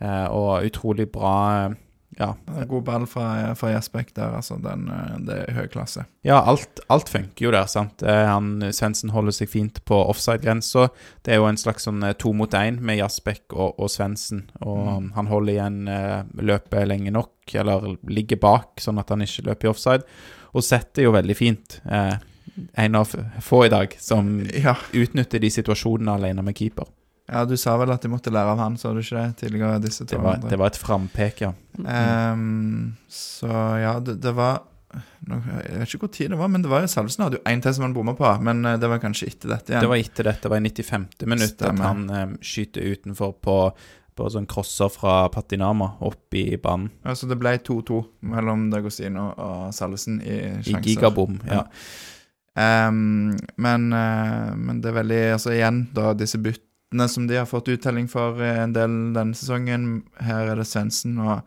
Eh, 0.01 0.27
og 0.33 0.65
utrolig 0.65 1.11
bra 1.13 1.37
eh, 1.69 1.79
Ja. 2.19 2.35
God 2.69 2.83
ball 2.85 3.05
fra, 3.07 3.55
fra 3.57 3.71
Gjersbekk 3.71 4.11
der, 4.17 4.33
altså. 4.41 4.57
Den, 4.61 4.89
eh, 4.91 5.13
det 5.29 5.37
er 5.47 5.55
høy 5.57 5.69
klasse. 5.73 6.03
Ja, 6.27 6.41
alt, 6.51 6.81
alt 6.91 7.09
funker 7.09 7.47
jo 7.47 7.53
der, 7.55 7.69
sant. 7.71 8.03
Han, 8.03 8.59
Svendsen 8.77 9.13
holder 9.15 9.33
seg 9.33 9.49
fint 9.53 9.79
på 9.89 10.01
offside-grensa. 10.11 10.89
Det 11.25 11.33
er 11.33 11.41
jo 11.41 11.47
en 11.49 11.61
slags 11.61 11.87
sånn 11.87 12.03
to 12.19 12.33
mot 12.37 12.51
én 12.59 12.81
med 12.81 12.99
Jasbekk 12.99 13.55
og, 13.55 13.79
og 13.79 13.89
Svendsen. 13.93 14.49
Og 14.61 15.13
han 15.15 15.31
holder 15.31 15.53
igjen 15.55 15.81
løpet 16.51 16.89
lenge 16.91 17.15
nok, 17.15 17.55
eller 17.55 17.95
ligger 18.11 18.41
bak, 18.43 18.83
sånn 18.83 18.99
at 19.01 19.09
han 19.15 19.23
ikke 19.25 19.47
løper 19.49 19.69
i 19.69 19.73
offside. 19.73 20.05
Og 20.53 20.67
setter 20.67 21.07
jo 21.07 21.15
veldig 21.15 21.37
fint. 21.39 21.81
Eh, 21.87 22.17
en 22.83 22.95
av 22.99 23.13
få 23.41 23.65
i 23.69 23.71
dag 23.73 23.95
som 24.03 24.41
Ja. 24.51 24.75
utnytter 24.93 25.39
de 25.41 25.49
situasjonene 25.51 26.19
alene 26.19 26.43
med 26.43 26.57
keeper. 26.59 26.91
Ja, 27.31 27.45
du 27.47 27.55
sa 27.61 27.77
vel 27.79 27.93
at 27.95 28.03
de 28.03 28.11
måtte 28.11 28.33
lære 28.35 28.57
av 28.57 28.59
han, 28.59 28.77
sa 28.81 28.91
du 28.95 28.99
ikke 29.03 29.21
det? 29.21 29.29
Tidligere 29.45 29.79
disse 29.85 30.03
to 30.03 30.17
Det 30.17 30.23
var, 30.23 30.41
andre. 30.41 30.51
det 30.51 30.59
var 30.59 30.73
et 30.73 30.81
frampek, 30.81 31.45
ja. 31.45 31.53
Um, 31.79 32.97
så 33.09 33.51
ja, 33.79 33.95
det, 34.03 34.19
det 34.25 34.33
var 34.37 34.65
nå, 35.31 35.39
Jeg 35.39 35.79
vet 35.79 35.95
ikke 35.95 36.03
hvor 36.03 36.13
tid 36.17 36.33
det 36.35 36.41
var, 36.41 36.51
men 36.51 36.65
det 36.65 36.73
var 36.73 36.83
jo 36.83 36.91
Salvesen 36.91 37.25
hadde 37.25 37.39
jo 37.39 37.45
én 37.47 37.63
til 37.63 37.77
som 37.77 37.87
han 37.87 37.95
bomma 37.95 38.17
på. 38.19 38.33
Men 38.43 38.65
eh, 38.67 38.79
det 38.81 38.91
var 38.91 39.03
kanskje 39.03 39.31
etter 39.31 39.55
dette 39.55 39.75
igjen. 39.75 39.87
Det 39.87 39.93
var 39.93 40.03
etter 40.03 40.31
dette, 40.31 40.43
det 40.43 40.51
var 40.53 40.59
i 40.59 40.67
95. 40.67 41.09
minutt 41.31 41.67
at 41.69 41.83
han 41.87 42.05
um, 42.11 42.37
skyter 42.43 42.95
utenfor 42.97 43.37
på, 43.47 43.57
på 44.19 44.31
sånn 44.35 44.49
crosser 44.51 44.91
fra 44.91 45.17
Patinama 45.31 45.93
opp 46.11 46.35
i 46.35 46.47
banen. 46.59 46.91
så 47.15 47.31
det 47.31 47.39
ble 47.39 47.55
2-2 47.63 48.01
mellom 48.33 48.67
Dagostino 48.75 49.31
og 49.37 49.69
Salvesen 49.77 50.19
i 50.25 50.41
sjanser. 50.59 50.81
I 50.81 50.97
gigabom, 50.97 51.39
ja. 51.47 51.69
Ehm, 52.59 53.37
men, 53.63 53.93
uh, 53.95 54.51
men 54.59 54.81
det 54.83 54.91
er 54.91 54.97
veldig 54.97 55.19
Altså 55.37 55.53
igjen, 55.55 55.85
da, 55.95 56.11
disse 56.19 56.41
byttene 56.91 57.09
som 57.09 57.27
de 57.27 57.37
har 57.37 57.47
fått 57.47 57.69
uttelling 57.69 58.09
for 58.09 58.41
eh, 58.43 58.63
en 58.63 58.73
del 58.73 59.15
denne 59.15 59.35
sesongen. 59.35 60.03
Her 60.19 60.51
er 60.51 60.57
det 60.57 60.67
Svendsen 60.67 61.19
og 61.19 61.43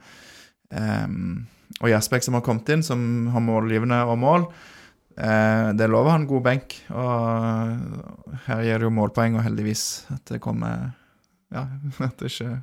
um, 0.70 1.46
og 1.82 1.90
Gjersbekk 1.90 2.24
som 2.24 2.36
har 2.36 2.44
kommet 2.46 2.70
inn, 2.70 2.84
som 2.84 3.28
har 3.34 3.42
målgivende 3.42 4.04
og 4.06 4.18
mål. 4.20 4.46
Uh, 5.18 5.74
det 5.76 5.90
lover 5.90 6.12
han 6.12 6.28
god 6.28 6.44
benk, 6.44 6.76
og 6.90 8.38
her 8.46 8.62
gir 8.64 8.80
det 8.80 8.88
jo 8.88 8.94
målpoeng, 8.94 9.36
og 9.36 9.44
heldigvis 9.44 10.06
at 10.14 10.24
det 10.30 10.42
kommer 10.42 10.94
Ja, 11.54 11.68
at 12.08 12.18
det 12.18 12.32
ikke 12.32 12.62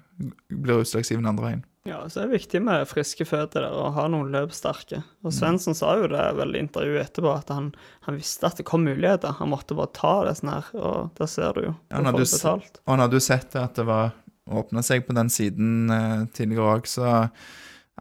blir 0.48 0.80
utslagsgivende 0.82 1.30
andre 1.30 1.44
veien. 1.44 1.64
Ja, 1.88 2.02
så 2.12 2.20
er 2.20 2.28
det 2.28 2.42
viktig 2.42 2.60
med 2.60 2.84
friske 2.90 3.24
føtter 3.24 3.64
der, 3.64 3.72
og 3.72 3.94
ha 3.96 4.04
noen 4.12 4.28
løpssterke. 4.34 5.00
Og 5.24 5.32
Svendsen 5.32 5.76
sa 5.76 5.94
jo 5.96 6.10
det 6.12 6.26
vel 6.36 6.52
i 6.58 6.60
intervjuet 6.60 7.06
etterpå, 7.06 7.32
at 7.32 7.52
han, 7.54 7.70
han 8.04 8.18
visste 8.18 8.50
at 8.50 8.60
det 8.60 8.66
kom 8.68 8.84
muligheter. 8.84 9.32
Han 9.38 9.52
måtte 9.54 9.76
bare 9.78 9.92
ta 9.96 10.12
det 10.28 10.36
sånn 10.42 10.52
her, 10.52 10.68
og 10.76 11.14
det 11.16 11.30
ser 11.32 11.56
du 11.56 11.62
jo. 11.70 11.72
Ja, 11.88 12.02
når 12.04 12.18
du 12.18 12.24
du 12.24 12.26
betalt. 12.26 12.82
Og 12.84 12.92
han 12.92 13.04
hadde 13.06 13.16
jo 13.16 13.24
sett 13.24 13.56
at 13.56 13.80
det 13.80 13.86
var 13.88 14.12
åpna 14.50 14.84
seg 14.84 15.06
på 15.06 15.16
den 15.16 15.32
siden 15.32 15.92
eh, 15.94 16.22
tidligere 16.36 16.76
òg, 16.76 16.90
så 16.90 17.14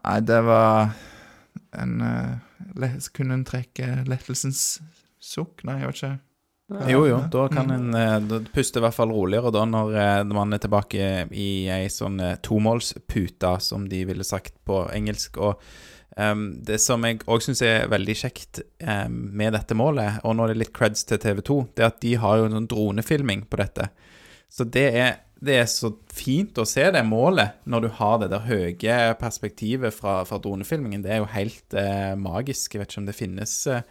Nei, 0.00 0.16
det 0.24 0.38
var 0.46 0.94
en 1.76 2.00
eh, 2.00 2.94
Kunne 3.12 3.36
en 3.36 3.44
trekke 3.44 4.02
lettelsens 4.08 4.80
sukk? 5.20 5.64
Nei, 5.68 5.80
jeg 5.82 5.90
vet 5.90 5.98
ikke. 6.00 6.16
Jo, 6.70 7.02
jo, 7.08 7.18
da 7.32 7.48
kan 7.50 7.70
en 7.74 7.94
eh, 7.98 8.16
da 8.30 8.38
puste 8.54 8.78
i 8.78 8.84
hvert 8.84 8.94
fall 8.94 9.10
roligere 9.10 9.50
da 9.54 9.64
når 9.66 9.94
eh, 9.98 10.18
man 10.30 10.54
er 10.54 10.60
tilbake 10.62 11.06
i 11.34 11.50
ei 11.72 11.88
sånn 11.90 12.20
eh, 12.22 12.36
tomålspute, 12.46 13.56
som 13.64 13.88
de 13.90 14.04
ville 14.06 14.26
sagt 14.26 14.54
på 14.68 14.84
engelsk. 14.94 15.40
Og 15.42 15.58
um, 16.14 16.44
det 16.62 16.78
som 16.82 17.02
jeg 17.06 17.24
òg 17.26 17.42
syns 17.42 17.64
er 17.66 17.88
veldig 17.90 18.16
kjekt 18.22 18.62
um, 18.86 19.16
med 19.40 19.56
dette 19.58 19.74
målet, 19.74 20.20
og 20.22 20.36
nå 20.36 20.46
er 20.46 20.54
det 20.54 20.60
litt 20.62 20.76
creds 20.76 21.02
til 21.10 21.18
TV 21.22 21.42
2, 21.48 21.58
det 21.74 21.84
er 21.84 21.90
at 21.90 21.98
de 22.04 22.14
har 22.22 22.38
jo 22.38 22.46
en 22.46 22.56
sånn 22.60 22.70
dronefilming 22.70 23.42
på 23.50 23.60
dette. 23.60 23.88
Så 24.50 24.66
det 24.78 24.86
er, 25.00 25.10
det 25.42 25.58
er 25.64 25.66
så 25.70 25.90
fint 26.14 26.58
å 26.58 26.68
se 26.68 26.86
det 26.94 27.02
målet 27.06 27.58
når 27.70 27.86
du 27.86 27.90
har 27.98 28.22
det 28.22 28.30
der 28.30 28.46
høye 28.46 29.00
perspektivet 29.18 29.94
fra, 29.96 30.20
fra 30.28 30.38
dronefilmingen. 30.42 31.02
Det 31.02 31.16
er 31.16 31.22
jo 31.24 31.28
helt 31.34 31.74
uh, 31.74 32.14
magisk. 32.14 32.78
Jeg 32.78 32.84
vet 32.84 32.94
ikke 32.94 33.02
om 33.02 33.10
det 33.10 33.18
finnes 33.18 33.58
eh, 33.70 33.84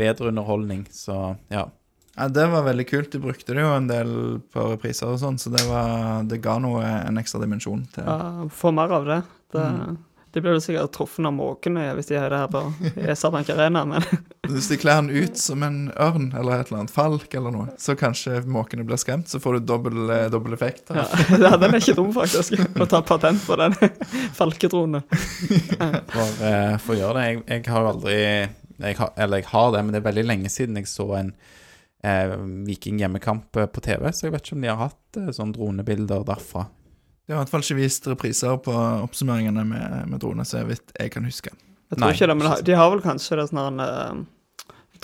bedre 0.00 0.32
underholdning, 0.32 0.88
så 0.96 1.34
ja. 1.52 1.68
Ja, 2.16 2.28
Det 2.28 2.46
var 2.46 2.62
veldig 2.62 2.88
kult. 2.88 3.12
De 3.12 3.18
brukte 3.18 3.54
det 3.56 3.64
jo 3.64 3.72
en 3.72 3.88
del 3.88 4.14
på 4.52 4.68
repriser 4.74 5.12
og 5.12 5.20
sånn, 5.22 5.38
så 5.40 5.52
det, 5.52 5.64
var, 5.68 6.22
det 6.28 6.42
ga 6.44 6.58
noe 6.60 6.84
en 6.84 7.20
ekstra 7.20 7.40
dimensjon 7.42 7.86
til 7.94 8.08
Ja, 8.08 8.48
Få 8.52 8.72
mer 8.74 8.92
av 8.92 9.06
det. 9.08 9.22
det 9.56 9.68
De 10.32 10.40
blir 10.40 10.56
jo 10.56 10.62
sikkert 10.64 10.92
truffet 10.96 11.24
av 11.28 11.32
måkene 11.36 11.86
hvis 11.96 12.08
de 12.08 12.18
har 12.20 12.32
det 12.32 12.40
her 12.42 12.52
på 12.52 12.62
Esabank 13.14 13.48
Arena, 13.52 13.84
men 13.88 14.04
Hvis 14.52 14.68
de 14.68 14.78
kler 14.80 15.00
den 15.00 15.24
ut 15.24 15.40
som 15.40 15.64
en 15.64 15.78
ørn 15.96 16.30
eller 16.36 16.60
et 16.60 16.68
eller 16.68 16.82
annet 16.82 16.92
falk 16.92 17.32
eller 17.38 17.54
noe, 17.54 17.72
så 17.80 17.96
kanskje 17.96 18.42
måkene 18.44 18.84
blir 18.84 19.00
skremt, 19.00 19.28
så 19.32 19.40
får 19.40 19.58
du 19.58 19.66
dobbel, 19.72 20.10
eh, 20.12 20.52
effekt. 20.52 20.92
ja, 20.92 21.06
her. 21.08 21.38
ja, 21.46 21.56
den 21.56 21.72
er 21.72 21.80
ikke 21.80 21.96
dum, 21.96 22.12
faktisk. 22.16 22.58
Å 22.76 22.88
ta 22.90 23.00
patent 23.06 23.40
på 23.46 23.56
den 23.60 23.76
falketronen. 24.40 25.04
For, 26.12 26.44
eh, 26.44 26.76
for 26.82 26.92
å 26.96 26.98
gjøre 26.98 27.16
det. 27.16 27.24
Jeg, 27.28 27.42
jeg 27.54 27.66
har 27.72 27.88
aldri 27.94 28.18
jeg 28.82 28.96
har, 28.98 29.12
Eller 29.16 29.40
jeg 29.40 29.50
har 29.52 29.72
det, 29.72 29.82
men 29.84 29.94
det 29.94 30.00
er 30.02 30.08
veldig 30.10 30.24
lenge 30.26 30.50
siden 30.52 30.80
jeg 30.80 30.90
så 30.90 31.06
en 31.20 31.32
eh, 32.02 32.36
Viking 32.66 32.98
hjemmekamp 33.02 33.56
eh, 33.56 33.66
på 33.70 33.82
TV, 33.84 34.08
så 34.12 34.26
jeg 34.28 34.34
vet 34.36 34.46
ikke 34.46 34.56
om 34.58 34.64
de 34.66 34.70
har 34.72 34.80
hatt 34.88 35.20
eh, 35.20 35.30
sånne 35.34 35.56
dronebilder 35.56 36.24
derfra. 36.28 36.66
De 37.26 37.32
har 37.32 37.38
i 37.38 37.42
hvert 37.44 37.52
fall 37.54 37.62
ikke 37.62 37.78
vist 37.78 38.06
repriser 38.10 38.56
på 38.64 38.72
oppsummeringene 39.04 39.62
med, 39.68 40.00
med 40.10 40.20
drone, 40.22 40.44
så 40.48 40.62
jeg 40.62 40.72
vet 40.74 40.96
jeg 40.98 41.12
kan 41.14 41.24
huske. 41.28 41.52
Jeg 41.92 41.98
tror 42.00 42.08
Nei. 42.08 42.14
ikke 42.16 42.26
det, 42.32 42.36
men 42.40 42.52
de 42.66 42.76
har 42.80 42.90
vel 42.94 43.02
kanskje 43.04 43.38
det 43.38 43.48
sånn 43.52 43.80
eh, 43.84 44.20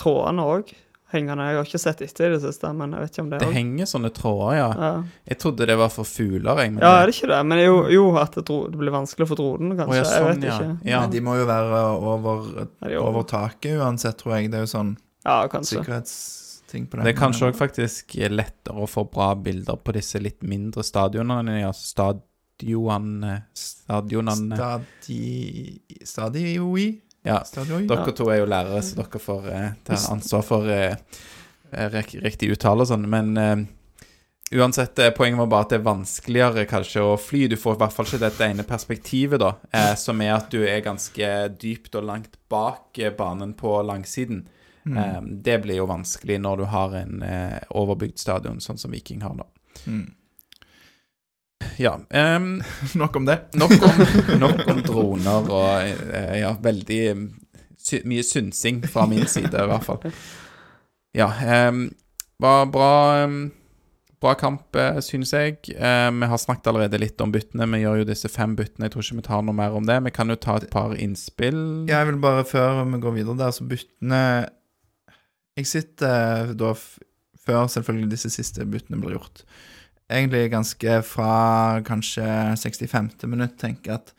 trådene 0.01 0.44
òg 0.57 0.70
hengende. 1.12 1.44
Jeg 1.49 1.57
har 1.57 1.64
ikke 1.70 1.78
sett 1.80 2.01
etter 2.05 2.26
i 2.28 2.34
det 2.34 2.40
siste, 2.42 2.68
men 2.76 2.92
jeg 2.92 3.01
vet 3.07 3.14
ikke 3.14 3.22
om 3.22 3.28
det 3.30 3.36
er 3.38 3.40
Det 3.40 3.46
også. 3.49 3.57
henger 3.57 3.88
sånne 3.88 4.11
tråder, 4.12 4.51
ja. 4.59 4.66
Ja. 4.76 4.90
Jeg 5.30 5.38
trodde 5.40 5.68
det 5.70 5.76
var 5.80 5.92
for 5.94 6.05
fugler, 6.09 6.61
jeg. 6.61 6.72
Men 6.74 6.82
ja, 6.84 6.90
er 6.99 7.07
det, 7.09 7.14
det 7.14 7.16
ikke 7.16 7.30
det? 7.32 7.38
Men 7.49 7.62
jo, 7.62 7.76
jo 7.94 8.03
at 8.20 8.36
det, 8.36 8.44
dro, 8.51 8.59
det 8.68 8.80
blir 8.82 8.92
vanskelig 8.92 9.28
for 9.30 9.40
dronen, 9.40 9.72
Å, 9.72 9.78
kanskje. 9.80 9.96
ja, 9.96 10.05
jeg 10.05 10.18
sånn, 10.18 10.28
vet 10.42 10.49
ja. 10.51 10.59
ikke. 10.59 10.90
Ja. 10.90 11.01
Men 11.07 11.14
de 11.14 11.22
må 11.24 11.36
jo 11.38 11.46
være 11.49 11.80
over, 12.12 12.44
Er 12.84 12.96
over? 13.01 13.24
taket 13.30 13.78
uansett, 13.80 14.18
tror 14.20 14.36
jeg. 14.36 14.51
Det 14.53 14.61
er 14.61 14.66
jo 14.66 14.72
sånn 14.74 14.92
Ja, 15.24 15.38
kanskje. 15.49 15.80
Sikkerhetsting 16.69 16.87
på 16.91 16.97
det. 16.97 17.05
det 17.05 17.14
er 17.14 17.19
kanskje 17.19 17.49
òg 17.49 17.57
faktisk 17.57 18.14
lettere 18.31 18.83
å 18.85 18.87
få 18.87 19.05
bra 19.09 19.35
bilder 19.35 19.77
på 19.77 19.93
disse 19.93 20.19
litt 20.21 20.43
mindre 20.43 20.83
stadionene. 20.83 21.61
Ja, 21.61 21.73
stadionene 21.73 23.43
Stadionene 23.55 24.57
Stadi... 24.57 25.81
Stadioi? 26.05 27.01
Ja. 27.25 27.43
Stadioi? 27.45 27.87
Dere 27.87 28.12
to 28.12 28.29
er 28.31 28.43
jo 28.43 28.47
lærere, 28.47 28.83
så 28.83 28.99
dere 28.99 29.19
får 29.21 29.51
eh, 29.53 29.73
ta 29.85 29.99
ansvar 30.12 30.43
for 30.47 30.69
eh, 30.71 30.97
eh, 31.73 31.99
riktig 32.23 32.53
uttale 32.55 32.83
og 32.83 32.91
sånn. 32.91 33.09
Men 33.11 33.37
eh, 33.37 33.64
uansett, 34.59 34.99
eh, 34.99 35.12
poenget 35.14 35.39
var 35.39 35.51
bare 35.53 35.66
at 35.66 35.75
det 35.75 35.81
er 35.81 35.89
vanskeligere 35.89 36.66
kanskje 36.71 37.05
å 37.05 37.16
fly. 37.21 37.47
Du 37.51 37.59
får 37.61 37.77
i 37.77 37.83
hvert 37.83 37.97
fall 37.97 38.09
ikke 38.09 38.23
dette 38.25 38.49
ene 38.49 38.66
perspektivet, 38.66 39.43
da, 39.43 39.55
eh, 39.71 39.95
som 39.99 40.23
er 40.25 40.37
at 40.39 40.51
du 40.55 40.62
er 40.64 40.85
ganske 40.87 41.33
dypt 41.61 41.99
og 41.99 42.09
langt 42.09 42.39
bak 42.51 42.99
banen 43.19 43.55
på 43.59 43.77
langsiden. 43.87 44.47
Eh, 44.97 45.20
det 45.45 45.59
blir 45.64 45.80
jo 45.80 45.89
vanskelig 45.91 46.39
når 46.41 46.62
du 46.62 46.64
har 46.72 46.97
en 47.03 47.22
eh, 47.26 47.59
overbygd 47.76 48.18
stadion, 48.18 48.62
sånn 48.64 48.80
som 48.80 48.95
Viking 48.95 49.20
har 49.26 49.36
nå. 49.36 49.47
Mm. 49.86 50.07
Ja. 51.78 51.99
um, 52.11 52.62
Nok 52.95 53.16
om 53.16 53.24
det. 53.24 53.39
Nok 53.53 53.72
om, 53.82 54.03
nok 54.45 54.64
om 54.66 54.82
droner 54.86 55.51
og 55.51 55.70
eh, 55.82 56.41
ja, 56.41 56.55
veldig 56.62 57.01
eh, 57.11 57.22
sy 57.78 58.03
mye 58.09 58.24
synsing 58.26 58.82
fra 58.91 59.07
min 59.11 59.26
side, 59.26 59.55
i 59.55 59.70
hvert 59.70 59.86
fall. 59.86 60.11
Ja. 61.16 61.30
Um, 61.68 61.89
var 62.39 62.66
bra, 62.70 63.24
um, 63.24 63.51
bra 64.20 64.34
kamp, 64.39 64.76
eh, 64.76 65.01
synes 65.01 65.32
jeg. 65.34 65.59
Eh, 65.74 66.11
vi 66.11 66.26
har 66.30 66.39
snakket 66.39 66.70
allerede 66.70 67.01
litt 67.01 67.20
om 67.20 67.32
byttene. 67.34 67.66
Vi 67.72 67.82
gjør 67.82 68.03
jo 68.03 68.11
disse 68.11 68.30
fem 68.30 68.55
byttene. 68.59 68.86
Jeg 68.86 68.95
tror 68.95 69.07
ikke 69.07 69.20
vi 69.20 69.26
tar 69.30 69.43
noe 69.47 69.57
mer 69.57 69.74
om 69.78 69.86
det. 69.89 69.99
Vi 70.07 70.14
kan 70.14 70.30
jo 70.30 70.36
ta 70.39 70.59
et 70.59 70.70
par 70.70 70.95
innspill. 70.99 71.89
Jeg 71.91 72.11
vil 72.11 72.20
bare, 72.22 72.47
før 72.47 72.84
vi 72.84 73.03
går 73.03 73.18
videre 73.20 73.39
der, 73.41 73.55
så 73.55 73.66
byttene 73.66 74.22
Jeg 75.59 75.66
sitter 75.66 76.52
da 76.54 76.72
før 77.42 77.66
selvfølgelig 77.72 78.12
disse 78.12 78.30
siste 78.30 78.66
byttene 78.68 79.00
blir 79.02 79.16
gjort. 79.16 79.42
Egentlig 80.09 80.52
ganske 80.52 81.00
fra 81.04 81.32
kanskje 81.84 82.26
65. 82.56 83.26
minutt 83.26 83.59
tenker 83.61 83.92
jeg 83.92 83.98
at 83.98 84.12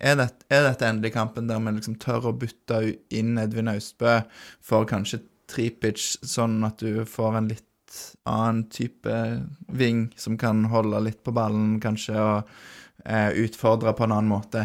er, 0.00 0.16
dette, 0.18 0.46
er 0.50 0.64
dette 0.66 0.88
endelig 0.88 1.12
kampen 1.14 1.46
der 1.46 1.60
vi 1.62 1.74
liksom 1.76 1.98
tør 2.02 2.30
å 2.30 2.34
bytte 2.34 2.80
inn 3.14 3.36
Edvin 3.38 3.70
Austbø 3.70 4.16
for 4.64 4.88
kanskje 4.90 5.20
Tripic, 5.52 6.00
sånn 6.24 6.64
at 6.66 6.80
du 6.82 7.04
får 7.06 7.38
en 7.38 7.50
litt 7.52 7.98
annen 8.26 8.64
type 8.72 9.18
ving 9.68 10.06
som 10.18 10.38
kan 10.40 10.64
holde 10.72 11.02
litt 11.04 11.20
på 11.22 11.34
ballen, 11.36 11.76
kanskje, 11.82 12.16
og 12.16 13.04
eh, 13.04 13.30
utfordre 13.44 13.92
på 13.94 14.06
en 14.08 14.16
annen 14.16 14.32
måte? 14.32 14.64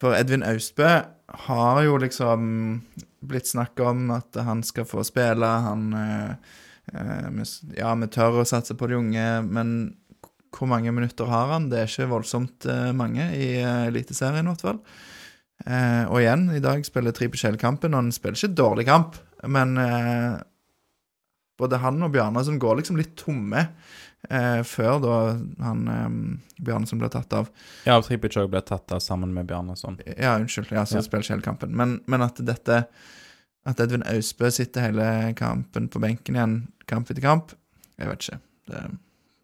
For 0.00 0.16
Edvin 0.16 0.46
Austbø 0.46 0.88
har 1.46 1.82
jo 1.84 1.98
liksom 2.00 2.48
blitt 3.20 3.50
snakk 3.50 3.80
om 3.84 4.10
at 4.14 4.36
han 4.44 4.62
skal 4.66 4.86
få 4.88 5.04
spille. 5.06 5.46
Han 5.66 5.92
eh, 5.96 6.32
eh, 6.94 7.28
Ja, 7.78 7.94
vi 7.94 8.10
tør 8.12 8.40
å 8.42 8.48
satse 8.48 8.76
på 8.78 8.90
de 8.90 8.98
unge, 8.98 9.28
men 9.46 9.74
hvor 10.50 10.70
mange 10.70 10.92
minutter 10.92 11.30
har 11.30 11.52
han? 11.54 11.68
Det 11.70 11.78
er 11.78 11.90
ikke 11.90 12.10
voldsomt 12.10 12.66
eh, 12.66 12.90
mange 12.96 13.30
i 13.36 13.50
Eliteserien, 13.62 14.46
i 14.46 14.54
hvert 14.54 14.66
fall. 14.66 14.84
Og 15.60 16.22
igjen, 16.22 16.46
i 16.56 16.62
dag 16.64 16.80
spiller 16.88 17.12
tre 17.12 17.26
på 17.28 17.50
kampen, 17.60 17.92
og 17.92 18.00
han 18.00 18.14
spiller 18.16 18.38
ikke 18.38 18.56
dårlig 18.56 18.86
kamp, 18.88 19.18
men 19.44 19.74
både 21.60 21.80
han 21.82 22.00
og 22.00 22.14
Bjarne 22.14 22.40
som 22.46 22.56
går 22.56 22.78
liksom 22.78 22.96
litt 22.96 23.12
tomme 23.20 23.66
eh, 24.28 24.60
før 24.66 24.98
da 25.02 25.14
han 25.64 25.80
eh, 25.88 26.64
Bjarnason 26.64 26.98
ble 27.00 27.08
tatt 27.12 27.32
av. 27.32 27.48
Ja, 27.86 28.00
Tripic 28.04 28.36
òg 28.40 28.50
ble 28.52 28.60
tatt 28.66 28.92
av 28.92 29.00
sammen 29.04 29.32
med 29.34 29.46
Bjarnason. 29.50 29.96
Ja, 30.16 30.36
unnskyld. 30.38 30.70
Ja, 30.74 30.84
så 30.84 30.98
Ja. 31.00 31.02
spiller 31.06 31.22
ikke 31.24 31.34
hele 31.38 31.46
kampen. 31.46 31.74
Men, 31.76 32.00
men 32.06 32.22
at 32.26 32.36
dette 32.44 32.84
At 33.68 33.80
Edvin 33.80 34.02
Austbø 34.08 34.48
sitter 34.50 34.80
hele 34.88 35.34
kampen 35.36 35.88
på 35.92 36.00
benken 36.00 36.34
igjen, 36.34 36.54
kamp 36.88 37.10
etter 37.12 37.20
kamp, 37.20 37.50
jeg 38.00 38.08
vet 38.08 38.22
ikke. 38.24 38.38
Det, 38.70 38.84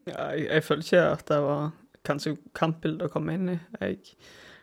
Ja, 0.08 0.30
jeg, 0.32 0.46
jeg 0.48 0.64
føler 0.64 0.82
ikke 0.86 1.02
at 1.12 1.24
det 1.28 1.40
var 1.44 1.66
kanskje 2.08 2.32
kampbildet 2.56 3.08
å 3.08 3.12
komme 3.12 3.34
inn 3.36 3.48
i. 3.52 3.56
Jeg 3.82 3.98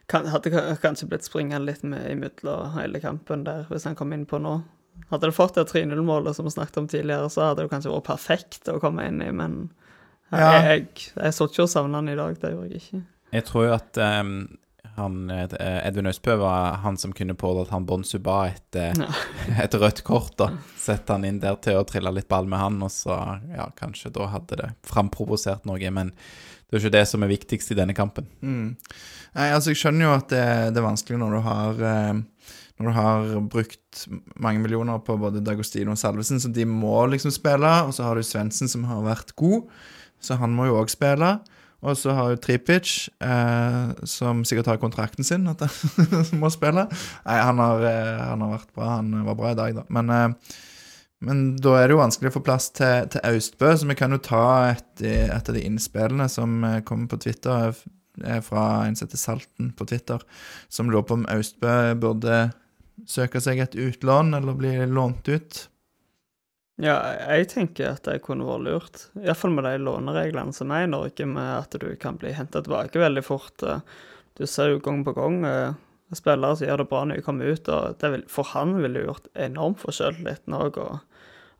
kan, 0.09 0.25
hadde 0.25 0.49
kanskje 0.81 1.05
blitt 1.11 1.27
springende 1.27 1.67
litt 1.67 1.83
med 1.83 2.09
imellom 2.15 2.73
hele 2.79 2.99
kampen 3.03 3.43
der, 3.45 3.67
hvis 3.69 3.85
han 3.85 3.95
kom 3.99 4.13
inn 4.17 4.25
på 4.25 4.39
nå. 4.41 4.55
Hadde 5.11 5.29
det 5.29 5.35
fått 5.37 5.53
det 5.59 5.67
3-0-målet 5.69 6.35
som 6.35 6.45
vi 6.49 6.55
snakket 6.55 6.77
om 6.81 6.87
tidligere, 6.89 7.29
så 7.29 7.49
hadde 7.51 7.61
det 7.67 7.69
kanskje 7.75 7.93
vært 7.93 8.09
perfekt 8.09 8.69
å 8.73 8.79
komme 8.81 9.05
inn 9.05 9.21
i, 9.21 9.29
men 9.35 9.67
Ja. 10.33 10.51
jeg, 10.57 10.67
jeg, 10.67 11.13
jeg 11.15 11.37
så 11.37 11.47
ikke 11.49 11.65
og 11.65 11.71
savna 11.71 12.01
han 12.01 12.11
i 12.11 12.17
dag, 12.19 12.35
det 12.41 12.53
gjorde 12.53 12.69
jeg 12.71 12.83
ikke. 12.83 13.01
Jeg 13.33 13.45
tror 13.47 13.65
jo 13.65 13.73
at 13.75 13.99
um, 14.21 14.35
han, 14.95 15.29
eh, 15.33 15.87
Edvin 15.87 16.05
Østbø 16.05 16.35
var 16.37 16.75
han 16.83 16.97
som 17.01 17.13
kunne 17.17 17.33
pådratt 17.33 17.71
han 17.73 17.85
Bonsu 17.89 18.19
ba 18.21 18.43
et, 18.51 18.75
eh, 18.77 18.93
Ja. 18.97 19.09
et 19.63 19.73
rødt 19.73 20.03
kort. 20.05 20.35
da 20.37 20.51
Sette 20.77 21.15
han 21.15 21.25
inn 21.25 21.39
der 21.41 21.55
til 21.55 21.79
å 21.79 21.85
trille 21.87 22.11
litt 22.13 22.29
ball 22.29 22.45
med 22.45 22.59
han, 22.61 22.81
og 22.85 22.91
så 22.93 23.39
ja, 23.55 23.69
kanskje 23.79 24.13
da 24.13 24.27
hadde 24.29 24.59
det 24.59 24.69
framprovosert 24.85 25.65
noe. 25.65 25.91
Men 25.91 26.13
det 26.13 26.77
er 26.77 26.79
jo 26.79 26.83
ikke 26.83 26.97
det 26.97 27.07
som 27.09 27.23
er 27.25 27.33
viktigst 27.33 27.73
i 27.73 27.79
denne 27.79 27.93
kampen. 27.97 28.29
mm. 28.41 28.75
Nei, 29.33 29.47
altså, 29.49 29.71
jeg 29.71 29.79
skjønner 29.81 30.05
jo 30.05 30.11
at 30.13 30.29
det, 30.29 30.45
det 30.75 30.77
er 30.77 30.85
vanskelig 30.85 31.17
når 31.17 31.31
du 31.33 31.39
har 31.41 31.79
eh, 31.89 32.19
Når 32.77 32.85
du 32.85 32.93
har 32.93 33.31
brukt 33.49 34.03
mange 34.41 34.61
millioner 34.61 34.99
på 35.05 35.15
både 35.17 35.41
Dagostino 35.41 35.93
og 35.93 35.97
Salvesen, 35.97 36.39
så 36.41 36.49
de 36.53 36.65
må 36.65 37.05
liksom 37.09 37.33
spille. 37.33 37.71
Og 37.87 37.93
så 37.93 38.05
har 38.05 38.17
du 38.17 38.25
Svendsen, 38.25 38.69
som 38.69 38.85
har 38.89 39.01
vært 39.05 39.33
god, 39.37 39.69
så 40.23 40.39
han 40.41 40.55
må 40.55 40.69
jo 40.69 40.79
òg 40.81 40.91
spille. 40.93 41.37
Og 41.83 41.97
så 41.99 42.13
har 42.15 42.31
jo 42.31 42.39
Tripic, 42.39 43.09
eh, 43.19 43.89
som 44.07 44.43
sikkert 44.47 44.69
har 44.71 44.79
kontrakten 44.79 45.25
sin, 45.27 45.49
at 45.51 45.65
han 45.65 46.29
må 46.41 46.51
spille. 46.53 46.85
Nei, 47.25 47.39
han 47.43 47.59
har, 47.59 47.83
eh, 47.89 48.21
han 48.23 48.45
har 48.45 48.53
vært 48.55 48.69
bra. 48.71 48.91
Han 49.01 49.25
var 49.27 49.39
bra 49.39 49.51
i 49.51 49.57
dag, 49.59 49.81
da. 49.81 49.83
Men, 49.91 50.13
eh, 50.13 50.53
men 51.23 51.43
da 51.59 51.75
er 51.79 51.87
det 51.87 51.97
jo 51.97 51.99
vanskelig 51.99 52.31
å 52.31 52.37
få 52.37 52.43
plass 52.45 52.69
til, 52.75 53.09
til 53.11 53.23
Austbø, 53.27 53.73
så 53.75 53.89
vi 53.89 53.99
kan 53.99 54.15
jo 54.15 54.21
ta 54.23 54.45
et, 54.71 55.03
et 55.03 55.51
av 55.51 55.55
de 55.55 55.65
innspillene 55.67 56.29
som 56.31 56.63
eh, 56.67 56.79
kommer 56.87 57.11
på 57.11 57.19
Twitter, 57.27 57.75
er 58.23 58.43
fra 58.45 58.63
en 58.85 58.95
som 58.95 59.07
heter 59.07 59.19
Salten 59.19 59.71
på 59.75 59.87
Twitter, 59.89 60.23
som 60.71 60.91
lurer 60.91 61.07
på 61.09 61.17
om 61.17 61.27
Austbø 61.33 61.95
burde 61.99 62.45
søke 63.09 63.41
seg 63.43 63.59
et 63.59 63.75
utlån 63.75 64.35
eller 64.37 64.55
bli 64.55 64.75
lånt 64.87 65.27
ut. 65.27 65.63
Ja, 66.81 66.95
jeg 67.37 67.51
tenker 67.51 67.91
at 67.93 68.07
det 68.07 68.23
kunne 68.25 68.47
vært 68.47 68.65
lurt. 68.65 69.01
Iallfall 69.21 69.53
med 69.53 69.67
de 69.67 69.75
lånereglene 69.85 70.55
som 70.57 70.71
er 70.73 70.87
i 70.87 70.89
Norge, 70.89 71.27
med 71.29 71.51
at 71.59 71.77
du 71.77 71.91
kan 72.01 72.17
bli 72.17 72.33
henta 72.33 72.63
tilbake 72.65 73.01
veldig 73.01 73.23
fort. 73.25 73.63
Eh, 73.63 73.83
Du 74.33 74.47
ser 74.49 74.71
jo 74.71 74.79
gang 74.81 75.03
på 75.05 75.13
gang 75.13 75.43
eh, 75.45 75.75
spillere 76.17 76.57
som 76.57 76.65
gjør 76.65 76.81
det 76.81 76.89
bra 76.89 77.03
når 77.05 77.19
de 77.19 77.21
kommer 77.21 77.45
ut, 77.53 77.67
og 77.69 78.01
vil, 78.01 78.23
for 78.27 78.49
han 78.55 78.73
ville 78.81 79.03
gjort 79.05 79.27
enorm 79.37 79.75
forskjell 79.77 80.23
litt 80.25 80.49
òg. 80.49 80.79
Og 80.81 80.99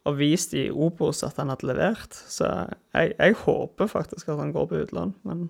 og 0.03 0.17
vist 0.19 0.53
i 0.57 0.67
Obos 0.71 1.23
at 1.23 1.37
han 1.39 1.51
hadde 1.53 1.67
levert. 1.69 2.11
Så 2.11 2.47
jeg, 2.93 3.13
jeg 3.15 3.37
håper 3.45 3.91
faktisk 3.91 4.33
at 4.33 4.41
han 4.41 4.51
går 4.55 4.69
på 4.69 4.81
utlån, 4.83 5.13
men 5.27 5.45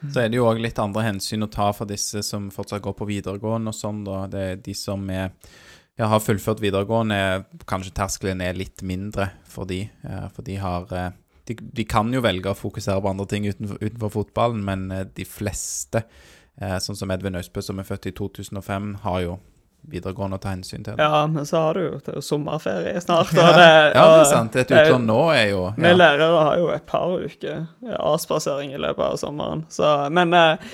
Så 0.00 0.22
er 0.22 0.30
det 0.32 0.38
jo 0.38 0.46
òg 0.48 0.62
litt 0.62 0.78
andre 0.80 1.02
hensyn 1.04 1.44
å 1.44 1.50
ta 1.52 1.66
for 1.76 1.84
disse 1.84 2.22
som 2.24 2.48
fortsatt 2.54 2.80
går 2.80 2.94
på 2.96 3.08
videregående 3.10 3.68
og 3.68 3.76
sånn, 3.76 4.04
da. 4.06 4.22
Det 4.32 4.44
er 4.46 4.62
de 4.64 4.74
som 4.74 5.02
er 5.12 5.34
ja, 6.00 6.08
har 6.08 6.22
fullført 6.24 6.62
videregående, 6.64 7.18
kanskje 7.68 7.92
terskelen 8.00 8.40
er 8.44 8.56
litt 8.56 8.80
mindre 8.86 9.30
for 9.44 9.68
de. 9.68 9.82
eh, 10.08 10.26
For 10.32 10.46
de 10.46 10.56
har 10.62 10.88
eh, 10.96 11.10
de, 11.50 11.56
de 11.60 11.84
kan 11.84 12.08
jo 12.14 12.22
velge 12.24 12.50
å 12.52 12.56
fokusere 12.56 13.02
på 13.04 13.10
andre 13.10 13.26
ting 13.28 13.46
utenfor, 13.50 13.78
utenfor 13.82 14.12
fotballen, 14.16 14.64
men 14.64 14.88
eh, 14.94 15.04
de 15.16 15.24
fleste, 15.28 16.04
sånn 16.60 16.96
som 16.98 17.10
Edvin 17.14 17.38
Austbø, 17.38 17.62
som 17.64 17.78
er 17.80 17.86
født 17.88 18.10
i 18.10 18.12
2005, 18.18 18.90
har 19.06 19.20
jo 19.24 19.38
videregående 19.90 20.36
å 20.36 20.42
ta 20.42 20.50
hensyn 20.52 20.82
til. 20.84 20.98
ja, 21.00 21.22
men 21.26 21.46
så 21.48 21.62
har 21.64 21.78
du 21.78 21.80
jo 21.86 21.92
det 22.04 22.12
er 22.12 22.18
jo 22.18 22.24
sommerferie 22.26 23.00
snart. 23.00 23.30
Og 23.32 23.54
det, 23.56 23.68
Ja, 23.96 24.02
det 24.12 24.18
er 24.20 24.28
sant. 24.28 24.56
Et 24.60 24.68
det 24.68 24.82
utlån 24.84 25.06
nå 25.08 25.20
er 25.32 25.46
jo 25.54 25.62
Vi 25.78 25.92
lærere 25.94 26.26
har 26.36 26.58
jo 26.60 26.68
et 26.74 26.84
par 26.90 27.14
uker 27.16 27.62
avspasering 27.96 28.74
i 28.76 28.80
løpet 28.82 29.06
av 29.06 29.16
sommeren. 29.22 29.64
Så, 29.72 29.88
men 30.12 30.36
eh, 30.36 30.68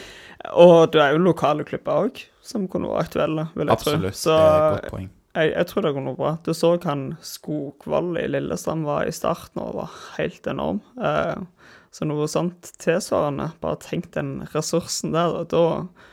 Og 0.54 0.92
det 0.92 1.02
er 1.02 1.14
jo 1.16 1.22
lokale 1.24 1.64
klubber 1.66 2.06
òg 2.06 2.22
som 2.46 2.68
kunne 2.70 2.88
vært 2.92 3.08
aktuelle, 3.08 3.48
vil 3.56 3.66
jeg 3.66 3.74
Absolutt. 3.74 4.14
tro. 4.14 4.18
Så 4.20 4.34
det 4.36 4.46
er 4.46 4.56
et 4.56 4.76
godt 4.76 4.92
poeng. 4.92 5.08
jeg, 5.34 5.50
jeg 5.52 5.66
tror 5.66 5.82
det 5.82 5.92
går 5.96 6.04
noe 6.06 6.16
bra. 6.18 6.32
Du 6.46 6.52
så 6.54 6.70
han 6.84 7.04
Skogvold 7.20 8.20
i 8.22 8.26
Lillestrøm 8.30 8.84
var 8.86 9.06
i 9.08 9.12
starten 9.14 9.62
og 9.64 9.74
var 9.80 9.96
helt 10.16 10.46
enorm. 10.46 10.80
Eh, 11.02 11.42
så 11.90 12.06
noe 12.06 12.28
sånt 12.28 12.72
tilsvarende. 12.82 13.50
Bare 13.60 13.80
tenk 13.82 14.10
den 14.14 14.46
ressursen 14.52 15.12
der. 15.16 15.32
og 15.40 15.48
Da, 15.50 15.64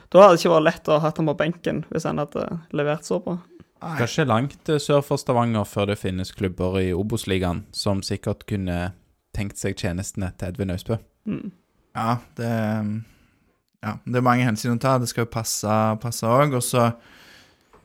da 0.09 0.23
hadde 0.23 0.37
det 0.37 0.41
ikke 0.43 0.55
vært 0.55 0.67
lett 0.69 0.89
å 0.89 0.97
ha 0.97 1.05
hatt 1.09 1.21
ham 1.21 1.29
på 1.29 1.37
benken 1.43 1.83
hvis 1.91 2.07
han 2.09 2.21
hadde 2.23 2.47
levert 2.73 3.05
så 3.05 3.19
bra. 3.23 3.37
Skal 3.83 4.07
ikke 4.07 4.29
langt 4.31 4.69
eh, 4.71 4.79
sør 4.79 5.01
for 5.03 5.19
Stavanger 5.19 5.67
før 5.67 5.91
det 5.91 5.99
finnes 5.99 6.31
klubber 6.31 6.79
i 6.79 6.93
Obos-ligaen 6.95 7.65
som 7.75 8.01
sikkert 8.01 8.45
kunne 8.49 8.93
tenkt 9.35 9.59
seg 9.59 9.75
tjenestene 9.77 10.31
til 10.39 10.53
Edvin 10.53 10.71
Austbø. 10.71 10.97
Mm. 11.27 11.51
Ja, 11.93 12.17
det 12.39 12.51
Ja, 13.83 13.97
det 14.05 14.19
er 14.19 14.23
mange 14.25 14.47
hensyn 14.47 14.77
å 14.77 14.81
ta. 14.81 14.95
Det 15.01 15.09
skal 15.11 15.25
jo 15.25 15.33
passe 15.33 16.29
òg. 16.29 16.55
Og 16.55 16.63
så 16.63 16.87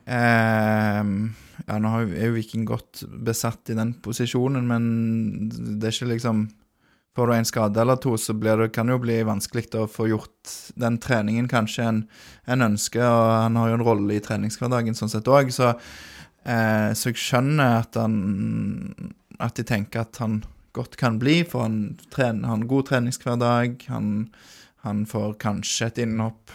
ehm, 0.07 1.31
Ja, 1.67 1.75
nå 1.81 1.91
er 2.05 2.29
jo 2.29 2.37
Viking 2.37 2.63
godt 2.67 3.03
besatt 3.25 3.69
i 3.69 3.75
den 3.77 3.91
posisjonen, 4.03 4.63
men 4.69 5.49
det 5.51 5.89
er 5.89 5.97
ikke 5.97 6.13
liksom 6.13 6.47
Får 7.17 7.27
du 7.27 7.33
en 7.33 7.47
skade 7.47 7.81
eller 7.81 7.97
to, 7.99 8.13
så 8.21 8.31
det, 8.37 8.69
kan 8.71 8.87
det 8.87 8.93
jo 8.93 9.01
bli 9.01 9.15
vanskelig 9.27 9.65
å 9.75 9.87
få 9.89 10.05
gjort 10.07 10.51
den 10.79 10.99
treningen 11.01 11.49
kanskje 11.51 11.87
en, 11.89 11.97
en 12.45 12.63
ønsker. 12.63 13.03
Og 13.03 13.31
han 13.33 13.57
har 13.59 13.71
jo 13.71 13.79
en 13.79 13.83
rolle 13.83 14.15
i 14.15 14.21
treningshverdagen 14.23 14.95
sånn 14.95 15.11
sett 15.11 15.27
òg, 15.27 15.49
så, 15.51 15.73
eh, 16.45 16.93
så 16.95 17.09
jeg 17.09 17.19
skjønner 17.19 17.81
at 17.81 17.99
han 17.99 18.15
At 19.39 19.57
de 19.57 19.63
tenker 19.63 20.05
at 20.05 20.21
han 20.21 20.43
godt 20.77 20.95
kan 21.01 21.17
bli, 21.19 21.41
for 21.43 21.65
han 21.65 21.97
trener, 22.13 22.47
har 22.47 22.59
en 22.59 22.69
god 22.69 22.89
treningshverdag. 22.91 23.85
Han, 23.89 24.29
han 24.85 25.05
får 25.09 25.35
kanskje 25.41 25.89
et 25.89 26.01
innhopp 26.05 26.53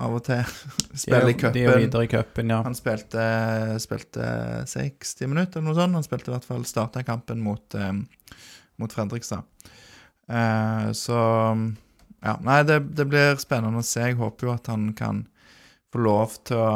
av 0.00 0.16
og 0.16 0.24
til. 0.28 0.54
Spille 1.02 1.34
i 1.34 1.36
De 1.36 1.64
er 1.66 1.82
videre 1.82 2.06
i 2.06 2.10
cupen, 2.10 2.52
ja. 2.52 2.62
Han 2.64 2.76
spilte, 2.76 3.24
spilte 3.82 4.30
60 4.70 5.30
minutter 5.30 5.60
eller 5.60 5.70
noe 5.70 5.78
sånt. 5.78 5.98
Han 5.98 6.06
spilte 6.06 6.32
i 6.32 6.34
hvert 6.34 6.48
fall 6.48 6.64
starta 6.68 7.04
kampen 7.06 7.42
mot, 7.44 7.76
eh, 7.76 7.92
mot 8.80 8.96
Fredrikstad. 8.96 9.44
Eh, 10.30 10.92
så 10.96 11.18
ja, 12.20 12.36
nei, 12.44 12.62
det, 12.68 12.80
det 12.96 13.08
blir 13.10 13.36
spennende 13.40 13.82
å 13.82 13.86
se. 13.86 14.04
Jeg 14.08 14.20
håper 14.20 14.48
jo 14.48 14.54
at 14.54 14.72
han 14.72 14.92
kan 14.96 15.24
få 15.92 16.04
lov 16.04 16.36
til 16.48 16.60
å 16.60 16.72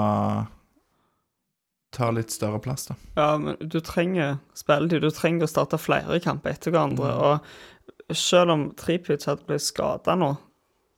ta 1.94 2.08
litt 2.10 2.32
større 2.34 2.58
plass, 2.58 2.88
da. 2.90 2.96
Ja, 3.14 3.28
men 3.38 3.58
du 3.60 3.78
trenger 3.84 4.40
spilletid. 4.58 5.04
Du 5.04 5.14
trenger 5.14 5.46
å 5.46 5.52
starte 5.52 5.78
flere 5.78 6.18
kamper 6.22 6.56
etter 6.56 6.74
hverandre. 6.74 7.12
Mm. 7.12 7.20
Og 8.10 8.16
selv 8.18 8.54
om 8.56 8.64
Tripic 8.78 9.28
hadde 9.28 9.46
blitt 9.46 9.62
skada 9.62 10.16
nå, 10.18 10.32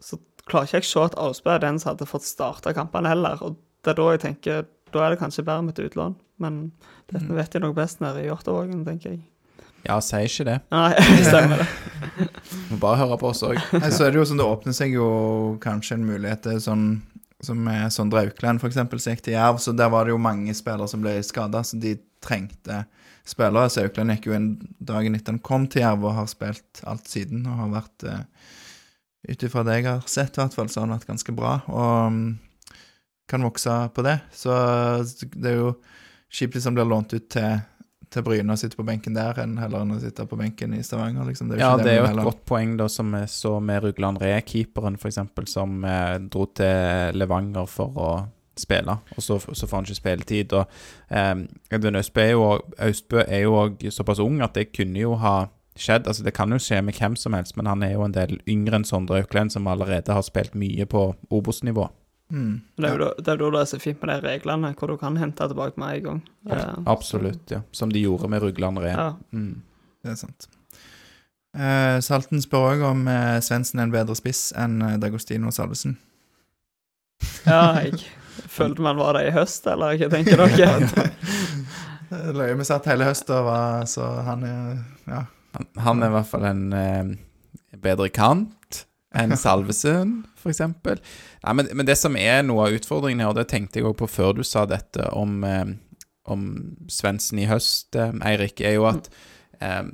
så 0.03 0.19
klarer 0.47 0.69
ikke 0.69 0.83
jeg 0.83 0.91
se 0.91 1.05
at 1.05 1.17
Aasbø 1.21 1.55
er 1.55 1.63
den 1.65 1.81
som 1.83 1.93
hadde 1.93 2.09
fått 2.09 2.27
starta 2.27 2.75
kampene 2.77 3.11
heller. 3.11 3.41
Og 3.43 3.57
det 3.85 3.95
er 3.95 4.01
da 4.01 4.11
jeg 4.15 4.25
tenker 4.25 4.67
da 4.95 5.03
er 5.03 5.13
det 5.13 5.21
kanskje 5.21 5.45
bedre 5.45 5.65
med 5.67 5.77
et 5.79 5.89
utlån. 5.91 6.15
Men 6.43 6.61
dette 7.11 7.33
vet 7.35 7.57
jeg 7.57 7.65
nok 7.65 7.75
best 7.79 8.03
nede 8.05 8.23
i 8.23 8.29
Hjortavågen, 8.29 8.85
tenker 8.87 9.17
jeg. 9.17 9.25
Ja, 9.87 9.99
sier 10.03 10.27
ikke 10.27 10.47
det. 10.49 10.57
Nei, 10.75 10.91
stemmer 11.29 11.63
det. 11.63 11.67
Må 12.71 12.79
bare 12.83 13.01
høre 13.03 13.19
på 13.21 13.31
oss 13.31 13.45
òg. 13.47 13.59
Så 13.91 14.07
er 14.07 14.15
det 14.15 14.21
jo 14.21 14.27
sånn, 14.29 14.41
det 14.41 14.49
åpner 14.49 14.77
seg 14.77 14.97
jo 14.97 15.09
kanskje 15.63 15.99
en 15.99 16.09
mulighet 16.09 16.43
til 16.47 16.63
sånn 16.63 16.87
som 17.45 17.59
med 17.63 17.93
Sondre 17.93 18.25
Aukland, 18.25 18.63
for 18.63 18.71
eksempel, 18.71 19.01
som 19.03 19.13
gikk 19.13 19.27
til 19.27 19.37
Jerv. 19.37 19.61
Så 19.63 19.75
der 19.77 19.91
var 19.93 20.07
det 20.07 20.15
jo 20.15 20.23
mange 20.23 20.55
spillere 20.57 20.89
som 20.91 21.03
ble 21.05 21.19
skada, 21.27 21.63
så 21.67 21.79
de 21.81 21.95
trengte 22.25 22.83
spillere. 23.29 23.71
Så 23.71 23.85
Aukland 23.85 24.15
gikk 24.15 24.31
jo 24.31 24.37
inn 24.39 24.51
dagen 24.79 25.19
etter 25.19 25.37
han 25.37 25.43
kom 25.45 25.69
til 25.71 25.85
Jerv, 25.85 26.07
og 26.09 26.17
har 26.19 26.31
spilt 26.33 26.83
alt 26.89 27.11
siden. 27.11 27.45
Og 27.47 27.61
har 27.61 27.75
vært, 27.77 28.09
eh, 28.09 28.55
ut 29.29 29.43
ifra 29.43 29.65
det 29.67 29.81
jeg 29.81 29.87
har 29.89 30.03
sett, 30.11 30.37
i 30.37 30.43
hvert 30.43 30.55
fall, 30.55 30.69
så 30.71 30.81
har 30.81 30.87
han 30.87 30.97
vært 30.97 31.09
ganske 31.09 31.35
bra. 31.37 31.57
Og 31.67 32.13
mm, 32.13 32.27
kan 33.31 33.47
vokse 33.47 33.79
på 33.95 34.05
det. 34.07 34.19
Så 34.33 34.53
det 35.35 35.51
er 35.51 35.57
jo 35.59 35.73
kjipt 36.33 36.57
hvis 36.57 36.69
han 36.69 36.77
blir 36.77 36.87
lånt 36.89 37.15
ut 37.17 37.27
til, 37.33 37.59
til 38.13 38.27
Bryne 38.27 38.55
og 38.55 38.61
sitter 38.61 38.79
på 38.79 38.87
benken 38.87 39.17
der, 39.19 39.41
enn 39.43 39.57
heller 39.59 39.83
enn 39.83 39.97
å 39.97 39.99
sitte 40.03 40.29
på 40.31 40.39
benken 40.39 40.77
i 40.77 40.83
Stavanger. 40.87 41.27
Liksom. 41.27 41.51
Det 41.51 41.59
Ja, 41.61 41.75
ikke 41.75 41.89
det 41.89 41.95
er 41.95 42.01
jo 42.01 42.07
et 42.13 42.23
godt 42.31 42.47
poeng, 42.49 42.77
da, 42.79 42.89
som 42.93 43.11
vi 43.17 43.25
så 43.31 43.57
med 43.59 43.83
Rugland 43.85 44.23
Re-keeperen, 44.23 44.99
f.eks., 45.01 45.21
som 45.51 45.85
eh, 45.85 46.17
dro 46.31 46.47
til 46.55 47.19
Levanger 47.19 47.69
for 47.71 47.99
å 47.99 48.11
spille, 48.57 48.95
og 49.13 49.21
så, 49.21 49.37
så 49.37 49.67
får 49.69 49.77
han 49.77 49.89
ikke 49.89 49.99
spilletid. 49.99 50.55
Og 50.57 50.65
eh, 51.11 51.35
Austbø 52.87 53.27
er 53.27 53.43
jo 53.43 53.59
også 53.59 53.99
såpass 53.99 54.23
ung 54.25 54.41
at 54.45 54.57
det 54.57 54.71
kunne 54.73 55.03
jo 55.03 55.19
ha 55.21 55.37
skjedd. 55.81 56.09
Altså, 56.09 56.25
det 56.27 56.35
kan 56.37 56.53
jo 56.53 56.59
skje 56.63 56.81
med 56.85 56.97
hvem 56.99 57.17
som 57.19 57.37
helst, 57.37 57.57
men 57.59 57.69
han 57.71 57.85
er 57.87 57.95
jo 57.95 58.05
en 58.07 58.15
del 58.17 58.39
yngre 58.49 58.81
enn 58.81 58.89
Sondre 58.89 59.21
Auklend, 59.23 59.55
som 59.55 59.69
allerede 59.71 60.13
har 60.17 60.25
spilt 60.27 60.57
mye 60.59 60.87
på 60.91 61.09
Obos-nivå. 61.31 61.89
Mm. 62.33 62.61
Det 62.75 62.89
er 62.89 62.97
jo 62.97 62.99
da 63.05 63.09
det 63.23 63.31
er 63.31 63.39
jo 63.39 63.51
da 63.53 63.61
det 63.61 63.63
er 63.63 63.71
så 63.71 63.79
fint 63.79 64.01
med 64.03 64.11
de 64.11 64.29
reglene, 64.33 64.73
hvor 64.75 64.91
du 64.91 64.97
kan 64.99 65.17
hente 65.21 65.47
tilbake 65.47 65.79
med 65.79 66.01
en 66.01 66.05
gang. 66.09 66.21
Eh, 66.51 66.75
Absolutt, 66.91 67.51
ja. 67.55 67.63
Som 67.71 67.93
de 67.95 68.03
gjorde 68.03 68.31
med 68.33 68.43
Rugland 68.43 68.83
Ren. 68.83 68.99
Ja. 68.99 69.13
Mm. 69.33 69.63
Det 70.03 70.15
er 70.15 70.19
sant. 70.19 70.49
Eh, 71.57 71.99
Salten 72.05 72.43
spør 72.43 72.75
òg 72.75 72.83
om 72.85 73.07
eh, 73.09 73.39
Svendsen 73.45 73.81
er 73.81 73.89
en 73.89 73.95
bedre 73.95 74.17
spiss 74.19 74.51
enn 74.59 74.81
eh, 74.85 74.99
Dagostino 75.01 75.53
Salvesen. 75.55 75.97
ja, 77.47 77.79
jeg 77.81 78.03
følte 78.53 78.85
man 78.85 78.99
var 79.01 79.17
det 79.17 79.31
i 79.31 79.33
høst, 79.33 79.65
eller 79.71 79.97
hva 79.97 80.11
tenker 80.13 80.43
dere? 80.43 81.07
Er 82.07 82.37
Løye 82.39 82.55
vi 82.55 82.63
satt 82.63 82.85
hele 82.87 83.03
høsten, 83.09 83.49
så 83.91 84.05
han 84.29 84.45
er 84.47 84.77
Ja. 85.11 85.25
Han, 85.57 85.69
han 85.83 86.05
er 86.05 86.13
i 86.13 86.17
hvert 86.19 86.31
fall 86.31 86.47
en 86.49 86.65
eh, 86.77 87.13
bedre 87.83 88.09
kant 88.15 88.85
enn 89.17 89.37
Salvesen, 89.41 90.21
eksempel. 90.47 91.01
Nei, 91.43 91.55
men, 91.59 91.71
men 91.75 91.89
det 91.89 91.97
som 91.99 92.17
er 92.21 92.45
noe 92.47 92.69
av 92.69 92.77
utfordringen 92.77 93.25
her, 93.25 93.33
og 93.33 93.41
det 93.41 93.49
tenkte 93.51 93.81
jeg 93.81 93.89
òg 93.89 93.97
på 94.01 94.11
før 94.11 94.37
du 94.39 94.45
sa 94.47 94.67
dette 94.69 95.09
om, 95.17 95.41
eh, 95.47 95.73
om 96.31 96.45
Svendsen 96.93 97.41
i 97.43 97.49
høst, 97.51 97.97
eh, 97.99 98.15
Eirik, 98.31 98.63
er 98.63 98.77
jo 98.77 98.87
at 98.91 99.11
eh, 99.61 99.89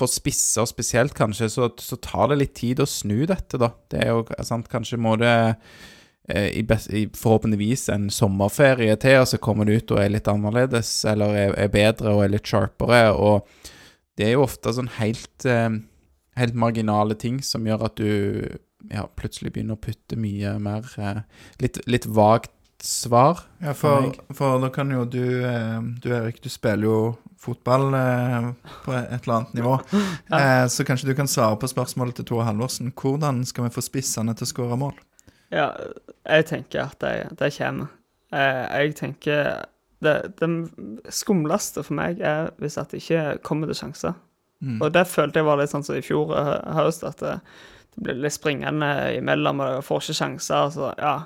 for 0.00 0.10
spisser 0.10 0.66
spesielt, 0.66 1.14
kanskje, 1.14 1.50
så, 1.52 1.68
så 1.78 1.98
tar 2.02 2.32
det 2.32 2.40
litt 2.40 2.54
tid 2.58 2.82
å 2.82 2.88
snu 2.88 3.22
dette, 3.30 3.60
da. 3.60 3.72
Det 3.92 4.02
er 4.02 4.14
jo 4.14 4.24
sant, 4.46 4.70
kanskje 4.72 5.00
må 5.00 5.14
det 5.20 5.34
i 6.30 6.62
best, 6.62 6.86
i 6.94 7.08
forhåpentligvis 7.18 7.88
en 7.90 8.04
sommerferie 8.14 8.94
til, 9.02 9.18
og 9.24 9.26
så 9.26 9.40
kommer 9.42 9.66
du 9.66 9.72
ut 9.74 9.90
og 9.90 9.98
er 9.98 10.12
litt 10.14 10.28
annerledes, 10.30 10.90
eller 11.10 11.34
er, 11.34 11.56
er 11.58 11.72
bedre 11.72 12.12
og 12.14 12.22
er 12.22 12.30
litt 12.36 12.46
sharpere, 12.46 13.08
og 13.10 13.48
det 14.20 14.28
er 14.28 14.36
jo 14.36 14.44
ofte 14.44 14.70
sånn 14.76 14.92
helt, 15.00 15.46
eh, 15.48 15.80
helt 16.38 16.54
marginale 16.54 17.18
ting 17.18 17.40
som 17.42 17.66
gjør 17.66 17.88
at 17.88 17.98
du 17.98 18.10
ja, 18.90 19.06
plutselig 19.18 19.54
begynner 19.54 19.78
å 19.78 19.82
putte 19.82 20.18
mye 20.20 20.56
mer 20.62 20.86
eh, 20.98 21.22
litt, 21.62 21.80
litt 21.90 22.06
vagt 22.06 22.54
svar. 22.82 23.44
Ja, 23.62 23.74
For 23.78 24.10
for, 24.34 24.58
da 24.62 24.70
kan 24.74 24.90
jo 24.90 25.04
du 25.06 25.44
eh, 25.46 25.78
Du 26.02 26.10
Erik, 26.10 26.42
du 26.42 26.50
spiller 26.50 26.88
jo 26.88 26.96
fotball 27.42 27.94
eh, 27.94 28.48
på 28.84 28.94
et 28.96 29.22
eller 29.22 29.36
annet 29.38 29.54
nivå. 29.60 29.78
Eh, 30.32 30.66
så 30.72 30.84
kanskje 30.84 31.10
du 31.10 31.14
kan 31.14 31.28
svare 31.28 31.58
på 31.60 31.68
spørsmålet 31.68 32.16
til 32.16 32.24
Tore 32.24 32.46
Halvorsen. 32.46 32.92
Hvordan 32.96 33.42
skal 33.44 33.66
vi 33.66 33.74
få 33.74 33.84
spissene 33.84 34.34
til 34.34 34.46
å 34.46 34.50
skåre 34.50 34.78
mål? 34.80 34.94
Ja, 35.52 35.68
jeg 36.24 36.48
tenker 36.48 36.86
at 36.88 36.98
det, 37.04 37.36
det 37.38 37.52
kommer. 37.58 37.92
Eh, 38.32 38.64
jeg 38.80 38.96
tenker 38.96 39.66
det, 40.02 40.16
det 40.40 40.50
skumleste 41.12 41.84
for 41.86 41.96
meg 41.98 42.22
er 42.24 42.50
hvis 42.62 42.78
at 42.80 42.92
det 42.92 43.02
ikke 43.02 43.38
kommer 43.46 43.70
til 43.70 43.82
sjanser. 43.82 44.16
Mm. 44.62 44.78
Og 44.80 44.92
det 44.94 45.04
følte 45.10 45.42
jeg 45.42 45.48
var 45.48 45.58
litt 45.60 45.72
sånn 45.72 45.84
som 45.84 45.98
i 45.98 46.04
fjor 46.04 46.32
høst, 46.76 47.04
at 47.06 47.20
det, 47.22 47.36
det 47.94 48.06
blir 48.06 48.20
litt 48.24 48.34
springende 48.34 48.88
imellom, 49.18 49.60
og 49.62 49.76
jeg 49.76 49.86
får 49.88 50.04
ikke 50.04 50.18
sjanser. 50.20 50.72
Så, 50.74 50.92
ja. 51.02 51.16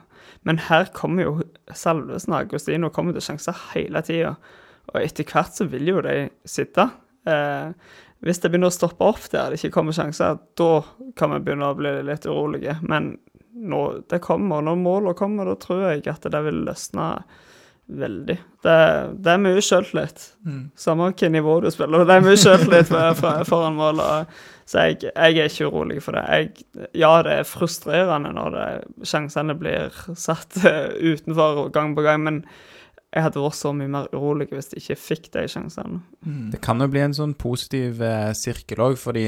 Men 0.49 0.61
her 0.67 0.89
kommer 0.97 1.27
jo 1.27 1.35
Salvesen 1.75 2.35
og 2.35 2.47
Agostino 2.47 2.91
kommer 2.95 3.17
til 3.17 3.25
sjanser 3.29 3.57
hele 3.75 4.03
tida. 4.07 4.35
Og 4.93 5.01
etter 5.03 5.29
hvert 5.29 5.55
så 5.57 5.67
vil 5.71 5.93
jo 5.93 6.03
de 6.05 6.17
sitte. 6.49 6.89
Eh, 7.29 7.71
hvis 8.25 8.41
det 8.41 8.51
begynner 8.51 8.73
å 8.73 8.75
stoppe 8.75 9.07
opp 9.07 9.29
der 9.33 9.53
det 9.53 9.61
ikke 9.61 9.75
kommer 9.77 9.95
sjanser, 9.97 10.39
da 10.59 10.71
kan 11.19 11.35
vi 11.35 11.43
begynne 11.45 11.71
å 11.71 11.79
bli 11.79 11.93
litt 12.07 12.27
urolige. 12.29 12.79
Men 12.89 13.15
når 13.57 14.03
det 14.13 14.21
kommer, 14.25 14.61
når 14.63 14.77
målene 14.81 15.17
kommer, 15.17 15.49
da 15.49 15.55
tror 15.61 15.87
jeg 15.91 16.07
at 16.13 16.27
det 16.33 16.43
vil 16.45 16.65
løsne 16.69 17.11
veldig. 17.87 18.35
Det, 18.67 18.77
det 19.23 19.31
er 19.33 19.39
mye 19.45 19.63
sjøltillit. 19.63 20.25
Mm. 20.45 20.63
Samme 20.77 21.07
hvilket 21.07 21.31
nivå 21.33 21.61
du 21.63 21.69
spiller. 21.71 22.03
Det 22.09 22.17
er 22.17 22.25
mye 22.27 22.39
sjøltillit 22.43 22.89
for- 22.91 23.15
for- 23.21 23.45
foran 23.47 23.77
mål. 23.79 24.03
Så 24.67 24.83
jeg, 24.89 24.99
jeg 25.15 25.39
er 25.39 25.47
ikke 25.47 25.69
urolig 25.71 26.01
for 26.03 26.19
det. 26.19 26.25
Jeg, 26.27 26.89
ja, 26.99 27.13
det 27.23 27.37
er 27.39 27.47
frustrerende 27.47 28.33
når 28.35 28.57
det, 28.57 28.67
sjansene 29.07 29.55
blir 29.61 29.95
satt 30.19 30.59
eh, 30.67 30.97
utenfor 31.15 31.69
gang 31.77 31.95
på 31.95 32.03
gang, 32.03 32.25
men 32.27 32.41
jeg 33.15 33.23
hadde 33.23 33.41
vært 33.41 33.57
så 33.57 33.71
mye 33.73 33.89
mer 33.89 34.09
urolig 34.13 34.49
hvis 34.51 34.73
jeg 34.75 34.83
ikke 34.83 34.97
fikk 35.01 35.29
de 35.37 35.45
sjansene. 35.49 36.01
Mm. 36.27 36.49
Det 36.53 36.59
kan 36.65 36.83
jo 36.83 36.89
bli 36.91 37.01
en 37.01 37.15
sånn 37.17 37.37
positiv 37.39 38.03
eh, 38.05 38.33
sirkel 38.37 38.83
òg, 38.83 38.97
fordi 39.01 39.25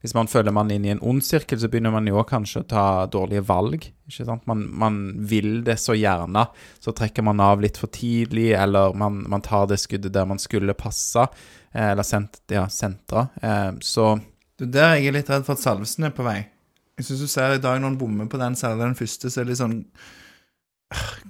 hvis 0.00 0.14
man 0.16 0.30
føler 0.30 0.54
man 0.54 0.70
er 0.70 0.78
inne 0.78 0.88
i 0.88 0.92
en 0.94 1.02
ond 1.04 1.24
sirkel, 1.24 1.58
så 1.60 1.68
begynner 1.68 1.92
man 1.92 2.06
jo 2.08 2.22
kanskje 2.28 2.62
å 2.62 2.68
ta 2.70 2.84
dårlige 3.10 3.44
valg. 3.48 3.88
ikke 4.06 4.28
sant? 4.28 4.46
Man, 4.48 4.62
man 4.70 5.00
vil 5.28 5.58
det 5.66 5.76
så 5.82 5.96
gjerne, 5.98 6.46
så 6.80 6.94
trekker 6.96 7.26
man 7.26 7.42
av 7.44 7.60
litt 7.64 7.80
for 7.80 7.92
tidlig, 7.92 8.52
eller 8.56 8.94
man, 8.96 9.18
man 9.28 9.44
tar 9.44 9.66
det 9.68 9.80
skuddet 9.82 10.14
der 10.14 10.28
man 10.30 10.40
skulle 10.40 10.76
passe, 10.78 11.26
eh, 11.74 11.90
eller 11.90 12.06
sent, 12.06 12.40
ja, 12.52 12.68
sentra. 12.72 13.26
Eh, 13.42 13.72
så 13.84 14.14
Du, 14.56 14.64
er 14.64 14.72
der 14.78 14.94
jeg 14.96 15.10
er 15.10 15.18
litt 15.18 15.34
redd 15.34 15.44
for 15.48 15.58
at 15.58 15.64
Salvesen 15.64 16.08
er 16.08 16.14
på 16.16 16.24
vei. 16.24 16.38
Jeg 16.96 17.10
syns 17.10 17.26
du 17.26 17.28
ser 17.28 17.58
i 17.58 17.60
dag 17.60 17.82
når 17.82 17.90
han 17.90 18.00
bommer 18.00 18.30
på 18.32 18.40
den, 18.40 18.56
særlig 18.56 18.86
den 18.86 18.96
første, 19.02 19.28
så 19.28 19.42
er 19.42 19.44
det 19.44 19.52
litt 19.52 19.60
sånn 19.64 19.82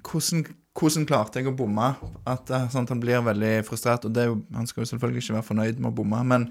Hvordan, 0.05 0.45
hvordan 0.77 1.07
klarte 1.09 1.41
jeg 1.41 1.49
å 1.51 1.57
bomme? 1.57 1.95
At 2.29 2.51
sånn 2.73 2.89
han 2.91 3.01
blir 3.03 3.25
veldig 3.25 3.55
frustrert. 3.67 4.05
Og 4.09 4.21
jo, 4.21 4.37
han 4.55 4.69
skal 4.69 4.85
jo 4.85 4.91
selvfølgelig 4.93 5.25
ikke 5.25 5.39
være 5.39 5.49
fornøyd 5.51 5.81
med 5.81 5.91
å 5.91 5.97
bomme, 5.97 6.21
men 6.29 6.51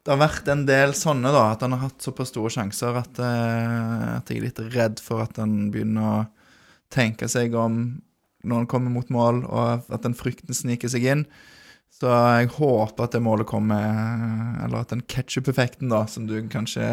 det 0.00 0.14
har 0.14 0.20
vært 0.22 0.48
en 0.48 0.62
del 0.68 0.94
sånne, 0.96 1.32
da. 1.34 1.50
At 1.52 1.64
han 1.64 1.76
har 1.76 1.90
hatt 1.90 2.04
såpass 2.04 2.32
store 2.32 2.52
sjanser 2.54 2.96
at, 3.02 3.20
eh, 3.20 4.04
at 4.16 4.30
jeg 4.32 4.40
er 4.40 4.46
litt 4.46 4.62
redd 4.72 5.02
for 5.04 5.24
at 5.26 5.36
han 5.42 5.68
begynner 5.74 6.06
å 6.08 6.28
tenke 6.90 7.28
seg 7.30 7.54
om 7.54 8.00
når 8.40 8.62
han 8.62 8.70
kommer 8.72 8.92
mot 8.94 9.10
mål, 9.12 9.42
og 9.44 9.90
at 9.92 10.06
den 10.06 10.16
frykten 10.16 10.56
sniker 10.56 10.88
seg 10.88 11.04
inn. 11.12 11.26
Så 12.00 12.08
jeg 12.08 12.48
håper 12.54 13.04
at 13.04 13.12
det 13.12 13.20
målet 13.20 13.44
kommer 13.44 14.62
Eller 14.64 14.78
at 14.80 14.88
den 14.94 15.02
ketsjup-effekten, 15.04 15.90
da, 15.92 16.06
som 16.08 16.24
du 16.26 16.38
kanskje 16.48 16.86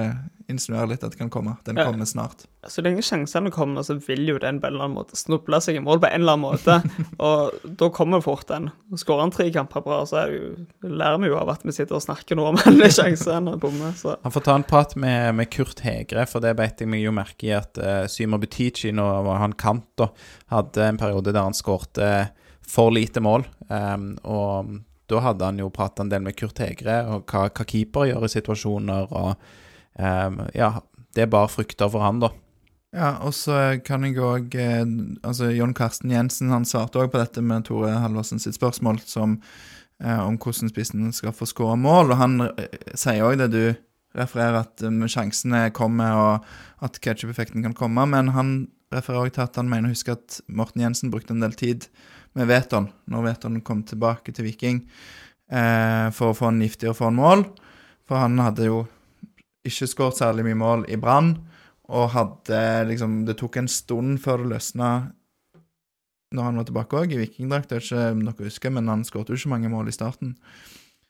insinuerer 0.52 0.88
litt 0.94 1.04
at 1.04 1.16
kan 1.20 1.30
komme, 1.32 1.58
den 1.68 1.76
Ja. 1.76 1.86
kommer 1.86 2.06
snart. 2.08 2.46
Så 2.68 2.80
lenge 2.84 3.02
sjansene 3.04 3.52
kommer, 3.52 3.84
så 3.84 3.98
vil 4.00 4.26
jo 4.30 4.38
den 4.40 4.62
på 4.62 4.68
en 4.68 4.74
eller 4.74 4.86
annen 4.86 4.96
måte 4.96 5.16
snuble 5.20 5.60
seg 5.64 5.76
i 5.76 5.82
mål 5.84 6.00
på 6.00 6.08
en 6.08 6.22
eller 6.22 6.38
annen 6.38 6.46
måte. 6.46 6.78
Og 7.20 7.52
da 7.80 7.90
kommer 7.92 8.24
fort 8.24 8.48
den. 8.48 8.70
Skårer 8.96 9.26
han 9.26 9.32
tre 9.36 9.50
kamper 9.52 9.84
bra, 9.84 10.06
så 10.08 10.22
er 10.22 10.32
det 10.32 10.40
jo, 10.40 10.66
lærer 10.88 11.20
vi 11.20 11.28
jo 11.34 11.38
av 11.42 11.52
at 11.52 11.64
vi 11.68 11.76
sitter 11.76 12.00
og 12.00 12.04
snakker 12.06 12.40
nå 12.40 12.48
om 12.48 12.60
alle 12.64 12.88
sjansene 12.96 13.56
og 13.58 13.60
bommer. 13.66 13.92
Så 14.00 14.16
han 14.24 14.32
får 14.36 14.48
ta 14.48 14.56
en 14.56 14.68
prat 14.68 14.96
med, 14.96 15.36
med 15.36 15.52
Kurt 15.52 15.84
Hegre, 15.84 16.24
for 16.32 16.40
det 16.44 16.56
beit 16.60 16.80
jeg 16.80 16.88
meg 16.92 17.04
jo 17.04 17.12
merke 17.16 17.48
i 17.52 17.56
at 17.60 17.76
uh, 17.84 18.08
Symer 18.08 18.40
Butichi, 18.40 18.92
nå 18.96 19.08
var 19.28 19.44
han 19.44 19.56
kant, 19.60 19.88
da, 20.00 20.12
hadde 20.56 20.88
en 20.94 21.00
periode 21.04 21.32
der 21.36 21.44
han 21.44 21.56
skårte 21.56 22.30
for 22.68 22.92
lite 22.96 23.20
mål. 23.24 23.44
Um, 23.68 24.14
og 24.24 24.78
da 25.08 25.22
hadde 25.24 25.48
han 25.48 25.62
jo 25.62 25.70
prata 25.74 26.04
en 26.04 26.12
del 26.12 26.26
med 26.26 26.36
Kurt 26.40 26.60
Hegre, 26.64 27.00
og 27.12 27.32
hva, 27.32 27.48
hva 27.48 27.68
keeper 27.68 28.10
gjør 28.10 28.28
i 28.28 28.34
situasjoner, 28.34 29.14
og 29.16 29.34
um, 30.00 30.42
ja, 30.56 30.74
det 31.16 31.26
er 31.26 31.32
bare 31.32 31.52
frykter 31.52 31.90
for 31.92 32.04
han, 32.04 32.22
da. 32.24 32.34
Ja, 32.96 33.18
og 33.26 33.34
så 33.36 33.78
kan 33.86 34.06
jeg 34.08 34.16
òg 34.24 34.54
eh, 34.56 34.86
Altså, 35.28 35.50
John 35.52 35.74
Karsten 35.76 36.14
Jensen 36.14 36.54
han 36.54 36.66
svarte 36.66 37.02
òg 37.02 37.12
på 37.12 37.20
dette 37.20 37.44
med 37.44 37.66
Tore 37.68 37.92
Halvorsen 38.00 38.40
sitt 38.40 38.56
spørsmål 38.56 39.02
som, 39.04 39.36
eh, 40.00 40.22
om 40.24 40.38
hvordan 40.40 40.72
spissen 40.72 41.12
skal 41.14 41.36
få 41.36 41.50
skåre 41.50 41.76
mål, 41.78 42.14
og 42.16 42.22
han 42.22 42.40
eh, 42.48 42.80
sier 42.96 43.28
òg 43.28 43.42
det 43.44 43.52
du 43.54 43.62
refererer, 44.18 44.64
at 44.64 44.82
sjansene 45.12 45.68
kommer, 45.76 46.16
og 46.16 46.86
at 46.88 47.00
ketchup-effekten 47.04 47.66
kan 47.66 47.76
komme, 47.78 48.08
men 48.10 48.32
han 48.34 48.56
refererer 48.94 49.28
òg 49.28 49.36
til 49.36 49.44
at 49.44 49.60
han 49.60 49.70
mener 49.70 49.92
å 49.92 49.94
huske 49.94 50.16
at 50.16 50.40
Morten 50.48 50.82
Jensen 50.82 51.12
brukte 51.14 51.36
en 51.36 51.44
del 51.44 51.54
tid 51.60 51.90
med 52.38 52.50
Veton, 52.50 52.90
når 53.10 53.26
Veton 53.32 53.62
kom 53.66 53.82
tilbake 53.88 54.34
til 54.36 54.46
Viking, 54.48 54.84
eh, 55.50 56.08
for 56.14 56.32
å 56.32 56.38
få 56.38 56.52
en 56.52 56.62
og 56.64 56.98
få 56.98 57.10
en 57.10 57.20
mål, 57.20 57.46
for 58.08 58.22
han 58.22 58.38
hadde 58.40 58.70
jo 58.70 58.86
ikke 59.68 59.90
skåret 59.90 60.20
særlig 60.22 60.46
mye 60.48 60.60
mål 60.60 60.86
i 60.88 61.00
Brann. 61.00 61.36
Og 61.88 62.12
hadde 62.12 62.88
liksom 62.90 63.26
Det 63.26 63.38
tok 63.40 63.58
en 63.58 63.68
stund 63.68 64.20
før 64.20 64.44
det 64.44 64.52
løsna 64.52 65.12
når 66.36 66.44
han 66.44 66.58
var 66.60 66.66
tilbake 66.68 67.00
òg, 67.00 67.14
i 67.16 67.22
vikingdrakt. 67.22 67.70
Det 67.70 67.78
er 67.78 67.86
ikke 67.86 68.16
noe 68.20 68.36
å 68.36 68.48
huske, 68.50 68.72
men 68.72 68.90
han 68.92 69.06
skåret 69.08 69.30
jo 69.32 69.38
ikke 69.40 69.54
mange 69.54 69.72
mål 69.72 69.88
i 69.88 69.96
starten. 69.96 70.34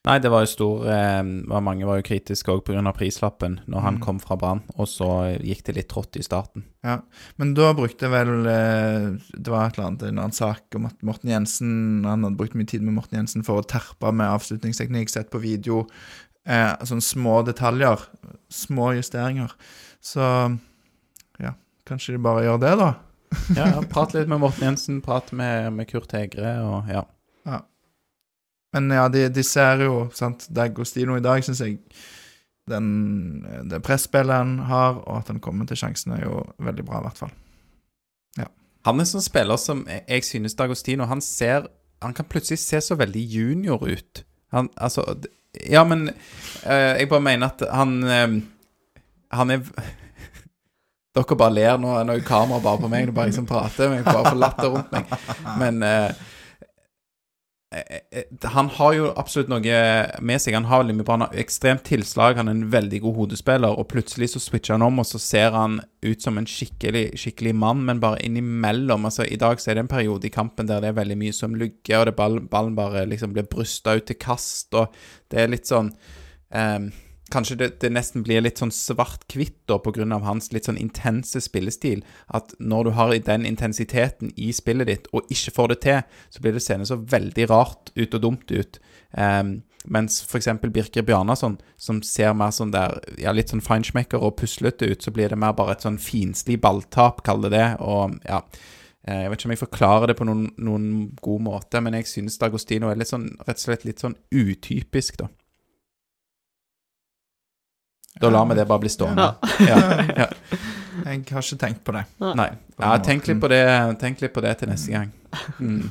Nei, 0.05 0.19
det 0.23 0.29
var 0.31 0.45
jo 0.45 0.47
stor 0.47 0.83
eh, 0.87 1.23
var 1.49 1.63
Mange 1.65 1.83
var 1.87 1.97
jo 1.99 2.03
kritiske 2.07 2.47
òg 2.53 2.61
pga. 2.63 2.93
prislappen 2.95 3.59
når 3.67 3.81
han 3.81 3.95
Mm. 3.97 4.01
kom 4.01 4.19
fra 4.19 4.37
Brann, 4.37 4.61
og 4.77 4.87
så 4.87 5.37
gikk 5.41 5.63
det 5.65 5.75
litt 5.75 5.89
trått 5.89 6.15
i 6.15 6.23
starten. 6.23 6.63
Ja, 6.83 6.99
Men 7.37 7.53
da 7.53 7.73
brukte 7.73 8.07
vel 8.09 8.45
eh, 8.47 9.17
Det 9.35 9.47
var 9.51 9.67
et 9.67 9.77
eller 9.77 9.87
annet, 9.87 10.03
en 10.03 10.17
annen 10.19 10.31
sak 10.31 10.61
om 10.75 10.85
at 10.85 11.01
Morten 11.03 11.29
Jensen 11.29 12.05
Han 12.05 12.23
hadde 12.23 12.37
brukt 12.37 12.55
mye 12.55 12.65
tid 12.67 12.81
med 12.83 12.93
Morten 12.93 13.17
Jensen 13.19 13.43
for 13.43 13.59
å 13.59 13.65
terpe 13.67 14.13
med 14.13 14.27
avslutningsteknikk, 14.31 15.09
sett 15.09 15.29
på 15.31 15.41
video. 15.41 15.87
Eh, 16.45 16.71
sånne 16.87 17.03
små 17.03 17.41
detaljer. 17.43 17.99
Små 18.49 18.93
justeringer. 18.95 19.51
Så 19.99 20.21
ja, 21.39 21.51
kanskje 21.85 22.13
de 22.15 22.23
bare 22.23 22.45
gjør 22.45 22.59
det, 22.63 22.77
da. 22.79 22.93
Ja, 23.57 23.65
ja, 23.75 23.81
Prat 23.91 24.13
litt 24.15 24.29
med 24.31 24.39
Morten 24.39 24.63
Jensen, 24.69 25.01
prat 25.03 25.33
med, 25.35 25.73
med 25.73 25.89
Kurt 25.89 26.11
Hegre, 26.15 26.53
og 26.63 26.87
ja. 26.87 27.03
Men 28.77 28.93
ja, 28.93 29.07
de, 29.11 29.25
de 29.33 29.43
ser 29.43 29.83
jo 29.87 30.05
sant, 30.15 30.47
D'Agostino 30.53 31.17
i 31.17 31.25
dag, 31.25 31.41
syns 31.45 31.63
jeg 31.65 31.81
den, 32.69 33.43
Det 33.67 33.81
presspillet 33.83 34.37
han 34.37 34.57
har, 34.69 35.01
og 35.03 35.21
at 35.21 35.33
han 35.33 35.41
kommer 35.43 35.67
til 35.67 35.79
sjansen, 35.79 36.13
er 36.15 36.25
jo 36.27 36.45
veldig 36.61 36.85
bra, 36.87 37.01
i 37.01 37.07
hvert 37.09 37.21
fall. 37.25 37.35
Han 38.87 39.01
er 39.01 39.03
en 39.03 39.09
sånn 39.09 39.25
spiller 39.25 39.59
som 39.59 39.83
jeg, 39.89 40.23
synes 40.23 40.55
D'Agostino 40.55 41.07
Han 41.09 41.23
ser 41.23 41.67
Han 42.03 42.15
kan 42.15 42.27
plutselig 42.29 42.61
se 42.63 42.81
så 42.83 42.97
veldig 42.99 43.23
junior 43.23 43.83
ut. 43.83 44.23
Han 44.55 44.71
Altså 44.75 45.03
Ja, 45.69 45.83
men 45.83 46.09
øh, 46.09 46.93
jeg 46.99 47.09
bare 47.09 47.25
mener 47.25 47.47
at 47.47 47.63
han 47.73 48.03
øh, 48.03 48.41
Han 49.31 49.51
er 49.51 49.63
Dere 51.17 51.35
bare 51.37 51.53
ler 51.53 51.77
nå, 51.81 51.95
nå 52.05 52.13
er 52.13 52.21
kameraet 52.21 52.63
bare 52.63 52.77
på 52.77 52.89
meg, 52.91 53.07
er 53.07 53.11
bare 53.11 53.31
jeg 53.31 53.39
som 53.39 53.47
prater. 53.49 53.89
Men 53.89 54.03
jeg 54.03 54.05
bare 54.05 54.29
får 54.29 54.37
latter 54.37 54.67
rundt 54.69 54.91
meg. 54.93 55.13
Men 55.57 55.79
eh, 55.81 56.19
han 58.43 58.69
har 58.69 58.93
jo 58.95 59.07
absolutt 59.19 59.49
noe 59.51 59.79
med 60.23 60.39
seg. 60.39 60.55
Han 60.55 60.69
har 60.69 60.85
veldig 60.85 60.93
mye 60.95 61.07
bra. 61.07 61.17
Han 61.17 61.25
har 61.25 61.39
ekstremt 61.41 61.83
tilslag. 61.87 62.37
Han 62.39 62.47
er 62.47 62.55
en 62.55 62.69
veldig 62.71 63.01
god 63.03 63.17
hodespiller. 63.17 63.75
Og 63.75 63.89
plutselig 63.91 64.29
så 64.31 64.39
switcher 64.39 64.77
han 64.77 64.85
om, 64.87 65.01
og 65.03 65.07
så 65.09 65.19
ser 65.19 65.51
han 65.51 65.81
ut 66.05 66.23
som 66.23 66.39
en 66.39 66.47
skikkelig, 66.47 67.09
skikkelig 67.19 67.53
mann, 67.59 67.83
men 67.89 67.99
bare 67.99 68.21
innimellom. 68.23 69.09
Altså, 69.09 69.25
I 69.27 69.39
dag 69.41 69.59
så 69.59 69.71
er 69.71 69.77
det 69.77 69.83
en 69.83 69.91
periode 69.91 70.29
i 70.29 70.31
kampen 70.33 70.69
der 70.69 70.79
det 70.83 70.93
er 70.93 71.01
veldig 71.01 71.19
mye 71.19 71.35
som 71.35 71.57
lugger, 71.59 71.99
og 71.99 72.07
det 72.07 72.15
ball, 72.15 72.39
ballen 72.47 72.77
bare 72.77 73.03
liksom 73.09 73.35
blir 73.35 73.49
brysta 73.51 73.97
ut 73.99 74.07
til 74.07 74.19
kast, 74.21 74.71
og 74.77 74.95
det 75.31 75.43
er 75.43 75.51
litt 75.51 75.67
sånn 75.67 75.91
ehm, 76.55 76.87
Kanskje 77.31 77.57
det, 77.59 77.67
det 77.81 77.91
nesten 77.91 78.23
blir 78.23 78.43
litt 78.43 78.61
sånn 78.61 78.71
svart-hvitt 78.71 79.65
da, 79.67 79.79
av 80.15 80.23
hans 80.23 80.51
litt 80.55 80.67
sånn 80.69 80.79
intense 80.79 81.41
spillestil. 81.43 82.03
At 82.27 82.53
når 82.59 82.87
du 82.87 82.91
har 82.95 83.15
den 83.27 83.45
intensiteten 83.45 84.31
i 84.35 84.53
spillet 84.55 84.87
ditt, 84.87 85.09
og 85.11 85.27
ikke 85.33 85.53
får 85.55 85.73
det 85.73 85.79
til, 85.83 86.03
så 86.29 86.43
blir 86.43 86.55
det 86.55 86.63
seende 86.63 86.87
så 86.87 86.99
veldig 86.99 87.49
rart 87.51 87.91
ut 87.95 88.15
og 88.15 88.23
dumt 88.23 88.53
ut. 88.55 88.79
Um, 89.11 89.59
mens 89.87 90.19
f.eks. 90.23 90.49
Birker 90.61 91.05
Bjarnason, 91.07 91.57
som 91.79 92.01
ser 92.03 92.33
mer 92.37 92.51
sånn 92.55 92.73
der 92.75 92.97
Ja, 93.21 93.33
litt 93.35 93.51
sånn 93.51 93.63
feinschmecker 93.63 94.23
og 94.23 94.37
puslete 94.39 94.89
ut, 94.91 95.03
så 95.03 95.13
blir 95.15 95.31
det 95.31 95.39
mer 95.39 95.55
bare 95.57 95.77
et 95.77 95.85
sånn 95.85 95.99
finslig 96.01 96.59
balltap, 96.63 97.23
kall 97.27 97.43
det 97.47 97.53
det. 97.55 97.67
Og 97.83 98.17
ja 98.27 98.41
eh, 99.07 99.23
Jeg 99.23 99.31
vet 99.31 99.39
ikke 99.39 99.49
om 99.49 99.55
jeg 99.55 99.63
forklarer 99.63 100.11
det 100.11 100.17
på 100.19 100.27
noen, 100.27 100.47
noen 100.59 100.87
god 101.23 101.43
måte, 101.47 101.83
men 101.83 101.99
jeg 101.99 102.11
synes 102.11 102.39
D'Agostino 102.41 102.91
er 102.91 102.99
litt 102.99 103.11
sånn, 103.11 103.29
rett 103.47 103.59
og 103.59 103.65
slett 103.67 103.87
litt 103.87 104.03
sånn 104.03 104.17
utypisk, 104.31 105.21
da. 105.23 105.31
Da 108.21 108.29
lar 108.33 108.45
vi 108.49 108.55
det 108.57 108.65
bare 108.65 108.83
bli 108.83 108.89
stående. 108.89 109.29
Ja. 109.67 109.77
Ja. 110.17 110.27
Jeg 111.05 111.23
har 111.29 111.43
ikke 111.45 111.59
tenkt 111.61 111.83
på 111.85 111.93
det. 111.93 112.03
Nei. 112.19 112.49
Ja, 112.81 112.95
tenk 113.05 113.27
litt 113.29 113.39
på 113.41 113.49
det, 113.51 113.63
tenk 114.01 114.21
litt 114.23 114.33
på 114.33 114.41
det 114.43 114.55
til 114.59 114.71
neste 114.71 114.91
gang. 114.95 115.11
Mm. 115.59 115.89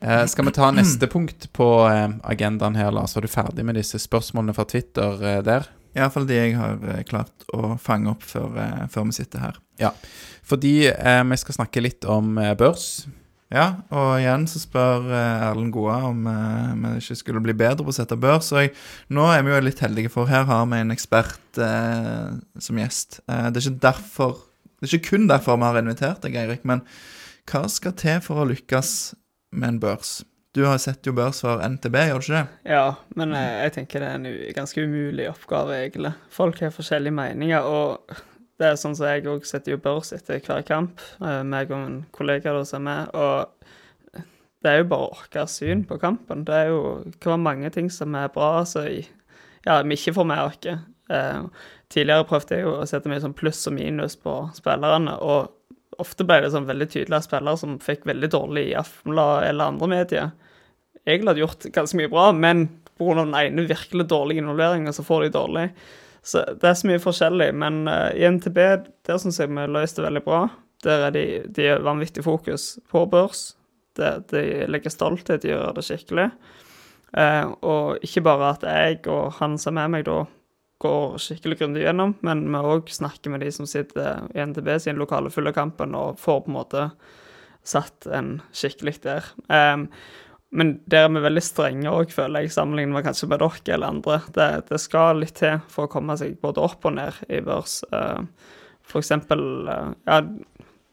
Eh, 0.00 0.26
skal 0.28 0.44
vi 0.44 0.52
ta 0.52 0.68
neste 0.70 1.08
punkt 1.08 1.48
på 1.56 1.66
eh, 1.88 2.10
agendaen 2.28 2.76
her, 2.76 2.92
Lars? 2.92 3.16
Var 3.16 3.24
du 3.24 3.32
ferdig 3.32 3.64
med 3.64 3.78
disse 3.80 3.98
spørsmålene 4.02 4.54
fra 4.54 4.66
Twitter 4.68 5.22
eh, 5.24 5.40
der? 5.44 5.70
Iallfall 5.96 6.28
de 6.28 6.36
jeg 6.36 6.56
har 6.58 6.76
eh, 6.92 7.00
klart 7.08 7.46
å 7.56 7.74
fange 7.80 8.12
opp 8.12 8.22
før, 8.22 8.52
før 8.92 9.08
vi 9.08 9.16
sitter 9.16 9.46
her. 9.46 9.60
Fordi 10.46 10.74
eh, 10.92 11.22
vi 11.32 11.40
skal 11.40 11.56
snakke 11.62 11.82
litt 11.82 12.04
om 12.04 12.36
børs. 12.60 13.06
Ja, 13.54 13.66
og 13.94 14.16
igjen 14.18 14.48
så 14.50 14.58
spør 14.58 15.04
eh, 15.06 15.44
Erlend 15.46 15.70
Goa 15.74 16.00
om 16.08 16.24
eh, 16.26 16.72
vi 16.82 16.90
ikke 16.98 17.18
skulle 17.20 17.42
bli 17.44 17.54
bedre 17.54 17.84
på 17.86 17.92
å 17.92 17.94
sette 17.94 18.18
børs. 18.18 18.48
Og 18.50 18.64
jeg, 18.64 18.72
nå 19.14 19.28
er 19.30 19.44
vi 19.46 19.52
jo 19.52 19.60
litt 19.62 19.82
heldige, 19.84 20.10
for 20.10 20.26
her 20.30 20.48
har 20.48 20.64
vi 20.72 20.80
en 20.82 20.94
ekspert 20.94 21.60
eh, 21.62 22.32
som 22.58 22.80
gjest. 22.82 23.20
Eh, 23.30 23.46
det 23.52 23.62
er 23.62 23.68
ikke 23.68 23.84
derfor 23.86 24.34
Det 24.76 24.88
er 24.88 24.96
ikke 24.98 25.12
kun 25.14 25.30
derfor 25.30 25.60
vi 25.60 25.68
har 25.68 25.78
invitert 25.78 26.26
deg, 26.26 26.34
Eirik, 26.36 26.66
men 26.68 26.82
hva 27.46 27.62
skal 27.70 27.94
til 27.96 28.18
for 28.24 28.42
å 28.42 28.48
lykkes 28.50 28.90
med 29.56 29.76
en 29.76 29.78
børs? 29.80 30.18
Du 30.56 30.64
har 30.66 30.80
sett 30.82 31.06
jo 31.06 31.14
børs 31.14 31.42
for 31.44 31.62
NTB, 31.62 31.96
gjør 32.10 32.18
du 32.18 32.26
ikke 32.26 32.40
det? 32.40 32.72
Ja, 32.74 32.86
men 33.14 33.32
jeg, 33.36 33.54
jeg 33.62 33.74
tenker 33.76 34.02
det 34.02 34.10
er 34.10 34.18
en 34.18 34.56
ganske 34.56 34.84
umulig 34.84 35.30
oppgave, 35.30 35.78
egentlig. 35.84 36.16
Folk 36.34 36.60
har 36.64 36.74
forskjellige 36.74 37.14
meninger, 37.14 37.62
og 37.62 38.18
det 38.56 38.68
er 38.68 38.78
sånn 38.80 38.96
som 38.96 39.08
jeg 39.10 39.26
òg 39.28 39.44
setter 39.48 39.74
jo 39.74 39.82
børs 39.82 40.14
etter 40.16 40.40
hver 40.40 40.64
kamp, 40.66 41.02
eh, 41.20 41.42
meg 41.44 41.72
og 41.72 41.78
en 41.78 41.98
kollega 42.16 42.54
da 42.56 42.64
som 42.64 42.86
er 42.86 42.86
med, 42.86 43.14
og 43.14 44.22
det 44.64 44.72
er 44.72 44.80
jo 44.80 44.90
bare 44.90 45.06
å 45.06 45.14
orke 45.14 45.44
syn 45.50 45.84
på 45.86 45.98
kampen. 46.02 46.44
Det 46.46 46.54
er 46.56 46.70
jo 46.72 46.80
det 47.06 47.20
være 47.22 47.42
mange 47.42 47.70
ting 47.74 47.90
som 47.92 48.14
er 48.18 48.32
bra, 48.34 48.62
altså, 48.62 48.86
ja, 48.88 49.82
vi 49.82 49.98
ikke 49.98 50.16
får 50.16 50.28
med 50.32 50.42
oss. 50.42 50.70
Eh, 51.12 51.42
tidligere 51.92 52.26
prøvde 52.26 52.56
jeg 52.56 52.66
jo 52.66 52.72
å 52.80 52.88
sette 52.88 53.12
mye 53.12 53.22
sånn 53.22 53.36
pluss 53.36 53.60
og 53.68 53.76
minus 53.76 54.16
på 54.18 54.38
spillerne, 54.56 55.18
og 55.20 55.52
ofte 56.02 56.26
ble 56.28 56.40
det 56.42 56.50
sånn 56.52 56.68
veldig 56.68 56.88
tydelig 56.92 57.20
at 57.20 57.28
spillere 57.28 57.60
som 57.60 57.78
fikk 57.82 58.08
veldig 58.08 58.32
dårlig 58.32 58.66
i 58.70 58.74
Aftenblad 58.80 59.46
eller 59.50 59.72
andre 59.72 59.90
medier, 59.92 60.34
egentlig 61.06 61.30
hadde 61.30 61.44
gjort 61.44 61.68
ganske 61.76 62.00
mye 62.00 62.10
bra, 62.12 62.26
men 62.32 62.66
pga. 62.96 63.14
den 63.20 63.36
ene 63.38 63.68
virkelig 63.68 64.08
dårlige 64.08 64.42
involveringen, 64.42 64.92
så 64.92 65.04
får 65.06 65.26
de 65.26 65.34
dårlig. 65.36 65.68
Så 66.26 66.42
det 66.58 66.66
er 66.66 66.78
så 66.78 66.88
mye 66.90 67.02
forskjellig. 67.02 67.50
Men 67.54 67.84
uh, 67.90 68.10
i 68.16 68.26
NTB 68.26 68.58
der 69.06 69.20
syns 69.22 69.40
jeg 69.40 69.52
vi 69.52 69.66
løste 69.70 70.02
det 70.02 70.08
veldig 70.10 70.24
bra. 70.26 70.46
Der 70.84 71.08
er 71.08 71.14
de, 71.14 71.26
de 71.54 71.68
er 71.72 71.84
vanvittig 71.86 72.24
fokus 72.26 72.76
på 72.90 73.04
børs. 73.10 73.48
De, 73.96 74.16
de 74.32 74.42
legger 74.68 74.92
stolthet 74.92 75.46
i 75.46 75.54
å 75.54 75.60
gjøre 75.60 75.76
det 75.78 75.86
skikkelig. 75.86 76.30
Uh, 77.16 77.54
og 77.62 78.04
ikke 78.04 78.24
bare 78.26 78.50
at 78.56 78.66
jeg 78.66 79.04
og 79.08 79.38
han 79.38 79.54
som 79.60 79.78
er 79.78 79.86
med 79.86 80.00
meg 80.00 80.08
da, 80.08 80.24
går 80.82 81.16
skikkelig 81.22 81.56
grundig 81.60 81.86
gjennom, 81.86 82.12
men 82.26 82.42
vi 82.52 82.60
òg 82.68 82.90
snakker 82.92 83.32
med 83.32 83.40
de 83.40 83.52
som 83.54 83.68
sitter 83.68 84.26
i 84.36 84.44
NTB 84.44 84.74
sin 84.82 84.98
lokale 85.00 85.30
fulle 85.32 85.54
kampen 85.56 85.96
og 85.96 86.18
får 86.20 86.42
på 86.44 86.52
en 86.52 86.56
måte 86.58 86.82
satt 87.66 88.06
en 88.12 88.40
skikkelig 88.54 88.98
der. 89.06 89.26
Um, 89.48 89.88
men 90.54 90.76
der 90.86 91.06
er 91.06 91.12
vi 91.12 91.22
veldig 91.24 91.42
strenge 91.42 91.90
òg, 91.90 92.12
føler 92.14 92.44
jeg, 92.44 92.54
sammenlignet 92.54 92.94
med 92.94 93.06
kanskje 93.06 93.28
med 93.30 93.42
dere 93.42 93.74
eller 93.74 93.94
andre. 93.96 94.18
Det, 94.34 94.50
det, 94.70 94.78
skal 94.82 95.22
litt 95.22 95.34
til 95.40 95.58
for 95.72 95.86
å 95.86 95.92
komme 95.92 96.16
seg 96.18 96.38
både 96.42 96.62
opp 96.62 96.86
og 96.86 96.94
ned 96.98 97.18
i 97.26 97.40
børs. 97.44 97.80
Uh, 97.90 98.22
for 98.86 99.02
eksempel 99.02 99.42
uh, 99.66 99.90
Ja, 100.06 100.20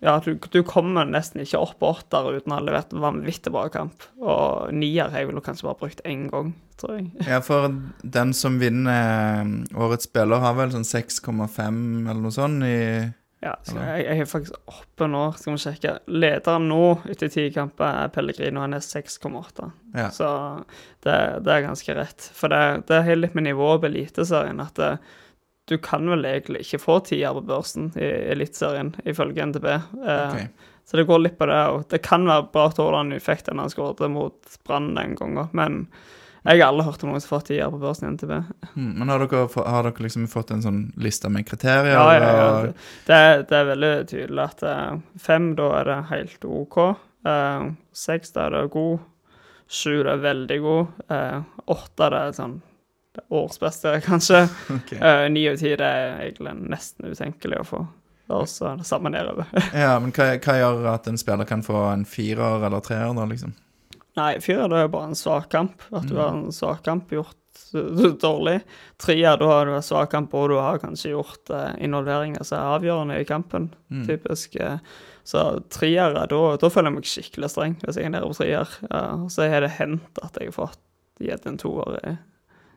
ja 0.03 0.17
du, 0.25 0.33
du, 0.41 0.59
kommer 0.67 1.05
nesten 1.07 1.45
ikke 1.45 1.61
opp 1.61 1.77
på 1.79 1.93
åtter 1.93 2.31
uten 2.33 2.51
å 2.51 2.57
ha 2.57 2.65
levert 2.65 2.97
vanvittig 2.97 3.53
bra 3.53 3.67
kamp. 3.73 4.07
Og 4.19 4.73
nier 4.73 5.13
har 5.13 5.21
jeg 5.21 5.29
vel 5.29 5.43
kanskje 5.45 5.69
bare 5.69 5.81
brukt 5.85 6.01
én 6.09 6.25
gang, 6.33 6.55
tror 6.81 6.97
jeg. 6.97 7.11
Ja, 7.29 7.39
for 7.45 7.69
den 8.01 8.33
som 8.35 8.57
vinner 8.59 9.43
eh, 9.45 9.53
årets 9.77 10.09
spiller, 10.09 10.41
har 10.43 10.57
vel 10.57 10.73
sånn 10.73 10.89
6,5 10.89 12.09
eller 12.09 12.23
noe 12.25 12.33
sånt 12.33 12.65
i 12.67 12.79
ja, 13.43 13.53
jeg, 13.67 14.03
jeg, 14.05 14.19
er 14.23 14.29
faktisk 14.29 14.71
oppe 14.71 15.07
nå. 15.11 15.23
Skal 15.35 15.55
vi 15.55 15.61
sjekke. 15.65 15.95
Lederen 16.11 16.69
nå 16.71 16.83
etter 17.11 17.31
ti 17.33 17.49
kamper 17.51 18.05
er 18.05 18.13
Pellegrino. 18.15 18.61
Han 18.63 18.77
er 18.77 18.85
6,8. 18.85 19.67
Ja. 19.97 20.07
Så 20.15 20.29
det, 21.03 21.17
det, 21.43 21.51
er 21.51 21.65
ganske 21.65 21.97
rett. 21.97 22.29
For 22.37 22.53
det, 22.53 22.61
det 22.87 23.01
er 23.01 23.19
litt 23.19 23.35
med 23.35 23.49
nivået 23.49 23.83
på 23.83 23.89
Eliteserien 23.91 24.63
at 24.63 24.79
det, 24.79 24.93
eh, 24.95 25.19
du 25.71 25.77
kan 25.79 26.09
vel 26.11 26.25
egentlig 26.27 26.65
ikke 26.65 26.81
få 26.83 26.97
tier 27.07 27.31
på 27.37 27.43
børsen 27.47 27.85
i 27.95 28.07
Eliteserien, 28.33 28.89
ifølge 29.07 29.45
NTB. 29.47 29.67
Eh, 29.71 30.23
okay. 30.27 30.47
Så 30.83 30.99
det 30.99 31.05
går 31.07 31.21
litt 31.23 31.37
på 31.39 31.47
det. 31.47 31.61
Og 31.71 31.85
det 31.91 32.01
kan 32.03 32.27
være 32.27 32.49
bra 32.51 32.67
Tordal 32.75 33.13
fikk 33.23 33.45
den 33.47 33.61
han 33.63 33.71
skåret 33.71 34.03
mot 34.11 34.57
Brann 34.67 34.91
den 34.97 35.15
gangen, 35.19 35.47
men 35.55 35.85
jeg 36.43 36.59
har 36.59 36.73
aldri 36.73 36.85
hørt 36.89 37.03
om 37.05 37.13
noen 37.13 37.23
som 37.23 37.29
har 37.29 37.39
fått 37.39 37.53
IR 37.55 37.71
på 37.71 37.79
børsen 37.79 38.09
i 38.09 38.11
NTB. 38.17 38.33
Mm, 38.73 38.89
men 38.99 39.11
har 39.13 39.23
dere, 39.23 39.45
har 39.63 39.87
dere, 39.87 40.03
liksom 40.03 40.27
fått 40.27 40.51
en 40.51 40.65
sånn 40.65 40.81
liste 40.99 41.31
med 41.31 41.47
kriterier? 41.47 41.95
Ja, 41.95 42.03
ja, 42.17 42.33
ja. 42.35 42.73
Det, 43.07 43.15
er, 43.15 43.45
det, 43.47 43.55
er, 43.55 43.69
veldig 43.71 43.93
tydelig 44.11 44.43
at 44.43 44.65
uh, 44.67 44.99
fem, 45.23 45.53
da 45.55 45.69
er 45.79 45.87
det 45.87 45.97
helt 46.11 46.45
OK. 46.49 46.77
Uh, 47.23 47.71
seks, 47.95 48.35
da 48.35 48.49
er 48.49 48.57
det 48.57 48.67
god. 48.75 49.07
Sju, 49.71 50.03
det 50.03 50.11
er 50.11 50.27
veldig 50.27 50.59
god. 50.67 51.01
Uh, 51.07 51.65
åtte, 51.77 52.11
det 52.11 52.19
er 52.19 52.37
sånn 52.41 52.59
det 53.13 53.21
er 53.21 53.35
årsbeste, 53.39 53.97
kanskje. 54.09 54.45
Okay. 54.81 54.99
Uh, 54.99 55.25
ni 55.31 55.45
og 55.47 55.59
ti, 55.61 55.71
det 55.79 55.87
er 55.87 56.15
egentlig 56.25 56.57
nesten 56.59 57.11
utenkelig 57.13 57.61
å 57.61 57.67
få. 57.71 57.83
Og 58.33 58.47
så 58.49 58.75
det 58.79 58.87
samme 58.87 59.11
nedover. 59.13 59.47
ja, 59.83 59.95
men 60.01 60.13
hva, 60.15 60.33
hva, 60.41 60.55
gjør 60.59 60.87
at 60.93 61.09
en 61.11 61.19
spiller 61.19 61.47
kan 61.47 61.63
få 61.65 61.87
en 61.91 62.07
firer 62.09 62.65
eller 62.67 62.83
treer, 62.83 63.11
da, 63.15 63.27
liksom? 63.29 63.53
Nei, 64.19 64.33
fire 64.43 64.67
det 64.69 64.83
er 64.83 64.91
bare 64.93 65.11
en 65.11 65.17
svak 65.17 65.49
kamp. 65.53 65.81
At 65.91 66.05
du 66.05 66.13
mm. 66.13 66.19
har 66.21 66.35
en 66.35 66.51
svak 66.53 66.83
kamp 66.85 67.13
gjort 67.13 67.37
dårlig. 68.21 68.59
Tre 69.01 69.15
da 69.21 69.49
har 69.49 69.65
du 69.65 69.73
en 69.73 69.85
svak 69.85 70.11
kamp, 70.13 70.33
og 70.37 70.51
du 70.51 70.59
har 70.61 70.81
kanskje 70.83 71.15
gjort 71.15 71.49
eh, 71.53 71.71
involveringer 71.85 72.45
som 72.45 72.59
er 72.59 72.77
avgjørende 72.77 73.17
i 73.21 73.27
kampen. 73.29 73.71
Mm. 73.89 74.05
Typisk. 74.09 74.55
Eh, 74.61 74.77
så 75.23 75.43
treere, 75.71 76.27
da, 76.29 76.41
da 76.59 76.69
føler 76.69 76.91
jeg 76.91 76.97
meg 76.97 77.09
skikkelig 77.09 77.49
streng 77.53 77.75
hvis 77.81 77.97
jeg 77.97 78.09
er 78.09 78.13
nede 78.13 78.29
på 78.29 78.37
treer. 78.37 78.77
Ja, 78.89 79.03
så 79.31 79.49
har 79.49 79.65
det 79.65 79.75
hendt 79.79 80.21
at 80.21 80.37
jeg 80.37 80.51
har 80.51 80.57
fått 80.57 80.81
gitt 81.23 81.47
en 81.47 81.61
toer 81.61 82.17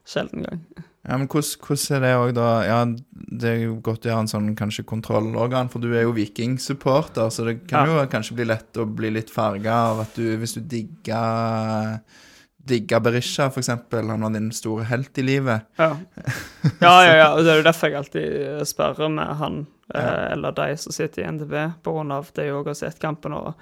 sjelden 0.06 0.46
gang. 0.46 0.62
Ja, 1.06 1.16
men 1.20 1.28
hvordan, 1.30 1.78
er 1.94 2.02
det 2.02 2.12
òg, 2.18 2.30
da? 2.34 2.50
Ja, 2.66 2.78
det 3.38 3.50
er 3.50 3.60
jo 3.62 3.76
godt 3.84 4.06
å 4.06 4.10
gjøre 4.10 4.24
en 4.24 4.30
sånn 4.30 4.52
kanskje 4.58 4.86
kontrollorgan, 4.90 5.70
for 5.70 5.82
du 5.82 5.92
er 5.94 6.02
jo 6.02 6.14
vikingsupporter, 6.16 7.30
så 7.30 7.46
det 7.46 7.60
kan 7.70 7.86
ja. 7.86 8.00
jo 8.02 8.10
kanskje 8.10 8.40
bli 8.40 8.48
lett 8.50 8.80
å 8.82 8.88
bli 8.90 9.12
litt 9.14 9.30
farga 9.30 9.76
av 9.92 10.02
at 10.06 10.18
du, 10.18 10.32
hvis 10.40 10.56
du 10.58 10.64
digger 10.66 12.00
digga 12.66 13.00
Berisha, 13.00 13.46
f.eks. 13.46 13.68
Han 13.92 14.22
var 14.22 14.32
din 14.34 14.50
store 14.52 14.84
helt 14.90 15.18
i 15.18 15.22
livet. 15.22 15.68
Ja. 15.76 15.92
ja, 16.80 16.94
ja, 17.04 17.14
ja. 17.14 17.28
Det 17.38 17.52
er 17.52 17.60
jo 17.60 17.66
derfor 17.66 17.92
jeg 17.92 18.00
alltid 18.00 18.64
sperrer 18.66 19.12
med 19.12 19.36
han 19.40 19.60
ja. 19.92 20.00
eh, 20.00 20.32
eller 20.32 20.56
de 20.56 20.72
som 20.80 20.94
sitter 20.94 21.22
i 21.22 21.28
NDB, 21.30 21.54
pga. 21.86 22.22
det 22.34 22.48
jeg 22.48 22.56
òg 22.56 22.72
har 22.72 22.78
sett 22.78 22.98
kampen 23.02 23.36
og 23.36 23.52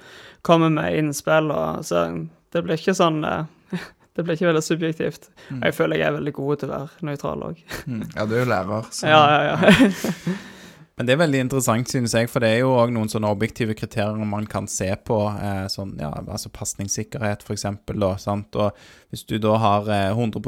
kommer 0.42 0.72
med 0.72 0.96
innspill. 0.98 1.52
Og, 1.52 1.84
så 1.84 2.06
det 2.54 2.64
blir 2.64 2.80
ikke 2.80 2.96
sånn 2.96 3.20
eh, 3.28 3.44
det 4.14 4.24
blir 4.24 4.38
ikke 4.38 4.50
veldig 4.52 4.62
subjektivt. 4.62 5.30
Mm. 5.50 5.62
Jeg 5.64 5.74
føler 5.74 5.98
jeg 5.98 6.08
er 6.08 6.18
veldig 6.18 6.34
god 6.36 6.58
til 6.62 6.70
å 6.70 6.74
være 6.78 7.06
nøytral 7.10 7.46
òg. 7.50 7.62
Mm. 7.90 8.02
Ja, 8.14 8.26
du 8.26 8.34
er 8.34 8.44
jo 8.44 8.50
lærer, 8.54 8.90
så 8.94 9.14
Ja, 9.14 9.22
ja, 9.34 9.54
ja. 9.58 10.34
Men 10.94 11.08
det 11.08 11.14
er 11.16 11.18
veldig 11.24 11.38
interessant, 11.42 11.90
synes 11.90 12.12
jeg, 12.14 12.28
for 12.30 12.44
det 12.44 12.52
er 12.54 12.60
jo 12.60 12.68
òg 12.78 12.92
noen 12.94 13.08
sånne 13.10 13.26
objektive 13.34 13.74
kriterier 13.74 14.28
man 14.30 14.44
kan 14.46 14.68
se 14.70 14.86
på. 15.02 15.16
Eh, 15.42 15.64
sånn, 15.72 15.96
ja, 15.98 16.12
altså 16.22 16.52
pasningssikkerhet, 16.54 17.42
f.eks. 17.42 17.64
Og 17.66 18.84
hvis 19.10 19.24
du 19.26 19.34
da 19.42 19.56
har 19.58 19.90
eh, 19.90 20.12
100 20.14 20.38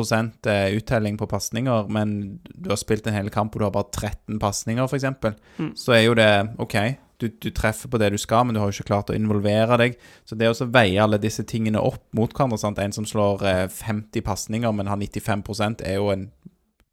eh, 0.47 0.77
uttelling 0.79 1.19
på 1.19 1.27
pasninger, 1.27 1.91
men 1.91 2.39
du 2.55 2.71
har 2.71 2.79
spilt 2.79 3.11
en 3.11 3.19
hel 3.19 3.33
kamp 3.35 3.57
og 3.57 3.65
du 3.65 3.67
har 3.67 3.75
bare 3.75 3.91
13 3.91 4.39
pasninger, 4.39 4.87
f.eks., 4.87 5.43
mm. 5.59 5.75
så 5.83 5.99
er 5.99 6.05
jo 6.07 6.15
det 6.15 6.31
OK 6.63 6.79
du, 7.21 7.29
du, 7.29 7.51
treffer 7.51 7.91
på 7.93 8.01
det 8.01 8.11
du 8.13 8.19
skal, 8.21 8.45
men 8.47 8.57
du 8.57 8.61
har 8.61 8.71
jo 8.71 8.77
ikke 8.77 8.91
klart 8.91 9.13
å 9.13 9.17
involvere 9.17 9.79
deg. 9.81 9.99
Så 10.29 10.39
det 10.39 10.51
å 10.53 10.69
veie 10.73 11.01
alle 11.03 11.21
disse 11.23 11.47
tingene 11.49 11.83
opp 11.83 12.05
mot 12.17 12.33
hverandre 12.33 12.61
sant? 12.61 12.81
En 12.83 12.95
som 12.95 13.09
slår 13.09 13.47
eh, 13.49 13.65
50 13.73 14.25
pasninger, 14.27 14.73
men 14.77 14.91
har 14.91 15.01
95 15.01 15.83
er 15.85 15.99
jo 16.01 16.13
en 16.15 16.31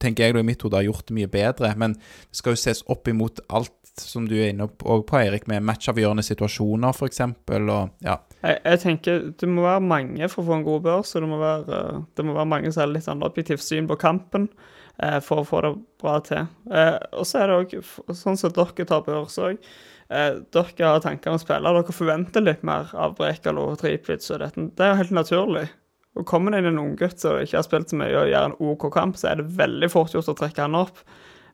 Tenker 0.03 0.25
jeg 0.25 0.33
da 0.35 0.41
i 0.41 0.43
mitt 0.43 0.59
hode 0.65 0.75
har 0.75 0.83
gjort 0.83 1.05
det 1.07 1.15
mye 1.15 1.29
bedre. 1.31 1.69
Men 1.79 1.93
det 1.95 2.35
skal 2.35 2.57
jo 2.57 2.59
ses 2.59 2.81
opp 2.91 3.07
imot 3.07 3.37
alt 3.55 3.71
som 4.01 4.25
du 4.27 4.33
er 4.35 4.49
inne 4.51 4.65
på, 4.67 4.97
Eirik, 5.15 5.45
med 5.47 5.63
matchavgjørende 5.63 6.25
situasjoner, 6.25 6.91
f.eks. 6.91 7.21
Og 7.23 7.69
ja. 8.03 8.17
Jeg, 8.41 8.57
jeg, 8.57 8.81
tenker 8.81 9.23
det 9.39 9.49
må 9.49 9.63
være 9.63 9.85
mange 9.85 10.27
for 10.33 10.43
å 10.43 10.47
få 10.49 10.57
en 10.57 10.65
god 10.65 10.83
børs, 10.87 11.13
og 11.15 11.23
det 11.23 11.29
må 11.31 11.39
være, 11.39 11.81
det 12.17 12.25
må 12.27 12.35
være 12.35 12.51
mange 12.55 12.73
som 12.73 12.83
har 12.83 12.91
litt 12.91 13.07
annet 13.07 13.29
objektivt 13.29 13.63
syn 13.63 13.87
på 13.87 13.99
kampen 14.01 14.49
eh, 14.97 15.19
for 15.23 15.43
å 15.43 15.47
få 15.47 15.63
det 15.63 15.73
bra 16.03 16.17
til. 16.25 16.49
Eh, 16.73 16.97
og 17.13 17.29
så 17.29 17.43
er 17.43 17.51
det 17.51 17.59
òg 17.61 17.77
sånn 18.17 18.39
som 18.39 18.55
dere 18.55 18.89
tar 18.89 19.05
børs 19.07 19.39
òg 19.39 19.61
eh, 20.09 20.41
dere 20.55 20.89
har 20.89 21.03
tanker 21.03 21.33
om 21.33 21.39
spillere. 21.41 21.81
Dere 21.81 21.95
forventer 21.95 22.45
litt 22.45 22.65
mer 22.67 22.91
av 22.93 23.15
Brekalo 23.19 23.69
og 23.71 23.79
Tripic 23.81 24.27
og 24.31 24.43
dette. 24.43 24.67
Det 24.73 24.85
er 24.85 24.93
jo 24.93 25.01
helt 25.03 25.17
naturlig. 25.19 25.67
Og 26.13 26.27
Kommer 26.29 26.53
det 26.53 26.61
inn 26.61 26.73
en 26.73 26.83
unggutt 26.83 27.21
som 27.21 27.39
ikke 27.41 27.57
har 27.57 27.65
spilt 27.65 27.89
så 27.89 27.97
mye 27.97 28.13
og 28.13 28.29
gjør 28.29 28.51
en 28.51 28.59
OK 28.61 28.87
kamp, 28.93 29.17
så 29.17 29.31
er 29.31 29.41
det 29.41 29.49
veldig 29.57 29.89
fort 29.89 30.13
gjort 30.13 30.29
å 30.29 30.37
trekke 30.37 30.67
han 30.67 30.77
opp. 30.77 31.01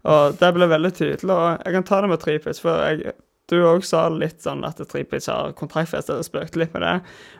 Og 0.09 0.35
Det 0.39 0.51
ble 0.55 0.67
veldig 0.67 0.93
tydelig. 0.95 1.31
og 1.31 1.65
Jeg 1.65 1.75
kan 1.75 1.87
ta 1.87 2.01
det 2.01 2.09
med 2.11 2.19
Tripic, 2.23 2.59
for 2.59 2.83
jeg, 2.83 3.13
du 3.49 3.57
òg 3.65 3.83
sa 3.87 4.03
litt 4.13 4.43
sånn 4.43 4.61
at 4.67 4.77
Tripic 4.91 5.25
har 5.31 5.55
kontraktfestet, 5.57 6.19
og 6.19 6.27
spøkte 6.27 6.61
litt 6.61 6.73
med 6.75 6.83
det. 6.85 6.95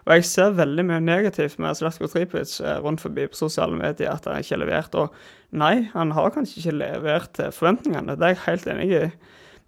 Og 0.07 0.13
jeg 0.15 0.27
ser 0.31 0.57
veldig 0.57 0.85
mye 0.89 1.03
negativt 1.03 1.59
med 1.61 1.77
Slatko 1.77 2.09
Tripic 2.09 2.55
eh, 2.63 2.79
rundt 2.83 3.03
forbi 3.03 3.27
på 3.29 3.37
sosiale 3.37 3.77
medier, 3.77 4.11
at 4.13 4.25
han 4.25 4.41
ikke 4.41 4.55
har 4.55 4.63
levert. 4.63 4.95
Og 4.95 5.13
nei, 5.51 5.89
han 5.93 6.15
har 6.17 6.33
kanskje 6.33 6.63
ikke 6.63 6.77
levert 6.79 7.33
til 7.37 7.51
forventningene, 7.55 8.17
det 8.17 8.25
er 8.25 8.35
jeg 8.35 8.45
helt 8.47 8.71
enig 8.73 8.89
i. 8.89 9.03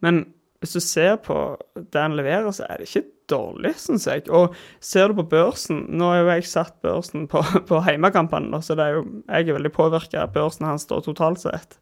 Men 0.01 0.23
hvis 0.61 0.75
du 0.77 0.81
ser 0.83 1.15
på 1.25 1.35
det 1.73 2.01
han 2.01 2.13
leverer, 2.17 2.51
så 2.53 2.67
er 2.69 2.79
det 2.79 2.89
ikke 2.89 3.07
dårlig, 3.31 3.73
syns 3.81 4.05
jeg. 4.05 4.27
Og 4.29 4.53
ser 4.83 5.09
du 5.09 5.17
på 5.17 5.25
børsen 5.31 5.87
Nå 5.97 6.11
har 6.11 6.19
jo 6.21 6.27
jeg 6.35 6.49
satt 6.49 6.75
børsen 6.85 7.25
på, 7.31 7.41
på 7.69 7.79
heimekampene, 7.87 8.59
så 8.61 8.77
er 8.77 8.99
jo, 8.99 9.05
jeg 9.25 9.47
er 9.47 9.57
veldig 9.57 9.73
påvirka 9.73 10.21
av 10.25 10.35
børsen 10.35 10.67
hans 10.69 10.85
da 10.89 10.99
totalt 11.01 11.41
sett. 11.41 11.79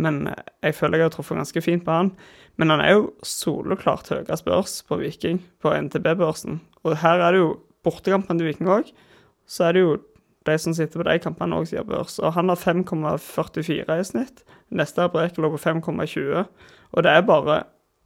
Men 0.00 0.24
jeg 0.64 0.76
føler 0.78 1.02
jeg 1.02 1.10
har 1.10 1.12
truffet 1.12 1.36
ganske 1.36 1.62
fint 1.64 1.84
på 1.84 1.92
han. 1.92 2.14
Men 2.56 2.72
han 2.72 2.80
er 2.84 2.94
jo 2.94 3.10
soleklart 3.26 4.08
høyest 4.12 4.46
børs 4.46 4.78
på 4.88 4.96
Viking, 5.02 5.42
på 5.60 5.74
NTB-børsen. 5.76 6.62
Og 6.86 6.96
her 7.02 7.20
er 7.20 7.36
det 7.36 7.42
jo 7.42 7.52
bortekampene 7.84 8.40
til 8.40 8.48
Viking 8.48 8.72
òg. 8.72 8.88
Så 9.44 9.68
er 9.68 9.76
det 9.76 9.84
jo 9.84 9.98
de 10.48 10.56
som 10.58 10.72
sitter 10.74 11.02
på 11.02 11.06
de 11.06 11.18
kampene 11.22 11.60
òg 11.60 11.68
sier 11.68 11.84
børs. 11.86 12.16
Og 12.22 12.32
han 12.38 12.48
har 12.48 12.60
5,44 12.60 14.00
i 14.00 14.08
snitt. 14.08 14.42
Neste 14.72 15.04
er 15.04 15.12
Brekelo 15.12 15.52
på 15.52 15.60
5,20. 15.60 16.48
Og 16.96 17.04
det 17.04 17.12
er 17.12 17.28
bare 17.28 17.60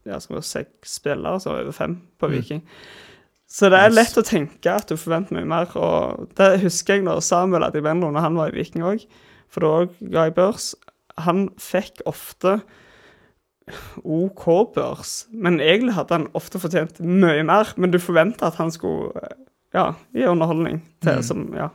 ja, 0.07 0.21
skal 0.23 0.39
vi 0.39 0.47
seks 0.47 0.97
spillere, 1.01 1.41
så 1.43 1.57
over 1.57 1.75
fem 1.77 1.99
på 2.21 2.31
mm. 2.31 2.37
Viking. 2.37 2.63
Mm. 2.63 3.05
Så 3.47 3.71
det 3.71 3.79
er 3.79 3.95
lett 3.95 4.19
å 4.19 4.25
tenke 4.27 4.73
at 4.75 4.89
du 4.91 4.97
forventer 4.99 5.37
mye 5.37 5.47
mer. 5.47 5.71
og 5.79 6.33
Det 6.39 6.57
husker 6.65 6.99
jeg 6.99 7.07
når 7.07 7.23
Samuel 7.23 7.69
i 7.71 7.81
når 7.81 8.19
han 8.21 8.39
var 8.39 8.51
i 8.51 8.59
Viking 8.59 8.83
òg. 8.83 9.07
For 9.49 9.63
da 9.63 10.11
ga 10.11 10.27
jeg 10.27 10.35
børs. 10.35 10.75
Han 11.23 11.47
fikk 11.63 12.03
ofte 12.11 12.59
OK 14.05 14.45
børs, 14.75 15.27
men 15.31 15.61
egentlig 15.61 15.95
hadde 15.97 16.19
han 16.19 16.29
ofte 16.39 16.59
fortjent 16.63 17.01
mye 17.01 17.43
mer. 17.47 17.73
Men 17.77 17.95
du 17.95 17.99
forventa 18.03 18.51
at 18.51 18.59
han 18.61 18.71
skulle 18.75 19.15
ja, 19.75 19.93
gi 20.15 20.27
underholdning 20.27 20.83
til 21.03 21.19
Mm. 21.19 21.23
som 21.23 21.55
Ja. 21.55 21.71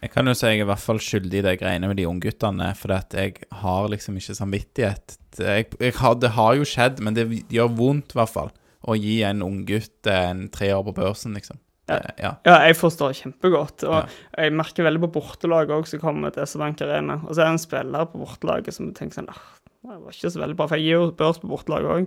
Jeg 0.00 0.10
kan 0.14 0.26
jo 0.30 0.32
si 0.34 0.46
jeg 0.48 0.60
er 0.60 0.64
i 0.64 0.68
hvert 0.70 0.80
fall 0.80 1.00
skyldig 1.02 1.40
i 1.42 1.44
de 1.44 1.56
greiene 1.60 1.88
med 1.90 1.98
de 2.00 2.06
ungguttene, 2.08 2.70
for 2.78 2.94
at 2.96 3.12
jeg 3.12 3.34
har 3.60 3.88
liksom 3.92 4.16
ikke 4.16 4.36
samvittighet. 4.38 5.16
Jeg, 5.38 5.66
jeg 5.78 5.94
har, 6.00 6.14
det 6.22 6.30
har 6.38 6.54
jo 6.56 6.64
skjedd, 6.64 7.02
men 7.04 7.14
det 7.18 7.26
gjør 7.52 7.68
vondt, 7.76 8.14
i 8.14 8.18
hvert 8.20 8.32
fall, 8.32 8.48
å 8.88 8.96
gi 8.96 9.18
en 9.28 9.42
unggutt 9.44 10.08
en 10.08 10.46
tre 10.54 10.70
år 10.72 10.86
på 10.88 10.94
børsen, 10.96 11.36
liksom. 11.36 11.60
Ja. 11.90 11.98
Ja. 12.22 12.30
Ja, 12.46 12.56
jeg 12.70 12.76
forstår 12.78 13.12
kjempegodt. 13.18 13.82
Og 13.88 13.96
Ja. 13.98 14.04
jeg 14.38 14.52
merker 14.54 14.86
veldig 14.86 15.02
på 15.04 15.12
bortelaget 15.18 15.74
òg, 15.74 15.86
som 15.90 16.00
kommer 16.00 16.30
til 16.32 16.46
SR-Bank 16.46 16.80
Arena. 16.86 17.16
Og 17.26 17.34
så 17.34 17.42
er 17.42 17.48
det 17.50 17.54
en 17.56 17.64
spiller 17.64 18.06
på 18.12 18.20
bortelaget 18.22 18.76
som 18.76 18.92
tenker 18.94 19.18
sånn 19.20 19.28
ah, 19.32 19.40
Det 19.82 19.96
var 19.98 20.14
ikke 20.14 20.30
så 20.30 20.40
veldig 20.44 20.56
bra, 20.56 20.68
for 20.70 20.78
jeg 20.78 20.86
gir 20.86 20.96
jo 21.00 21.10
børs 21.18 21.40
på 21.42 21.50
bortelaget 21.50 21.90
òg. 21.96 22.06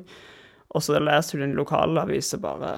Og 0.74 0.82
så 0.86 0.98
leser 1.04 1.38
du 1.38 1.44
den 1.44 1.58
lokale 1.60 2.02
avisen 2.08 2.42
bare 2.42 2.78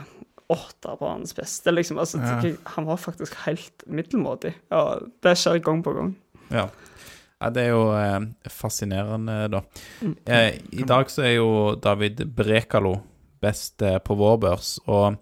åtte 0.52 0.96
på 1.00 1.08
hans 1.08 1.36
beste, 1.36 1.72
liksom. 1.72 2.00
Altså, 2.00 2.18
Ja. 2.18 2.54
Han 2.76 2.86
var 2.86 2.98
faktisk 2.98 3.36
helt 3.46 3.84
middelmådig. 3.88 4.54
Ja, 4.70 5.00
det 5.24 5.38
skjer 5.38 5.62
gang 5.64 5.84
på 5.84 5.94
gang. 5.94 6.16
Ja. 6.50 6.70
ja, 7.42 7.50
det 7.50 7.64
er 7.64 7.74
jo 7.74 7.88
eh, 7.98 8.20
fascinerende, 8.50 9.48
da. 9.50 9.64
Mm. 10.02 10.16
Eh, 10.26 10.60
I 10.72 10.86
dag 10.86 11.10
så 11.10 11.26
er 11.26 11.36
jo 11.38 11.50
David 11.82 12.26
Brekalo 12.36 13.00
best 13.42 13.82
eh, 13.82 13.98
på 13.98 14.16
vår 14.16 14.38
børs, 14.38 14.76
og 14.86 15.18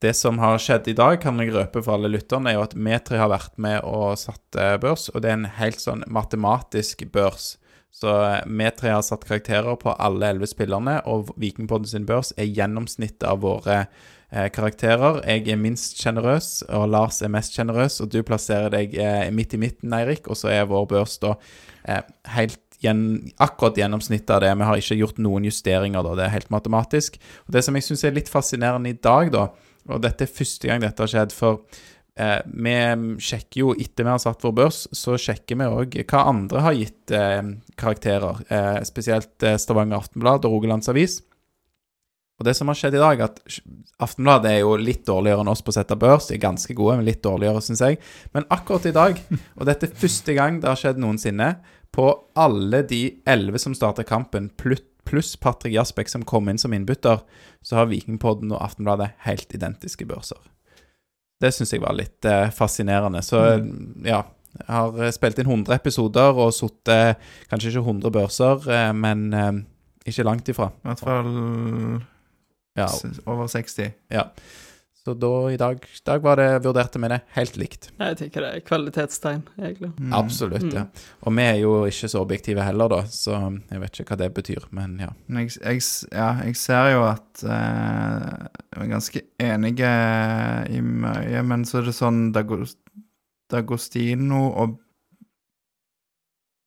det 0.00 0.14
som 0.14 0.38
har 0.38 0.60
skjedd 0.62 0.88
i 0.88 0.94
dag, 0.94 1.16
kan 1.20 1.40
jeg 1.42 1.52
røpe 1.54 1.82
for 1.82 1.96
alle 1.96 2.10
lytterne, 2.12 2.52
er 2.52 2.58
jo 2.58 2.66
at 2.68 2.76
vi 2.78 2.98
tre 3.04 3.18
har 3.18 3.32
vært 3.32 3.56
med 3.58 3.80
og 3.82 4.18
satt 4.20 4.58
eh, 4.58 4.76
børs, 4.78 5.08
og 5.10 5.22
det 5.24 5.32
er 5.32 5.40
en 5.40 5.48
helt 5.58 5.82
sånn 5.82 6.04
matematisk 6.06 7.02
børs. 7.12 7.56
Så 7.90 8.12
eh, 8.24 8.44
vi 8.46 8.70
tre 8.78 8.92
har 8.94 9.02
satt 9.02 9.26
karakterer 9.26 9.74
på 9.80 9.94
alle 9.98 10.30
elleve 10.30 10.46
spillerne, 10.50 11.00
og 11.10 11.32
Vikingpodden 11.40 11.90
sin 11.90 12.06
børs 12.06 12.30
er 12.38 12.46
gjennomsnittet 12.46 13.26
av 13.26 13.42
våre 13.42 13.86
karakterer. 14.28 15.22
Jeg 15.24 15.48
er 15.48 15.60
minst 15.60 16.00
sjenerøs, 16.02 16.62
og 16.68 16.88
Lars 16.92 17.22
er 17.24 17.32
mest 17.32 17.56
sjenerøs, 17.56 18.00
og 18.04 18.10
du 18.12 18.20
plasserer 18.26 18.72
deg 18.74 18.96
eh, 19.00 19.28
midt 19.32 19.56
i 19.56 19.60
midten, 19.62 19.94
Eirik, 19.96 20.28
og 20.28 20.36
så 20.36 20.50
er 20.52 20.68
vår 20.68 20.88
børs 20.90 21.16
da 21.22 21.34
eh, 21.88 22.02
helt 22.34 22.60
gjen, 22.84 23.30
akkurat 23.42 23.78
gjennomsnittet 23.78 24.34
av 24.34 24.42
det. 24.44 24.54
Vi 24.60 24.68
har 24.68 24.82
ikke 24.82 24.98
gjort 25.00 25.22
noen 25.24 25.48
justeringer, 25.48 26.04
da. 26.04 26.16
Det 26.18 26.26
er 26.26 26.34
helt 26.36 26.52
matematisk. 26.54 27.18
Og 27.46 27.54
det 27.56 27.64
som 27.66 27.78
jeg 27.78 27.88
syns 27.88 28.04
er 28.06 28.16
litt 28.16 28.32
fascinerende 28.32 28.92
i 28.92 28.98
dag, 28.98 29.32
da, 29.34 29.48
og 29.88 30.02
dette 30.04 30.26
er 30.26 30.34
første 30.34 30.68
gang 30.68 30.82
dette 30.84 31.02
har 31.02 31.10
skjedd, 31.10 31.34
for 31.34 31.62
eh, 32.20 32.40
vi 32.52 32.76
sjekker 33.24 33.62
jo 33.62 33.72
etter 33.74 34.06
vi 34.06 34.12
har 34.12 34.22
satt 34.22 34.44
vår 34.44 34.54
børs, 34.60 34.82
så 34.92 35.16
sjekker 35.20 35.58
vi 35.58 35.70
òg 35.80 35.98
hva 36.04 36.26
andre 36.30 36.66
har 36.66 36.76
gitt 36.78 37.14
eh, 37.16 37.40
karakterer. 37.80 38.44
Eh, 38.52 38.76
spesielt 38.88 39.48
eh, 39.48 39.58
Stavanger 39.60 40.02
Aftenblad 40.02 40.46
og 40.46 40.58
Rogalands 40.58 40.92
Avis. 40.92 41.22
Og 42.38 42.46
det 42.46 42.54
som 42.54 42.70
har 42.70 42.78
skjedd 42.78 42.94
i 42.94 43.02
dag, 43.02 43.22
at 43.26 43.40
Aftenbladet 43.98 44.52
er 44.52 44.60
jo 44.62 44.76
litt 44.78 45.02
dårligere 45.08 45.42
enn 45.42 45.50
oss 45.50 45.62
på 45.64 45.72
å 45.72 45.74
sette 45.74 45.96
børs. 45.98 46.28
De 46.28 46.36
er 46.36 46.44
ganske 46.44 46.74
gode, 46.78 47.00
men 47.00 47.08
litt 47.08 47.22
dårligere, 47.24 47.62
syns 47.64 47.82
jeg. 47.82 47.98
Men 48.36 48.46
akkurat 48.54 48.86
i 48.86 48.94
dag, 48.94 49.18
og 49.58 49.66
dette 49.66 49.88
er 49.88 49.98
første 49.98 50.36
gang 50.36 50.60
det 50.62 50.70
har 50.70 50.78
skjedd 50.78 51.00
noensinne, 51.02 51.56
på 51.94 52.06
alle 52.38 52.84
de 52.86 53.00
elleve 53.26 53.58
som 53.58 53.74
starter 53.74 54.06
kampen, 54.06 54.52
pluss 54.54 55.32
Patrick 55.40 55.74
Jasbekk 55.74 56.12
som 56.12 56.26
kom 56.28 56.50
inn 56.52 56.60
som 56.60 56.74
innbytter, 56.76 57.24
så 57.64 57.80
har 57.80 57.88
Vikingpodden 57.90 58.52
og 58.52 58.62
Aftenbladet 58.62 59.14
helt 59.26 59.54
identiske 59.56 60.06
børser. 60.06 60.38
Det 61.42 61.50
syns 61.54 61.72
jeg 61.74 61.82
var 61.82 61.96
litt 61.96 62.26
eh, 62.26 62.52
fascinerende. 62.54 63.22
Så 63.26 63.40
ja. 64.06 64.24
Jeg 64.58 64.68
har 64.74 65.00
eh, 65.02 65.12
spilt 65.14 65.38
inn 65.38 65.50
100 65.50 65.74
episoder 65.76 66.38
og 66.38 66.54
sittet 66.54 67.18
kanskje 67.50 67.72
ikke 67.72 67.84
100 67.84 68.14
børser, 68.14 68.70
eh, 68.74 68.92
men 68.96 69.26
eh, 69.34 69.52
ikke 70.08 70.26
langt 70.26 70.48
ifra. 70.50 70.70
I 70.82 70.90
hvert 70.90 71.04
fall 71.04 71.34
Ja, 72.78 72.88
over 73.26 73.50
60. 73.50 73.92
ja. 74.14 74.30
Så 75.08 75.14
da 75.14 75.50
i 75.50 75.56
dag, 75.56 75.86
dag 76.04 76.20
var 76.20 76.36
det, 76.36 76.58
vurderte 76.66 76.98
vi 77.00 77.08
det 77.08 77.20
helt 77.32 77.54
likt. 77.56 77.86
Jeg 77.96 78.16
tenker 78.18 78.44
det 78.44 78.48
er 78.52 78.60
kvalitetstegn, 78.66 79.40
egentlig. 79.56 79.88
Mm. 79.96 80.12
Absolutt, 80.18 80.66
ja. 80.74 80.82
Og 81.24 81.32
vi 81.38 81.46
er 81.46 81.54
jo 81.62 81.86
ikke 81.88 82.10
så 82.12 82.20
objektive 82.20 82.60
heller, 82.66 82.90
da, 82.92 82.98
så 83.08 83.38
jeg 83.38 83.80
vet 83.80 84.00
ikke 84.02 84.12
hva 84.12 84.18
det 84.20 84.28
betyr, 84.36 84.66
men 84.76 84.98
ja. 85.00 85.08
Jeg, 85.38 85.54
jeg, 85.62 85.80
ja, 86.12 86.28
jeg 86.44 86.58
ser 86.60 86.90
jo 86.92 87.06
at 87.08 87.40
eh, 87.40 88.26
er 88.76 88.90
ganske 88.90 89.22
enige 89.40 89.92
i 90.76 90.82
mye, 90.84 91.40
men 91.54 91.64
så 91.64 91.80
er 91.80 91.88
det 91.88 91.96
sånn 91.96 92.20
Dagostino 93.48 94.42
og 94.50 94.76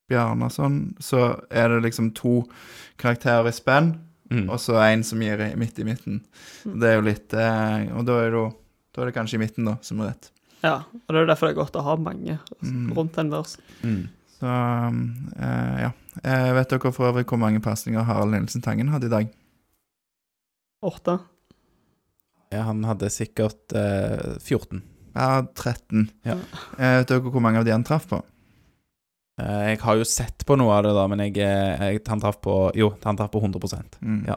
Bjarnason, 0.10 0.96
så 0.98 1.36
er 1.52 1.70
det 1.76 1.86
liksom 1.86 2.10
to 2.18 2.40
karakterer 2.98 3.48
i 3.52 3.54
spenn, 3.54 4.00
Mm. 4.32 4.46
og 4.50 4.60
så 4.64 4.78
en 4.80 5.02
som 5.04 5.20
gir 5.20 5.42
midt 5.60 5.80
i 5.80 5.84
midten. 5.84 6.22
Det 6.64 6.88
er 6.88 6.94
jo 6.96 7.02
litt 7.04 7.34
eh, 7.36 7.90
Og 7.98 8.06
da 8.08 8.14
er, 8.24 8.32
det 8.32 8.44
da 8.96 9.02
er 9.04 9.10
det 9.10 9.16
kanskje 9.18 9.36
i 9.36 9.42
midten, 9.44 9.66
da, 9.68 9.74
som 9.84 10.00
er 10.00 10.14
rett. 10.14 10.30
Ja, 10.64 10.78
og 10.88 11.10
det 11.12 11.20
er 11.24 11.28
derfor 11.28 11.48
det 11.50 11.56
er 11.58 11.60
godt 11.64 11.76
å 11.80 11.84
ha 11.84 11.96
mange 12.00 12.40
Mm. 12.62 12.92
rundt 12.96 13.18
en 13.18 13.30
børs. 13.34 13.58
Mm. 13.84 14.08
Så 14.40 14.48
eh, 14.48 15.82
ja. 15.84 15.92
Eh, 16.24 16.52
vet 16.56 16.70
dere 16.70 16.92
for 16.96 17.08
øvrig 17.12 17.26
hvor 17.30 17.40
mange 17.40 17.60
pasninger 17.64 18.04
Harald 18.08 18.32
Nilsen 18.36 18.62
Tangen 18.64 18.90
hadde 18.94 19.08
i 19.08 19.14
dag? 19.14 19.30
Åtte. 20.82 21.20
Ja, 22.52 22.64
han 22.68 22.84
hadde 22.84 23.10
sikkert 23.14 23.72
eh, 23.78 24.38
14. 24.40 24.82
Ja, 25.16 25.42
13. 25.56 26.10
Ja. 26.28 26.38
Eh, 26.78 26.98
vet 27.02 27.12
dere 27.12 27.22
hvor 27.32 27.44
mange 27.44 27.60
av 27.62 27.66
de 27.68 27.72
han 27.76 27.84
traff 27.88 28.08
på? 28.10 28.22
Eh, 29.40 29.72
jeg 29.72 29.80
har 29.86 29.96
jo 30.00 30.06
sett 30.08 30.46
på 30.46 30.58
noe 30.60 30.74
av 30.76 30.84
det, 30.84 30.94
da, 30.98 31.08
men 31.08 31.22
jeg, 31.24 31.38
eh, 31.46 31.84
jeg, 31.94 32.02
han 32.08 32.20
traff 32.24 32.42
på 32.44 32.56
Jo, 32.78 32.92
han 33.04 33.18
traff 33.20 33.32
på 33.32 33.40
100 33.40 33.84
Mm. 34.02 34.24
Ja. 34.28 34.36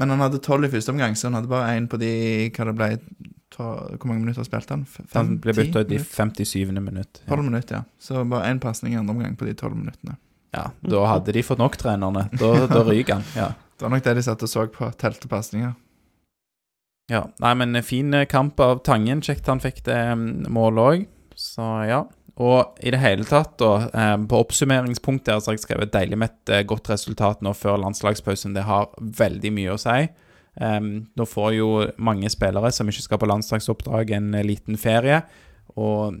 Men 0.00 0.10
han 0.14 0.22
hadde 0.22 0.38
tolv 0.40 0.64
i 0.64 0.70
første 0.72 0.94
omgang, 0.94 1.12
så 1.18 1.26
han 1.28 1.34
hadde 1.36 1.50
bare 1.50 1.74
én 1.76 1.88
på 1.90 1.98
de 2.00 2.48
Hva 2.56 2.64
det 2.64 2.74
ble 2.78 2.86
to, 3.52 3.64
Hvor 3.98 4.06
mange 4.08 4.22
minutter 4.22 4.46
spilte 4.46 4.72
han? 4.72 4.86
Fem, 4.88 5.06
Han 5.12 5.34
ble 5.42 5.52
bytta 5.52 5.82
ut 5.84 5.92
i 5.92 5.98
57. 5.98 6.72
minutt. 6.80 7.20
Ja. 7.24 7.34
Tolv 7.34 7.44
minutter, 7.44 7.82
ja. 7.82 7.82
Så 8.00 8.24
bare 8.24 8.48
én 8.48 8.60
pasning 8.62 8.94
i 8.94 8.96
andre 8.96 9.12
omgang 9.16 9.36
på 9.36 9.44
de 9.44 9.52
tolv 9.58 9.76
minuttene. 9.76 10.16
ja, 10.56 10.70
da 10.80 11.02
hadde 11.06 11.32
de 11.36 11.42
fått 11.44 11.60
nok 11.60 11.76
trenerne. 11.76 12.30
Da, 12.32 12.66
da 12.66 12.80
ryker 12.86 13.18
han. 13.18 13.26
Ja. 13.36 13.50
Det 13.76 13.84
var 13.84 13.92
nok 13.92 14.04
det 14.06 14.14
de 14.16 14.22
satt 14.24 14.42
og 14.42 14.48
så 14.48 14.64
på, 14.72 14.88
telte 14.96 15.28
pasninger. 15.28 15.74
ja. 17.12 17.26
Nei, 17.38 17.54
men 17.54 17.82
fin 17.82 18.14
eh, 18.14 18.24
kamp 18.26 18.58
av 18.60 18.80
Tangen. 18.84 19.20
Kjekt 19.20 19.46
han 19.46 19.60
fikk 19.60 19.84
det 19.84 19.98
mm, 20.16 20.48
målet 20.48 20.84
òg. 20.84 21.04
Så 21.36 21.66
ja. 21.86 22.06
Og 22.38 22.78
i 22.86 22.92
det 22.94 23.00
hele 23.02 23.26
tatt, 23.26 23.56
da, 23.58 23.72
eh, 23.90 24.14
på 24.30 24.40
oppsummeringspunktet 24.44 25.34
har 25.34 25.56
jeg 25.56 25.64
skrevet 25.64 25.92
deilig 25.94 26.18
med 26.20 26.30
et 26.30 26.54
eh, 26.54 26.64
godt 26.68 26.90
resultat 26.92 27.42
nå 27.42 27.52
før 27.58 27.80
landslagspausen. 27.82 28.54
Det 28.54 28.66
har 28.68 28.92
veldig 28.98 29.52
mye 29.56 29.74
å 29.74 29.80
si. 29.82 30.00
Nå 30.58 31.24
får 31.26 31.52
jo 31.54 31.68
mange 32.02 32.30
spillere 32.32 32.72
som 32.74 32.88
ikke 32.90 33.04
skal 33.04 33.20
på 33.22 33.28
landslagsoppdrag, 33.30 34.10
en 34.16 34.32
eh, 34.34 34.46
liten 34.46 34.78
ferie. 34.80 35.20
Og 35.78 36.18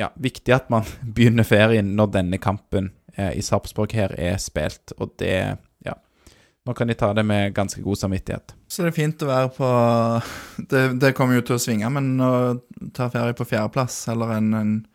ja, 0.00 0.10
viktig 0.16 0.54
at 0.54 0.70
man 0.72 0.86
begynner 1.16 1.46
ferien 1.48 1.94
når 1.96 2.12
denne 2.18 2.40
kampen 2.42 2.92
eh, 3.16 3.32
i 3.38 3.44
Sarpsborg 3.44 3.94
her 3.96 4.16
er 4.18 4.40
spilt. 4.42 4.96
Og 4.98 5.16
det 5.20 5.58
Ja. 5.84 5.98
Nå 6.64 6.72
kan 6.72 6.88
de 6.88 6.94
ta 6.96 7.12
det 7.12 7.26
med 7.28 7.54
ganske 7.54 7.82
god 7.82 7.98
samvittighet. 8.00 8.54
Så 8.68 8.82
det 8.82 8.92
er 8.94 8.96
fint 8.96 9.22
å 9.22 9.28
være 9.28 9.50
på 9.52 9.68
Det, 10.70 10.84
det 11.00 11.14
kommer 11.14 11.36
jo 11.36 11.42
til 11.44 11.56
å 11.58 11.60
svinge, 11.60 11.90
men 11.92 12.16
å 12.20 12.32
ta 12.96 13.10
ferie 13.12 13.36
på 13.36 13.44
fjerdeplass 13.44 14.08
eller 14.08 14.38
en, 14.38 14.54
en 14.54 14.74
eh, 14.78 14.93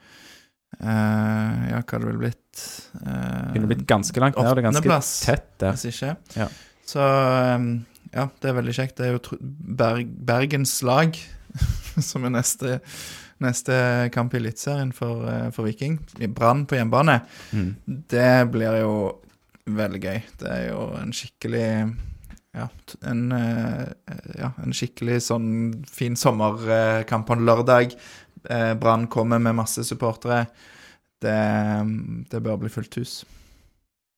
Ja, 0.77 1.79
hva 1.81 1.81
hadde 1.81 2.03
det 2.03 2.09
vel 2.11 2.19
blitt? 2.21 2.65
Uh, 3.01 3.49
Kunne 3.55 3.69
blitt 3.71 3.85
ganske 3.89 4.21
langt 4.21 4.37
ned. 4.37 4.51
Det 4.55 4.63
ganske 4.67 4.85
plass, 4.85 5.13
tett 5.25 5.49
der. 5.59 5.73
Hvis 5.75 5.89
ikke. 5.89 6.13
Ja. 6.37 6.47
Så 6.87 7.05
ja, 8.13 8.25
det 8.41 8.49
er 8.49 8.57
veldig 8.57 8.75
kjekt. 8.75 8.97
Det 8.97 9.07
er 9.07 9.15
jo 9.17 9.39
Berg, 9.79 10.09
Bergens 10.25 10.79
lag 10.85 11.17
som 12.09 12.25
er 12.25 12.33
neste, 12.33 12.79
neste 13.43 13.79
kamp 14.15 14.33
i 14.33 14.41
Eliteserien 14.41 14.93
for, 14.95 15.25
eh, 15.29 15.49
for 15.55 15.69
Viking. 15.69 15.99
Brann 16.35 16.65
på 16.69 16.79
hjemmebane. 16.79 17.19
Mm. 17.53 17.71
Det 18.09 18.31
blir 18.53 18.79
jo 18.81 18.93
veldig 19.69 20.01
gøy. 20.01 20.21
Det 20.41 20.53
er 20.53 20.63
jo 20.71 20.85
en 20.97 21.13
skikkelig 21.13 21.67
ja, 22.57 22.65
en, 23.05 23.27
eh, 23.31 24.15
ja, 24.39 24.49
en 24.57 24.73
skikkelig 24.73 25.19
sånn 25.27 25.49
fin 25.85 26.17
sommerkamp 26.17 27.27
på 27.27 27.37
en 27.37 27.45
lørdag. 27.45 27.93
Eh, 28.49 28.73
Brann 28.79 29.07
kommer 29.11 29.39
med 29.39 29.57
masse 29.57 29.83
supportere. 29.87 30.45
Det, 31.19 31.37
det 32.31 32.41
bør 32.45 32.61
bli 32.61 32.71
fullt 32.71 32.99
hus. 33.01 33.13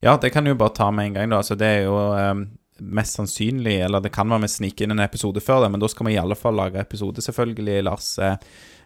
Ja, 0.02 0.18
det 0.22 0.32
kan 0.34 0.46
du 0.46 0.52
jo 0.52 0.60
bare 0.60 0.74
ta 0.78 0.90
med 0.94 1.12
en 1.12 1.18
gang, 1.18 1.32
da. 1.32 1.42
Altså, 1.42 1.58
det 1.58 1.70
er 1.70 1.84
jo 1.86 1.98
eh, 2.18 2.34
mest 2.82 3.18
sannsynlig 3.20 3.76
Eller 3.86 4.02
det 4.02 4.14
kan 4.14 4.30
være 4.32 4.48
vi 4.48 4.54
sniker 4.56 4.88
inn 4.88 4.96
en 4.96 5.04
episode 5.04 5.44
før 5.44 5.66
det, 5.66 5.72
men 5.74 5.82
da 5.84 5.90
skal 5.92 6.08
vi 6.08 6.16
i 6.16 6.22
alle 6.22 6.38
fall 6.38 6.58
lage 6.58 6.82
episode, 6.82 7.22
selvfølgelig, 7.22 7.84
Lars 7.86 8.16
eh, 8.22 8.40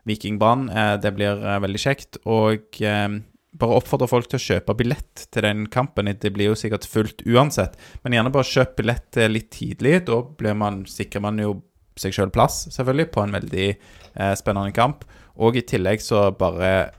Viking 0.07 0.39
Brann. 0.41 0.67
Eh, 0.69 0.95
det 1.03 1.13
blir 1.15 1.39
eh, 1.39 1.61
veldig 1.63 1.81
kjekt. 1.81 2.19
Og 2.27 2.81
eh, 2.83 3.07
bare 3.55 3.77
oppfordre 3.79 4.09
folk 4.11 4.27
til 4.31 4.39
å 4.39 4.45
kjøpe 4.45 4.75
billett 4.77 5.27
til 5.31 5.47
den 5.47 5.65
kampen. 5.71 6.11
Det 6.11 6.33
blir 6.35 6.51
jo 6.51 6.59
sikkert 6.59 6.87
fullt 6.91 7.23
uansett, 7.27 7.79
men 8.03 8.17
gjerne 8.17 8.33
bare 8.35 8.51
kjøp 8.51 8.75
billett 8.81 9.21
litt 9.31 9.51
tidlig. 9.55 10.01
Da 10.09 10.19
blir 10.39 10.57
man, 10.59 10.83
sikrer 10.89 11.23
man 11.23 11.39
jo 11.39 11.55
seg 11.99 12.15
sjøl 12.15 12.31
plass, 12.35 12.65
selvfølgelig, 12.75 13.07
på 13.15 13.23
en 13.23 13.35
veldig 13.37 13.67
eh, 13.71 14.33
spennende 14.35 14.75
kamp. 14.75 15.05
Og 15.41 15.57
i 15.59 15.63
tillegg 15.67 16.01
så 16.03 16.29
bare 16.35 16.91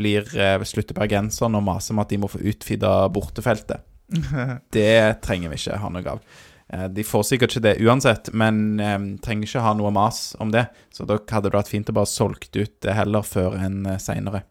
blir 0.00 0.26
eh, 0.38 0.62
slutter 0.66 0.96
bergenserne 0.96 1.58
å 1.60 1.64
mase 1.64 1.92
om 1.94 2.00
at 2.02 2.10
de 2.12 2.18
må 2.22 2.30
få 2.30 2.40
utvida 2.52 3.08
bortefeltet. 3.12 3.82
Det 4.76 5.20
trenger 5.24 5.52
vi 5.52 5.58
ikke 5.60 5.78
ha 5.82 5.90
noe 5.92 6.14
av. 6.16 6.22
Eh, 6.72 6.86
De 6.94 7.04
får 7.06 7.26
sikkert 7.28 7.54
ikke 7.56 7.64
det 7.66 7.74
uansett, 7.84 8.30
men 8.36 8.80
eh, 8.80 8.98
trenger 9.24 9.48
ikke 9.48 9.64
ha 9.66 9.74
noe 9.78 9.92
mas 9.94 10.32
om 10.42 10.50
det. 10.54 10.66
Så 10.94 11.06
da 11.08 11.18
hadde 11.30 11.50
det 11.50 11.58
vært 11.58 11.72
fint 11.72 11.90
å 11.92 11.96
bare 11.96 12.10
solgt 12.10 12.56
ut 12.56 12.74
det 12.84 12.96
heller 12.98 13.26
før 13.26 13.58
enn 13.60 13.84
seinere. 14.02 14.44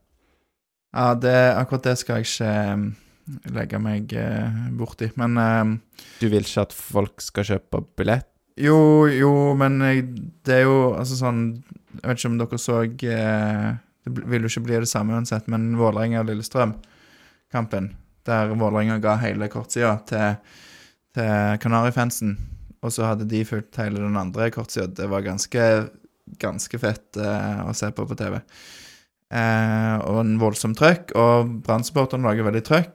Ja, 0.91 1.13
det, 1.15 1.35
akkurat 1.55 1.85
det 1.88 1.93
skal 2.01 2.19
jeg 2.19 2.27
ikke 2.27 3.53
legge 3.55 3.80
meg 3.80 4.11
eh, 4.18 4.61
borti. 4.76 5.07
Men 5.19 5.38
eh, 5.39 5.76
Du 6.19 6.27
vil 6.31 6.43
ikke 6.43 6.68
at 6.68 6.76
folk 6.76 7.23
skal 7.23 7.47
kjøpe 7.53 7.85
billett? 7.99 8.27
jo, 8.61 9.07
jo, 9.07 9.30
men 9.57 9.77
det 10.45 10.53
er 10.53 10.65
jo 10.68 10.91
altså 10.99 11.15
sånn 11.18 11.38
Jeg 11.99 12.07
vet 12.07 12.19
ikke 12.19 12.31
om 12.31 12.39
dere 12.39 12.57
så 12.61 12.76
eh, 12.84 13.69
Det 14.05 14.11
vil 14.15 14.43
jo 14.45 14.51
ikke 14.51 14.68
bli 14.68 14.81
det 14.84 14.91
samme 14.91 15.15
uansett, 15.18 15.45
men 15.51 15.61
Vålerenga-Lillestrøm-kampen, 15.80 17.85
der 18.27 18.43
Vålerenga 18.55 18.97
ga 19.03 19.13
hele 19.22 19.45
kortsida 19.51 19.93
til, 20.09 20.27
til 21.15 21.31
Kanarifansen, 21.61 22.31
og 22.81 22.89
så 22.93 23.01
hadde 23.11 23.30
de 23.30 23.45
fulgt 23.45 23.80
hele 23.81 23.99
den 24.01 24.18
andre 24.18 24.51
kortsida. 24.53 24.88
Det 24.88 25.09
var 25.11 25.22
ganske, 25.26 25.63
ganske 26.41 26.80
fett 26.81 27.18
eh, 27.22 27.59
å 27.65 27.73
se 27.77 27.88
på 27.93 28.07
på 28.09 28.18
TV. 28.18 28.34
Eh, 29.31 29.95
og 30.01 30.18
en 30.26 30.39
voldsom 30.41 30.73
trøkk, 30.77 31.05
og 31.15 31.34
Brann-supporterne 31.68 32.27
lager 32.27 32.49
veldig 32.49 32.65
trøkk, 32.68 32.93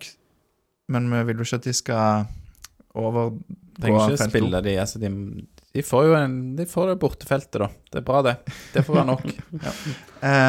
men 0.92 1.02
vi 1.12 1.18
vil 1.30 1.40
jo 1.40 1.46
ikke 1.46 1.60
at 1.62 1.68
de 1.68 1.74
skal 1.74 2.26
over 2.96 3.22
Trenger 3.76 4.08
ikke 4.08 4.22
felt 4.22 4.32
spille 4.32 4.60
de, 4.64 4.72
altså 4.80 5.00
de, 5.02 5.08
de 5.76 5.82
får 5.84 6.06
jo 6.08 6.14
en, 6.16 6.34
de 6.56 6.64
får 6.68 6.88
det 6.94 6.96
bortefeltet, 7.02 7.58
da. 7.60 7.66
Det 7.92 8.00
er 8.00 8.04
bra, 8.08 8.22
det. 8.24 8.32
Det 8.72 8.82
får 8.86 8.96
være 8.96 9.08
nok. 9.12 9.26
Ja. 9.66 9.72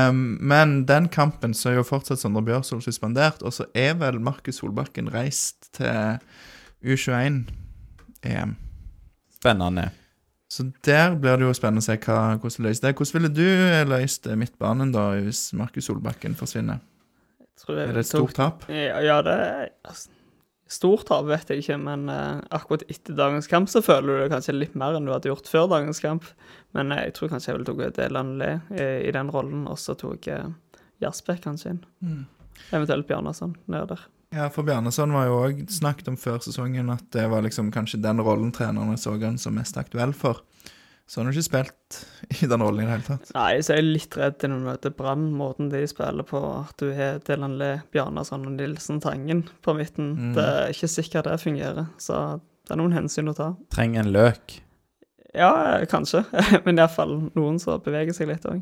um, 0.09 0.21
men 0.47 0.77
den 0.87 1.09
kampen 1.11 1.51
så 1.57 1.73
er 1.73 1.81
jo 1.81 1.85
fortsatt 1.87 2.21
Sondre 2.21 2.41
Bjørsol 2.47 2.79
suspendert, 2.85 3.43
og 3.43 3.51
så 3.55 3.67
er 3.75 3.97
vel 3.99 4.21
Markus 4.23 4.61
Solbakken 4.61 5.11
reist 5.13 5.67
til 5.75 6.21
U21-EM. 6.87 8.55
Spennende. 9.37 9.89
Så 10.49 10.63
der 10.87 11.15
blir 11.19 11.35
det 11.41 11.45
jo 11.49 11.53
spennende 11.57 11.83
å 11.83 11.85
se 11.85 11.97
hva, 11.99 12.19
hvordan 12.39 12.63
det 12.63 12.69
løses 12.69 12.83
det. 12.85 12.93
Hvordan 12.95 13.17
ville 13.17 13.33
du 13.35 13.89
løst 13.91 14.29
midtbanen 14.39 14.93
da, 14.95 15.09
hvis 15.19 15.49
Markus 15.59 15.89
Solbakken 15.89 16.37
forsvinner? 16.39 16.79
Tror 17.59 17.81
jeg 17.81 17.89
Er 17.89 17.97
det 17.97 18.05
et 18.05 18.11
tok- 18.13 18.29
stort 18.31 18.37
tap? 18.37 18.67
Ja, 18.71 18.99
ja, 19.03 19.17
det 19.25 19.33
er 19.33 19.67
altså, 19.89 20.09
Stort 20.67 21.07
tap 21.07 21.25
vet 21.29 21.49
jeg 21.51 21.63
ikke, 21.63 21.77
men 21.79 22.09
eh, 22.11 22.39
akkurat 22.55 22.83
etter 22.91 23.15
dagens 23.15 23.47
kamp 23.47 23.69
så 23.71 23.79
føler 23.83 24.07
du 24.07 24.21
det 24.23 24.31
kanskje 24.33 24.55
litt 24.57 24.75
mer 24.75 24.97
enn 24.97 25.07
du 25.07 25.13
hadde 25.13 25.31
gjort 25.31 25.47
før 25.47 25.69
dagens 25.71 26.01
kamp. 26.03 26.27
Men 26.75 26.91
eh, 26.91 27.05
jeg 27.07 27.15
tror 27.17 27.31
kanskje 27.31 27.53
jeg 27.53 27.59
ville 27.59 27.75
tatt 27.87 27.99
Delan 28.01 28.35
Le 28.41 28.51
i, 28.75 28.87
i 29.07 29.13
den 29.15 29.31
rollen, 29.31 29.63
og 29.71 29.79
så 29.79 29.95
tok 29.99 30.27
jeg 30.27 30.51
Jasbekk 31.03 31.45
kanskje 31.45 31.75
inn. 31.75 31.81
Mm. 32.03 32.21
Eventuelt 32.73 33.07
Bjarnason 33.07 33.55
nede 33.69 33.93
der. 33.93 34.05
Ja, 34.35 34.49
for 34.51 34.67
Bjarnason 34.67 35.13
var 35.15 35.29
jo 35.29 35.37
òg 35.45 35.61
snakket 35.71 36.09
om 36.11 36.17
før 36.19 36.41
sesongen 36.43 36.91
at 36.91 37.05
det 37.15 37.29
var 37.31 37.45
liksom 37.45 37.71
kanskje 37.71 38.01
den 38.03 38.19
rollen 38.19 38.51
trenerne 38.51 38.97
så 38.99 39.15
han 39.21 39.39
som 39.39 39.55
mest 39.55 39.79
aktuell 39.79 40.11
for. 40.11 40.43
Så 41.07 41.21
han 41.21 41.29
har 41.29 41.37
ikke 41.37 41.47
spilt 41.47 41.97
i 42.35 42.49
den 42.51 42.63
rollen 42.63 42.83
i 42.83 42.85
det 42.85 42.91
hele 42.97 43.05
tatt. 43.05 43.29
Nei, 43.37 43.61
så 43.63 43.73
er 43.73 43.79
jeg 43.79 43.91
litt 43.93 44.17
redd 44.19 44.43
når 44.43 44.59
du 44.59 44.65
møter 44.65 44.95
Brann, 44.97 45.29
måten 45.39 45.69
de 45.71 45.85
spiller 45.87 46.27
på. 46.27 46.41
At 46.59 46.75
du 46.83 46.91
har 46.97 47.21
Dylan 47.27 47.55
Le, 47.61 47.69
Bjarnason 47.95 48.43
og 48.49 48.57
Nilsen 48.57 48.99
Tangen 49.03 49.45
på 49.63 49.75
midten. 49.77 50.11
Mm. 50.17 50.33
Det 50.35 50.47
er 50.51 50.75
ikke 50.75 50.91
sikkert 50.91 51.29
det 51.29 51.39
fungerer, 51.45 51.87
så 52.03 52.41
det 52.67 52.75
er 52.75 52.81
noen 52.81 52.97
hensyn 52.97 53.31
å 53.31 53.35
ta. 53.37 53.53
Trenger 53.71 54.03
en 54.03 54.11
løk. 54.11 54.57
Ja, 55.31 55.51
eh, 55.77 55.85
kanskje, 55.87 56.25
men 56.65 56.81
iallfall 56.81 57.15
noen 57.37 57.61
som 57.63 57.79
beveger 57.83 58.15
seg 58.15 58.27
litt 58.33 58.47
òg. 58.49 58.59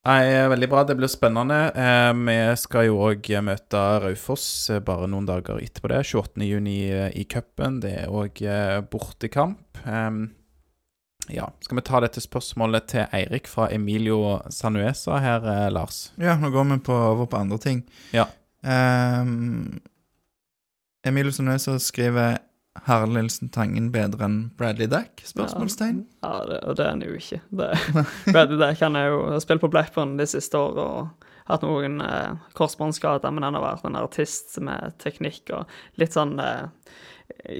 Nei, 0.00 0.32
eh, 0.32 0.48
veldig 0.48 0.68
bra. 0.68 0.84
Det 0.84 0.94
blir 0.96 1.08
spennende. 1.12 1.58
Eh, 1.76 2.12
vi 2.16 2.36
skal 2.56 2.86
jo 2.88 3.00
òg 3.04 3.26
møte 3.44 3.80
Raufoss 4.00 4.70
eh, 4.72 4.80
bare 4.80 5.08
noen 5.10 5.26
dager 5.28 5.60
etterpå 5.60 5.90
det. 5.92 6.00
28.6 6.08 6.68
eh, 6.72 7.10
i 7.20 7.26
cupen. 7.28 7.80
Det 7.84 7.92
er 8.06 8.08
òg 8.08 8.40
bortekamp. 8.92 9.82
Eh, 9.84 10.10
ja, 11.30 11.50
skal 11.60 11.76
vi 11.76 11.84
ta 11.84 12.00
dette 12.00 12.22
spørsmålet 12.24 12.88
til 12.94 13.04
Eirik 13.12 13.46
fra 13.46 13.68
Emilio 13.70 14.40
Sanuesa 14.48 15.20
her, 15.20 15.44
eh, 15.44 15.68
Lars? 15.70 16.06
Ja, 16.16 16.38
nå 16.40 16.48
går 16.50 16.70
vi 16.72 16.80
på, 16.88 16.96
over 17.12 17.28
på 17.28 17.36
andre 17.44 17.60
ting. 17.60 17.84
Ja. 18.16 18.24
Emilio 21.04 21.32
Sanuesa 21.32 21.76
skriver 21.80 22.40
Harald 22.86 23.16
Nilsen 23.16 23.50
Tangen 23.50 23.90
bedre 23.92 24.24
enn 24.28 24.38
Bradley 24.58 24.86
Dack? 24.90 25.20
Spørsmålstegn. 25.26 26.04
Ja, 26.22 26.34
det, 26.46 26.60
og 26.64 26.78
det 26.78 26.86
er 26.86 26.92
han 26.94 27.02
jo 27.04 27.16
ikke. 27.18 27.40
Bradley 28.30 28.60
Dack 28.60 28.82
han 28.84 28.98
er 28.98 29.10
jo 29.10 29.24
har 29.32 29.42
spilt 29.42 29.64
på 29.64 29.70
Blackburn 29.72 30.16
de 30.20 30.28
siste 30.30 30.58
årene 30.58 30.86
og 30.86 31.28
hatt 31.50 31.64
noen 31.66 31.98
eh, 32.04 32.34
korsbåndskader, 32.54 33.32
men 33.34 33.46
han 33.46 33.56
har 33.58 33.64
vært 33.64 33.88
en 33.88 33.98
artist 33.98 34.58
med 34.62 34.94
teknikk 35.02 35.50
og 35.56 35.70
litt 36.00 36.14
sånn 36.14 36.36
eh, 36.38 36.68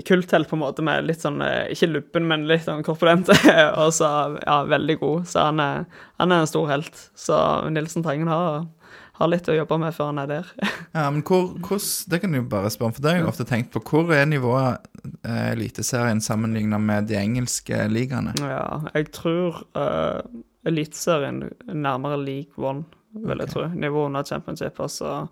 kulthelt 0.07 0.51
på 0.51 0.57
en 0.59 0.62
måte, 0.62 0.85
med 0.87 1.07
litt 1.09 1.23
sånn 1.24 1.41
eh, 1.45 1.70
Ikke 1.74 1.91
lubben, 1.91 2.28
men 2.31 2.47
litt 2.51 2.66
sånn 2.66 2.85
korpulent. 2.87 3.31
og 3.82 3.91
så, 3.97 4.11
ja, 4.45 4.61
veldig 4.70 4.99
god. 5.03 5.31
Så 5.31 5.47
han 5.51 5.62
er, 5.65 5.87
han 6.23 6.35
er 6.35 6.45
en 6.45 6.51
stor 6.51 6.70
helt. 6.70 7.07
Så 7.19 7.39
Nilsen 7.73 8.07
Tangen 8.07 8.31
har, 8.31 8.66
har 9.21 9.31
litt 9.31 9.49
å 9.51 9.55
jobbe 9.55 9.79
med 9.83 9.95
før 9.97 10.11
han 10.13 10.23
er 10.23 10.31
der. 10.31 10.53
Ja, 10.91 11.05
men 11.13 11.23
hvor, 11.23 11.53
hvordan, 11.63 12.11
Det 12.11 12.19
kan 12.23 12.33
du 12.35 12.41
bare 12.51 12.71
spørre 12.73 12.91
om, 12.91 12.95
for 12.97 13.05
det 13.05 13.13
har 13.13 13.21
jeg 13.21 13.31
ofte 13.31 13.47
tenkt 13.47 13.71
på. 13.75 13.83
Hvor 13.87 14.11
er 14.17 14.25
nivået 14.27 14.89
eh, 15.23 15.53
Eliteserien 15.53 16.23
sammenlignet 16.25 16.83
med 16.83 17.07
de 17.11 17.19
engelske 17.21 17.85
ligaene? 17.93 18.35
Ja, 18.43 18.81
jeg 18.97 19.13
tror 19.15 19.63
uh, 19.79 20.19
Eliteserien 20.67 21.45
er 21.47 21.79
nærmere 21.79 22.19
League 22.21 22.59
One, 22.59 22.89
vil 23.15 23.45
jeg 23.45 23.53
tro. 23.53 23.69
Nivået 23.71 24.11
under 24.11 24.27
championship. 24.27 24.83
Altså 24.83 25.29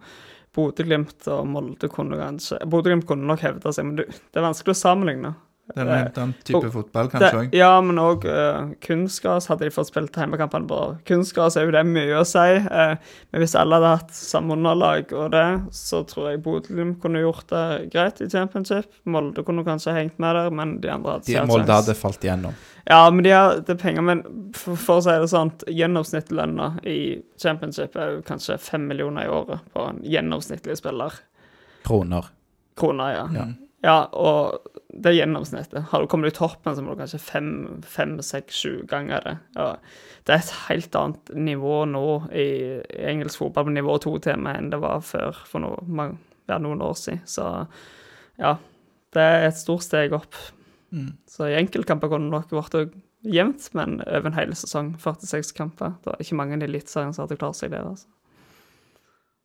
Bodø-Glimt 0.54 1.26
og 1.32 1.46
Molde 1.50 1.90
kunne 1.92 2.18
kanskje 2.20 2.60
Bodø-Glimt 2.70 3.06
kunne 3.08 3.28
nok 3.28 3.42
hevde 3.44 3.74
seg, 3.74 3.90
men 3.90 3.98
du, 3.98 4.06
det 4.06 4.40
er 4.40 4.46
vanskelig 4.46 4.76
å 4.76 4.82
sammenligne. 4.84 5.34
Det 5.74 5.82
en 5.82 5.88
helt 5.92 6.18
annen 6.18 6.34
type 6.48 6.60
og- 6.62 6.72
fotball, 6.72 7.10
kanskje 7.12 7.40
òg. 7.42 7.54
ja, 7.54 7.80
men 7.84 7.98
òg 8.00 8.24
uh, 8.24 8.70
kunstgras. 8.80 9.48
Hadde 9.50 9.66
de 9.68 9.70
fått 9.74 9.90
spilt 9.90 10.16
hjemmekampene 10.16 10.68
på 10.70 10.78
kunstgras, 11.08 11.56
er 11.56 11.66
jo 11.68 11.74
det 11.76 11.84
mye 11.86 12.16
å 12.16 12.24
si. 12.26 12.46
Uh, 12.64 12.96
men 13.30 13.42
hvis 13.42 13.54
alle 13.58 13.76
hadde 13.76 13.92
hatt 13.98 14.16
samme 14.16 14.56
underlag 14.56 15.12
og 15.12 15.30
det, 15.36 15.46
så 15.76 16.00
tror 16.08 16.30
jeg 16.30 16.42
Bodø-Glimt 16.46 17.00
kunne 17.02 17.20
gjort 17.20 17.52
det 17.52 17.90
greit 17.92 18.22
i 18.24 18.30
championship. 18.32 18.88
Molde 19.04 19.44
kunne 19.44 19.66
kanskje 19.66 19.94
hengt 19.96 20.18
med 20.18 20.34
der, 20.34 20.50
men 20.50 20.80
de 20.80 20.88
andre 20.94 21.18
hadde 21.18 21.28
De, 21.28 21.46
Molde 21.46 21.78
hadde 21.80 21.94
falt 21.98 22.24
igjennom. 22.24 22.56
Ja, 22.88 23.02
men 23.12 23.24
de 23.24 23.30
hadde 23.36 23.74
er 23.74 23.80
penger. 23.80 24.02
Men 24.02 24.24
for, 24.56 24.76
for 24.80 25.02
å 25.02 25.04
si 25.04 25.12
det 25.20 25.28
sånn, 25.28 25.52
gjennomsnittslønna 25.68 26.70
i 26.88 26.98
championship 27.42 27.96
er 28.00 28.16
jo 28.16 28.24
kanskje 28.26 28.56
fem 28.62 28.88
millioner 28.88 29.28
i 29.28 29.32
året 29.32 29.64
på 29.74 29.84
en 29.90 30.00
gjennomsnittlig 30.06 30.78
spiller. 30.80 31.20
Kroner. 31.84 32.30
Kroner, 32.78 33.12
ja. 33.12 33.26
Ja. 33.36 33.46
Ja, 33.84 33.98
og 34.10 34.77
det 34.88 35.10
er 35.10 35.18
gjennomsnittet. 35.18 35.90
Har 35.90 36.00
du 36.00 36.08
kommet 36.08 36.32
i 36.32 36.36
toppen, 36.38 36.72
så 36.74 36.82
må 36.82 36.94
du 36.94 37.02
kanskje 37.02 37.20
fem, 37.20 37.48
fem 37.84 38.14
seks, 38.24 38.56
sju 38.56 38.86
ganger 38.88 39.24
det. 39.26 39.34
Ja. 39.58 39.66
Det 40.24 40.34
er 40.34 40.40
et 40.40 40.54
helt 40.68 40.96
annet 40.96 41.32
nivå 41.36 41.82
nå 41.90 42.04
i, 42.32 42.48
i 42.80 43.02
engelsk 43.10 43.42
fotball 43.42 43.68
på 43.68 43.74
nivå 43.76 43.98
to-tema 44.04 44.56
enn 44.56 44.70
det 44.72 44.80
var 44.80 45.04
før 45.04 45.36
for 45.48 45.64
noe, 45.64 46.08
ja, 46.48 46.56
noen 46.56 46.84
år 46.84 46.96
siden. 46.96 47.20
Så 47.28 47.44
ja, 48.40 48.54
det 49.16 49.26
er 49.26 49.50
et 49.50 49.60
stort 49.60 49.84
steg 49.84 50.16
opp. 50.16 50.40
Mm. 50.88 51.12
Så 51.28 51.50
i 51.50 51.58
enkeltkamper 51.58 52.08
kunne 52.08 52.30
det 52.30 52.38
nok 52.38 52.56
vært 52.56 52.96
jevnt, 53.28 53.68
men 53.76 54.00
over 54.06 54.30
en 54.30 54.38
hel 54.38 54.56
sesong, 54.56 54.94
46 55.02 55.52
kamper. 55.56 55.98
Det 56.04 56.14
er 56.14 56.24
ikke 56.24 56.40
mange 56.40 56.56
i 56.56 56.64
Eliteserien 56.64 57.12
som 57.12 57.26
hadde 57.26 57.40
klart 57.40 57.60
seg 57.60 57.74
der. 57.76 57.84
altså. 57.92 58.08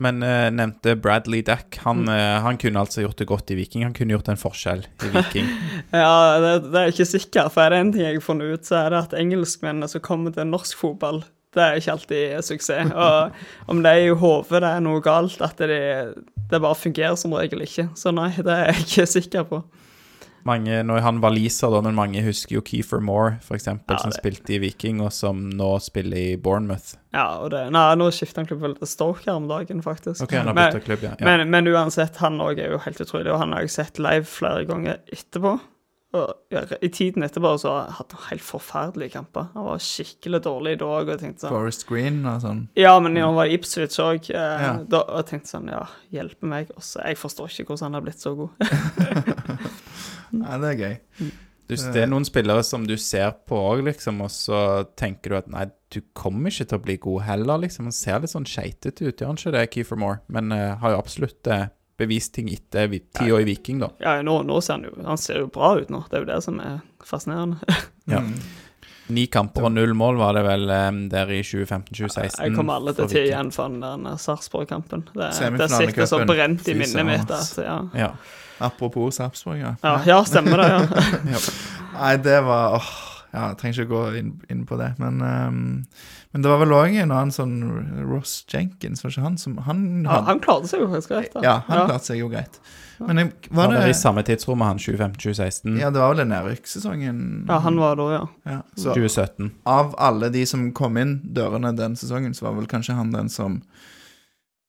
Men 0.03 0.19
uh, 0.25 0.49
nevnte 0.51 0.95
Bradley 0.99 1.41
Dack. 1.47 1.77
Han, 1.85 2.03
Mm. 2.03 2.09
uh, 2.11 2.41
han 2.43 2.57
kunne 2.59 2.81
altså 2.83 3.03
gjort 3.05 3.17
det 3.21 3.27
godt 3.29 3.51
i 3.53 3.57
Viking. 3.59 3.85
Han 3.87 3.93
kunne 3.95 4.15
gjort 4.15 4.27
en 4.33 4.39
forskjell 4.41 4.83
i 5.07 5.11
Viking. 5.13 5.47
Ja, 5.93 6.39
det, 6.43 6.51
det 6.73 6.81
er 6.81 6.91
ikke 6.91 7.05
sikkert, 7.07 7.53
for 7.53 7.61
er 7.63 7.69
det 7.75 7.79
en 7.83 7.91
ting 7.93 8.03
jeg 8.03 8.17
har 8.17 8.25
funnet 8.25 8.57
ut, 8.57 8.65
så 8.67 8.79
er 8.83 8.89
det 8.95 9.01
at 9.05 9.15
engelskmennene 9.19 9.87
som 9.91 10.01
kommer 10.03 10.33
til 10.35 10.47
norsk 10.49 10.77
fotball, 10.79 11.21
det 11.53 11.61
er 11.61 11.77
ikke 11.77 11.91
alltid 11.93 12.43
suksess. 12.47 12.91
Og 12.97 13.69
om 13.69 13.83
det 13.85 13.91
er 13.93 14.07
i 14.07 14.15
hodet 14.17 14.63
det 14.63 14.71
er 14.73 14.81
noe 14.81 15.03
galt, 15.05 15.37
at 15.45 15.59
det, 15.61 15.77
det 16.49 16.61
bare 16.63 16.75
fungerer 16.79 17.15
som 17.19 17.35
regel 17.37 17.61
ikke. 17.61 17.85
Så 17.99 18.09
nei, 18.15 18.31
det 18.39 18.49
er 18.55 18.71
jeg 18.71 18.87
ikke 18.87 19.05
sikker 19.11 19.45
på. 19.51 19.59
Mange, 20.45 20.81
nå 20.83 20.97
er 20.97 21.01
han 21.05 21.21
waliser, 21.23 21.71
da, 21.71 21.79
men 21.81 21.95
mange 21.95 22.21
husker 22.25 22.57
jo 22.57 22.61
Keefer 22.61 22.99
Moore, 22.99 23.37
eksempel, 23.55 23.95
Ja, 23.95 23.97
som 24.03 24.11
det- 24.11 24.19
spilte 24.19 24.53
i 24.55 24.59
Viking, 24.59 24.99
og 25.01 25.13
som 25.13 25.49
nå 25.49 25.79
spiller 25.81 26.17
i 26.17 26.35
Bournemouth. 26.35 26.95
Ja, 27.13 27.39
og 27.39 27.51
det, 27.51 27.71
nei, 27.71 27.95
nå 27.95 28.09
skifter 28.11 28.41
han 28.41 28.47
klubb 28.47 28.61
vel 28.61 28.75
til 28.75 28.87
Stoke 28.87 29.23
her 29.25 29.35
om 29.39 29.47
dagen, 29.47 29.81
faktisk. 29.81 30.21
Ok, 30.23 30.31
han 30.35 30.47
har 30.47 30.53
Men- 30.53 30.81
klubb, 30.81 31.01
ja. 31.03 31.15
ja. 31.19 31.25
Men, 31.25 31.49
men 31.49 31.65
uansett, 31.67 32.17
han 32.17 32.37
òg 32.39 32.59
er 32.59 32.71
jo 32.71 32.77
helt 32.79 32.99
utrolig, 32.99 33.31
og 33.31 33.39
han 33.39 33.53
har 33.53 33.61
jeg 33.61 33.69
sett 33.71 33.99
live 33.99 34.25
flere 34.25 34.65
ganger 34.65 34.97
etterpå. 35.11 35.59
Og 36.15 36.29
ja, 36.51 36.59
I 36.79 36.89
tiden 36.93 37.23
etterpå 37.23 37.55
så 37.57 37.71
har 37.71 37.85
han 37.87 37.93
hatt 37.97 38.11
helt 38.29 38.41
forferdelige 38.45 39.13
kamper. 39.15 39.47
Han 39.55 39.65
var 39.65 39.79
skikkelig 39.81 40.43
dårlig 40.45 40.77
da 40.77 40.85
òg, 40.85 41.09
og 41.09 41.19
tenkte 41.19 41.47
sånn 41.47 41.49
Forest 41.49 41.87
Green 41.89 42.19
og 42.29 42.39
sånn. 42.43 42.67
Ja, 42.77 42.99
men 42.99 43.15
når 43.15 43.25
han 43.31 43.33
var 43.39 43.45
i 43.49 43.55
Ipswich 43.57 43.97
òg, 43.97 44.29
eh, 44.29 44.61
Ja. 44.61 44.73
da 44.87 44.99
og 45.07 45.25
tenkte 45.25 45.47
sånn 45.49 45.71
Ja, 45.71 45.87
hjelpe 46.13 46.43
meg. 46.43 46.69
Også, 46.77 47.01
jeg 47.03 47.17
forstår 47.17 47.49
ikke 47.49 47.65
hvordan 47.65 47.81
han 47.89 47.93
har 47.93 48.01
blitt 48.01 48.21
så 48.21 48.35
god. 48.37 48.49
Ja, 50.41 50.57
det 50.61 50.71
er 50.73 50.79
gøy. 50.81 50.95
Du, 51.63 51.75
det 51.77 52.01
er 52.03 52.09
noen 52.11 52.25
spillere 52.27 52.63
som 52.67 52.83
du 52.87 52.95
ser 52.99 53.31
på 53.47 53.55
òg, 53.55 53.85
liksom, 53.87 54.19
og 54.25 54.31
så 54.33 54.57
tenker 54.99 55.31
du 55.31 55.37
at 55.39 55.47
nei, 55.51 55.67
du 55.93 56.01
kommer 56.17 56.51
ikke 56.51 56.67
til 56.69 56.79
å 56.79 56.83
bli 56.83 56.97
god 57.05 57.23
heller, 57.29 57.61
liksom. 57.63 57.87
Han 57.87 57.95
ser 57.95 58.19
litt 58.23 58.33
sånn 58.33 58.47
skeitete 58.49 59.07
ut, 59.07 59.15
gjør 59.21 59.31
han 59.31 59.39
ikke 59.39 59.53
det, 59.55 59.63
Keefer 59.75 59.99
Moore? 60.01 60.19
Men 60.33 60.51
uh, 60.51 60.73
har 60.81 60.95
jo 60.95 60.99
absolutt 60.99 61.49
uh, 61.53 61.69
bevist 62.01 62.33
ting 62.35 62.51
etter 62.51 62.89
vi- 62.91 63.05
år 63.29 63.45
i 63.45 63.47
Viking, 63.53 63.79
da. 63.85 63.93
Ja, 64.03 64.17
nå, 64.25 64.41
nå 64.47 64.59
ser 64.61 64.79
han 64.79 64.89
jo 64.89 64.93
Han 65.05 65.21
ser 65.21 65.43
jo 65.43 65.47
bra 65.53 65.75
ut 65.79 65.93
nå. 65.93 66.03
Det 66.09 66.19
er 66.19 66.25
jo 66.25 66.31
det 66.33 66.41
som 66.45 66.59
er 66.63 66.83
fascinerende. 67.05 67.61
Ja. 68.03 68.19
Mm. 68.19 68.35
Ni 69.15 69.21
kamper 69.31 69.69
og 69.69 69.71
null 69.71 69.93
mål 69.95 70.17
var 70.19 70.35
det 70.35 70.41
vel 70.43 70.67
um, 70.67 70.97
der 71.11 71.29
i 71.31 71.37
2015-2016. 71.43 72.35
Jeg 72.39 72.55
kommer 72.55 72.81
alle 72.81 72.91
til 72.95 73.05
å 73.05 73.11
tie 73.11 73.21
igjen 73.29 73.51
for 73.55 73.71
den 73.71 74.03
der 74.07 74.17
Sarpsborg-kampen. 74.19 75.05
Det, 75.11 75.29
det 75.55 75.67
sitter 75.71 76.07
så 76.07 76.19
brent 76.27 76.67
i 76.67 76.75
minnet 76.79 77.07
mitt 77.07 77.31
at 77.31 77.61
ja. 77.63 77.77
Ja. 77.95 78.09
Apropos 78.59 79.15
Sarpsborg, 79.17 79.59
ja. 79.59 79.75
ja. 79.81 79.95
Ja, 80.05 80.19
stemmer 80.25 80.57
det. 80.57 80.67
ja. 81.33 81.41
Nei, 81.99 82.13
det 82.25 82.39
var 82.45 82.77
åh, 82.79 82.91
ja, 83.33 83.47
Jeg 83.49 83.57
trenger 83.61 83.81
ikke 83.81 83.89
gå 83.95 84.01
inn, 84.19 84.33
inn 84.53 84.65
på 84.69 84.77
det, 84.77 84.91
men 85.01 85.21
um, 85.21 85.63
Men 86.33 86.41
det 86.45 86.49
var 86.51 86.59
vel 86.61 86.73
òg 86.77 86.95
en 87.01 87.11
annen 87.13 87.33
sånn 87.33 87.55
Ross 88.05 88.43
Jenkins, 88.49 89.01
var 89.03 89.13
ikke 89.13 89.25
han 89.25 89.37
som 89.41 89.57
Han, 89.65 89.83
Ja, 90.05 90.19
han 90.29 90.41
klarte 90.43 90.69
seg 90.69 90.81
jo 90.85 90.89
faktisk 90.91 91.13
greit. 91.15 91.35
ja, 91.45 91.59
han 91.67 91.87
klarte 91.87 92.05
seg 92.11 92.21
jo 92.21 92.29
greit. 92.29 92.59
Men 93.03 93.17
jeg, 93.19 93.31
Var 93.49 93.67
var 93.67 93.73
det 93.73 93.81
i 93.83 93.91
det 93.91 93.97
samme 93.99 94.21
tidsrommet, 94.23 94.69
han 94.69 94.77
2015-2016? 94.79 95.79
Ja, 95.81 95.89
det 95.91 95.99
var 95.99 96.13
vel 96.13 96.21
den 96.23 96.29
nedrykkssesongen. 96.31 97.17
Ja, 97.49 97.57
han 97.65 97.79
var 97.81 97.97
da, 97.99 98.05
ja. 98.13 98.21
Ja, 98.47 98.59
så 98.77 98.93
2017. 98.93 99.49
av 99.65 99.95
alle 99.97 100.29
de 100.33 100.45
som 100.49 100.67
kom 100.77 100.97
inn 101.01 101.17
dørene 101.35 101.73
den 101.75 101.97
sesongen, 101.99 102.37
så 102.37 102.45
var 102.47 102.55
vel 102.61 102.69
kanskje 102.69 102.95
han 102.97 103.11
den 103.11 103.29
som 103.33 103.61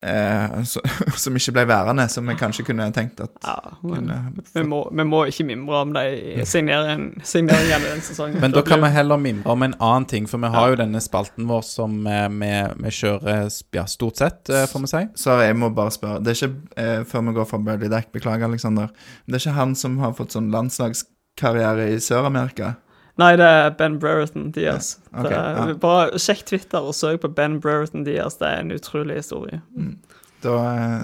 eh, 0.04 0.56
så, 0.68 0.80
Som 1.24 1.36
ikke 1.38 1.54
ble 1.56 1.64
værende, 1.70 2.04
som 2.12 2.26
vi 2.28 2.34
kanskje 2.38 2.64
kunne 2.68 2.86
tenkt 2.94 3.20
at 3.24 3.32
ja 3.44 3.56
men 3.82 4.08
kunne 4.08 4.18
vi 4.54 4.62
må, 4.68 4.80
vi 4.92 5.04
må 5.08 5.22
ikke 5.30 5.46
mimre 5.48 5.80
om 5.80 5.92
de 5.96 6.44
signering- 6.48 7.10
signeringene 7.24 7.90
den 7.94 8.02
sesongen. 8.04 8.38
Men 8.42 8.52
da 8.54 8.62
kan 8.66 8.82
vi 8.84 8.90
heller 8.94 9.20
mimre 9.20 9.50
om 9.50 9.62
en 9.66 9.74
annen 9.80 10.06
ting, 10.10 10.28
for 10.30 10.42
vi 10.42 10.50
har 10.52 10.72
jo 10.74 10.78
denne 10.80 11.00
spalten 11.04 11.48
vår 11.48 11.64
som 11.66 11.96
eh, 12.06 12.28
vi, 12.28 12.52
vi 12.84 12.94
kjører 13.00 13.48
ja, 13.76 13.86
stort 13.90 14.20
sett, 14.20 14.48
eh, 14.52 14.66
får 14.70 14.84
vi 14.84 14.92
si. 14.92 15.02
Så 15.24 15.38
jeg 15.42 15.56
må 15.58 15.70
bare 15.74 15.94
spørre 15.94 16.20
Det 16.24 16.34
er 16.34 16.40
ikke 16.40 16.80
eh, 16.84 17.02
før 17.08 17.26
vi 17.28 17.36
går 17.40 17.50
fra 17.50 17.62
Birdie 17.66 17.90
Deck, 17.92 18.12
beklager, 18.14 18.48
Alexander. 18.48 18.92
Det 19.26 19.38
er 19.38 19.44
ikke 19.46 19.58
han 19.58 19.74
som 19.78 19.98
har 20.02 20.14
fått 20.18 20.36
sånn 20.36 20.52
landslagskarriere 20.54 21.90
i 21.94 22.00
Sør-Amerika? 22.02 22.74
Nei, 23.20 23.36
det 23.38 23.46
er 23.46 23.70
Ben 23.78 23.98
Brereton 24.02 24.50
Diaz. 24.54 24.74
Yes. 24.74 24.88
Okay, 25.12 25.30
det 25.30 25.38
er, 25.38 25.68
ja. 25.70 25.74
Bare 25.82 26.18
sjekk 26.18 26.42
Twitter 26.50 26.82
og 26.82 26.94
søk 26.98 27.20
på 27.22 27.28
Ben 27.36 27.60
Brereton 27.62 28.02
Diaz. 28.06 28.34
Det 28.40 28.46
er 28.48 28.58
en 28.64 28.72
utrolig 28.74 29.16
historie. 29.20 29.58
Da, 30.42 30.54
eh, 30.74 31.02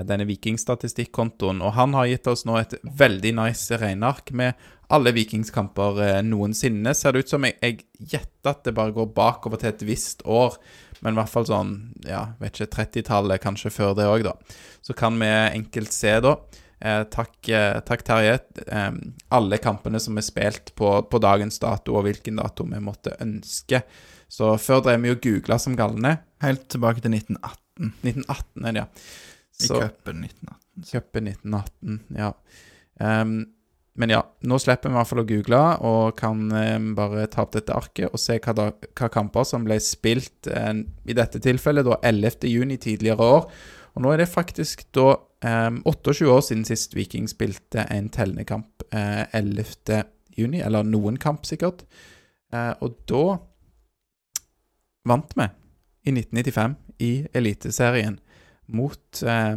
denne 0.09 0.25
vikingstatistikkontoen. 0.29 1.61
Og 1.61 1.77
han 1.77 1.93
har 1.99 2.09
gitt 2.09 2.33
oss 2.33 2.47
nå 2.49 2.57
et 2.62 2.79
veldig 2.85 3.35
nice 3.37 3.77
regneark 3.81 4.33
med 4.33 4.57
alle 4.95 5.12
vikingskamper 5.16 6.01
eh, 6.05 6.23
noensinne. 6.25 6.97
Ser 6.97 7.12
det 7.12 7.25
ut 7.25 7.37
som 7.37 7.45
jeg, 7.45 7.59
jeg 7.61 8.09
gjetter 8.16 8.55
at 8.55 8.65
det 8.65 8.77
bare 8.77 8.97
går 8.97 9.12
bakover 9.16 9.61
til 9.61 9.73
et 9.73 9.87
visst 9.87 10.25
år. 10.25 10.57
Men 11.05 11.12
i 11.12 11.21
hvert 11.21 11.33
fall 11.33 11.45
sånn, 11.49 11.73
ja, 12.09 12.31
vet 12.41 12.57
ikke, 12.57 12.73
30-tallet, 12.79 13.43
kanskje 13.43 13.73
før 13.75 13.93
det 13.99 14.09
òg, 14.09 14.25
da. 14.25 14.39
Så 14.85 14.97
kan 14.97 15.21
vi 15.21 15.29
enkelt 15.29 15.93
se, 15.93 16.16
da. 16.25 16.39
Eh, 16.80 17.02
takk, 17.12 17.36
eh, 17.48 17.78
takk, 17.86 18.02
Terje. 18.05 18.38
Eh, 18.66 18.90
alle 19.32 19.59
kampene 19.62 20.01
som 20.02 20.18
er 20.18 20.26
spilt 20.26 20.74
på, 20.76 20.90
på 21.10 21.20
dagens 21.22 21.59
dato, 21.62 21.94
og 21.96 22.05
hvilken 22.09 22.36
dato 22.42 22.66
vi 22.68 22.80
måtte 22.82 23.14
ønske. 23.24 23.82
Så 24.28 24.55
før 24.59 24.82
drev 24.84 25.02
vi 25.05 25.12
og 25.14 25.20
googla 25.24 25.59
som 25.62 25.76
galne. 25.78 26.16
Helt 26.42 26.66
tilbake 26.72 27.01
til 27.05 27.14
1918. 27.14 27.92
1918 28.02 28.66
er 28.68 28.72
det, 28.72 28.82
ja. 28.84 28.86
I 29.55 29.66
Så- 29.68 29.80
cupen 29.80 30.24
1918. 30.26 30.60
Cupen 30.90 31.28
1918, 31.30 32.01
ja. 32.18 32.32
Ehm, 33.01 33.36
men 33.96 34.10
ja, 34.10 34.22
nå 34.42 34.59
slipper 34.59 34.90
vi 34.90 34.94
i 34.94 34.98
hvert 34.98 35.06
fall 35.06 35.22
å 35.22 35.26
google, 35.28 35.60
og 35.86 36.16
kan 36.18 36.48
bare 36.96 37.28
ta 37.30 37.44
opp 37.44 37.52
dette 37.55 37.70
arket 37.70 38.10
og 38.10 38.18
se 38.18 38.40
hva, 38.42 38.55
da, 38.59 38.64
hva 38.98 39.09
kamper 39.14 39.46
som 39.46 39.62
ble 39.64 39.76
spilt 39.78 40.48
i 40.51 41.14
dette 41.14 41.38
tilfellet 41.38 41.86
da 41.86 42.01
11. 42.02 42.48
juni 42.51 42.76
tidligere 42.82 43.22
år. 43.22 43.46
Og 43.95 44.03
nå 44.03 44.11
er 44.12 44.23
det 44.23 44.31
faktisk 44.31 44.87
da 44.97 45.15
eh, 45.45 45.71
28 45.87 46.31
år 46.31 46.43
siden 46.43 46.65
sist 46.66 46.97
Viking 46.97 47.29
spilte 47.31 47.87
en 47.91 48.11
tellende 48.12 48.47
kamp. 48.49 48.83
Eh, 48.91 49.25
11. 49.33 50.03
juni, 50.37 50.61
eller 50.61 50.87
noen 50.87 51.19
kamp 51.23 51.47
sikkert. 51.47 51.85
Eh, 52.53 52.73
og 52.83 52.99
da 53.11 53.25
vant 55.07 55.37
vi 55.39 55.47
i 56.05 56.12
1995 56.15 56.77
i 57.05 57.12
Eliteserien 57.37 58.19
mot 58.75 59.23
eh, 59.23 59.57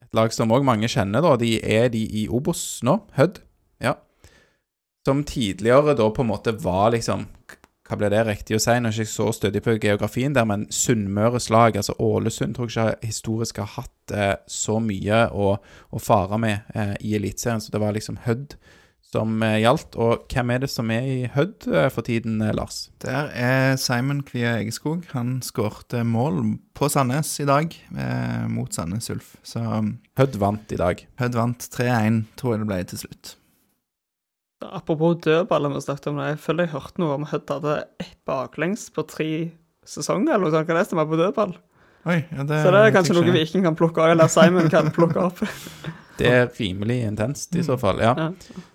et 0.00 0.16
lag 0.16 0.32
som 0.34 0.52
òg 0.54 0.66
mange 0.66 0.90
kjenner, 0.90 1.22
da. 1.22 1.36
De 1.38 1.58
er 1.62 1.90
de 1.92 2.02
i 2.02 2.26
Obos 2.28 2.80
nå, 2.86 2.98
Hødd. 3.18 3.42
Ja. 3.82 3.96
Som 5.06 5.22
tidligere 5.24 5.94
da 5.96 6.08
på 6.12 6.24
en 6.24 6.32
måte 6.32 6.56
var 6.58 6.90
liksom 6.96 7.28
Hva 7.90 7.96
ble 7.98 8.08
det 8.12 8.20
riktig 8.22 8.54
å 8.54 8.60
si? 8.62 8.76
Nå 8.78 8.86
er 8.86 8.94
jeg 8.94 9.08
ikke 9.08 9.16
så 9.16 9.32
stødig 9.34 9.60
på 9.64 9.72
geografien 9.82 10.34
der, 10.36 10.44
men 10.46 10.68
Sunnmøres 10.70 11.48
lag, 11.50 11.74
altså 11.74 11.96
Ålesund, 11.98 12.54
tror 12.54 12.68
jeg 12.70 12.94
ikke 12.94 13.08
historisk 13.10 13.58
har 13.58 13.72
hatt 13.72 14.12
eh, 14.14 14.36
så 14.46 14.76
mye 14.78 15.24
å, 15.34 15.56
å 15.58 16.02
fare 16.02 16.38
med 16.38 16.68
eh, 16.70 16.92
i 17.02 17.16
Eliteserien, 17.18 17.58
så 17.58 17.74
det 17.74 17.80
var 17.82 17.96
liksom 17.96 18.20
Hødd 18.28 18.54
som 19.10 19.42
eh, 19.42 19.56
gjaldt. 19.64 19.98
Og 19.98 20.30
hvem 20.30 20.52
er 20.54 20.62
det 20.62 20.70
som 20.70 20.92
er 20.94 21.08
i 21.10 21.18
Hødd 21.34 21.66
eh, 21.66 21.88
for 21.90 22.06
tiden, 22.06 22.38
eh, 22.46 22.54
Lars? 22.54 22.84
Der 23.02 23.34
er 23.34 23.74
Simon 23.82 24.22
Kvia 24.28 24.54
Egeskog. 24.60 25.08
Han 25.16 25.40
skårte 25.42 26.04
mål 26.06 26.38
på 26.78 26.92
Sandnes 26.94 27.32
i 27.42 27.48
dag, 27.50 27.74
eh, 27.90 28.46
mot 28.54 28.70
Sandnes 28.70 29.10
Ulf. 29.10 29.34
Så 29.42 29.66
Hødd 30.20 30.38
vant 30.38 30.70
i 30.70 30.78
dag. 30.78 31.02
Hødd 31.18 31.42
vant 31.42 31.70
3-1, 31.74 32.22
tror 32.38 32.54
jeg 32.54 32.62
det 32.62 32.70
ble 32.70 32.82
til 32.94 33.04
slutt. 33.08 33.34
Apropos 34.60 35.16
dødballer 35.24 35.72
vi 35.72 35.80
snakket 35.80 36.10
om 36.10 36.20
det, 36.20 36.28
jeg 36.34 36.40
føler 36.44 36.66
jeg 36.66 36.74
hørte 36.74 37.00
noe 37.00 37.16
om 37.16 37.26
Hødd 37.30 37.52
hadde 37.54 37.76
ett 38.02 38.16
baklengs 38.28 38.88
på 38.92 39.06
tre 39.08 39.30
sesonger, 39.88 40.34
eller 40.34 40.46
noe 40.46 40.54
sånt. 40.54 40.68
Kan 40.68 40.76
det 40.76 40.86
stemme 40.88 41.06
på 41.08 41.18
dødball? 41.20 41.54
Oi, 42.08 42.18
ja, 42.28 42.44
det 42.48 42.58
Så 42.64 42.72
det 42.72 42.82
er 42.84 42.92
kanskje 42.94 43.16
noe. 43.16 43.32
Viking 43.34 43.64
kan 43.64 43.76
plukke 43.76 44.04
av, 44.04 44.12
eller 44.14 44.28
Simon 44.32 44.68
kan 44.72 44.92
plukke 44.96 45.24
opp. 45.30 45.40
Det 46.20 46.28
er 46.28 46.52
rimelig 46.58 47.00
intenst 47.08 47.56
i 47.56 47.64
så 47.64 47.78
fall, 47.80 48.02
ja. 48.04 48.12
Ja. 48.18 48.66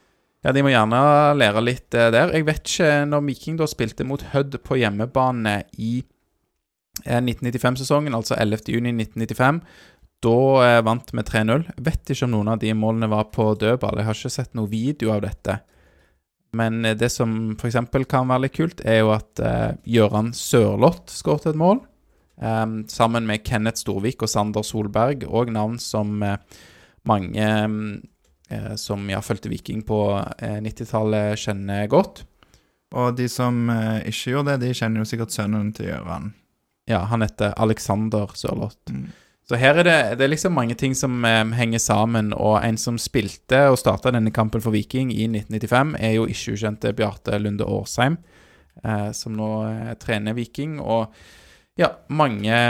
Ja, 0.46 0.52
de 0.54 0.62
må 0.62 0.70
gjerne 0.70 0.98
lære 1.40 1.62
litt 1.64 1.96
eh, 1.98 2.12
der. 2.14 2.34
Jeg 2.38 2.46
vet 2.46 2.62
ikke 2.70 2.90
når 3.10 3.24
Viking 3.26 3.56
da 3.58 3.66
spilte 3.70 4.06
mot 4.06 4.22
Hødd 4.30 4.60
på 4.62 4.78
hjemmebane 4.78 5.56
i 5.82 5.96
eh, 7.02 7.18
1995-sesongen, 7.18 8.14
altså 8.14 8.38
11.6.1995. 8.38 9.62
Da 10.26 10.36
eh, 10.68 10.82
vant 10.86 11.10
vi 11.10 11.26
3-0. 11.26 11.66
Vet 11.88 12.14
ikke 12.14 12.28
om 12.28 12.36
noen 12.36 12.54
av 12.54 12.62
de 12.62 12.76
målene 12.78 13.10
var 13.10 13.32
på 13.34 13.48
dødball. 13.58 13.98
Jeg 13.98 14.10
har 14.10 14.20
ikke 14.20 14.34
sett 14.38 14.54
noe 14.58 14.70
video 14.70 15.16
av 15.16 15.26
dette. 15.26 15.58
Men 16.54 16.86
eh, 16.86 16.96
det 16.96 17.10
som 17.12 17.56
f.eks. 17.58 17.78
kan 18.10 18.30
være 18.30 18.46
litt 18.46 18.56
kult, 18.58 18.84
er 18.86 19.02
jo 19.02 19.14
at 19.16 19.40
eh, 19.42 19.72
Gøran 19.98 20.34
Sørloth 20.38 21.12
skåret 21.14 21.48
et 21.52 21.60
mål. 21.60 21.82
eh, 22.42 22.66
sammen 22.92 23.26
med 23.26 23.44
Kenneth 23.48 23.82
Storvik 23.82 24.22
og 24.22 24.30
Sander 24.30 24.64
Solberg, 24.64 25.26
og 25.28 25.52
navn 25.52 25.80
som 25.80 26.22
eh, 26.24 26.38
mange 27.06 27.50
eh, 28.50 28.76
som 28.76 29.10
ja, 29.10 29.20
fulgte 29.22 29.50
Viking 29.52 29.84
på 29.86 30.00
eh, 30.40 30.62
90-tallet, 30.62 31.38
kjenner 31.40 31.88
godt. 31.92 32.24
Og 32.96 33.16
de 33.18 33.28
som 33.28 33.70
eh, 33.70 34.06
ikke 34.08 34.36
gjorde 34.36 34.56
det, 34.56 34.70
de 34.70 34.78
kjenner 34.78 35.02
jo 35.04 35.10
sikkert 35.10 35.34
sønnen 35.36 35.74
til 35.76 35.90
Gøran. 35.92 36.32
Ja, 36.88 37.02
han 37.10 37.26
heter 37.26 37.56
Alexander 37.58 38.30
Sørloth. 38.38 38.78
Mm. 38.94 39.08
Så 39.46 39.60
her 39.62 39.78
er 39.78 39.86
det, 39.86 39.98
det 40.18 40.26
er 40.26 40.32
liksom 40.32 40.56
mange 40.58 40.74
ting 40.78 40.96
som 40.98 41.20
eh, 41.28 41.44
henger 41.54 41.82
sammen, 41.82 42.32
og 42.34 42.58
en 42.66 42.80
som 42.82 42.98
spilte 42.98 43.68
og 43.70 43.78
starta 43.78 44.14
denne 44.16 44.34
kampen 44.34 44.64
for 44.64 44.74
Viking 44.74 45.12
i 45.14 45.28
1995, 45.30 45.92
er 46.02 46.16
jo 46.16 46.26
ikke 46.26 46.56
ukjente 46.56 46.94
Bjarte 46.98 47.38
Lunde 47.38 47.68
Årsheim, 47.70 48.18
eh, 48.82 49.12
som 49.14 49.36
nå 49.38 49.50
eh, 49.70 49.92
trener 50.02 50.34
Viking. 50.38 50.80
Og 50.82 51.14
ja, 51.78 51.94
mange 52.10 52.62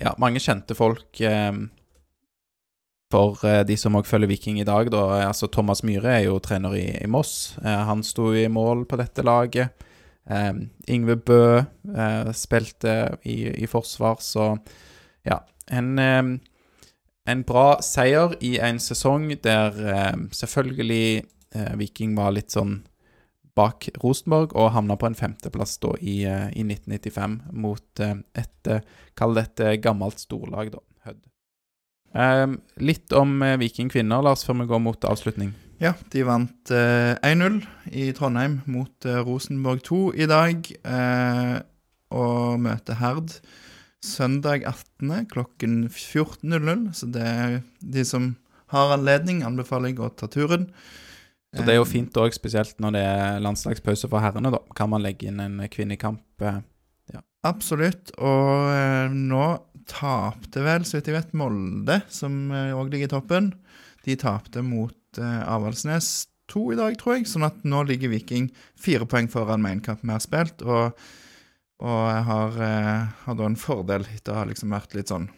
Ja, 0.00 0.14
mange 0.16 0.40
kjente 0.40 0.72
folk 0.74 1.20
eh, 1.20 1.52
for 3.12 3.42
de 3.68 3.76
som 3.78 3.98
òg 3.98 4.06
følger 4.08 4.30
Viking 4.30 4.56
i 4.62 4.66
dag, 4.66 4.88
da. 4.90 5.02
Altså 5.26 5.46
Thomas 5.52 5.84
Myhre 5.86 6.14
er 6.16 6.24
jo 6.24 6.38
trener 6.42 6.72
i, 6.78 6.86
i 7.04 7.10
Moss. 7.10 7.56
Eh, 7.62 7.82
han 7.90 8.02
sto 8.06 8.30
i 8.34 8.46
mål 8.48 8.86
på 8.90 8.98
dette 8.98 9.22
laget. 9.26 9.84
Eh, 10.30 10.54
Ingve 10.94 11.18
Bø 11.20 11.42
eh, 11.58 12.32
spilte 12.34 12.96
i, 13.22 13.36
i 13.60 13.68
forsvar, 13.70 14.22
så 14.24 14.54
ja. 15.28 15.40
En, 15.72 15.98
en 17.24 17.44
bra 17.48 17.68
seier 17.80 18.34
i 18.44 18.58
en 18.60 18.80
sesong 18.82 19.30
der 19.44 19.78
selvfølgelig 20.36 21.24
eh, 21.56 21.72
Viking 21.80 22.12
var 22.18 22.34
litt 22.36 22.52
sånn 22.52 22.82
bak 23.56 23.86
Rosenborg 24.02 24.52
og 24.58 24.72
havna 24.74 24.96
på 24.98 25.08
en 25.08 25.16
femteplass 25.16 25.78
da 25.80 25.94
i, 26.00 26.24
eh, 26.28 26.50
i 26.52 26.66
1995 26.66 27.38
mot 27.52 28.04
et 28.04 28.70
eh, 28.70 28.84
Kall 29.14 29.36
det 29.38 29.46
et 29.62 29.78
gammelt 29.78 30.18
storlag, 30.18 30.72
da. 30.74 30.80
Hødd. 31.06 31.20
Litt 32.82 33.14
om 33.14 33.36
Viking 33.60 33.86
kvinner, 33.92 34.24
Lars, 34.26 34.42
før 34.42 34.58
vi 34.58 34.66
går 34.72 34.80
mot 34.82 35.06
avslutning. 35.06 35.52
Ja, 35.82 35.92
de 36.12 36.22
vant 36.26 36.70
eh, 36.74 37.14
1-0 37.26 37.60
i 37.94 38.08
Trondheim 38.14 38.60
mot 38.70 39.06
eh, 39.06 39.20
Rosenborg 39.26 39.82
2 39.86 40.00
i 40.22 40.28
dag. 40.30 40.70
Eh, 40.70 41.56
og 42.14 42.60
møter 42.62 42.98
Herd 43.00 43.34
søndag 44.04 44.66
18. 44.68 45.28
klokken 45.32 45.88
14.00. 45.88 46.92
Så 46.96 47.08
det 47.14 47.24
er 47.24 47.56
de 47.80 48.04
som 48.06 48.34
har 48.72 48.94
anledning, 48.96 49.42
anbefaler 49.46 49.92
jeg 49.92 50.02
å 50.02 50.10
ta 50.12 50.28
turen. 50.30 50.68
Så 51.54 51.62
det 51.62 51.74
er 51.74 51.78
jo 51.78 51.86
Eh, 51.86 51.92
fint 51.92 52.16
òg, 52.18 52.34
spesielt 52.34 52.80
når 52.82 52.96
det 52.96 53.02
er 53.06 53.42
landslagspause 53.44 54.10
for 54.10 54.20
herrene, 54.24 54.50
da. 54.50 54.60
Kan 54.74 54.90
man 54.90 55.04
legge 55.04 55.28
inn 55.30 55.40
en 55.40 55.60
kvinnekamp. 55.70 56.22
Ja. 56.40 56.60
Absolutt. 57.44 58.10
Og 58.18 58.70
eh, 58.72 59.12
nå 59.12 59.46
tapte 59.86 60.64
vel, 60.64 60.86
så 60.88 60.98
vidt 60.98 61.12
jeg 61.12 61.18
vet, 61.18 61.34
Molde, 61.36 62.00
som 62.08 62.50
òg 62.50 62.90
ligger 62.90 63.10
i 63.10 63.12
toppen. 63.12 63.52
De 64.04 64.16
tapte 64.16 64.64
mot 64.64 65.20
eh, 65.20 65.42
Avaldsnes 65.44 66.26
2 66.52 66.64
i 66.72 66.78
dag, 66.80 66.96
tror 67.00 67.18
jeg. 67.18 67.28
Sånn 67.30 67.46
at 67.46 67.62
nå 67.68 67.84
ligger 67.88 68.12
Viking 68.12 68.50
fire 68.80 69.06
poeng 69.08 69.30
foran 69.32 69.62
med 69.64 69.78
én 69.78 69.84
kamp 69.84 70.02
mer 70.06 70.22
spilt. 70.24 70.64
Og, 70.64 70.96
og 71.84 72.04
jeg 72.08 72.24
har, 72.28 72.60
eh, 72.64 73.00
har 73.26 73.36
da 73.36 73.46
en 73.48 73.58
fordel 73.60 74.06
etter 74.08 74.32
å 74.32 74.40
ha 74.40 74.44
liksom 74.48 74.72
vært 74.72 74.96
litt 74.96 75.12
sånn 75.12 75.28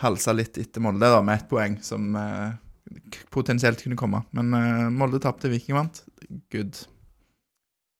Halsa 0.00 0.34
litt 0.36 0.58
etter 0.60 0.82
Molde, 0.84 1.08
da, 1.08 1.22
med 1.24 1.38
ett 1.38 1.46
poeng, 1.48 1.78
som 1.80 2.10
eh, 2.20 2.50
potensielt 3.32 3.80
kunne 3.80 3.96
komme. 3.96 4.22
Men 4.36 4.52
eh, 4.52 4.82
Molde 4.92 5.20
tapte, 5.24 5.48
Viking 5.48 5.78
vant. 5.78 6.02
Good. 6.52 6.82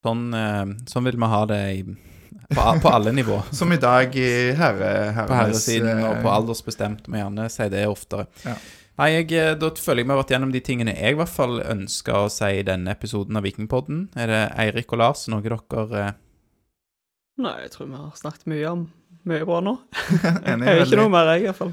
Sånn, 0.05 0.27
sånn 0.87 1.07
vil 1.09 1.17
vi 1.17 1.29
ha 1.31 1.39
det 1.49 1.57
i, 1.73 1.79
på, 2.53 2.65
på 2.83 2.91
alle 2.93 3.15
nivå. 3.17 3.39
Som 3.59 3.73
i 3.73 3.79
dag 3.81 4.13
i 4.13 4.27
herre, 4.55 4.91
På 5.25 5.39
herresiden 5.39 6.03
og 6.05 6.21
på 6.21 6.29
aldersbestemt. 6.31 7.09
Må 7.09 7.17
gjerne 7.17 7.47
si 7.51 7.67
det 7.73 7.81
oftere. 7.89 8.27
Ja. 8.45 8.53
Nei, 9.01 9.09
jeg, 9.17 9.57
Da 9.57 9.71
føler 9.73 10.03
jeg 10.03 10.07
vi 10.07 10.13
har 10.13 10.21
vært 10.21 10.35
gjennom 10.35 10.53
de 10.53 10.61
tingene 10.69 10.93
jeg 10.95 11.17
i 11.17 11.17
hvert 11.17 11.33
fall 11.33 11.59
ønsker 11.65 12.21
å 12.21 12.31
si 12.33 12.53
i 12.61 12.63
denne 12.65 12.93
episoden 12.93 13.41
av 13.41 13.49
Vikingpodden. 13.49 14.05
Er 14.21 14.31
det 14.31 14.45
Eirik 14.67 14.93
og 14.93 15.01
Lars, 15.01 15.25
noe 15.33 15.41
dere 15.41 16.13
Nei, 17.37 17.53
jeg 17.65 17.71
tror 17.75 17.89
vi 17.91 17.99
har 17.99 18.15
snakket 18.17 18.47
mye 18.49 18.71
om 18.71 18.87
mye 19.27 19.43
bra 19.45 19.57
nå. 19.61 19.73
Enig. 20.47 20.65
Jeg 20.65 20.71
er 20.71 20.81
ikke 20.81 20.81
Veldig, 20.81 20.97
noe 21.01 21.11
mer, 21.11 21.29
jeg, 21.33 21.41
i 21.43 21.47
hvert 21.49 21.57
fall. 21.59 21.71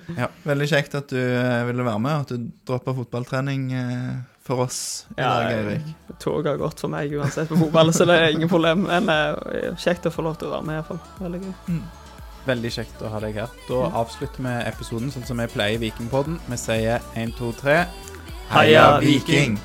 veldig 0.49 0.66
kjekt 0.73 0.97
at 0.99 1.12
du 1.15 1.19
eh, 1.20 1.61
ville 1.69 1.86
være 1.86 2.01
med, 2.03 2.15
og 2.19 2.24
at 2.24 2.32
du 2.35 2.49
droppa 2.66 2.95
fotballtrening 2.97 3.69
eh, 3.78 4.09
for 4.45 4.65
oss 4.66 4.78
i 5.15 5.20
Ja, 5.23 5.28
dag, 5.39 5.53
Eirik. 5.61 5.93
Toget 6.20 6.51
har 6.51 6.59
gått 6.61 6.82
for 6.82 6.93
meg 6.93 7.15
uansett 7.15 7.49
på 7.53 7.61
fotball, 7.62 7.93
så 7.95 8.09
det 8.11 8.16
er 8.20 8.35
ingen 8.35 8.51
problem. 8.51 8.85
Men 8.91 9.09
eh, 9.12 9.70
kjekt 9.81 10.11
å 10.11 10.12
få 10.12 10.27
lov 10.27 10.41
til 10.41 10.51
å 10.51 10.57
være 10.57 10.66
med, 10.66 10.74
i 10.74 10.82
hvert 10.82 10.91
fall. 10.91 11.23
Veldig 11.23 11.43
gøy. 11.45 11.78
Veldig 12.45 12.74
kjekt 12.74 13.05
å 13.07 13.12
ha 13.15 13.23
deg 13.24 13.39
her. 13.41 13.55
Da 13.70 13.85
avslutter 14.03 14.45
vi 14.45 14.57
episoden 14.69 15.15
sånn 15.15 15.24
som 15.31 15.41
vi 15.41 15.47
pleier 15.55 15.78
i 15.78 15.85
Vikingpodden. 15.86 16.41
Vi 16.51 16.59
sier 16.61 17.01
1, 17.15 17.39
2, 17.39 17.55
3 17.62 17.78
Heia 18.53 18.89
Viking! 19.01 19.57